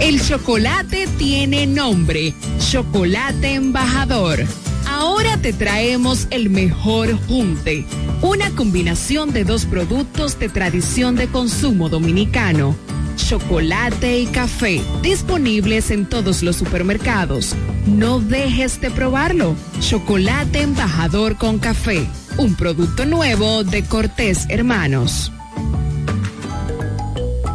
El 0.00 0.22
chocolate 0.22 1.08
tiene 1.18 1.66
nombre, 1.66 2.32
Chocolate 2.70 3.54
Embajador. 3.54 4.44
Ahora 4.86 5.36
te 5.38 5.52
traemos 5.52 6.28
el 6.30 6.50
mejor 6.50 7.12
junte, 7.26 7.84
una 8.22 8.48
combinación 8.50 9.32
de 9.32 9.42
dos 9.42 9.64
productos 9.64 10.38
de 10.38 10.48
tradición 10.48 11.16
de 11.16 11.26
consumo 11.26 11.88
dominicano, 11.88 12.76
chocolate 13.16 14.20
y 14.20 14.26
café, 14.26 14.80
disponibles 15.02 15.90
en 15.90 16.06
todos 16.06 16.44
los 16.44 16.54
supermercados. 16.54 17.56
No 17.86 18.20
dejes 18.20 18.80
de 18.80 18.92
probarlo. 18.92 19.56
Chocolate 19.80 20.62
Embajador 20.62 21.36
con 21.36 21.58
café, 21.58 22.06
un 22.36 22.54
producto 22.54 23.04
nuevo 23.04 23.64
de 23.64 23.82
Cortés 23.82 24.46
Hermanos. 24.48 25.32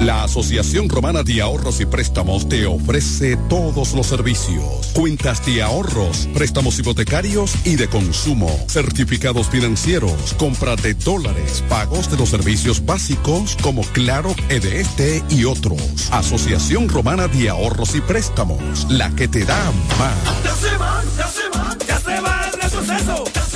La 0.00 0.22
Asociación 0.22 0.88
Romana 0.88 1.24
de 1.24 1.42
Ahorros 1.42 1.80
y 1.80 1.86
Préstamos 1.86 2.48
te 2.48 2.66
ofrece 2.66 3.36
todos 3.48 3.94
los 3.94 4.06
servicios. 4.06 4.92
Cuentas 4.94 5.44
de 5.44 5.60
ahorros, 5.62 6.28
préstamos 6.32 6.78
hipotecarios 6.78 7.52
y 7.64 7.74
de 7.74 7.88
consumo, 7.88 8.48
certificados 8.68 9.48
financieros, 9.48 10.34
compra 10.34 10.76
de 10.76 10.94
dólares, 10.94 11.64
pagos 11.68 12.08
de 12.10 12.16
los 12.16 12.28
servicios 12.28 12.84
básicos 12.86 13.56
como 13.60 13.82
Claro, 13.92 14.34
EDT 14.48 15.32
y 15.32 15.44
otros. 15.44 16.08
Asociación 16.12 16.88
Romana 16.88 17.26
de 17.26 17.48
Ahorros 17.48 17.96
y 17.96 18.00
Préstamos, 18.00 18.86
la 18.88 19.10
que 19.10 19.26
te 19.26 19.44
da 19.44 19.72
más. 19.98 20.44
Ya 20.44 20.54
se 20.54 20.76
va, 20.76 21.02
ya 21.16 21.26
se 21.26 21.58
va, 21.58 21.76
ya 21.86 21.98
se 21.98 22.20
va 22.20 22.50
el 22.52 22.60
retroceso. 22.60 23.47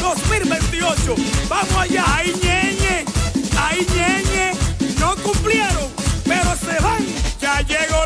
2028. 0.00 1.14
Vamos 1.48 1.76
allá, 1.76 2.04
ay 2.16 2.32
ñeñe, 2.42 3.04
ay 3.60 3.86
ñeñe, 3.94 4.52
no 4.98 5.14
cumplieron, 5.16 5.88
pero 6.24 6.56
se 6.56 6.82
van. 6.82 7.04
Ya 7.40 7.60
llegó 7.60 8.05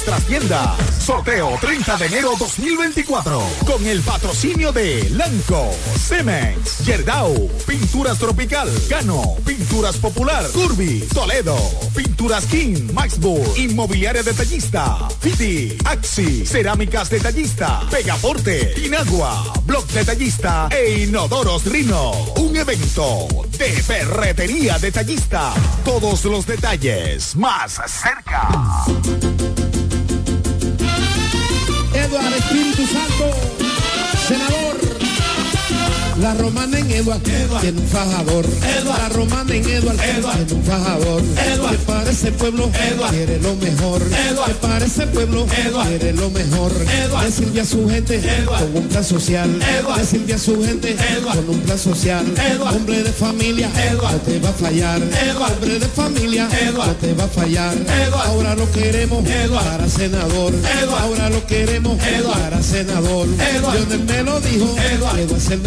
nuestras 0.00 0.24
tiendas. 0.24 1.04
Sorteo 1.04 1.58
30 1.60 1.96
de 1.98 2.06
enero 2.06 2.30
2024. 2.38 3.42
Con 3.66 3.86
el 3.86 4.00
patrocinio 4.00 4.72
de 4.72 5.10
Lanco, 5.10 5.70
Cemex, 5.98 6.86
Yerdau, 6.86 7.50
Pinturas 7.66 8.18
Tropical, 8.18 8.70
Gano, 8.88 9.36
Pinturas 9.44 9.98
Popular, 9.98 10.48
Curvi, 10.52 11.00
Toledo, 11.12 11.54
Pinturas 11.94 12.46
King, 12.46 12.92
Maxburg, 12.94 13.58
Inmobiliaria 13.58 14.22
Detallista, 14.22 15.06
Fiti, 15.20 15.76
Axi, 15.84 16.46
Cerámicas 16.46 17.10
Detallista, 17.10 17.82
Pegaporte, 17.90 18.74
Inagua, 18.82 19.52
Blog 19.64 19.86
Detallista 19.88 20.68
e 20.70 21.02
Inodoros 21.02 21.66
Rino. 21.66 22.12
Un 22.36 22.56
evento 22.56 23.28
de 23.58 23.70
ferretería 23.82 24.78
detallista. 24.78 25.52
Todos 25.84 26.24
los 26.24 26.46
detalles 26.46 27.36
más 27.36 27.78
cerca. 27.86 28.48
Eduardo 32.10 32.36
Espíritu 32.38 32.86
Santo, 32.88 33.30
senador. 34.26 34.69
La 36.20 36.34
romana 36.34 36.78
en 36.78 36.90
Eduard, 36.90 37.20
tiene 37.20 37.80
un 37.80 37.86
fajador. 37.86 38.44
La 38.84 39.08
romana 39.08 39.54
en 39.54 39.66
Eduard, 39.66 39.96
tiene 39.96 40.52
un 40.52 40.62
fajador. 40.64 41.22
Que 41.22 41.78
para 41.86 42.10
ese 42.10 42.32
pueblo 42.32 42.70
quiere 43.10 43.40
lo 43.40 43.54
mejor. 43.56 44.02
Que 44.46 44.54
para 44.54 44.84
ese 44.84 45.06
pueblo 45.06 45.46
quiere 45.46 46.12
lo 46.12 46.28
mejor. 46.30 46.72
Decirle 47.24 47.62
a 47.62 47.64
su 47.64 47.88
gente 47.88 48.20
con 48.46 48.76
un 48.82 48.88
plan 48.88 49.04
social. 49.04 49.50
Decirle 49.96 50.34
a 50.34 50.38
su 50.38 50.62
gente 50.62 50.96
con 51.24 51.48
un 51.48 51.60
plan 51.60 51.78
social. 51.78 52.26
Hombre 52.70 53.02
de 53.02 53.12
familia, 53.12 53.70
no 53.94 54.08
te 54.20 54.38
va 54.40 54.50
a 54.50 54.52
fallar. 54.52 55.00
Hombre 55.00 55.78
de 55.78 55.88
familia, 55.88 56.48
no 56.74 56.94
te 56.96 57.14
va 57.14 57.24
a 57.24 57.28
fallar. 57.28 57.74
Ahora 58.26 58.54
lo 58.54 58.70
queremos 58.72 59.24
para 59.26 59.88
senador. 59.88 60.52
Ahora 61.00 61.30
lo 61.30 61.46
queremos 61.46 61.98
para 61.98 62.62
senador. 62.62 63.26
Lionel 63.72 64.04
me 64.04 64.22
lo 64.22 64.40
dijo, 64.40 64.74
que 64.74 65.26
va 65.26 65.36
a 65.36 65.40
ser 65.40 65.58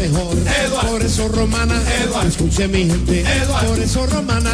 mejor. 0.44 0.86
Por 0.88 1.02
eso 1.02 1.28
romana, 1.28 1.82
escuche 2.28 2.68
mi 2.68 2.86
gente. 2.86 3.26
Por 3.68 3.80
eso 3.80 4.06
romana, 4.07 4.52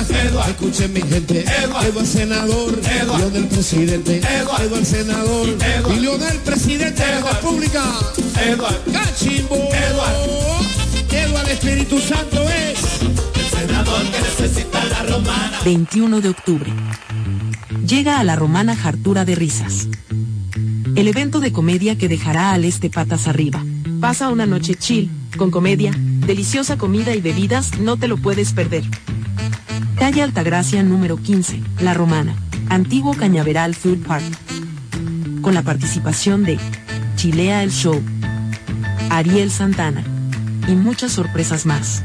escuche 0.48 0.88
mi 0.88 1.02
gente. 1.02 1.46
Eduardo 1.64 2.06
senador, 2.06 2.80
Leonel 3.18 3.48
presidente. 3.48 4.18
Eduardo 4.18 4.86
senador, 4.86 5.48
y 5.96 6.00
Leonel 6.00 6.38
presidente 6.38 7.06
de 7.06 7.22
la 7.22 7.32
República. 7.32 7.84
Cachimbo. 8.92 9.56
Eduardo 9.56 10.50
Espíritu 11.52 12.00
Santo 12.00 12.42
es 12.44 12.80
el 13.02 13.68
senador 13.68 14.02
que 14.04 14.22
necesita 14.22 14.84
la 14.86 15.04
romana. 15.04 15.60
21 15.66 16.22
de 16.22 16.30
octubre. 16.30 16.72
Llega 17.86 18.20
a 18.20 18.24
la 18.24 18.36
romana 18.36 18.78
Hartura 18.82 19.26
de 19.26 19.36
Risas. 19.36 19.88
El 20.96 21.08
evento 21.08 21.40
de 21.40 21.52
comedia 21.52 21.98
que 21.98 22.08
dejará 22.08 22.52
al 22.54 22.66
este 22.66 22.90
patas 22.90 23.28
arriba. 23.28 23.64
Pasa 24.00 24.30
una 24.30 24.46
noche 24.46 24.76
chill, 24.76 25.10
con 25.38 25.52
comedia, 25.52 25.92
deliciosa 25.96 26.78
comida 26.78 27.14
y 27.16 27.22
bebidas, 27.22 27.80
no 27.80 27.98
te 27.98 28.08
lo 28.08 28.16
puedes 28.16 28.54
perder. 28.54 28.84
Calle 29.98 30.22
Altagracia 30.22 30.82
número 30.84 31.18
15, 31.18 31.62
La 31.82 31.94
Romana, 31.94 32.34
Antiguo 32.70 33.14
Cañaveral 33.14 33.76
Food 33.76 34.06
Park. 34.06 34.24
Con 35.42 35.54
la 35.54 35.64
participación 35.64 36.46
de 36.46 36.58
Chilea 37.18 37.62
el 37.62 37.72
Show, 37.72 38.02
Ariel 39.10 39.52
Santana 39.52 40.06
y 40.70 40.76
muchas 40.76 41.12
sorpresas 41.12 41.66
más. 41.66 42.04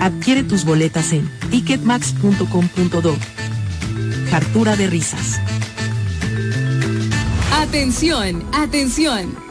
Adquiere 0.00 0.42
tus 0.42 0.64
boletas 0.64 1.12
en 1.12 1.30
ticketmax.com.do. 1.50 3.16
Hartura 4.32 4.76
de 4.76 4.86
risas. 4.86 5.38
Atención, 7.52 8.42
atención. 8.54 9.47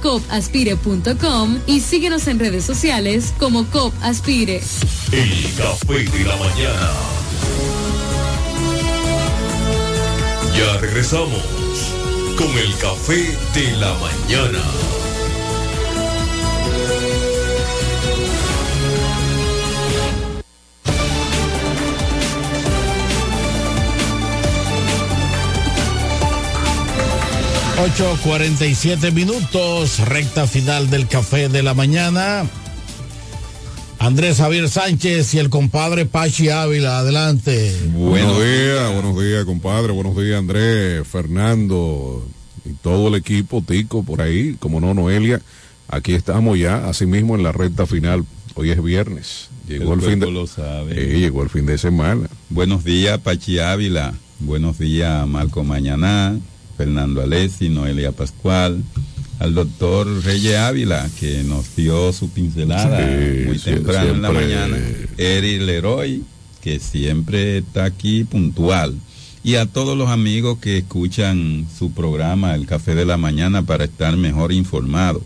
copaspire.com 0.00 1.58
y 1.66 1.80
síguenos 1.80 2.26
en 2.26 2.38
redes 2.38 2.64
sociales 2.64 3.32
como 3.38 3.66
COP 3.66 3.94
Aspire. 4.02 4.62
El 5.12 5.54
café 5.56 6.04
de 6.04 6.24
la 6.24 6.36
mañana. 6.36 6.90
Ya 10.56 10.76
regresamos 10.78 11.42
con 12.36 12.48
el 12.58 12.74
café 12.78 13.36
de 13.54 13.76
la 13.76 13.94
mañana. 13.94 14.99
Ocho 27.82 28.18
cuarenta 28.22 28.66
y 28.66 28.74
siete 28.74 29.10
minutos, 29.10 30.00
recta 30.00 30.46
final 30.46 30.90
del 30.90 31.08
café 31.08 31.48
de 31.48 31.62
la 31.62 31.72
mañana. 31.72 32.44
Andrés 33.98 34.36
Javier 34.36 34.68
Sánchez 34.68 35.32
y 35.32 35.38
el 35.38 35.48
compadre 35.48 36.04
Pachi 36.04 36.50
Ávila, 36.50 36.98
adelante. 36.98 37.74
Buenos 37.94 38.38
días, 38.38 38.92
buenos 38.92 39.22
días, 39.22 39.44
compadre, 39.46 39.92
buenos 39.92 40.14
días, 40.14 40.38
Andrés, 40.38 41.06
Fernando 41.08 42.26
y 42.66 42.74
todo 42.74 43.08
el 43.08 43.14
equipo, 43.14 43.62
Tico, 43.66 44.02
por 44.02 44.20
ahí, 44.20 44.56
como 44.58 44.78
no, 44.80 44.92
Noelia. 44.92 45.40
Aquí 45.88 46.12
estamos 46.12 46.58
ya, 46.58 46.86
así 46.86 47.06
mismo 47.06 47.34
en 47.34 47.42
la 47.42 47.52
recta 47.52 47.86
final. 47.86 48.26
Hoy 48.56 48.72
es 48.72 48.82
viernes. 48.82 49.48
Llegó 49.66 49.94
el, 49.94 50.02
fin 50.02 50.20
de 50.20 50.30
lo 50.30 50.46
sabe. 50.46 50.92
Eh, 51.00 51.18
llegó 51.18 51.42
el 51.42 51.48
fin 51.48 51.64
de 51.64 51.78
semana. 51.78 52.28
Buenos 52.50 52.84
días, 52.84 53.18
Pachi 53.20 53.58
Ávila. 53.58 54.12
Buenos 54.38 54.78
días, 54.78 55.26
Marco 55.26 55.64
Mañaná, 55.64 56.38
Fernando 56.80 57.20
Alessi, 57.20 57.68
Noelia 57.68 58.10
Pascual, 58.10 58.82
al 59.38 59.52
doctor 59.52 60.06
Reyes 60.24 60.56
Ávila, 60.56 61.06
que 61.20 61.44
nos 61.44 61.76
dio 61.76 62.10
su 62.14 62.30
pincelada 62.30 63.06
Sí, 63.06 63.44
muy 63.44 63.58
temprano 63.58 64.12
en 64.14 64.22
la 64.22 64.30
mañana. 64.30 64.78
Eri 65.18 65.58
Leroy, 65.58 66.22
que 66.62 66.80
siempre 66.80 67.58
está 67.58 67.84
aquí 67.84 68.24
puntual. 68.24 68.94
Y 69.44 69.56
a 69.56 69.66
todos 69.66 69.94
los 69.94 70.08
amigos 70.08 70.56
que 70.58 70.78
escuchan 70.78 71.66
su 71.78 71.92
programa, 71.92 72.54
El 72.54 72.64
Café 72.64 72.94
de 72.94 73.04
la 73.04 73.18
Mañana, 73.18 73.60
para 73.60 73.84
estar 73.84 74.16
mejor 74.16 74.50
informados. 74.50 75.22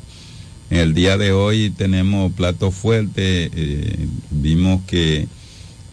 En 0.70 0.78
el 0.78 0.92
día 0.92 1.16
de 1.18 1.30
hoy 1.30 1.70
tenemos 1.70 2.32
plato 2.32 2.72
fuerte. 2.72 3.48
eh, 3.54 4.08
vimos 4.32 4.82
que 4.88 5.28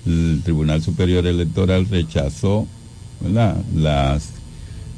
el 0.08 0.42
Tribunal 0.44 0.82
Superior 0.82 1.28
Electoral 1.28 1.88
rechazó 1.88 2.68
¿verdad? 3.22 3.64
Las, 3.76 4.41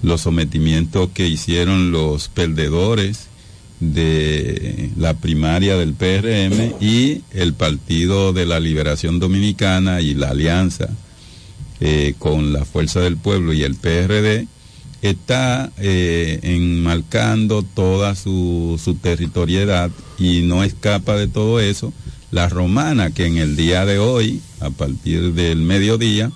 los 0.04 0.22
sometimientos 0.22 1.10
que 1.14 1.28
hicieron 1.28 1.92
los 1.92 2.28
perdedores 2.28 3.28
de 3.80 4.92
la 4.98 5.16
primaria 5.16 5.76
del 5.78 5.94
PRM 5.94 6.76
y 6.80 7.22
el 7.32 7.54
Partido 7.54 8.32
de 8.32 8.46
la 8.46 8.60
Liberación 8.60 9.20
Dominicana 9.20 10.02
y 10.02 10.14
la 10.14 10.30
alianza 10.30 10.90
eh, 11.80 12.14
con 12.20 12.54
la 12.54 12.64
Fuerza 12.64 13.00
del 13.00 13.18
Pueblo 13.18 13.52
y 13.54 13.64
el 13.64 13.76
PRD 13.76 14.48
está 15.02 15.72
eh, 15.78 16.40
enmarcando 16.44 17.64
toda 17.64 18.16
su, 18.16 18.80
su 18.82 18.96
territorialidad 18.96 19.92
y 20.18 20.42
no 20.42 20.64
escapa 20.64 21.18
de 21.18 21.28
todo 21.28 21.60
eso 21.60 21.92
la 22.32 22.50
romana 22.50 23.12
que 23.12 23.28
en 23.28 23.38
el 23.38 23.56
día 23.56 23.86
de 23.86 24.00
hoy, 24.00 24.42
a 24.60 24.72
partir 24.72 25.34
del 25.34 25.58
mediodía, 25.58 26.32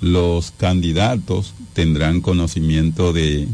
los 0.00 0.52
candidatos 0.56 1.54
tendrán 1.74 2.20
conocimiento 2.20 3.12
de, 3.12 3.48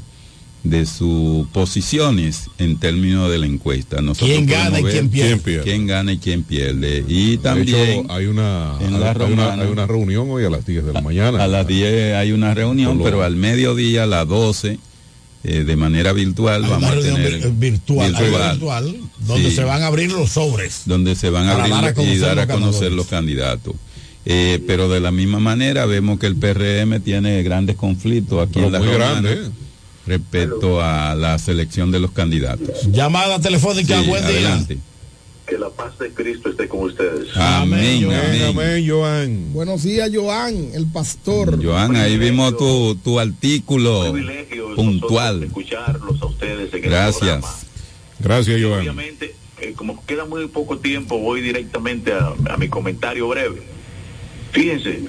de 0.65 0.87
sus 0.87 1.47
posiciones 1.49 2.49
en 2.59 2.79
términos 2.79 3.31
de 3.31 3.39
la 3.39 3.47
encuesta. 3.47 4.01
Nosotros 4.01 4.31
¿Quién 4.31 4.47
gana 4.47 4.71
podemos 4.71 4.81
y 4.81 4.83
ver 4.85 4.93
quién 4.93 5.09
pierde? 5.11 5.29
quién 5.31 5.41
pierde. 5.43 5.65
quién 5.65 5.87
gana 5.87 6.13
y 6.13 6.19
quién 6.19 6.43
pierde. 6.45 7.05
Y 7.09 7.31
De 7.33 7.39
también 7.39 7.77
hecho, 8.01 8.13
hay 8.13 8.27
una, 8.27 8.77
en 8.81 8.93
la 9.01 9.11
hay, 9.11 9.15
una, 9.15 9.15
romana. 9.15 9.63
hay 9.63 9.69
una 9.71 9.87
reunión 9.87 10.31
hoy 10.31 10.45
a 10.45 10.51
las 10.51 10.65
10 10.67 10.87
de 10.87 10.93
la 10.93 11.01
mañana. 11.01 11.43
a 11.43 11.47
las 11.49 11.67
10 11.67 12.15
hay 12.15 12.33
una 12.33 12.55
reunión, 12.55 13.01
pero 13.03 13.23
al 13.23 13.37
mediodía 13.37 14.05
a 14.05 14.07
las 14.07 14.27
12 14.29 14.79
eh, 15.45 15.63
de 15.65 15.77
manera 15.77 16.13
virtual 16.13 16.65
Hay 16.65 16.71
vamos 16.71 16.91
a 16.91 17.01
tener 17.01 17.41
vir- 17.41 17.59
virtual, 17.59 18.13
donde 19.21 19.51
Sí. 19.51 19.55
se 19.57 19.65
van 19.65 19.83
a 19.83 19.87
abrir 19.87 20.11
los 20.11 20.31
sobres. 20.31 20.83
donde 20.87 21.15
se 21.15 21.31
van 21.31 21.49
a 21.49 21.53
abrir 21.53 21.71
dar 21.73 21.85
a 21.85 21.91
y 21.91 21.95
conocer 21.95 22.21
dar 22.21 22.39
a 22.41 22.47
conocer 22.49 22.93
los 22.93 23.07
candidatos. 23.07 23.75
Eh, 24.29 24.61
pero 24.67 24.89
de 24.89 24.99
la 24.99 25.13
misma 25.13 25.39
manera 25.39 25.87
vemos 25.87 26.19
que 26.19 26.27
el 26.27 26.35
PRM 26.35 27.01
tiene 27.01 27.43
grandes 27.45 27.77
conflictos 27.77 28.43
aquí 28.43 28.55
Pero 28.55 28.67
en 28.67 28.73
la 28.73 28.79
muy 28.81 28.89
grande, 28.89 29.33
¿eh? 29.35 29.51
respecto 30.07 30.81
a 30.83 31.15
la 31.15 31.39
selección 31.39 31.93
de 31.93 32.01
los 32.01 32.11
candidatos. 32.11 32.87
Llamada 32.91 33.41
telefónica, 33.41 34.01
Sí, 34.03 34.09
buen 34.09 34.23
día. 34.27 34.37
adelante. 34.37 34.79
Que 35.47 35.59
la 35.59 35.71
paz 35.71 35.97
de 36.01 36.11
Cristo 36.11 36.49
esté 36.51 36.67
con 36.67 36.81
ustedes. 36.81 37.29
Amén, 37.37 38.05
amén. 38.07 38.43
Amén, 38.49 38.85
Joan. 38.89 39.53
Buenos 39.53 39.85
días, 39.85 40.11
Joan, 40.13 40.71
el 40.75 40.87
pastor. 40.87 41.63
Joan, 41.65 41.95
ahí 41.95 42.19
vimos 42.19 42.57
tu, 42.57 42.97
tu 42.97 43.21
artículo 43.21 44.13
puntual. 44.75 45.45
Escucharlos 45.45 46.21
a 46.21 46.27
ustedes 46.27 46.75
en 46.75 46.83
el 46.85 46.91
Gracias. 46.91 47.19
programa. 47.21 47.49
Gracias, 48.19 48.61
Joan. 48.61 48.81
Obviamente, 48.81 49.37
eh, 49.61 49.73
como 49.77 50.05
queda 50.05 50.25
muy 50.25 50.49
poco 50.49 50.79
tiempo, 50.79 51.19
voy 51.19 51.41
directamente 51.43 52.13
a, 52.13 52.33
a 52.53 52.57
mi 52.57 52.69
comentario 52.69 53.29
breve. 53.29 53.63
Fíjense, 54.57 55.03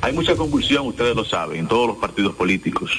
hay 0.00 0.12
mucha 0.12 0.34
convulsión, 0.34 0.88
ustedes 0.88 1.14
lo 1.14 1.24
saben, 1.24 1.60
en 1.60 1.68
todos 1.68 1.86
los 1.86 1.96
partidos 1.98 2.34
políticos. 2.34 2.90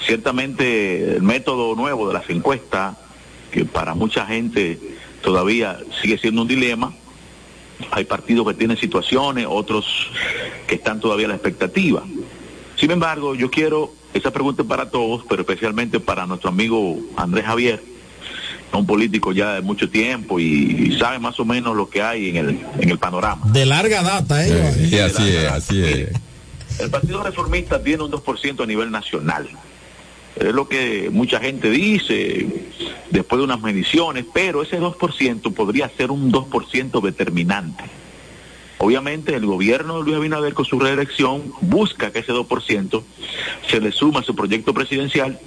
Ciertamente 0.00 1.16
el 1.16 1.22
método 1.22 1.76
nuevo 1.76 2.08
de 2.08 2.14
las 2.14 2.30
encuestas, 2.30 2.96
que 3.50 3.66
para 3.66 3.94
mucha 3.94 4.24
gente 4.24 4.80
todavía 5.22 5.78
sigue 6.00 6.16
siendo 6.16 6.40
un 6.40 6.48
dilema, 6.48 6.94
hay 7.90 8.06
partidos 8.06 8.46
que 8.48 8.54
tienen 8.54 8.78
situaciones, 8.78 9.44
otros 9.46 10.10
que 10.66 10.76
están 10.76 11.00
todavía 11.00 11.26
a 11.26 11.28
la 11.28 11.34
expectativa. 11.34 12.02
Sin 12.76 12.92
embargo, 12.92 13.34
yo 13.34 13.50
quiero, 13.50 13.92
esa 14.14 14.32
pregunta 14.32 14.62
es 14.62 14.68
para 14.68 14.90
todos, 14.90 15.22
pero 15.28 15.42
especialmente 15.42 16.00
para 16.00 16.26
nuestro 16.26 16.48
amigo 16.48 16.98
Andrés 17.18 17.44
Javier, 17.44 17.82
un 18.78 18.86
político 18.86 19.32
ya 19.32 19.54
de 19.54 19.60
mucho 19.62 19.88
tiempo 19.88 20.40
y, 20.40 20.44
y 20.44 20.98
sabe 20.98 21.18
más 21.18 21.38
o 21.40 21.44
menos 21.44 21.76
lo 21.76 21.88
que 21.88 22.02
hay 22.02 22.30
en 22.30 22.36
el, 22.36 22.60
en 22.78 22.90
el 22.90 22.98
panorama. 22.98 23.46
De 23.52 23.66
larga 23.66 24.02
data, 24.02 24.46
¿eh? 24.46 24.72
Sí, 24.88 24.98
así 24.98 25.28
es, 25.28 25.50
así 25.50 25.82
es. 25.82 26.08
El 26.78 26.90
Partido 26.90 27.22
Reformista 27.22 27.82
tiene 27.82 28.02
un 28.02 28.10
2% 28.10 28.62
a 28.62 28.66
nivel 28.66 28.90
nacional. 28.90 29.48
Es 30.36 30.52
lo 30.52 30.68
que 30.68 31.10
mucha 31.12 31.38
gente 31.40 31.70
dice 31.70 32.46
después 33.10 33.38
de 33.38 33.44
unas 33.44 33.60
mediciones, 33.60 34.24
pero 34.32 34.62
ese 34.62 34.80
2% 34.80 35.52
podría 35.52 35.88
ser 35.90 36.10
un 36.10 36.32
2% 36.32 37.00
determinante. 37.02 37.84
Obviamente 38.78 39.34
el 39.36 39.46
gobierno 39.46 39.98
de 39.98 40.04
Luis 40.04 40.16
Abinader 40.16 40.54
con 40.54 40.64
su 40.64 40.80
reelección 40.80 41.52
busca 41.60 42.10
que 42.10 42.20
ese 42.20 42.32
2% 42.32 43.02
se 43.70 43.80
le 43.80 43.92
suma 43.92 44.20
a 44.20 44.22
su 44.24 44.34
proyecto 44.34 44.74
presidencial 44.74 45.38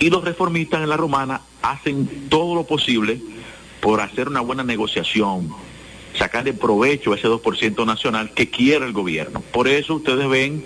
y 0.00 0.08
los 0.08 0.24
reformistas 0.24 0.82
en 0.82 0.88
la 0.88 0.96
romana 0.96 1.42
hacen 1.62 2.28
todo 2.28 2.54
lo 2.54 2.64
posible 2.64 3.20
por 3.80 4.00
hacer 4.00 4.28
una 4.28 4.40
buena 4.40 4.64
negociación, 4.64 5.50
sacarle 6.16 6.54
provecho 6.54 7.12
a 7.12 7.16
ese 7.16 7.28
2% 7.28 7.86
nacional 7.86 8.32
que 8.32 8.50
quiere 8.50 8.86
el 8.86 8.92
gobierno. 8.92 9.42
Por 9.52 9.68
eso 9.68 9.96
ustedes 9.96 10.26
ven 10.28 10.64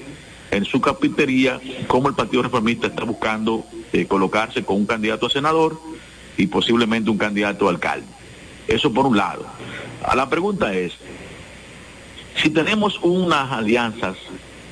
en 0.53 0.65
su 0.65 0.81
capitería 0.81 1.61
cómo 1.89 2.09
el 2.09 2.15
Partido 2.15 2.45
Reformista 2.45 2.87
está 2.87 3.03
buscando 3.03 3.65
eh, 3.93 4.07
colocarse 4.07 4.65
con 4.65 4.77
un 4.77 4.87
candidato 4.87 5.27
a 5.27 5.31
senador 5.31 5.81
y 6.37 6.47
posiblemente 6.47 7.11
un 7.11 7.19
candidato 7.19 7.67
a 7.67 7.71
alcalde. 7.71 8.07
Eso 8.69 8.93
por 8.93 9.05
un 9.05 9.17
lado. 9.17 9.47
A 10.05 10.15
la 10.15 10.31
pregunta 10.31 10.73
es, 10.75 10.93
si 12.37 12.51
tenemos 12.51 13.01
unas 13.03 13.51
alianzas 13.51 14.17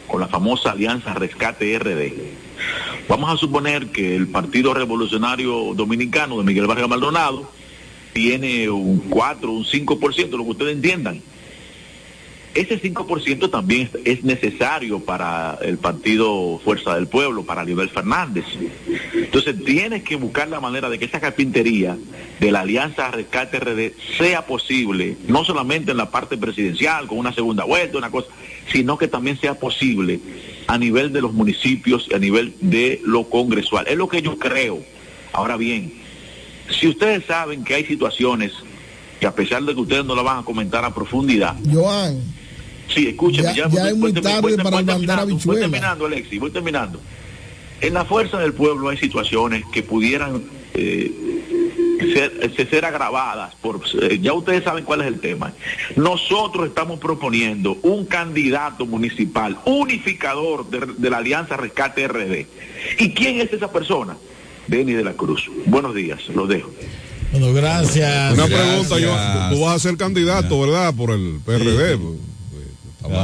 con 0.07 0.21
la 0.21 0.29
famosa 0.29 0.71
alianza 0.71 1.15
Rescate 1.15 1.79
RD, 1.79 2.42
vamos 3.09 3.33
a 3.33 3.37
suponer 3.37 3.87
que 3.89 4.17
el 4.17 4.29
Partido 4.29 4.75
Revolucionario 4.75 5.75
Dominicano 5.75 6.39
de 6.39 6.45
Miguel 6.45 6.67
Vargas 6.67 6.89
Maldonado 6.89 7.51
tiene 8.13 8.69
un 8.69 8.99
4, 9.09 9.51
un 9.51 9.65
5%, 9.65 10.37
lo 10.37 10.45
que 10.45 10.51
ustedes 10.51 10.75
entiendan. 10.77 11.21
Ese 12.55 12.79
5% 12.79 13.49
también 13.49 13.89
es- 14.05 14.19
es 14.19 14.25
necesario 14.25 15.01
para 15.01 15.59
el 15.63 15.79
partido 15.79 16.61
Fuerza 16.63 16.95
del 16.97 17.07
Pueblo, 17.07 17.45
para 17.45 17.65
Leonel 17.65 17.89
Fernández. 17.89 18.45
Entonces 19.15 19.65
tienes 19.65 20.03
que 20.03 20.17
buscar 20.17 20.49
la 20.49 20.61
manera 20.61 20.91
de 20.91 20.99
que 20.99 21.07
esa 21.07 21.19
carpintería 21.19 21.97
de 22.41 22.53
la 22.53 22.61
Alianza 22.61 23.11
Rescate 23.11 23.57
RD 23.59 23.95
sea 24.19 24.45
posible, 24.45 25.17
no 25.29 25.45
solamente 25.45 25.93
en 25.93 25.97
la 25.97 26.11
parte 26.11 26.37
presidencial, 26.37 27.07
con 27.07 27.17
una 27.17 27.33
segunda 27.33 27.65
vuelta, 27.65 27.97
una 27.97 28.11
cosa, 28.11 28.29
sino 28.71 28.99
que 28.99 29.09
también 29.09 29.41
sea 29.41 29.55
posible 29.59 30.21
a 30.67 30.79
nivel 30.79 31.13
de 31.13 31.21
los 31.21 31.33
municipios 31.33 32.07
y 32.11 32.15
a 32.15 32.19
nivel 32.19 32.55
de 32.61 33.01
lo 33.05 33.25
congresual. 33.29 33.87
Es 33.89 33.97
lo 33.97 34.09
que 34.09 34.23
yo 34.23 34.39
creo. 34.39 34.81
Ahora 35.33 35.57
bien, 35.57 35.93
si 36.71 36.89
ustedes 36.89 37.25
saben 37.27 37.65
que 37.65 37.75
hay 37.75 37.85
situaciones 37.85 38.53
que 39.21 39.27
a 39.27 39.35
pesar 39.35 39.63
de 39.63 39.75
que 39.75 39.81
ustedes 39.81 40.05
no 40.05 40.15
la 40.15 40.23
van 40.23 40.39
a 40.41 40.45
comentar 40.45 40.85
a 40.85 40.95
profundidad, 40.95 41.57
Joan, 41.73 42.21
Sí, 42.93 43.09
escúcheme, 43.09 43.55
Ya- 43.55 43.69
ya, 43.71 43.89
es 43.89 43.97
muy 43.97 44.13
tarde 44.13 44.41
voy- 44.43 44.57
para 44.57 44.71
voy 44.71 44.85
mandar 44.85 45.27
Voy 45.27 45.57
terminando, 45.61 46.05
Alexi, 46.07 46.39
voy 46.39 46.51
terminando. 46.51 47.01
En 47.81 47.95
la 47.95 48.05
fuerza 48.05 48.39
del 48.39 48.53
pueblo 48.53 48.89
hay 48.91 48.99
situaciones 48.99 49.65
que 49.73 49.83
pudieran 49.83 50.43
eh, 50.75 51.11
ser, 52.13 52.53
ser- 52.57 52.71
ser 52.71 52.85
agravadas. 52.85 53.55
Por, 53.57 53.81
eh, 54.03 54.19
ya 54.21 54.33
ustedes 54.33 54.65
saben 54.65 54.85
cuál 54.85 55.03
es 55.03 55.07
el 55.09 55.21
tema. 55.21 55.53
Nosotros 55.97 56.67
estamos 56.69 56.99
proponiendo 57.01 57.79
un 57.83 58.05
candidato 58.07 58.87
municipal 58.87 59.59
unificador 59.65 60.69
de, 60.71 60.81
de 60.99 61.11
la 61.11 61.19
Alianza 61.19 61.57
Rescate 61.57 62.07
RD. 62.09 62.47
¿Y 62.99 63.11
quién 63.11 63.41
es 63.41 63.53
esa 63.53 63.71
persona? 63.71 64.17
Denis 64.67 64.97
de 64.97 65.05
la 65.05 65.13
Cruz. 65.15 65.51
Buenos 65.67 65.95
días, 65.95 66.21
los 66.35 66.49
dejo. 66.49 66.71
Bueno, 67.33 67.53
gracias. 67.53 68.33
Una 68.35 68.47
pregunta, 68.47 68.99
yo, 68.99 69.17
tú 69.55 69.61
vas 69.63 69.77
a 69.77 69.79
ser 69.79 69.97
candidato, 69.97 70.61
¿verdad? 70.61 70.95
Por 70.95 71.11
el 71.13 71.39
PRD. 71.45 71.99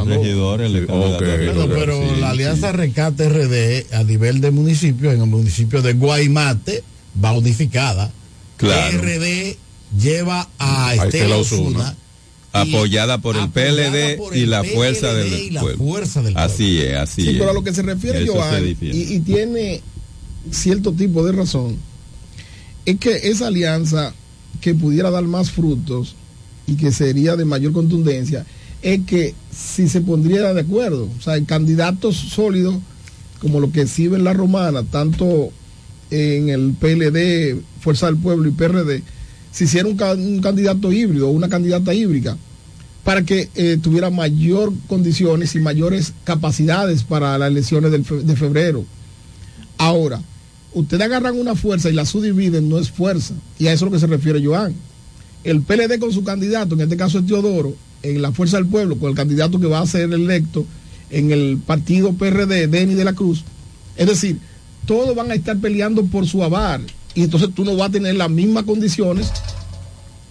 Regidores 0.07 0.73
Sí, 0.73 0.79
ok, 0.89 0.93
a 1.15 1.19
regidores. 1.21 1.57
ok. 1.57 1.71
Pero 1.73 1.95
Sí, 2.03 2.09
la 2.09 2.17
sí, 2.17 2.23
Alianza 2.25 2.73
Rescate 2.73 3.29
RD 3.29 3.95
a 3.95 4.03
nivel 4.03 4.41
de 4.41 4.51
municipio, 4.51 5.13
en 5.13 5.21
el 5.21 5.27
municipio 5.29 5.83
de 5.83 5.93
Guaymate, 5.93 6.83
va 7.25 7.33
unificada. 7.33 8.11
Claro. 8.59 8.99
RD 9.01 9.57
lleva 9.99 10.49
a 10.59 10.95
Estela 10.95 11.29
la 11.29 11.37
Osuna. 11.39 11.97
Apoyada 12.53 13.19
por 13.19 13.37
el 13.37 13.43
apoyada 13.45 13.91
PLD 13.93 14.17
por 14.19 14.37
y 14.37 14.47
la 14.47 14.65
fuerza 14.65 15.13
del 15.15 15.33
y 15.33 15.51
la 15.51 15.61
pueblo. 15.61 15.79
fuerza 15.85 16.23
del 16.23 16.33
pueblo. 16.35 16.53
Así 16.53 16.81
es, 16.81 16.95
así 16.97 17.23
Sí, 17.23 17.29
es. 17.31 17.37
pero 17.39 17.51
a 17.51 17.53
lo 17.55 17.63
que 17.63 17.75
se 17.75 17.83
refiere 17.83 18.23
Eso 18.25 18.35
Joan, 18.35 18.65
y, 18.67 18.77
y 18.81 19.21
tiene 19.21 19.83
cierto 20.51 20.93
tipo 20.93 21.25
de 21.25 21.33
razón, 21.33 21.77
es 22.87 22.99
que 22.99 23.15
esa 23.29 23.49
alianza 23.49 24.15
que 24.61 24.75
pudiera 24.75 25.11
dar 25.11 25.25
más 25.25 25.51
frutos 25.51 26.17
y 26.67 26.77
que 26.77 26.91
sería 26.91 27.37
de 27.37 27.45
mayor 27.45 27.73
contundencia, 27.73 28.47
es 28.83 29.01
que 29.07 29.35
si 29.55 29.89
se 29.89 30.01
pondría 30.01 30.53
de 30.55 30.61
acuerdo, 30.61 31.09
o 31.19 31.23
sea, 31.23 31.37
en 31.37 31.45
candidatos 31.45 32.17
sólidos 32.17 32.77
como 33.41 33.61
lo 33.61 33.71
que 33.71 33.83
exhibe 33.83 34.17
en 34.17 34.25
la 34.25 34.33
romana, 34.33 34.83
tanto 34.85 35.51
en 36.11 36.49
el 36.49 36.73
PLD, 36.79 37.61
Fuerza 37.81 38.07
del 38.07 38.17
Pueblo 38.17 38.49
y 38.49 38.53
PRD, 38.53 39.03
si 39.53 39.65
hiciera 39.65 39.89
un, 39.89 39.97
ca- 39.97 40.15
un 40.15 40.41
candidato 40.41 40.93
híbrido 40.93 41.29
o 41.29 41.33
una 41.33 41.49
candidata 41.49 41.93
híbrida, 41.95 42.37
para 43.05 43.23
que 43.23 43.49
eh, 43.55 43.79
tuviera 43.81 44.11
mayor 44.11 44.73
condiciones 44.87 45.55
y 45.55 45.61
mayores 45.61 46.13
capacidades 46.25 47.03
para 47.05 47.39
las 47.39 47.51
elecciones 47.51 47.91
del 47.91 48.05
de 48.27 48.37
febrero. 48.37 48.85
Ahora, 49.79 50.21
ustedes 50.75 51.03
agarran 51.03 51.39
una 51.39 51.55
fuerza 51.55 51.89
y 51.89 51.95
la 51.95 52.05
subdividen, 52.05 52.69
no 52.69 52.79
es 52.79 52.91
fuerza. 52.91 53.35
Y 53.59 53.67
a 53.69 53.73
eso 53.73 53.85
es 53.87 53.91
lo 53.91 53.95
que 53.95 54.01
se 54.01 54.07
refiere 54.07 54.45
Joan. 54.45 54.75
El 55.45 55.63
PLD 55.63 55.99
con 55.99 56.13
su 56.13 56.25
candidato, 56.25 56.75
en 56.75 56.83
este 56.83 56.97
caso 56.97 57.21
es 57.21 57.27
Teodoro, 57.27 57.75
en 58.03 58.21
la 58.21 58.33
fuerza 58.33 58.57
del 58.59 58.67
pueblo, 58.67 58.97
con 58.99 59.11
el 59.11 59.17
candidato 59.17 59.59
que 59.61 59.67
va 59.67 59.81
a 59.81 59.87
ser 59.87 60.13
electo 60.13 60.67
en 61.11 61.31
el 61.31 61.59
partido 61.65 62.13
PRD, 62.13 62.67
Denis 62.67 62.97
de 62.97 63.05
la 63.05 63.15
Cruz. 63.15 63.45
Es 63.97 64.07
decir, 64.07 64.39
todos 64.89 65.15
van 65.15 65.31
a 65.31 65.35
estar 65.35 65.57
peleando 65.59 66.05
por 66.07 66.27
su 66.27 66.43
avar. 66.43 66.81
Y 67.15 67.23
entonces 67.23 67.51
tú 67.55 67.65
no 67.65 67.77
vas 67.77 67.91
a 67.91 67.93
tener 67.93 68.17
las 68.17 68.31
mismas 68.31 68.65
condiciones 68.65 69.31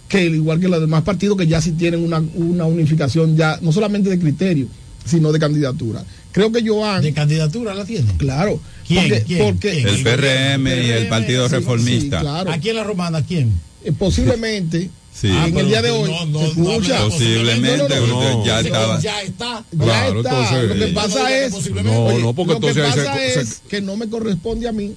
que 0.08 0.26
el- 0.26 0.34
igual 0.34 0.60
que 0.60 0.68
los 0.68 0.80
demás 0.80 1.02
partidos 1.04 1.36
que 1.38 1.46
ya 1.46 1.60
sí 1.62 1.72
tienen 1.72 2.02
una, 2.02 2.22
una 2.34 2.64
unificación 2.66 3.36
ya, 3.36 3.58
no 3.62 3.72
solamente 3.72 4.10
de 4.10 4.18
criterio, 4.18 4.66
sino 5.04 5.32
de 5.32 5.38
candidatura. 5.38 6.04
Creo 6.32 6.50
que 6.52 6.66
Joan... 6.66 7.02
¿De 7.02 7.12
candidatura 7.12 7.74
la 7.74 7.84
tiene? 7.84 8.12
Claro. 8.18 8.60
¿Quién? 8.86 9.08
Porque, 9.08 9.22
¿Quién? 9.24 9.38
porque- 9.44 9.70
¿Quién? 9.70 9.88
El 9.88 10.02
PRM 10.02 10.66
y 10.86 10.90
el 10.90 11.08
Partido 11.08 11.48
sí, 11.48 11.54
Reformista. 11.56 12.18
sí, 12.18 12.22
claro. 12.24 12.50
Aquí 12.50 12.70
en 12.70 12.76
la 12.76 12.84
romana, 12.84 13.22
¿quién? 13.22 13.52
Eh, 13.84 13.92
posiblemente 13.92 14.90
Sí. 15.20 15.26
en 15.28 15.34
Ah, 15.36 15.46
el 15.46 15.52
pero 15.54 15.66
día 15.66 15.82
de 15.82 15.90
hoy 15.90 16.10
no, 16.10 16.18
se 16.18 16.26
no 16.26 16.40
escucha. 16.72 16.98
hable 16.98 17.10
Posiblemente, 17.10 17.88
No, 17.98 18.06
no, 18.06 18.06
no. 18.06 18.18
usted 18.38 18.46
ya 18.46 18.60
estaba- 18.60 19.00
Ya 19.00 19.22
está. 19.22 19.64
ya 19.72 19.84
Claro, 19.84 20.18
está. 20.20 20.30
entonces- 20.30 20.68
lo 20.68 20.74
que 20.74 20.86
Sí. 20.88 20.92
pasa 20.92 21.18
No, 21.20 21.28
es 21.28 21.52
posiblemente. 21.52 21.98
No, 21.98 22.06
Oye, 22.06 22.22
no, 22.22 22.32
porque 22.34 22.52
lo 22.54 22.60
que 22.60 22.66
entonces 22.68 22.84
ahí 22.94 23.00
se- 23.00 23.04
pasa 23.06 23.18
se- 23.34 23.40
es 23.40 23.62
que 23.68 23.80
no 23.80 23.96
me 23.96 24.08
corresponde 24.08 24.68
a 24.68 24.72
mí 24.72 24.94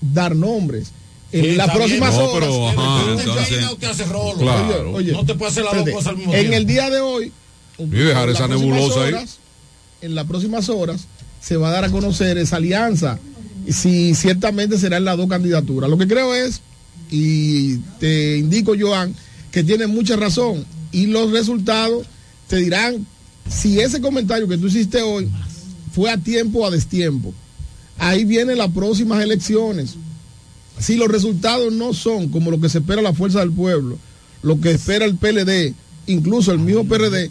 dar 0.00 0.36
nombres. 0.36 0.92
En 1.32 1.44
Sí, 1.44 1.52
las 1.56 1.70
próximas. 1.70 2.14
No, 2.14 2.24
horas. 2.24 2.48
pero, 2.48 2.68
ajá, 2.68 3.10
entonces- 3.20 3.60
no 3.62 3.76
te 3.76 3.86
hace 3.86 4.04
rolo. 4.04 4.38
Claro. 4.38 4.92
Oye, 4.92 5.12
no 5.12 5.26
te 5.26 5.34
puede 5.34 5.50
hacer 5.50 5.64
las 5.64 5.74
dos 5.76 5.90
cosas 5.90 6.06
al 6.08 6.16
mismo 6.18 6.32
En 6.34 6.40
tiempo. 6.40 6.56
el 6.56 6.66
día 6.66 6.90
de 6.90 7.00
hoy. 7.00 7.32
Y 7.78 7.84
dejar 7.84 8.28
en 8.28 8.34
esa 8.36 8.46
las 8.46 8.48
próximas 8.48 8.60
nebulosa 8.78 9.00
ahí. 9.04 9.12
horas, 9.14 9.38
En 10.00 10.14
las 10.14 10.26
próximas 10.26 10.68
horas 10.68 11.06
se 11.40 11.56
va 11.56 11.68
a 11.68 11.72
dar 11.72 11.84
a 11.84 11.90
conocer 11.90 12.38
esa 12.38 12.56
alianza. 12.56 13.18
y 13.66 13.72
Si 13.72 14.14
ciertamente 14.14 14.78
serán 14.78 15.04
las 15.04 15.16
dos 15.18 15.28
candidaturas. 15.28 15.90
Lo 15.90 15.98
que 15.98 16.06
creo 16.08 16.32
es, 16.34 16.62
y 17.10 17.76
te 18.00 18.38
indico, 18.38 18.72
Joan, 18.78 19.14
que 19.50 19.64
tiene 19.64 19.86
mucha 19.86 20.16
razón. 20.16 20.64
Y 20.92 21.06
los 21.06 21.30
resultados 21.30 22.06
te 22.48 22.56
dirán 22.56 23.06
si 23.48 23.80
ese 23.80 24.00
comentario 24.00 24.48
que 24.48 24.58
tú 24.58 24.66
hiciste 24.66 25.02
hoy 25.02 25.28
fue 25.92 26.10
a 26.10 26.18
tiempo 26.18 26.60
o 26.60 26.66
a 26.66 26.70
destiempo. 26.70 27.32
Ahí 27.98 28.24
vienen 28.24 28.58
las 28.58 28.70
próximas 28.70 29.22
elecciones. 29.22 29.96
Si 30.78 30.96
los 30.96 31.08
resultados 31.08 31.72
no 31.72 31.92
son 31.92 32.28
como 32.28 32.50
lo 32.50 32.60
que 32.60 32.68
se 32.68 32.78
espera 32.78 33.02
la 33.02 33.12
fuerza 33.14 33.40
del 33.40 33.50
pueblo, 33.50 33.98
lo 34.42 34.60
que 34.60 34.70
espera 34.70 35.04
el 35.04 35.16
PLD, 35.16 35.74
incluso 36.06 36.52
el 36.52 36.60
mismo 36.60 36.84
PRD, 36.84 37.30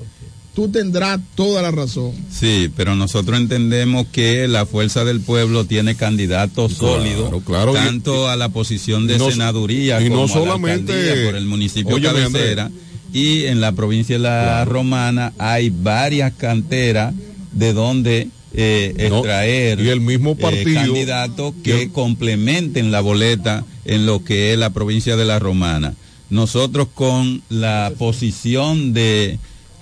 tú 0.57 0.69
tendrás 0.69 1.19
toda 1.35 1.61
la 1.61 1.69
razón. 1.69 2.13
Sí, 2.31 2.71
pero 2.75 2.95
nosotros 2.95 3.37
entendemos 3.39 4.07
que 4.11 4.47
la 4.47 4.65
fuerza 4.65 5.05
del 5.05 5.19
pueblo 5.21 5.65
tiene 5.65 5.93
candidatos 5.93 6.73
sólidos, 6.73 7.31
claro, 7.45 7.73
y- 7.73 7.75
tanto 7.75 8.27
a 8.27 8.35
la 8.35 8.49
posición 8.49 9.05
de 9.05 9.17
y 9.17 9.17
no- 9.19 9.29
senaduría 9.29 10.01
y 10.01 10.09
no 10.09 10.27
como 10.27 10.33
a 10.33 10.45
la 10.47 10.53
alcaldía 10.73 11.25
por 11.25 11.35
el 11.35 11.45
municipio 11.45 11.93
Óyeme, 11.97 12.23
cabecera. 12.23 12.71
Y 13.13 13.43
en 13.43 13.61
la 13.61 13.73
provincia 13.73 14.15
de 14.15 14.23
la 14.23 14.65
Romana 14.65 15.31
hay 15.37 15.69
varias 15.69 16.33
canteras 16.33 17.13
de 17.51 17.73
donde 17.73 18.29
eh, 18.59 18.95
No, 19.11 19.17
extraer 19.19 19.79
y 19.79 19.89
el 19.89 20.01
mismo 20.01 20.31
eh, 20.31 20.35
partido- 20.41 20.73
candidatos 20.85 21.53
que 21.63 21.91
complementen 21.91 22.91
la 22.91 23.01
boleta 23.01 23.63
en 23.85 24.07
lo 24.07 24.23
que 24.23 24.53
es 24.53 24.57
la 24.57 24.71
provincia 24.71 25.15
de 25.15 25.25
la 25.25 25.37
Romana. 25.37 25.93
Nosotros 26.31 26.87
con 26.95 27.43
la 27.49 27.91
posición 27.99 28.93
de 28.93 29.37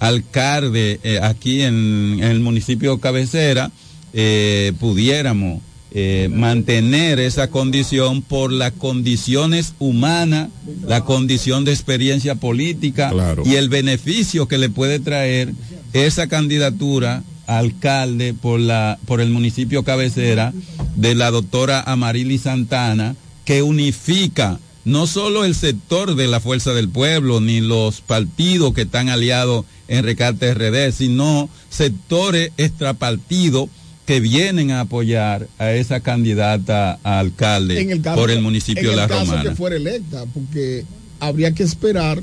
alcalde 0.07 0.99
eh, 1.03 1.19
aquí 1.21 1.61
en, 1.61 2.19
en 2.19 2.23
el 2.23 2.39
municipio 2.39 2.99
cabecera 2.99 3.71
eh, 4.13 4.73
pudiéramos 4.79 5.61
eh, 5.97 6.29
mantener 6.29 7.19
esa 7.19 7.49
condición 7.49 8.21
por 8.21 8.51
las 8.51 8.73
condiciones 8.73 9.75
humanas, 9.79 10.49
la 10.85 11.05
condición 11.05 11.63
de 11.63 11.71
experiencia 11.71 12.35
política 12.35 13.13
y 13.45 13.55
el 13.55 13.69
beneficio 13.69 14.45
que 14.47 14.57
le 14.57 14.69
puede 14.69 14.99
traer 14.99 15.53
esa 15.93 16.27
candidatura 16.27 17.23
a 17.47 17.59
alcalde 17.59 18.33
por 18.33 18.59
la 18.59 18.99
por 19.05 19.21
el 19.21 19.29
municipio 19.29 19.83
cabecera 19.83 20.53
de 20.97 21.15
la 21.15 21.31
doctora 21.31 21.81
Amarili 21.81 22.39
Santana 22.39 23.15
que 23.45 23.61
unifica 23.61 24.59
no 24.85 25.07
solo 25.07 25.43
el 25.45 25.55
sector 25.55 26.15
de 26.15 26.27
la 26.27 26.39
Fuerza 26.39 26.73
del 26.73 26.89
Pueblo 26.89 27.41
ni 27.41 27.59
los 27.59 28.01
partidos 28.01 28.73
que 28.73 28.83
están 28.83 29.09
aliados 29.09 29.65
en 29.87 30.03
Recarte 30.03 30.53
RD, 30.53 30.91
sino 30.93 31.49
sectores 31.69 32.51
extrapartidos 32.57 33.69
que 34.05 34.19
vienen 34.19 34.69
a 34.69 34.81
apoyar 34.81 35.47
a 35.57 35.71
esa 35.71 35.99
candidata 35.99 36.99
a 37.03 37.19
alcalde 37.19 37.81
En 37.81 37.89
el 37.89 38.01
caso, 38.01 38.21
por 38.21 38.29
el 38.29 38.41
municipio 38.41 38.83
en 38.83 38.89
de 38.91 38.95
La 38.95 39.03
el 39.03 39.09
caso 39.09 39.25
Romana. 39.25 39.49
que 39.49 39.55
fuera 39.55 39.75
electa, 39.75 40.25
porque 40.31 40.85
habría 41.19 41.51
que 41.51 41.63
esperar 41.63 42.21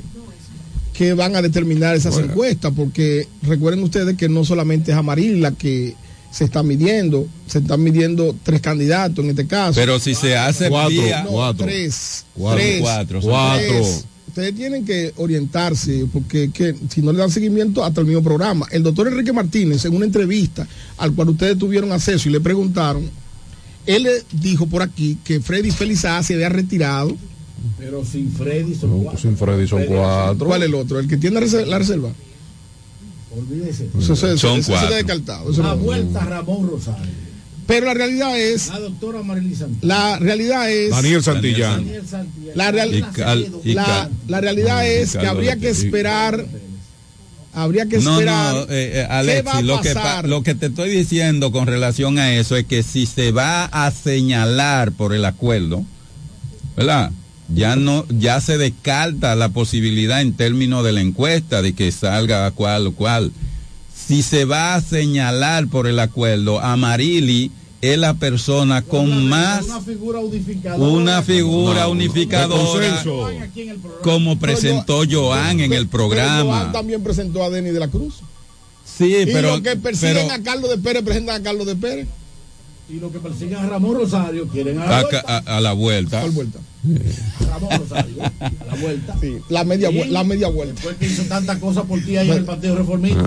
que 0.93 1.13
van 1.13 1.35
a 1.35 1.41
determinar 1.41 1.95
esas 1.95 2.17
encuestas, 2.17 2.71
porque 2.75 3.27
recuerden 3.41 3.83
ustedes 3.83 4.15
que 4.15 4.29
no 4.29 4.45
solamente 4.45 4.91
es 4.91 4.97
Amaril 4.97 5.41
la 5.41 5.51
que 5.51 5.95
se 6.33 6.45
está 6.45 6.63
midiendo, 6.63 7.27
se 7.45 7.59
están 7.59 7.83
midiendo 7.83 8.35
tres 8.41 8.59
candidatos 8.59 9.23
en 9.23 9.29
este 9.29 9.45
caso. 9.45 9.79
Pero 9.79 9.99
si 9.99 10.15
se 10.15 10.35
hace 10.35 10.67
cuatro, 10.67 10.89
vía- 11.03 11.23
no, 11.23 11.29
cuatro. 11.29 11.65
tres, 11.67 12.25
Cuatro. 12.35 12.59
tres, 12.59 13.23
Cuatro. 13.23 13.81
Ustedes 14.29 14.55
tienen 14.55 14.83
que 14.83 15.13
orientarse, 15.17 16.07
porque 16.11 16.49
que, 16.51 16.73
si 16.89 17.03
no 17.03 17.11
le 17.11 17.19
dan 17.19 17.29
seguimiento 17.29 17.83
hasta 17.85 18.01
el 18.01 18.07
mismo 18.07 18.23
programa. 18.23 18.65
El 18.71 18.81
doctor 18.81 19.07
Enrique 19.07 19.31
Martínez, 19.31 19.85
en 19.85 19.95
una 19.95 20.05
entrevista 20.05 20.67
al 20.97 21.13
cual 21.13 21.29
ustedes 21.29 21.55
tuvieron 21.59 21.91
acceso 21.91 22.27
y 22.27 22.31
le 22.31 22.39
preguntaron, 22.41 23.07
él 23.85 24.01
le 24.03 24.23
dijo 24.31 24.65
por 24.65 24.81
aquí 24.81 25.19
que 25.23 25.39
Freddy 25.39 25.69
Felizá 25.69 26.23
se 26.23 26.33
había 26.33 26.49
retirado. 26.49 27.15
Pero 27.77 28.03
sin 28.03 28.31
Freddy 28.31 28.73
son 28.73 28.89
No, 28.89 28.95
cuatro. 29.03 29.11
pues 29.11 29.21
sin 29.21 29.37
Freddy 29.37 29.67
son 29.67 29.85
cuatro. 29.85 30.47
¿Cuál 30.47 30.63
es 30.63 30.69
el 30.69 30.73
otro? 30.75 30.99
¿El 30.99 31.07
que 31.07 31.17
tiene 31.17 31.35
la 31.67 31.77
reserva? 31.77 32.09
Olvídese. 33.37 33.89
Eso, 33.99 34.15
se- 34.15 34.37
Son 34.37 34.59
eso 34.59 34.71
cuatro. 34.71 34.93
ha 34.93 34.97
descartado. 34.97 35.51
eso 35.51 35.61
La 35.63 35.69
no. 35.69 35.77
vuelta 35.77 36.21
a 36.21 36.25
Ramón 36.25 36.69
Rosario. 36.69 37.11
Pero 37.65 37.85
la 37.85 37.93
realidad 37.93 38.37
es, 38.37 38.67
La 38.67 38.79
doctora 38.79 39.23
Marily 39.23 39.55
Santana. 39.55 39.79
la 39.81 40.19
realidad 40.19 40.69
es... 40.69 40.89
Daniel 40.91 41.23
Santillán. 41.23 41.77
Daniel 41.85 42.07
Santillán. 42.07 42.51
La, 42.57 42.71
real- 42.71 42.99
la- 42.99 43.11
Cal- 43.11 44.09
la 44.27 44.41
realidad 44.41 44.85
es 44.87 45.13
que 45.15 45.25
habría 45.25 45.55
que 45.55 45.69
esperar, 45.69 46.45
habría 47.53 47.85
que 47.85 47.97
esperar 47.97 48.53
no, 48.53 48.61
eh, 48.63 48.65
eh, 48.69 48.91
qué 48.93 49.01
Alexi, 49.09 49.41
va 49.45 49.51
a 49.57 49.61
lo, 49.61 49.79
que, 49.81 49.93
lo 50.27 50.43
que 50.43 50.55
te 50.55 50.65
estoy 50.65 50.89
diciendo 50.89 51.51
con 51.53 51.65
relación 51.65 52.19
a 52.19 52.33
eso 52.35 52.57
es 52.57 52.65
que 52.65 52.83
si 52.83 53.05
se 53.05 53.31
va 53.31 53.65
a 53.65 53.89
señalar 53.91 54.91
por 54.91 55.13
el 55.13 55.23
acuerdo, 55.23 55.85
¿verdad? 56.75 57.11
Ya 57.49 57.75
no, 57.75 58.05
ya 58.09 58.39
se 58.41 58.57
descarta 58.57 59.35
la 59.35 59.49
posibilidad 59.49 60.21
en 60.21 60.33
términos 60.33 60.83
de 60.83 60.91
la 60.93 61.01
encuesta 61.01 61.61
de 61.61 61.73
que 61.73 61.91
salga 61.91 62.49
cual 62.51 62.87
o 62.87 62.91
cual. 62.93 63.31
Si 63.95 64.21
se 64.23 64.45
va 64.45 64.75
a 64.75 64.81
señalar 64.81 65.67
por 65.67 65.87
el 65.87 65.99
acuerdo, 65.99 66.59
Amarili 66.59 67.51
es 67.81 67.97
la 67.97 68.13
persona 68.13 68.81
con 68.81 69.27
más 69.27 69.65
Una 69.65 69.81
figura 69.81 70.19
unificadora. 70.19 70.89
una 70.89 71.21
figura 71.21 71.83
No, 71.83 71.89
unificadora 71.91 72.63
de 72.79 73.03
consenso. 73.03 73.29
como 74.01 74.39
presentó 74.39 75.03
Joan 75.09 75.59
en 75.59 75.73
el 75.73 75.87
Pero 75.87 76.05
Joan 76.07 76.11
programa. 76.13 76.71
también 76.71 77.03
presentó 77.03 77.43
a 77.43 77.49
Denis 77.49 77.73
de 77.73 77.79
la 77.81 77.89
Cruz. 77.89 78.15
Sí, 78.85 79.15
y 79.17 79.25
pero, 79.25 79.51
los 79.51 79.61
que 79.61 79.75
persiguen 79.75 80.27
pero 80.27 80.31
a 80.33 80.39
Carlos 80.43 80.69
de 80.69 80.77
Pérez 80.77 81.03
presentan 81.03 81.41
a 81.41 81.43
Carlos 81.43 81.65
de 81.67 81.75
Pérez. 81.75 82.07
Y 82.89 82.99
los 82.99 83.11
que 83.11 83.19
persiguen 83.19 83.55
a 83.57 83.67
Ramón 83.67 83.95
Rosario 83.95 84.47
quieren 84.47 84.77
a 84.79 84.85
la 84.85 84.97
a, 84.99 85.01
vuelta. 85.03 85.23
a- 85.45 85.57
a 85.57 85.61
la 85.61 85.73
vuelta. 85.73 86.19
¿Cuál 86.19 86.31
vuelta? 86.31 86.59
Ramón 87.49 87.69
Rosario. 87.79 88.15
A 88.41 88.65
la 88.67 88.75
vuelta. 88.81 89.15
Sí, 89.21 89.37
la 89.49 89.63
media, 89.63 89.89
Y 89.89 90.03
la 90.09 90.23
media 90.25 90.49
vuelta. 90.49 90.73
Después 90.75 90.97
que 90.97 91.05
hizo 91.07 91.23
tantas 91.23 91.57
cosas 91.59 91.85
por 91.85 92.01
ti 92.01 92.17
ahí 92.17 92.29
en 92.29 92.37
el 92.39 92.45
Partido 92.45 92.75
Reformista. 92.75 93.23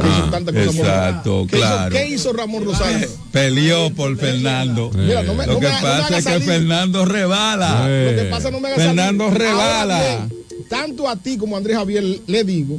Que 0.52 0.62
hizo 0.62 0.72
por- 0.72 0.86
Exacto, 0.86 1.46
¿Qué 1.48 1.56
hizo- 1.56 1.66
claro. 1.66 1.90
¿Qué 1.96 2.08
hizo 2.10 2.32
Ramón 2.34 2.64
Rosario? 2.66 3.08
Peleó 3.32 3.90
por 3.94 4.14
Fernando. 4.18 4.90
Mira, 4.94 5.22
no 5.22 5.34
me- 5.34 5.46
Lo 5.46 5.54
no 5.54 5.60
que 5.60 5.66
me- 5.66 5.72
no 5.72 5.76
me 5.80 5.82
pasa 5.82 6.18
es 6.18 6.24
que. 6.26 6.40
Fernando 6.40 7.04
rebala. 7.06 7.80
Lo 7.88 8.14
que 8.22 8.28
pasa 8.30 8.50
no 8.50 8.60
me 8.60 8.68
haga 8.68 8.76
Fernando 8.76 9.24
salir. 9.24 9.38
rebala. 9.40 9.96
Ahora 10.00 10.26
bien, 10.28 10.66
tanto 10.68 11.08
a 11.08 11.16
ti 11.16 11.38
como 11.38 11.54
a 11.56 11.58
Andrés 11.58 11.76
Javier 11.78 12.04
le 12.26 12.44
digo 12.44 12.78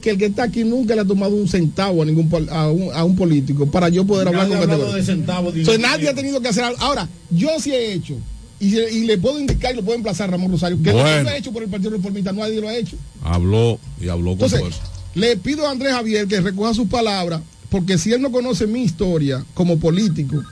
que 0.00 0.10
el 0.10 0.18
que 0.18 0.26
está 0.26 0.44
aquí 0.44 0.64
nunca 0.64 0.94
le 0.94 1.02
ha 1.02 1.04
tomado 1.04 1.34
un 1.34 1.46
centavo 1.48 2.02
a 2.02 2.04
ningún 2.06 2.28
a 2.50 2.68
un, 2.70 2.88
a 2.94 3.04
un 3.04 3.16
político 3.16 3.70
para 3.70 3.88
yo 3.88 4.04
poder 4.06 4.28
hablar 4.28 4.44
Nadie 4.48 4.58
con 4.58 4.60
ha 4.60 4.72
hablado 4.74 4.80
categoría. 4.92 5.06
de 5.06 5.12
centavos. 5.16 5.54
O 5.54 5.64
sea, 5.64 5.78
nadie 5.78 6.08
ha 6.08 6.14
tenido 6.14 6.40
que 6.40 6.48
hacer 6.48 6.64
algo. 6.64 6.80
Ahora, 6.80 7.08
yo 7.30 7.48
sí 7.60 7.72
he 7.72 7.92
hecho, 7.92 8.16
y, 8.58 8.78
y 8.78 9.04
le 9.04 9.18
puedo 9.18 9.38
indicar 9.38 9.72
y 9.72 9.76
lo 9.76 9.82
puedo 9.82 9.96
emplazar 9.96 10.28
a 10.28 10.32
Ramón 10.32 10.52
Rosario, 10.52 10.78
que 10.82 10.92
Bueno. 10.92 11.16
no 11.18 11.22
lo 11.24 11.28
ha 11.30 11.36
hecho 11.36 11.52
por 11.52 11.62
el 11.62 11.68
Partido 11.68 11.90
Reformista, 11.90 12.32
nadie 12.32 12.60
lo 12.60 12.68
ha 12.68 12.74
hecho. 12.76 12.96
Habló 13.22 13.78
y 14.00 14.08
habló 14.08 14.30
con 14.36 14.44
Entonces, 14.44 14.60
fuerza. 14.60 14.80
le 15.14 15.36
pido 15.36 15.66
a 15.66 15.70
Andrés 15.70 15.92
Javier 15.92 16.26
que 16.26 16.40
recoja 16.40 16.74
sus 16.74 16.88
palabras, 16.88 17.40
porque 17.70 17.98
si 17.98 18.12
él 18.12 18.20
no 18.20 18.32
conoce 18.32 18.66
mi 18.66 18.82
historia 18.82 19.44
como 19.54 19.78
político 19.78 20.42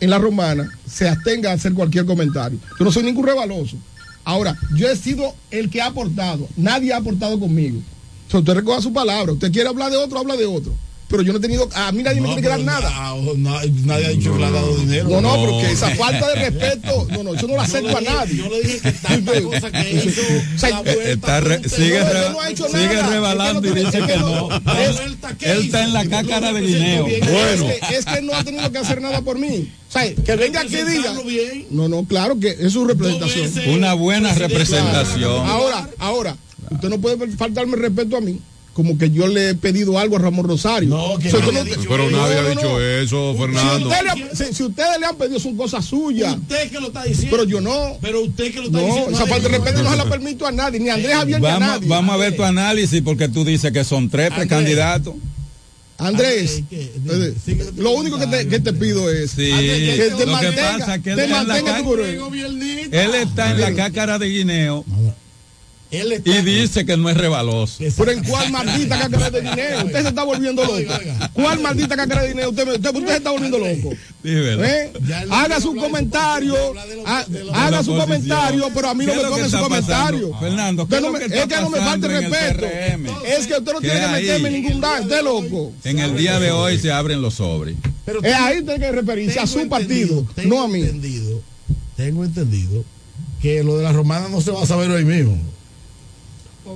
en 0.00 0.10
la 0.10 0.18
romana, 0.18 0.68
se 0.88 1.08
abstenga 1.08 1.50
a 1.50 1.54
hacer 1.54 1.74
cualquier 1.74 2.04
comentario. 2.06 2.58
Yo 2.78 2.84
no 2.84 2.92
soy 2.92 3.02
ningún 3.04 3.26
rebaloso. 3.26 3.76
Ahora, 4.24 4.56
yo 4.76 4.88
he 4.90 4.96
sido 4.96 5.34
el 5.50 5.68
que 5.68 5.82
ha 5.82 5.86
aportado, 5.86 6.48
nadie 6.56 6.92
ha 6.92 6.96
aportado 6.96 7.38
conmigo. 7.38 7.80
O 8.28 8.30
sea, 8.30 8.40
usted 8.40 8.54
recoja 8.54 8.80
su 8.82 8.92
palabra, 8.92 9.32
usted 9.32 9.52
quiere 9.52 9.68
hablar 9.68 9.90
de 9.90 9.96
otro, 9.98 10.18
habla 10.18 10.36
de 10.36 10.46
otro. 10.46 10.72
Pero 11.06 11.22
yo 11.22 11.32
no 11.32 11.38
he 11.38 11.42
tenido, 11.42 11.68
a 11.74 11.92
mí 11.92 12.02
nadie 12.02 12.20
me 12.20 12.28
tiene 12.28 12.42
que 12.42 12.48
dar 12.48 12.60
nada. 12.60 12.90
nadie 13.36 14.06
ha 14.06 14.08
dicho 14.08 14.32
que 14.32 14.38
le 14.38 14.46
ha 14.46 14.50
dado 14.50 14.74
dinero. 14.76 15.08
No, 15.10 15.20
no, 15.20 15.34
porque 15.36 15.70
esa 15.70 15.90
falta 15.90 16.26
de 16.28 16.34
respeto, 16.50 17.06
no, 17.10 17.22
no, 17.22 17.34
eso 17.34 17.46
no 17.46 17.54
lo 17.54 17.60
acepto 17.60 17.96
a 17.96 18.00
nadie. 18.00 18.36
Yo 18.38 18.48
le 18.48 18.62
dije 18.62 18.80
que 19.32 19.42
cosas 19.42 19.70
que 19.70 19.90
hizo. 19.92 20.20
O 20.54 20.58
sea, 20.58 20.70
la 20.70 20.80
vuelta 20.80 21.02
Está 21.12 21.40
re- 21.40 21.60
con 21.60 21.70
sigue, 21.70 22.02
usted. 22.02 22.12
re- 22.24 22.30
no 22.30 22.40
ha 22.40 22.50
hecho 22.50 22.66
sigue 22.68 22.94
nada. 22.94 23.10
rebalando 23.10 23.68
y 23.68 23.68
Es 23.68 23.74
que 23.74 23.82
no 23.82 23.90
dice 23.90 24.06
que 24.12 24.16
no. 24.18 24.48
no- 24.48 24.60
La 24.64 24.84
es- 24.84 25.00
Él 25.42 25.64
está 25.66 25.84
en 25.84 25.92
la 25.92 26.06
cácara 26.06 26.52
de 26.52 26.60
guineo. 26.62 27.04
Bueno. 27.04 27.68
Es 27.68 27.80
que, 27.88 27.96
es 27.96 28.04
que 28.06 28.22
no 28.22 28.34
ha 28.34 28.42
tenido 28.42 28.72
que 28.72 28.78
hacer 28.78 29.00
nada 29.02 29.20
por 29.20 29.38
mí. 29.38 29.70
O 29.88 29.92
sea, 29.92 30.12
que 30.12 30.36
venga 30.36 30.62
aquí 30.62 30.76
y 30.78 30.84
diga. 30.84 31.12
Bien. 31.24 31.66
No, 31.70 31.86
no, 31.88 32.04
claro 32.06 32.40
que 32.40 32.56
es 32.58 32.72
su 32.72 32.84
representación. 32.86 33.52
Una 33.68 33.92
buena 33.94 34.30
Presidente, 34.34 34.54
representación. 34.54 35.46
Ahora, 35.46 35.88
ahora, 35.98 36.36
usted 36.70 36.88
no 36.88 36.98
puede 37.00 37.28
faltarme 37.36 37.74
el 37.74 37.80
respeto 37.82 38.16
a 38.16 38.20
mí, 38.20 38.40
como 38.72 38.98
que 38.98 39.10
yo 39.10 39.26
le 39.28 39.50
he 39.50 39.54
pedido 39.54 39.98
algo 39.98 40.16
a 40.16 40.18
Ramón 40.18 40.46
Rosario. 40.48 40.88
No, 40.88 41.16
que 41.18 41.28
O 41.28 41.30
sea, 41.30 41.40
usted 41.40 41.56
ha 41.56 41.64
dicho 41.64 41.80
Pero 41.88 42.10
no, 42.10 42.16
nadie 42.18 42.34
no, 42.34 42.40
ha 42.40 42.42
no. 42.42 42.50
dicho 42.50 42.80
eso, 42.80 43.32
Si, 43.32 43.38
Fernando. 43.38 43.88
usted 43.88 44.02
le 44.02 44.10
ha- 44.10 44.34
si- 44.34 44.54
si 44.54 44.62
ustedes 44.64 45.00
le 45.00 45.06
han 45.06 45.16
pedido 45.16 45.38
son 45.38 45.56
cosas 45.56 45.84
suyas, 45.84 46.36
Usted 46.36 46.70
que 46.70 46.80
lo 46.80 46.88
está 46.88 47.04
diciendo. 47.04 47.30
pero 47.36 47.44
yo 47.48 47.60
no. 47.60 47.98
Pero 48.00 48.22
usted 48.22 48.52
que 48.52 48.58
lo 48.58 48.64
está 48.66 48.78
No, 48.78 48.86
diciendo. 48.86 49.10
esa 49.12 49.26
falta 49.26 49.48
de 49.48 49.58
respeto 49.58 49.82
no 49.84 49.90
se 49.92 49.96
la 49.96 50.04
permito 50.10 50.46
a 50.46 50.52
nadie, 50.52 50.80
ni 50.80 50.88
a 50.88 50.94
Andrés 50.94 51.14
Javier 51.14 51.40
ni 51.40 51.46
a 51.46 51.50
Vamos, 51.52 51.68
nadie. 51.68 51.88
vamos 51.88 52.14
a 52.14 52.16
ver 52.18 52.36
tu 52.36 52.42
análisis 52.42 53.00
porque 53.02 53.28
tú 53.28 53.44
dices 53.44 53.70
que 53.72 53.84
son 53.84 54.08
tres 54.10 54.26
Andrés. 54.32 54.46
precandidatos. 54.48 55.14
Andrés, 55.96 56.64
eh, 56.72 56.92
lo 57.76 57.92
único 57.92 58.18
que 58.18 58.26
te, 58.26 58.48
que 58.48 58.58
te 58.58 58.72
pido 58.72 59.08
es 59.08 59.30
Sí, 59.30 59.44
que 59.52 60.08
lo 60.10 60.16
te 60.16 60.24
que 60.24 60.30
mantenga, 60.30 60.78
pasa 60.78 60.94
es 60.96 61.02
que 61.02 61.10
él 61.10 61.16
te 61.16 61.22
está 61.24 61.40
en 61.42 61.46
la 61.48 61.54
mantenga 61.54 61.82
tu. 61.84 61.94
Él 62.90 63.14
está 63.14 63.50
en 63.52 63.60
la 63.60 63.74
cácara 63.74 64.18
de 64.18 64.26
guineo 64.28 64.84
y 65.90 66.32
dice 66.42 66.84
que 66.84 66.96
no 66.96 67.08
es 67.08 67.16
rebaloso. 67.16 67.84
Pero 67.96 68.10
en 68.10 68.24
cuál 68.24 68.50
maldita 68.50 68.98
cácara 68.98 69.30
de 69.30 69.40
dinero, 69.42 69.84
usted 69.86 70.02
se 70.02 70.08
está 70.08 70.24
volviendo 70.24 70.64
loco. 70.64 70.92
¿Cuál 71.32 71.60
maldita 71.60 71.94
cácara 71.96 72.22
de 72.22 72.28
dinero? 72.28 72.50
Usted, 72.50 72.66
usted, 72.68 72.94
usted 72.94 73.06
se 73.08 73.16
está 73.16 73.30
volviendo 73.30 73.58
loco. 73.58 73.90
¿Eh? 74.24 74.92
Haga 75.30 75.60
su 75.60 75.76
comentario, 75.76 76.56
ha- 77.06 77.24
haga 77.52 77.82
su 77.84 77.94
comentario, 77.96 78.68
pero 78.74 78.88
a 78.88 78.94
mí 78.94 79.06
no 79.06 79.12
¿Qué 79.12 79.18
me 79.18 79.24
tome 79.24 79.48
su 79.48 79.58
comentario. 79.58 80.38
Fernando, 80.40 80.88
¿qué 80.88 80.94
Usted 80.94 80.96
es 80.96 81.02
no 81.02 81.06
lo 81.08 81.12
me- 81.12 81.18
que 81.20 81.24
es 81.26 81.32
está 81.42 81.56
que 81.56 81.60
no 81.62 81.70
me 81.70 81.78
falte 81.78 82.08
respeto. 82.08 82.66
Es 83.26 83.46
que 83.46 83.54
usted 83.58 83.72
no 83.72 83.80
¿Qué 83.80 83.88
tiene 83.90 84.00
que 84.06 84.12
meterme 84.12 84.48
en 84.48 84.54
ningún 84.54 84.80
daño, 84.80 85.02
usted 85.02 85.22
loco. 85.22 85.72
En 85.84 85.98
el 86.00 86.16
día 86.16 86.40
de 86.40 86.50
hoy 86.50 86.78
se 86.78 86.90
abren 86.90 87.22
los 87.22 87.34
sobres. 87.34 87.76
Es 88.22 88.34
ahí 88.34 88.62
tiene 88.62 88.78
que 88.80 88.92
referirse 88.92 89.38
a 89.38 89.46
su 89.46 89.68
partido, 89.68 90.26
no 90.44 90.62
a 90.62 90.68
mí. 90.68 90.82
tengo 91.96 92.24
entendido 92.24 92.84
que 93.40 93.62
lo 93.62 93.76
de 93.76 93.84
la 93.84 93.92
romana 93.92 94.28
no 94.28 94.40
se 94.40 94.50
va 94.50 94.62
a 94.62 94.66
saber 94.66 94.90
hoy 94.90 95.04
mismo. 95.04 95.38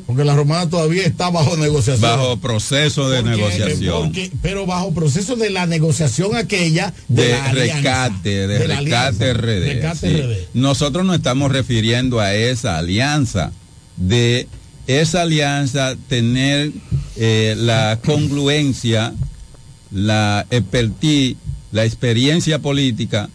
Porque 0.07 0.25
la 0.25 0.35
romana 0.37 0.69
todavía 0.69 1.05
está 1.05 1.31
bajo 1.31 1.57
negociación. 1.57 2.03
Bajo 2.11 2.37
proceso 2.39 3.09
de 3.09 3.23
Porque- 3.23 3.37
negociación. 3.37 4.03
porque- 4.05 4.31
pero 4.43 4.67
bajo 4.67 4.93
proceso 4.93 5.35
de 5.37 5.51
la 5.51 5.67
negociación 5.67 6.37
aquella 6.37 6.93
de, 7.09 7.23
de 7.25 7.29
la 7.33 7.45
alianza, 7.47 7.75
rescate, 7.75 8.29
de, 8.29 8.47
de 8.47 8.59
rescate 8.67 8.77
alianza, 8.77 9.33
RD. 9.33 9.61
rescate 9.73 10.09
sí. 10.09 10.23
RD. 10.23 10.49
Nosotros 10.55 11.05
nos 11.07 11.17
estamos 11.17 11.51
refiriendo 11.53 12.21
a 12.21 12.35
esa 12.35 12.79
alianza, 12.79 13.53
de 13.97 14.47
esa 14.87 15.23
alianza 15.23 15.97
tener 16.09 16.73
eh, 17.17 17.55
la 17.59 17.99
congruencia, 18.05 19.15
la 19.91 20.47
expertise, 20.51 21.37
la 21.73 21.85
experiencia 21.85 22.59
política 22.61 23.29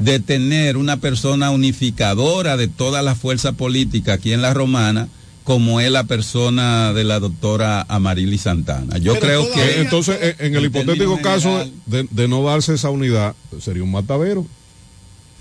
de 0.00 0.18
tener 0.20 0.76
una 0.76 0.96
persona 0.98 1.50
unificadora 1.50 2.56
de 2.56 2.68
todas 2.68 3.04
las 3.04 3.18
fuerzas 3.18 3.54
políticas 3.54 4.18
aquí 4.18 4.32
en 4.32 4.42
la 4.42 4.52
Romana, 4.54 5.08
como 5.46 5.80
es 5.80 5.92
la 5.92 6.02
persona 6.04 6.92
de 6.92 7.04
la 7.04 7.20
doctora 7.20 7.86
Amarili 7.88 8.36
Santana. 8.36 8.98
Yo 8.98 9.16
creo 9.20 9.48
que... 9.52 9.80
Entonces, 9.80 10.34
en, 10.40 10.46
en 10.46 10.56
el 10.56 10.64
hipotético 10.64 11.20
caso 11.22 11.50
general- 11.50 11.72
de, 11.86 12.08
de 12.10 12.26
no 12.26 12.42
darse 12.42 12.74
esa 12.74 12.90
unidad, 12.90 13.36
sería 13.60 13.84
un 13.84 13.92
matadero. 13.92 14.44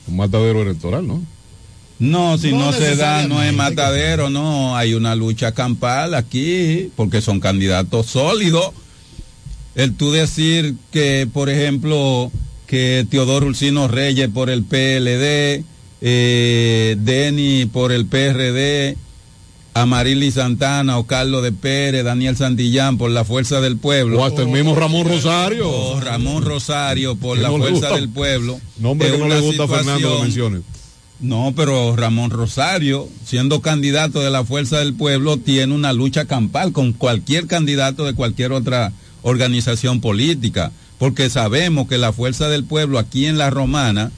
Un 0.08 0.16
matadero 0.16 0.62
electoral, 0.62 1.08
¿no? 1.08 1.24
No, 1.98 2.38
si 2.38 2.52
No 2.52 2.68
no, 2.68 2.74
se 2.74 2.96
da, 2.96 3.28
no 3.28 3.42
es 3.42 3.52
matadero, 3.52 4.30
no, 4.30 4.78
hay 4.78 4.94
una 4.94 5.16
lucha 5.16 5.54
campal 5.54 6.14
aquí, 6.14 6.92
porque 6.96 7.20
son 7.22 7.40
candidatos 7.40 8.06
sólidos. 8.06 8.74
El 9.74 9.96
tú 9.96 10.12
decir 10.12 10.76
que, 10.92 11.28
por 11.34 11.50
ejemplo, 11.50 12.32
que 12.68 13.08
Teodoro 13.10 13.48
Ulcino 13.48 13.88
Reyes 13.88 14.30
por 14.30 14.52
el 14.52 14.64
PLD, 14.64 15.64
eh, 16.02 16.96
Denny 17.00 17.66
por 17.66 17.92
el 17.92 18.06
PRD, 18.06 18.98
Amarili 19.76 20.32
Santana 20.32 20.98
o 20.98 21.06
Carlos 21.06 21.44
de 21.44 21.52
Pérez, 21.52 22.06
Daniel 22.06 22.38
Santillán 22.38 22.98
por 22.98 23.12
la 23.12 23.26
Fuerza 23.26 23.60
del 23.60 23.76
Pueblo. 23.76 24.22
O 24.22 24.24
hasta 24.24 24.44
el 24.44 24.48
mismo 24.48 24.74
Ramón 24.74 25.06
Rosario. 25.06 25.70
O 25.70 26.00
Ramón 26.00 26.44
Rosario 26.44 27.18
por 27.18 27.38
la 27.38 27.50
no 27.50 27.58
Fuerza 27.58 27.90
del 27.90 28.08
Pueblo. 28.08 28.58
Nombre 28.78 29.12
que 29.12 29.18
no 29.18 29.28
le 29.28 29.42
gusta 29.42 29.66
a 29.66 29.68
Fernando 29.68 30.26
no, 31.20 31.54
pero 31.56 31.96
Ramón 31.96 32.30
Rosario, 32.30 33.08
siendo 33.26 33.62
candidato 33.62 34.22
de 34.22 34.30
la 34.30 34.44
Fuerza 34.44 34.80
del 34.80 34.94
Pueblo, 34.94 35.38
tiene 35.38 35.74
una 35.74 35.94
lucha 35.94 36.26
campal 36.26 36.72
con 36.72 36.94
cualquier 36.94 37.48
candidato 37.48 38.06
de 38.06 38.14
cualquier 38.14 38.52
otra 38.52 38.92
organización 39.22 40.02
política, 40.02 40.72
porque 40.98 41.30
sabemos 41.30 41.88
que 41.88 41.98
la 41.98 42.14
Fuerza 42.14 42.50
del 42.50 42.64
Pueblo 42.66 43.00
aquí 43.00 43.26
en 43.26 43.38
la 43.38 43.50
Romana 43.50 44.12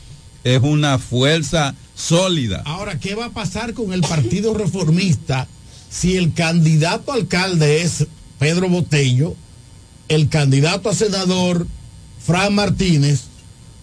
es 0.44 0.62
una 0.62 0.98
fuerza 0.98 1.76
sólida. 1.98 2.62
Ahora, 2.66 3.00
¿qué 3.00 3.16
va 3.16 3.26
a 3.26 3.30
pasar 3.32 3.74
con 3.74 3.92
el 3.92 4.02
Partido 4.02 4.54
Reformista 4.54 5.48
si 5.90 6.16
el 6.16 6.34
candidato 6.34 7.12
a 7.12 7.16
alcalde 7.16 7.82
es 7.82 8.08
Pedro 8.40 8.70
Botello, 8.70 9.36
el 10.08 10.30
candidato 10.30 10.90
a 10.90 10.94
senador 10.94 11.68
Fran 12.24 12.54
Martínez, 12.54 13.24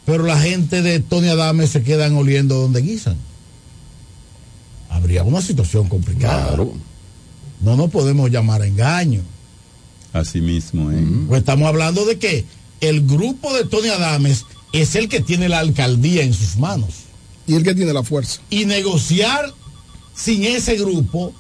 pero 0.07 0.25
la 0.25 0.39
gente 0.39 0.81
de 0.81 1.01
Tony 1.01 1.29
Adame 1.29 1.67
se 1.67 1.83
quedan 1.83 2.15
oliendo 2.15 2.57
donde 2.57 2.83
guisan? 2.83 3.17
Habría 4.89 5.25
una 5.25 5.43
situación 5.43 5.89
complicada. 5.89 6.57
No 7.61 7.77
nos 7.77 7.91
podemos 7.91 8.31
llamar 8.31 8.63
a 8.63 8.67
engaño. 8.67 9.23
Así 10.13 10.41
mismo, 10.41 10.93
¿eh? 10.93 11.05
Pues 11.27 11.41
estamos 11.41 11.67
hablando 11.67 12.05
de 12.05 12.19
que 12.19 12.45
el 12.81 13.05
grupo 13.05 13.53
de 13.55 13.65
Tony 13.65 13.89
Adames 13.89 14.45
es 14.73 14.95
el 14.95 15.09
que 15.09 15.21
tiene 15.21 15.49
la 15.49 15.59
alcaldía 15.59 16.23
en 16.23 16.35
sus 16.35 16.57
manos. 16.57 16.91
Y 17.47 17.55
el 17.55 17.63
que 17.63 17.75
tiene 17.75 17.93
la 17.93 18.03
fuerza. 18.03 18.41
Y 18.51 18.65
negociar 18.65 19.53
sin 20.15 20.45
ese 20.45 20.77
grupo 20.77 21.33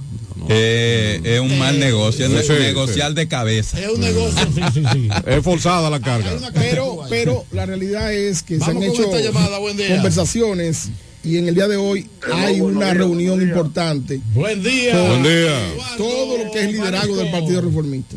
Eh, 0.49 1.21
es 1.25 1.41
un 1.41 1.59
mal 1.59 1.79
negocio, 1.79 2.27
es 2.27 2.47
Sí, 2.47 2.53
negociar 2.53 3.11
sí. 3.11 3.15
de 3.15 3.29
cabeza. 3.29 3.81
es 3.81 3.89
un 3.89 4.01
negocio. 4.01 4.47
sí, 4.55 4.61
sí, 4.75 4.83
sí. 4.93 5.09
Es 5.27 5.43
forzada 5.43 5.89
la 5.89 6.01
carga. 6.01 6.33
Pero, 6.53 6.99
pero 7.09 7.45
la 7.53 7.65
realidad 7.65 8.13
es 8.13 8.43
que 8.43 8.59
se 8.59 8.65
han 8.71 8.83
hecho 8.83 9.11
llamada, 9.19 9.59
conversaciones 9.89 10.91
y 11.23 11.39
en 11.39 11.49
el 11.49 11.55
día 11.55 11.67
de 11.69 11.77
hoy 11.79 12.07
hay 12.31 12.61
una 12.61 12.93
reunión 12.93 13.41
importante. 13.41 14.21
Buen 14.35 14.63
día. 14.63 14.93
con 14.99 15.09
Buen 15.09 15.23
día. 15.23 15.73
Todo 15.97 16.45
lo 16.45 16.51
que 16.51 16.61
es 16.65 16.73
liderazgo 16.73 17.17
del 17.17 17.31
Partido 17.31 17.63
Reformista. 17.63 18.17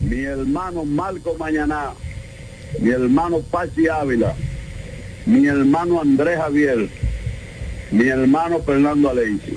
mi 0.00 0.20
hermano 0.24 0.84
Marco 0.84 1.34
Mañaná, 1.38 1.92
mi 2.80 2.90
hermano 2.90 3.38
Pachi 3.40 3.88
Ávila, 3.88 4.34
mi 5.24 5.46
hermano 5.46 6.00
Andrés 6.02 6.36
Javier, 6.38 6.90
mi 7.92 8.08
hermano 8.08 8.60
Fernando 8.62 9.10
Alenci. 9.10 9.56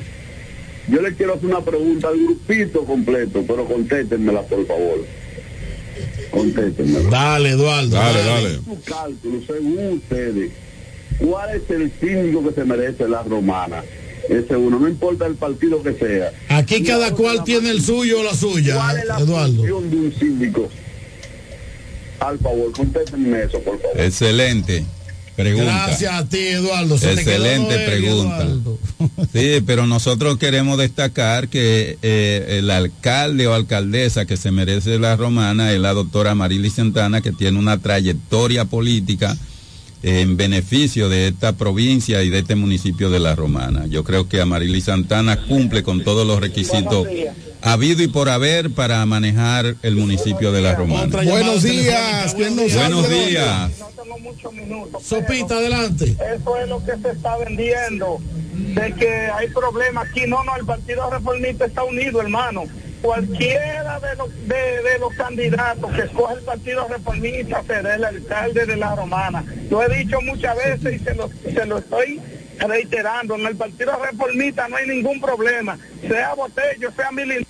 Yo 0.88 1.02
le 1.02 1.16
quiero 1.16 1.34
hacer 1.34 1.46
una 1.48 1.62
pregunta 1.62 2.10
al 2.10 2.18
grupito 2.18 2.84
completo, 2.86 3.44
pero 3.48 3.66
contéstenmela, 3.66 4.42
por 4.44 4.68
favor. 4.68 5.04
Contéstenmela. 6.30 7.10
Dale, 7.10 7.50
Eduardo. 7.50 7.90
Dale, 7.96 8.20
dale. 8.24 8.56
Su 8.58 8.80
cálculo, 8.84 9.42
según 9.48 9.94
ustedes, 9.94 10.52
¿cuál 11.18 11.56
es 11.56 11.70
el 11.70 11.92
síndico 12.00 12.48
que 12.48 12.54
se 12.54 12.66
merece 12.66 13.08
la 13.08 13.24
romana? 13.24 13.84
Ese 14.30 14.56
uno, 14.56 14.80
no 14.80 14.88
importa 14.88 15.26
el 15.28 15.36
partido 15.36 15.82
que 15.82 15.94
sea. 15.94 16.32
Aquí 16.50 16.84
cada 16.84 17.12
cual 17.12 17.44
tiene 17.44 17.70
el 17.70 17.82
suyo 17.82 18.20
o 18.20 18.24
la 18.24 18.34
suya, 18.34 18.76
¿Cuál 18.76 18.98
es 18.98 19.06
la 19.06 19.20
Eduardo. 19.20 19.56
función 19.56 19.90
de 19.92 19.98
un 19.98 20.14
síndico? 20.20 20.70
Al 22.20 22.40
favor, 22.40 22.72
contéstenme 22.72 23.44
eso, 23.44 23.60
por 23.62 23.80
favor. 23.82 24.00
Excelente 24.00 24.84
pregunta. 25.36 25.86
Gracias 25.88 26.14
a 26.14 26.28
ti, 26.28 26.40
Eduardo. 26.40 26.98
Se 26.98 27.14
Excelente 27.14 27.80
pregunta. 27.86 28.44
Eduardo. 28.44 28.80
Sí, 29.34 29.62
pero 29.66 29.86
nosotros 29.86 30.38
queremos 30.38 30.78
destacar 30.78 31.50
que 31.50 31.98
eh, 32.02 32.60
el 32.60 32.72
alcalde 32.72 33.48
o 33.48 33.54
alcaldesa 33.54 34.26
que 34.26 34.38
se 34.38 34.52
merece 34.52 34.98
la 34.98 35.18
romana 35.18 35.74
es 35.74 35.80
la 35.80 35.94
doctora 35.94 36.36
Marily 36.36 36.70
Santana, 36.70 37.20
que 37.22 37.34
tiene 37.34 37.60
una 37.60 37.78
trayectoria 37.78 38.66
política 38.66 39.36
en 40.04 40.38
beneficio 40.38 41.10
de 41.10 41.30
esta 41.30 41.54
provincia 41.54 42.22
y 42.22 42.30
de 42.30 42.40
este 42.40 42.56
municipio 42.56 43.10
de 43.10 43.20
la 43.20 43.36
romana. 43.36 43.88
Yo 43.88 44.04
creo 44.04 44.30
que 44.30 44.40
Amarili 44.40 44.80
Santana 44.80 45.42
cumple 45.48 45.82
con 45.82 46.04
todos 46.04 46.28
los 46.28 46.40
requisitos 46.40 47.08
habido 47.64 48.04
y 48.04 48.08
por 48.08 48.30
haber 48.30 48.70
para 48.70 49.04
manejar 49.08 49.76
el 49.82 49.96
municipio 49.96 50.52
de 50.52 50.62
la 50.62 50.76
romana. 50.76 51.24
Buenos 51.24 51.64
días, 51.64 52.36
¿quién 52.36 52.56
nos 52.56 52.74
Buenos 52.76 53.10
habla? 54.16 54.90
días. 54.92 55.04
Sopita, 55.04 55.56
adelante. 55.56 56.16
Eso 56.36 56.58
es 56.58 56.70
lo 56.70 56.84
que 56.84 56.98
se 56.98 57.12
está 57.12 57.38
vendiendo, 57.38 58.20
de 58.54 58.94
que 58.94 59.10
hay 59.10 59.48
problemas 59.50 60.08
aquí. 60.08 60.26
No, 60.28 60.44
no, 60.44 60.56
el 60.56 60.66
Partido 60.66 61.10
Reformista 61.10 61.66
está 61.66 61.84
unido, 61.84 62.22
hermano. 62.22 62.64
Cualquiera 63.02 64.00
de 64.00 64.16
los, 64.16 64.48
de, 64.48 64.82
de 64.82 65.00
los 65.00 65.14
candidatos 65.14 65.92
que 65.94 66.02
escoge 66.02 66.34
el 66.34 66.42
Partido 66.42 66.88
Reformista 66.88 67.64
será 67.68 67.96
el 67.96 68.04
alcalde 68.04 68.66
de 68.66 68.78
la 68.78 68.96
Romana. 68.96 69.44
Lo 69.70 69.84
he 69.84 69.98
dicho 69.98 70.20
muchas 70.22 70.56
veces 70.58 71.02
y 71.02 71.04
se 71.04 71.14
lo, 71.14 71.30
se 71.44 71.66
lo 71.66 71.78
estoy 71.78 72.20
reiterando. 72.60 73.36
En 73.36 73.46
el 73.46 73.56
Partido 73.56 73.92
Reformista 74.04 74.68
no 74.68 74.78
hay 74.78 74.88
ningún 74.88 75.22
problema. 75.22 75.78
Sea 76.08 76.34
Botello, 76.34 76.92
sea 76.96 77.12
Milin. 77.12 77.46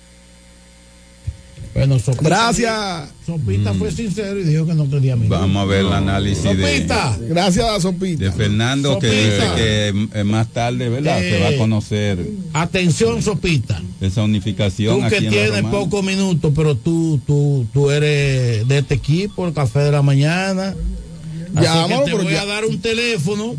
Bueno, 1.76 1.98
Sopita, 1.98 2.24
Gracias. 2.28 3.08
Sopita 3.26 3.74
fue 3.74 3.90
sincero 3.92 4.38
y 4.40 4.44
dijo 4.44 4.66
que 4.66 4.74
no 4.74 4.88
quería 4.88 5.14
mí. 5.16 5.26
Vamos 5.28 5.62
a 5.62 5.64
ver 5.66 5.80
el 5.80 5.92
análisis 5.92 6.42
de, 6.44 6.50
Sopita. 6.76 7.18
Gracias, 7.28 7.82
Sopita. 7.82 8.24
de 8.24 8.32
Fernando 8.32 8.98
que 8.98 9.06
Sopita. 9.08 9.54
dice 9.54 9.56
que 9.56 10.20
eh, 10.20 10.24
más 10.24 10.48
tarde, 10.48 10.88
¿verdad? 10.88 11.22
Eh, 11.22 11.30
Se 11.32 11.40
va 11.42 11.48
a 11.48 11.56
conocer 11.58 12.18
Atención, 12.52 13.22
Sopita. 13.22 13.82
esa 14.00 14.22
unificación 14.22 15.00
Tú 15.00 15.04
aquí 15.04 15.16
que 15.24 15.28
tienes 15.30 15.62
pocos 15.64 16.02
minutos, 16.04 16.52
pero 16.56 16.76
tú, 16.76 17.20
tú, 17.26 17.66
tú 17.72 17.90
eres 17.90 18.66
de 18.66 18.78
este 18.78 18.94
equipo, 18.94 19.46
el 19.46 19.52
café 19.52 19.80
de 19.80 19.92
la 19.92 20.02
mañana. 20.02 20.74
Así 21.54 21.68
que 21.88 22.10
te 22.10 22.14
voy 22.14 22.32
ya- 22.32 22.42
a 22.42 22.46
dar 22.46 22.64
un 22.66 22.80
teléfono 22.80 23.54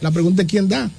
la 0.00 0.10
pregunta 0.10 0.42
es 0.42 0.48
quién 0.48 0.68
da. 0.68 0.90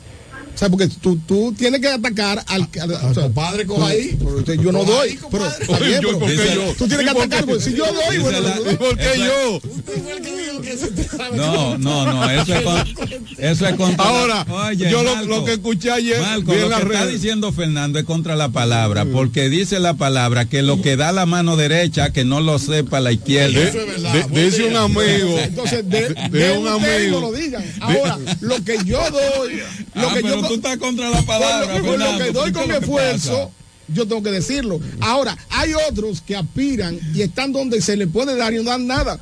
Sea, 0.62 0.70
porque 0.70 0.88
tú, 0.88 1.18
tú 1.28 1.56
tienes 1.58 1.82
que 1.82 1.88
atacar 1.88 2.44
al... 2.46 2.68
al- 2.80 2.92
o 2.92 3.14
sea, 3.16 3.24
compadre, 3.24 3.66
coja 3.66 3.88
ahí. 3.88 4.16
pero 4.46 4.62
yo 4.62 4.72
no 4.72 4.84
doy. 4.84 5.16
pero, 5.16 5.22
compadre. 5.30 5.64
está 5.64 5.80
bien, 5.80 6.02
Yo, 6.02 6.08
pero 6.10 6.20
¿por 6.20 6.28
qué 6.30 6.34
dice- 6.36 6.54
yo? 6.54 6.74
Tú 6.78 6.88
tienes 6.88 6.98
que 7.06 7.12
¿Y 7.12 7.14
por 7.16 7.24
atacar, 7.24 7.46
porque 7.46 7.64
si 7.64 7.74
yo 7.74 7.86
doy, 7.92 8.18
bueno, 8.20 8.40
la- 8.42 8.54
tú 8.58 8.64
doy. 8.66 8.76
¿Por 8.76 8.98
qué 8.98 9.10
yo? 9.18 9.56
Usted 9.56 10.04
fue 10.04 10.12
el 10.14 10.22
que 10.22 10.38
dijo 10.38 10.62
que 10.62 10.78
se 10.78 10.88
te 10.92 11.04
sabe 11.04 11.36
No, 11.38 11.78
no, 11.80 12.06
no, 12.14 12.30
eso 12.30 12.54
es, 12.56 12.62
con- 12.62 12.88
eso 13.40 13.68
es 13.68 13.76
contra... 13.76 14.06
Ahora, 14.06 14.46
la- 14.48 14.54
Oye, 14.68 14.92
yo 14.92 15.02
lo, 15.02 15.16
Marco, 15.16 15.30
lo 15.30 15.46
que 15.46 15.54
escuché 15.54 15.90
ayer, 15.92 16.22
Marco, 16.22 16.54
lo 16.54 16.70
que 16.70 16.76
está 16.76 17.08
diciendo 17.08 17.52
Fernando 17.52 17.98
es 17.98 18.06
contra 18.06 18.36
la 18.36 18.50
palabra, 18.50 19.06
porque 19.12 19.50
dice 19.50 19.80
la 19.80 19.96
palabra 19.96 20.46
que 20.46 20.62
lo 20.62 20.80
que 20.84 20.96
da 20.96 21.12
la 21.12 21.26
mano 21.26 21.58
derecha, 21.58 22.14
que 22.14 22.24
no 22.24 22.40
lo 22.40 22.60
sepa 22.60 23.00
la 23.00 23.12
izquierda. 23.12 23.60
De- 23.60 23.68
Eso 23.70 23.80
es 23.80 23.88
verdad. 23.88 24.28
de- 24.30 24.46
dice 24.46 24.64
un 24.66 24.76
amigo, 24.76 25.40
Entonces, 25.40 25.90
de, 25.90 26.10
de, 26.10 26.30
de 26.30 26.52
un 26.56 26.68
amigo. 26.68 27.20
lo 27.20 27.32
digan. 27.32 27.64
Ahora, 27.80 28.20
lo 28.42 28.64
que 28.64 28.78
yo 28.86 29.00
doy, 29.10 29.62
lo 29.96 30.10
Ah, 30.10 30.14
que 30.14 30.22
yo 30.22 30.48
tú 30.52 30.56
estás 30.56 30.78
contra 30.78 31.10
la 31.10 31.18
con 31.18 31.26
palabra, 31.26 31.78
lo, 31.78 31.86
con 31.86 32.00
lo 32.00 32.18
que 32.18 32.32
doy 32.32 32.52
¿qué 32.52 32.60
con 32.60 32.72
esfuerzo, 32.72 33.52
yo 33.88 34.08
tengo 34.08 34.22
que 34.22 34.32
decirlo. 34.32 34.80
Ahora, 35.00 35.38
hay 35.50 35.74
otros 35.90 36.22
que 36.22 36.36
aspiran 36.36 37.00
y 37.14 37.22
están 37.22 37.54
donde 37.54 37.82
se 37.82 37.96
les 37.96 38.10
puede 38.10 38.36
dar 38.36 38.54
y 38.54 38.58
no 38.58 38.64
dan 38.64 38.86
nada. 38.86 39.20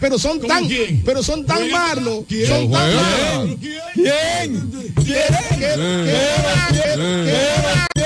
Pero 0.00 0.18
son 0.18 0.38
¿Cómo 0.40 0.52
tan, 0.52 0.66
quién? 0.66 1.02
pero 1.04 1.22
son 1.22 1.46
tan 1.46 1.70
malos, 1.70 2.24
son 2.48 2.70
tan 2.70 2.94
malos. 2.96 3.56
¿Quién? 3.60 3.80
¿Quién? 3.94 4.92
¿Quién? 4.96 5.24
¿Quién? 6.74 8.04